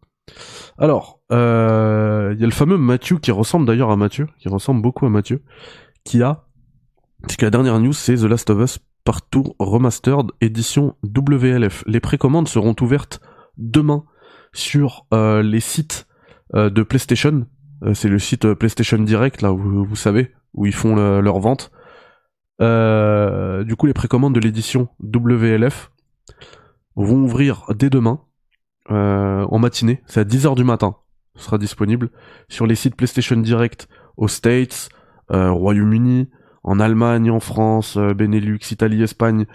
Alors, 0.77 1.19
euh, 1.31 2.31
il 2.33 2.39
y 2.39 2.43
a 2.43 2.47
le 2.47 2.51
fameux 2.53 2.77
Mathieu 2.77 3.17
qui 3.19 3.31
ressemble 3.31 3.65
d'ailleurs 3.67 3.91
à 3.91 3.95
Mathieu, 3.97 4.27
qui 4.39 4.49
ressemble 4.49 4.81
beaucoup 4.81 5.05
à 5.05 5.09
Mathieu, 5.09 5.43
qui 6.03 6.23
a, 6.23 6.47
parce 7.21 7.35
que 7.35 7.45
la 7.45 7.51
dernière 7.51 7.79
news 7.79 7.93
c'est 7.93 8.15
The 8.15 8.23
Last 8.23 8.49
of 8.49 8.59
Us 8.59 8.79
Partout 9.03 9.53
Remastered 9.59 10.31
édition 10.41 10.95
WLF. 11.03 11.83
Les 11.87 11.99
précommandes 11.99 12.47
seront 12.47 12.75
ouvertes 12.81 13.19
demain 13.57 14.05
sur 14.53 15.05
euh, 15.13 15.41
les 15.43 15.59
sites 15.59 16.07
euh, 16.55 16.69
de 16.69 16.81
PlayStation. 16.83 17.45
Euh, 17.83 17.93
c'est 17.93 18.09
le 18.09 18.19
site 18.19 18.45
euh, 18.45 18.55
PlayStation 18.55 18.97
Direct 18.99 19.41
là, 19.41 19.51
où 19.53 19.85
vous 19.85 19.95
savez, 19.95 20.31
où 20.53 20.65
ils 20.65 20.73
font 20.73 20.95
le- 20.95 21.21
leur 21.21 21.39
vente. 21.39 21.71
Euh, 22.61 23.63
du 23.63 23.75
coup, 23.75 23.87
les 23.87 23.93
précommandes 23.93 24.35
de 24.35 24.39
l'édition 24.39 24.89
WLF 25.03 25.91
vont 26.95 27.23
ouvrir 27.23 27.65
dès 27.73 27.89
demain 27.89 28.21
euh, 28.91 29.45
en 29.49 29.59
matinée. 29.59 30.01
C'est 30.05 30.19
à 30.19 30.23
10h 30.23 30.55
du 30.55 30.63
matin. 30.63 30.95
sera 31.35 31.57
disponible 31.57 32.09
sur 32.49 32.67
les 32.67 32.75
sites 32.75 32.95
PlayStation 32.95 33.37
Direct 33.37 33.87
aux 34.17 34.27
States, 34.27 34.89
euh, 35.31 35.51
Royaume-Uni, 35.51 36.29
en 36.63 36.79
Allemagne, 36.79 37.31
en 37.31 37.39
France, 37.39 37.97
Benelux, 37.97 38.59
Italie, 38.69 39.01
Espagne, 39.01 39.45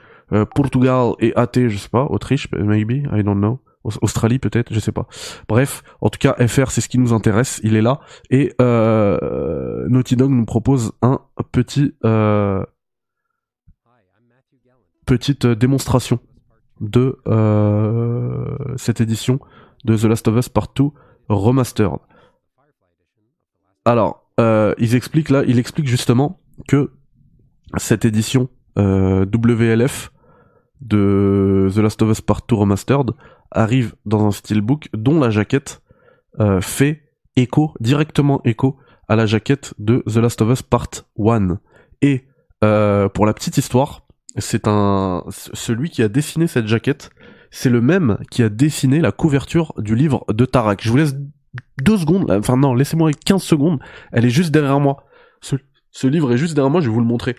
Portugal 0.56 1.12
et 1.20 1.32
AT, 1.36 1.68
je 1.68 1.76
sais 1.76 1.88
pas, 1.88 2.04
Autriche, 2.06 2.50
maybe, 2.50 3.06
I 3.12 3.22
don't 3.22 3.38
know. 3.38 3.60
Aus- 3.86 3.98
Australie 4.02 4.38
peut-être, 4.38 4.72
je 4.72 4.80
sais 4.80 4.92
pas. 4.92 5.06
Bref, 5.48 5.82
en 6.00 6.08
tout 6.10 6.18
cas, 6.18 6.34
FR, 6.46 6.70
c'est 6.70 6.80
ce 6.80 6.88
qui 6.88 6.98
nous 6.98 7.12
intéresse, 7.12 7.60
il 7.62 7.76
est 7.76 7.82
là. 7.82 8.00
Et 8.30 8.52
euh, 8.60 9.86
Naughty 9.88 10.16
Dog 10.16 10.30
nous 10.30 10.44
propose 10.44 10.92
un 11.02 11.20
petit 11.52 11.94
euh, 12.04 12.62
petite 15.06 15.46
démonstration 15.46 16.18
de 16.80 17.18
euh, 17.26 18.56
cette 18.76 19.00
édition 19.00 19.38
de 19.84 19.96
The 19.96 20.04
Last 20.04 20.28
of 20.28 20.36
Us 20.36 20.48
Part 20.48 20.68
2 20.76 20.84
Remastered. 21.28 21.98
Alors, 23.84 24.22
ils 24.78 24.94
expliquent 24.94 25.30
là, 25.30 25.42
il 25.46 25.58
explique 25.58 25.86
justement 25.86 26.40
que 26.68 26.90
cette 27.76 28.04
édition 28.04 28.48
WLF 28.76 30.10
de 30.80 31.70
The 31.74 31.78
Last 31.78 32.02
of 32.02 32.10
Us 32.10 32.20
Part 32.20 32.42
2 32.48 32.54
Remastered 32.54 33.10
arrive 33.50 33.94
dans 34.04 34.26
un 34.26 34.30
steelbook 34.30 34.88
dont 34.92 35.20
la 35.20 35.30
jaquette 35.30 35.82
euh, 36.40 36.60
fait 36.60 37.02
écho, 37.36 37.74
directement 37.80 38.40
écho 38.44 38.78
à 39.08 39.16
la 39.16 39.26
jaquette 39.26 39.74
de 39.78 40.02
The 40.06 40.16
Last 40.16 40.42
of 40.42 40.50
Us 40.50 40.62
Part 40.62 40.88
1. 41.18 41.58
Et 42.02 42.26
euh, 42.64 43.08
pour 43.08 43.26
la 43.26 43.34
petite 43.34 43.56
histoire, 43.56 44.06
c'est 44.36 44.66
un 44.66 45.24
celui 45.28 45.90
qui 45.90 46.02
a 46.02 46.08
dessiné 46.08 46.46
cette 46.46 46.66
jaquette, 46.66 47.10
c'est 47.50 47.70
le 47.70 47.80
même 47.80 48.18
qui 48.30 48.42
a 48.42 48.48
dessiné 48.48 49.00
la 49.00 49.12
couverture 49.12 49.72
du 49.78 49.94
livre 49.94 50.24
de 50.28 50.44
Tarak. 50.44 50.82
Je 50.82 50.90
vous 50.90 50.96
laisse 50.96 51.16
deux 51.82 51.96
secondes, 51.96 52.30
enfin 52.30 52.56
non, 52.56 52.74
laissez-moi 52.74 53.12
15 53.12 53.42
secondes, 53.42 53.78
elle 54.12 54.24
est 54.24 54.30
juste 54.30 54.50
derrière 54.50 54.80
moi. 54.80 55.04
Ce, 55.40 55.56
ce 55.90 56.06
livre 56.06 56.32
est 56.32 56.38
juste 56.38 56.54
derrière 56.54 56.70
moi, 56.70 56.80
je 56.80 56.88
vais 56.88 56.94
vous 56.94 57.00
le 57.00 57.06
montrer. 57.06 57.36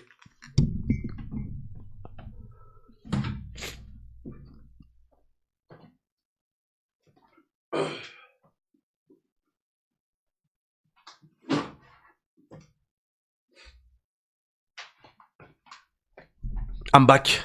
I'm 16.94 17.06
back. 17.06 17.44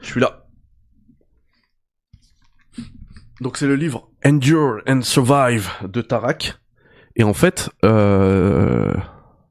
Je 0.00 0.06
suis 0.06 0.20
là. 0.20 0.46
Donc 3.40 3.56
c'est 3.56 3.66
le 3.66 3.74
livre 3.74 4.10
Endure 4.24 4.82
and 4.86 5.02
Survive 5.02 5.70
de 5.82 6.00
Tarak. 6.00 6.58
Et 7.16 7.24
en 7.24 7.34
fait, 7.34 7.70
euh... 7.84 8.94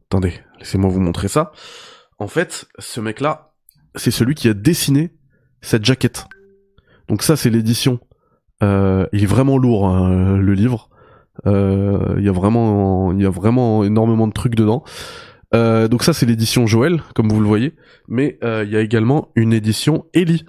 attendez, 0.05 0.33
laissez-moi 0.59 0.89
vous 0.89 1.01
montrer 1.01 1.27
ça. 1.27 1.51
En 2.19 2.27
fait, 2.27 2.67
ce 2.79 3.01
mec-là, 3.01 3.53
c'est 3.95 4.11
celui 4.11 4.35
qui 4.35 4.47
a 4.47 4.53
dessiné 4.53 5.13
cette 5.61 5.83
jaquette. 5.83 6.27
Donc 7.07 7.23
ça, 7.23 7.35
c'est 7.35 7.49
l'édition. 7.49 7.99
Euh, 8.61 9.07
il 9.13 9.23
est 9.23 9.27
vraiment 9.27 9.57
lourd 9.57 9.87
hein, 9.87 10.37
le 10.37 10.53
livre. 10.53 10.89
Euh, 11.47 12.15
Il 12.17 12.23
y 12.23 12.29
a 12.29 12.31
vraiment, 12.31 13.11
il 13.11 13.21
y 13.21 13.25
a 13.25 13.29
vraiment 13.29 13.83
énormément 13.83 14.27
de 14.27 14.33
trucs 14.33 14.55
dedans. 14.55 14.83
Euh, 15.53 15.87
donc 15.87 16.03
ça, 16.03 16.13
c'est 16.13 16.25
l'édition 16.25 16.67
Joël, 16.67 17.01
comme 17.15 17.29
vous 17.29 17.39
le 17.39 17.47
voyez. 17.47 17.75
Mais 18.07 18.37
euh, 18.43 18.63
il 18.65 18.71
y 18.71 18.77
a 18.77 18.81
également 18.81 19.29
une 19.35 19.53
édition 19.53 20.05
Ellie 20.13 20.45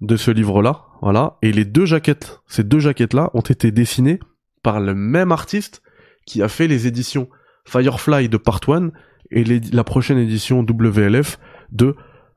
de 0.00 0.16
ce 0.16 0.30
livre-là. 0.30 0.84
Voilà. 1.02 1.36
Et 1.42 1.52
les 1.52 1.64
deux 1.64 1.86
jaquettes, 1.86 2.40
ces 2.46 2.64
deux 2.64 2.78
jaquettes-là, 2.80 3.30
ont 3.34 3.40
été 3.40 3.70
dessinées 3.70 4.20
par 4.62 4.80
le 4.80 4.94
même 4.94 5.32
artiste 5.32 5.82
qui 6.26 6.42
a 6.42 6.48
fait 6.48 6.66
les 6.66 6.86
éditions 6.86 7.28
Firefly 7.66 8.28
de 8.28 8.36
Part 8.36 8.60
1 8.66 8.90
et 9.30 9.44
la 9.44 9.84
prochaine 9.84 10.18
édition 10.18 10.60
WLF 10.60 11.38
de 11.70 11.94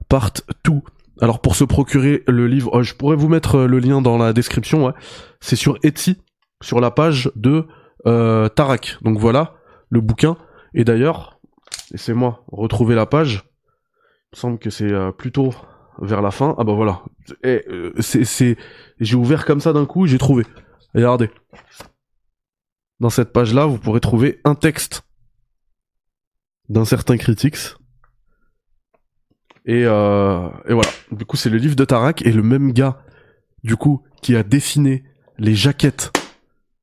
Part 0.10 0.32
2. 0.66 0.74
Alors 1.22 1.40
pour 1.40 1.56
se 1.56 1.64
procurer 1.64 2.24
le 2.28 2.48
livre, 2.48 2.80
euh, 2.80 2.84
je 2.84 2.96
pourrais 2.96 3.16
vous 3.16 3.30
mettre 3.30 3.56
euh, 3.56 3.68
le 3.68 3.80
lien 3.80 4.02
dans 4.02 4.18
la 4.18 4.34
description. 4.34 4.86
ouais. 4.86 4.94
C'est 5.40 5.56
sur 5.56 5.78
Etsy, 5.84 6.18
sur 6.62 6.80
la 6.80 6.92
page 6.92 7.32
de 7.36 7.66
Tarak. 8.04 8.98
Donc 9.04 9.20
voilà 9.20 9.56
le 9.90 10.02
bouquin. 10.02 10.36
Et 10.74 10.84
d'ailleurs, 10.84 11.41
laissez-moi 11.92 12.44
retrouver 12.52 12.96
la 12.96 13.06
page. 13.06 13.44
Il 14.32 14.38
me 14.38 14.40
semble 14.40 14.60
que 14.60 14.70
c'est 14.70 14.92
euh, 14.92 15.12
plutôt 15.12 15.54
vers 16.00 16.22
la 16.22 16.32
fin. 16.32 16.56
Ah 16.58 16.64
bah 16.64 16.74
voilà. 16.74 17.04
Eh, 17.44 17.64
euh, 17.68 17.94
c'est, 18.00 18.24
c'est, 18.24 18.58
j'ai 19.00 19.16
ouvert 19.16 19.46
comme 19.46 19.60
ça 19.60 19.74
d'un 19.74 19.86
coup, 19.86 20.08
j'ai 20.08 20.18
trouvé. 20.18 20.46
Regardez. 20.96 21.30
Dans 23.00 23.10
cette 23.10 23.34
page-là, 23.34 23.66
vous 23.66 23.78
pourrez 23.78 24.00
trouver 24.00 24.40
un 24.44 24.56
texte 24.56 25.04
d'un 26.70 26.86
certain 26.86 27.18
Critics. 27.18 27.76
Et, 29.66 29.84
euh, 29.86 30.50
et 30.68 30.74
voilà. 30.74 30.90
Du 31.12 31.26
coup, 31.26 31.38
c'est 31.38 31.50
le 31.50 31.58
livre 31.58 31.76
de 31.76 31.86
Tarak 31.86 32.26
et 32.26 32.32
le 32.32 32.44
même 32.44 32.72
gars, 32.72 33.04
du 33.64 33.76
coup, 33.76 34.04
qui 34.22 34.36
a 34.36 34.44
dessiné 34.44 35.04
les 35.38 35.56
jaquettes, 35.56 36.12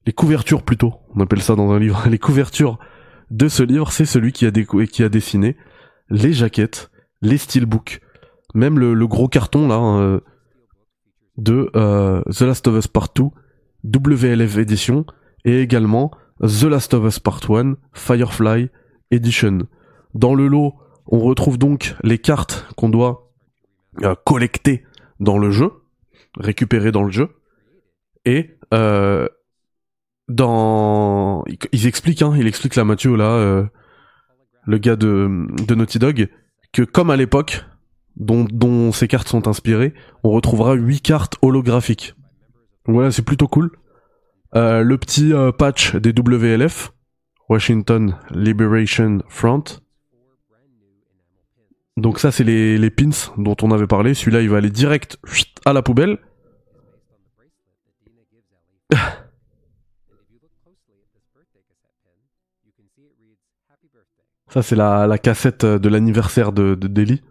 les 0.06 0.12
couvertures 0.12 0.62
plutôt, 0.62 0.94
on 1.14 1.20
appelle 1.20 1.43
ça 1.43 1.55
dans 1.55 1.70
un 1.70 1.78
livre, 1.78 2.06
les 2.09 2.18
couvertures 2.18 2.78
de 3.30 3.48
ce 3.48 3.62
livre, 3.62 3.92
c'est 3.92 4.06
celui 4.06 4.32
qui 4.32 4.46
a, 4.46 4.50
qui 4.50 5.02
a 5.02 5.09
dessiné 5.09 5.56
les 6.10 6.32
jaquettes, 6.32 6.90
les 7.20 7.38
steelbooks, 7.38 8.00
même 8.55 8.78
le, 8.78 8.94
le 8.94 9.06
gros 9.06 9.28
carton 9.28 9.68
là 9.68 9.78
euh, 9.78 10.20
de 11.36 11.70
euh, 11.76 12.22
The 12.30 12.42
Last 12.42 12.66
of 12.66 12.76
Us 12.76 12.88
Part 12.88 13.09
2, 13.14 13.24
WLF 13.84 14.59
Edition, 14.59 15.05
et 15.44 15.60
également 15.60 16.10
The 16.40 16.64
Last 16.64 16.94
of 16.94 17.05
Us 17.05 17.18
Part 17.18 17.50
1, 17.50 17.76
Firefly 17.92 18.70
Edition. 19.10 19.60
Dans 20.14 20.34
le 20.34 20.48
lot, 20.48 20.74
on 21.06 21.20
retrouve 21.20 21.59
donc 21.59 21.94
les 22.02 22.18
cartes 22.18 22.66
qu'on 22.76 22.88
doit 22.88 23.30
euh, 24.02 24.14
collecter 24.24 24.84
dans 25.20 25.38
le 25.38 25.50
jeu, 25.50 25.70
récupérer 26.38 26.92
dans 26.92 27.02
le 27.02 27.10
jeu, 27.10 27.28
et 28.24 28.59
euh, 28.74 29.28
dans 30.28 31.44
ils 31.72 31.86
expliquent 31.86 32.22
hein, 32.22 32.34
il 32.36 32.46
explique 32.46 32.76
là 32.76 32.84
Mathieu 32.84 33.16
là 33.16 33.30
euh, 33.30 33.64
le 34.66 34.78
gars 34.78 34.96
de, 34.96 35.46
de 35.66 35.74
Naughty 35.74 35.98
Dog 35.98 36.28
que 36.72 36.82
comme 36.82 37.10
à 37.10 37.16
l'époque 37.16 37.64
dont, 38.16 38.44
dont 38.44 38.92
ces 38.92 39.09
cartes 39.09 39.28
sont 39.28 39.48
inspirées 39.48 39.94
on 40.22 40.30
retrouvera 40.30 40.74
huit 40.74 41.00
cartes 41.00 41.36
holographiques. 41.40 42.14
Voilà 42.84 43.10
c'est 43.10 43.22
plutôt 43.22 43.48
cool. 43.48 43.70
Euh, 44.55 44.82
le 44.82 44.96
petit 44.98 45.32
euh, 45.32 45.52
patch 45.52 45.94
des 45.96 46.10
WLF 46.10 46.92
Washington 47.48 48.16
Liberation 48.30 49.18
Front. 49.28 49.64
Donc 51.96 52.18
ça 52.18 52.30
c'est 52.30 52.44
les, 52.44 52.78
les 52.78 52.90
pins 52.90 53.32
dont 53.38 53.56
on 53.62 53.70
avait 53.70 53.86
parlé. 53.86 54.14
Celui-là 54.14 54.42
il 54.42 54.50
va 54.50 54.59
aller 54.59 54.70
direct 54.70 55.18
à 55.64 55.72
la 55.72 55.82
poubelle 55.82 56.18
Ça, 64.51 64.62
c'est 64.62 64.77
la, 64.77 65.07
la 65.07 65.19
cassette 65.19 65.65
euh, 65.65 65.79
de 65.79 65.89
l'anniversaire 65.89 66.53
de, 66.53 66.75
de 66.75 66.89
Delhi. 66.89 67.23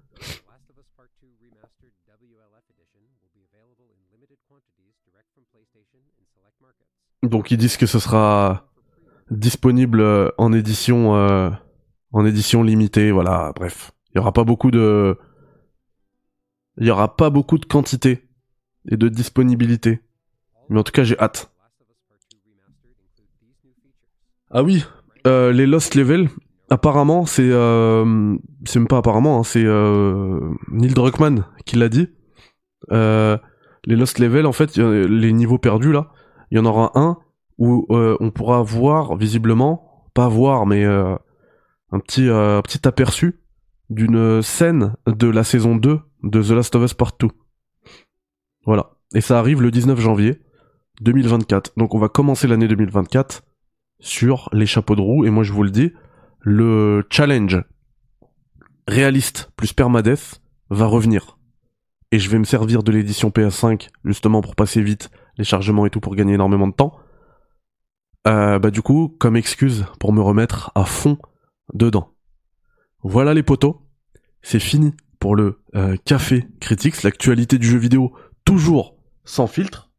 Donc, 7.23 7.51
ils 7.51 7.57
disent 7.57 7.77
que 7.77 7.87
ce 7.87 7.99
sera 7.99 8.69
disponible 9.31 9.99
euh, 9.99 10.29
en 10.37 10.53
édition, 10.53 11.15
euh, 11.15 11.49
en 12.11 12.25
édition 12.25 12.63
limitée. 12.63 13.11
Voilà, 13.11 13.51
bref. 13.55 13.91
Il 14.13 14.17
y 14.17 14.19
aura 14.19 14.31
pas 14.31 14.43
beaucoup 14.43 14.71
de, 14.71 15.17
il 16.77 16.85
y 16.87 16.91
aura 16.91 17.15
pas 17.15 17.29
beaucoup 17.29 17.57
de 17.57 17.65
quantité 17.65 18.29
et 18.89 18.95
de 18.95 19.09
disponibilité. 19.09 20.01
Mais 20.69 20.79
en 20.79 20.83
tout 20.83 20.91
cas, 20.91 21.03
j'ai 21.03 21.19
hâte. 21.19 21.51
Ah 24.49 24.63
oui, 24.63 24.85
euh, 25.25 25.51
les 25.51 25.65
Lost 25.65 25.95
Level, 25.95 26.29
apparemment, 26.69 27.25
c'est 27.25 27.49
euh, 27.49 28.35
c'est 28.65 28.79
même 28.79 28.87
pas 28.87 28.97
apparemment, 28.97 29.39
hein, 29.39 29.43
c'est 29.43 29.63
euh, 29.63 30.39
Neil 30.71 30.93
Druckmann 30.93 31.45
qui 31.65 31.75
l'a 31.75 31.89
dit. 31.89 32.09
Euh, 32.91 33.37
les 33.85 33.95
Lost 33.95 34.19
Level, 34.19 34.45
en 34.45 34.51
fait, 34.51 34.77
les 34.77 35.33
niveaux 35.33 35.57
perdus 35.57 35.91
là, 35.91 36.11
il 36.51 36.57
y 36.57 36.61
en 36.61 36.65
aura 36.65 36.91
un 36.95 37.17
où 37.57 37.87
on 37.89 38.31
pourra 38.31 38.61
voir 38.61 39.15
visiblement, 39.15 40.09
pas 40.13 40.27
voir, 40.27 40.65
mais 40.65 40.83
un 40.85 41.99
petit 41.99 42.27
petit 42.63 42.87
aperçu 42.87 43.39
d'une 43.89 44.41
scène 44.41 44.95
de 45.07 45.27
la 45.27 45.43
saison 45.43 45.75
2 45.75 45.99
de 46.23 46.43
The 46.43 46.49
Last 46.49 46.75
of 46.75 46.83
Us 46.83 46.93
Part 46.93 47.13
2. 47.19 47.27
Voilà. 48.65 48.91
Et 49.15 49.21
ça 49.21 49.39
arrive 49.39 49.61
le 49.61 49.71
19 49.71 49.99
janvier 49.99 50.41
2024. 51.01 51.73
Donc 51.77 51.95
on 51.95 51.99
va 51.99 52.09
commencer 52.09 52.47
l'année 52.47 52.67
2024 52.67 53.43
sur 53.99 54.49
les 54.51 54.65
chapeaux 54.65 54.95
de 54.95 55.01
roue. 55.01 55.25
Et 55.25 55.29
moi 55.29 55.43
je 55.43 55.53
vous 55.53 55.63
le 55.63 55.71
dis, 55.71 55.93
le 56.49 57.05
challenge 57.09 57.61
réaliste 58.87 59.51
plus 59.57 59.73
permadeath 59.73 60.41
va 60.69 60.85
revenir. 60.85 61.37
Et 62.13 62.19
je 62.19 62.29
vais 62.29 62.39
me 62.39 62.45
servir 62.45 62.83
de 62.83 62.91
l'édition 62.93 63.31
PS5 63.31 63.89
justement 64.05 64.39
pour 64.39 64.55
passer 64.55 64.81
vite 64.81 65.09
les 65.37 65.43
chargements 65.43 65.85
et 65.85 65.89
tout 65.89 65.99
pour 65.99 66.15
gagner 66.15 66.35
énormément 66.35 66.69
de 66.69 66.73
temps. 66.73 66.97
euh, 68.27 68.59
bah 68.59 68.71
du 68.71 68.81
coup, 68.81 69.13
comme 69.19 69.35
excuse 69.35 69.87
pour 69.99 70.13
me 70.13 70.21
remettre 70.21 70.71
à 70.73 70.85
fond 70.85 71.17
dedans. 71.73 72.13
Voilà 73.03 73.33
les 73.33 73.43
potos, 73.43 73.75
c'est 74.41 74.61
fini 74.61 74.93
pour 75.19 75.35
le 75.35 75.61
euh, 75.75 75.97
Café 76.05 76.47
Critics, 76.61 77.03
l'actualité 77.03 77.57
du 77.57 77.67
jeu 77.67 77.77
vidéo 77.77 78.15
toujours 78.45 78.95
sans 79.25 79.47
filtre. 79.47 79.91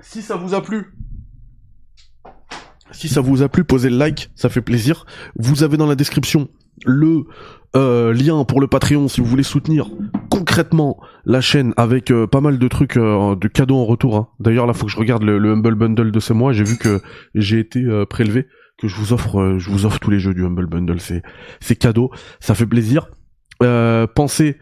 Si 0.00 0.22
ça 0.22 0.36
vous 0.36 0.54
a 0.54 0.62
plu, 0.62 0.94
si 2.94 3.08
ça 3.08 3.20
vous 3.20 3.42
a 3.42 3.48
plu, 3.48 3.64
posez 3.64 3.90
le 3.90 3.96
like, 3.96 4.30
ça 4.34 4.48
fait 4.48 4.62
plaisir. 4.62 5.06
Vous 5.36 5.62
avez 5.62 5.76
dans 5.76 5.86
la 5.86 5.96
description 5.96 6.48
le 6.84 7.24
euh, 7.76 8.12
lien 8.12 8.44
pour 8.44 8.60
le 8.60 8.66
Patreon 8.66 9.08
si 9.08 9.20
vous 9.20 9.26
voulez 9.26 9.42
soutenir 9.42 9.90
concrètement 10.30 10.96
la 11.24 11.40
chaîne 11.40 11.72
avec 11.76 12.10
euh, 12.10 12.26
pas 12.26 12.40
mal 12.40 12.58
de 12.58 12.68
trucs 12.68 12.96
euh, 12.96 13.34
de 13.36 13.48
cadeaux 13.48 13.76
en 13.76 13.84
retour. 13.84 14.16
hein. 14.16 14.28
D'ailleurs 14.40 14.66
là 14.66 14.72
faut 14.74 14.86
que 14.86 14.92
je 14.92 14.96
regarde 14.96 15.22
le, 15.22 15.38
le 15.38 15.52
Humble 15.52 15.74
Bundle 15.74 16.10
de 16.10 16.20
ce 16.20 16.32
mois. 16.32 16.52
J'ai 16.52 16.64
vu 16.64 16.76
que 16.76 17.00
j'ai 17.34 17.58
été 17.58 17.84
prélevé, 18.08 18.46
que 18.78 18.88
je 18.88 18.96
vous 18.96 19.12
offre, 19.12 19.56
je 19.58 19.70
vous 19.70 19.86
offre 19.86 19.98
tous 19.98 20.10
les 20.10 20.18
jeux 20.18 20.34
du 20.34 20.44
Humble 20.44 20.66
Bundle. 20.66 21.00
C'est 21.00 21.22
c'est 21.60 21.76
cadeau, 21.76 22.10
ça 22.40 22.54
fait 22.54 22.66
plaisir. 22.66 23.08
Pensez 24.14 24.58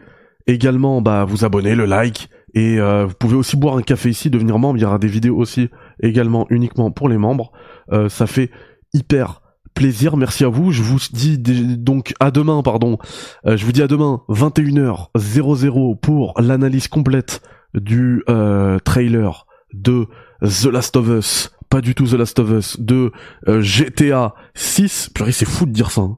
également 0.47 1.01
bah 1.01 1.25
vous 1.25 1.45
abonner, 1.45 1.75
le 1.75 1.85
like 1.85 2.29
et 2.53 2.79
vous 2.79 3.13
pouvez 3.19 3.35
aussi 3.35 3.57
boire 3.57 3.77
un 3.77 3.81
café 3.81 4.09
ici, 4.09 4.29
devenir 4.29 4.59
membre. 4.59 4.77
Il 4.77 4.81
y 4.81 4.85
aura 4.85 4.99
des 4.99 5.07
vidéos 5.07 5.37
aussi 5.37 5.69
également 6.03 6.45
uniquement 6.49 6.91
pour 6.91 7.09
les 7.09 7.17
membres. 7.17 7.51
Euh, 7.91 8.09
ça 8.09 8.27
fait 8.27 8.51
hyper 8.93 9.41
plaisir. 9.73 10.17
Merci 10.17 10.43
à 10.43 10.49
vous. 10.49 10.71
Je 10.71 10.83
vous 10.83 10.99
dis 11.11 11.37
donc 11.39 12.13
à 12.19 12.29
demain, 12.29 12.61
pardon. 12.61 12.99
Euh, 13.47 13.57
je 13.57 13.65
vous 13.65 13.71
dis 13.71 13.81
à 13.81 13.87
demain 13.87 14.21
21h00 14.29 15.99
pour 15.99 16.33
l'analyse 16.39 16.87
complète 16.87 17.41
du 17.73 18.23
euh, 18.29 18.77
trailer 18.79 19.47
de 19.73 20.07
The 20.41 20.65
Last 20.65 20.95
of 20.95 21.07
Us. 21.07 21.49
Pas 21.69 21.81
du 21.81 21.95
tout 21.95 22.05
The 22.05 22.13
Last 22.13 22.37
of 22.37 22.51
Us 22.51 22.79
de 22.79 23.11
euh, 23.47 23.61
GTA 23.61 24.35
6. 24.53 25.09
Purée, 25.15 25.31
c'est 25.31 25.45
fou 25.45 25.65
de 25.65 25.71
dire 25.71 25.89
ça. 25.89 26.01
hein. 26.01 26.17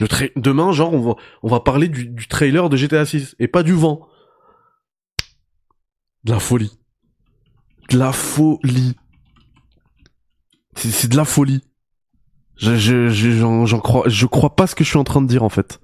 Le 0.00 0.08
demain, 0.40 0.72
genre, 0.72 0.92
on 0.92 1.00
va, 1.00 1.14
on 1.42 1.48
va 1.48 1.60
parler 1.60 1.88
du, 1.88 2.06
du 2.06 2.26
trailer 2.26 2.68
de 2.68 2.76
GTA 2.76 3.04
6 3.04 3.36
et 3.38 3.48
pas 3.48 3.62
du 3.62 3.72
vent. 3.72 4.06
De 6.24 6.32
la 6.32 6.40
folie. 6.40 6.72
De 7.90 7.98
la 7.98 8.12
folie. 8.12 8.96
C'est 10.76 11.08
de 11.08 11.16
la 11.16 11.24
folie. 11.24 11.62
Je, 12.56 12.76
je, 12.76 13.08
je, 13.08 13.30
j'en, 13.32 13.66
j'en 13.66 13.80
crois, 13.80 14.04
je 14.06 14.26
crois 14.26 14.54
pas 14.54 14.66
ce 14.66 14.74
que 14.74 14.84
je 14.84 14.90
suis 14.90 14.98
en 14.98 15.04
train 15.04 15.22
de 15.22 15.26
dire 15.26 15.42
en 15.42 15.48
fait. 15.48 15.80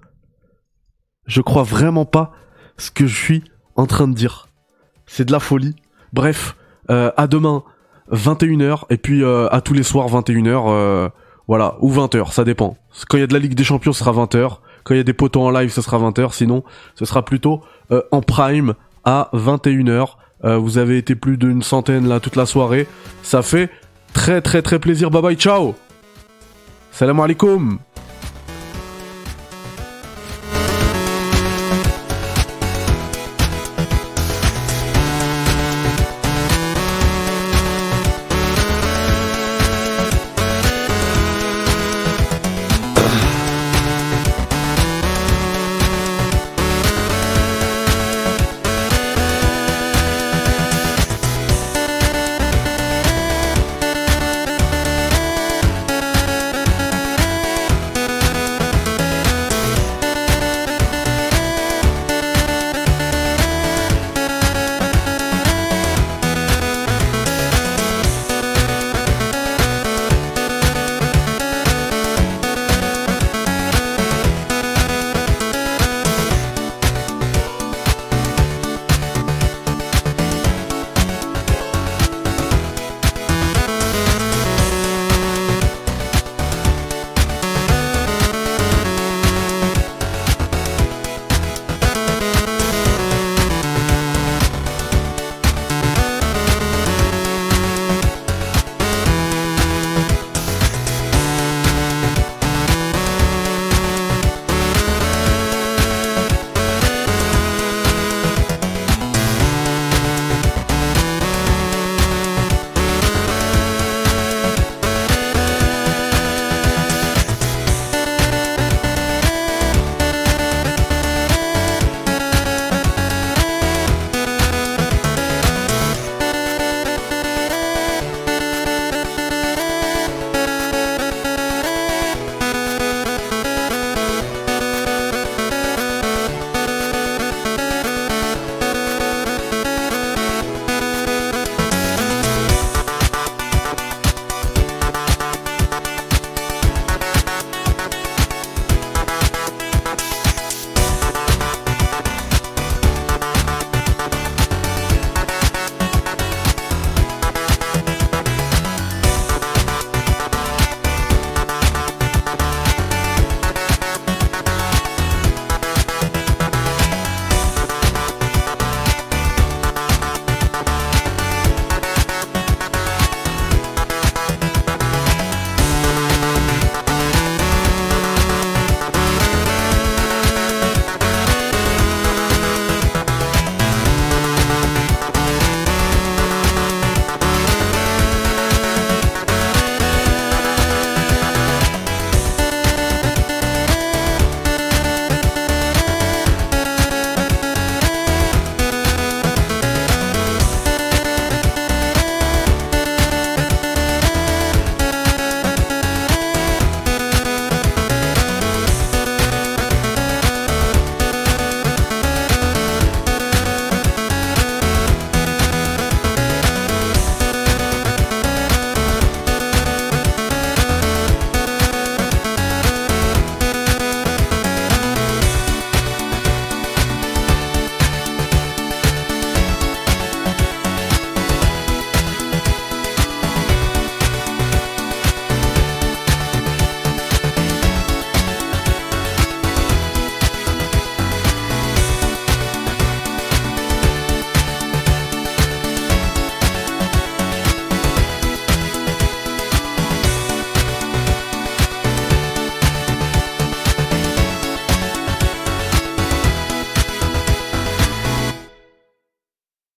Je 1.27 1.41
crois 1.41 1.62
vraiment 1.62 2.05
pas 2.05 2.33
ce 2.77 2.91
que 2.91 3.07
je 3.07 3.17
suis 3.17 3.45
en 3.77 3.87
train 3.87 4.09
de 4.09 4.15
dire. 4.15 4.49
C'est 5.07 5.25
de 5.25 5.33
la 5.33 5.41
folie. 5.41 5.75
Bref, 6.12 6.57
euh, 6.91 7.11
à 7.17 7.27
demain 7.27 7.65
21h 8.12 8.85
et 8.91 8.97
puis 8.97 9.23
euh, 9.23 9.49
à 9.51 9.61
tous 9.61 9.75
les 9.75 9.83
soirs 9.85 10.09
21h 10.09 10.65
euh, 10.69 11.09
voilà 11.51 11.77
ou 11.81 11.93
20h, 11.93 12.33
ça 12.33 12.45
dépend. 12.45 12.77
Quand 13.09 13.17
il 13.17 13.21
y 13.21 13.25
a 13.25 13.27
de 13.27 13.33
la 13.33 13.41
Ligue 13.41 13.55
des 13.55 13.65
Champions, 13.65 13.93
ce 13.93 14.05
sera 14.05 14.12
20h. 14.12 14.59
Quand 14.85 14.95
il 14.95 14.99
y 14.99 15.01
a 15.01 15.05
des 15.05 15.12
potos 15.12 15.43
en 15.43 15.51
live, 15.51 15.71
ce 15.71 15.83
sera 15.83 15.99
20h. 15.99 16.33
Sinon, 16.33 16.62
ce 16.95 17.05
sera 17.05 17.25
plutôt 17.25 17.62
euh, 17.91 18.03
en 18.12 18.23
prime 18.23 18.75
à 19.05 19.31
21h. 19.35 20.15
Euh, 20.45 20.57
vous 20.57 20.79
avez 20.79 20.97
été 20.97 21.15
plus 21.15 21.37
d'une 21.37 21.62
centaine 21.62 22.07
là 22.09 22.21
toute 22.21 22.37
la 22.37 22.47
soirée. 22.47 22.87
Ça 23.23 23.43
fait 23.43 23.69
très 24.12 24.41
très 24.41 24.62
très 24.62 24.78
plaisir. 24.78 25.11
Bye 25.11 25.23
bye, 25.23 25.37
ciao. 25.37 25.74
Salam 26.93 27.20
alaikum. 27.20 27.78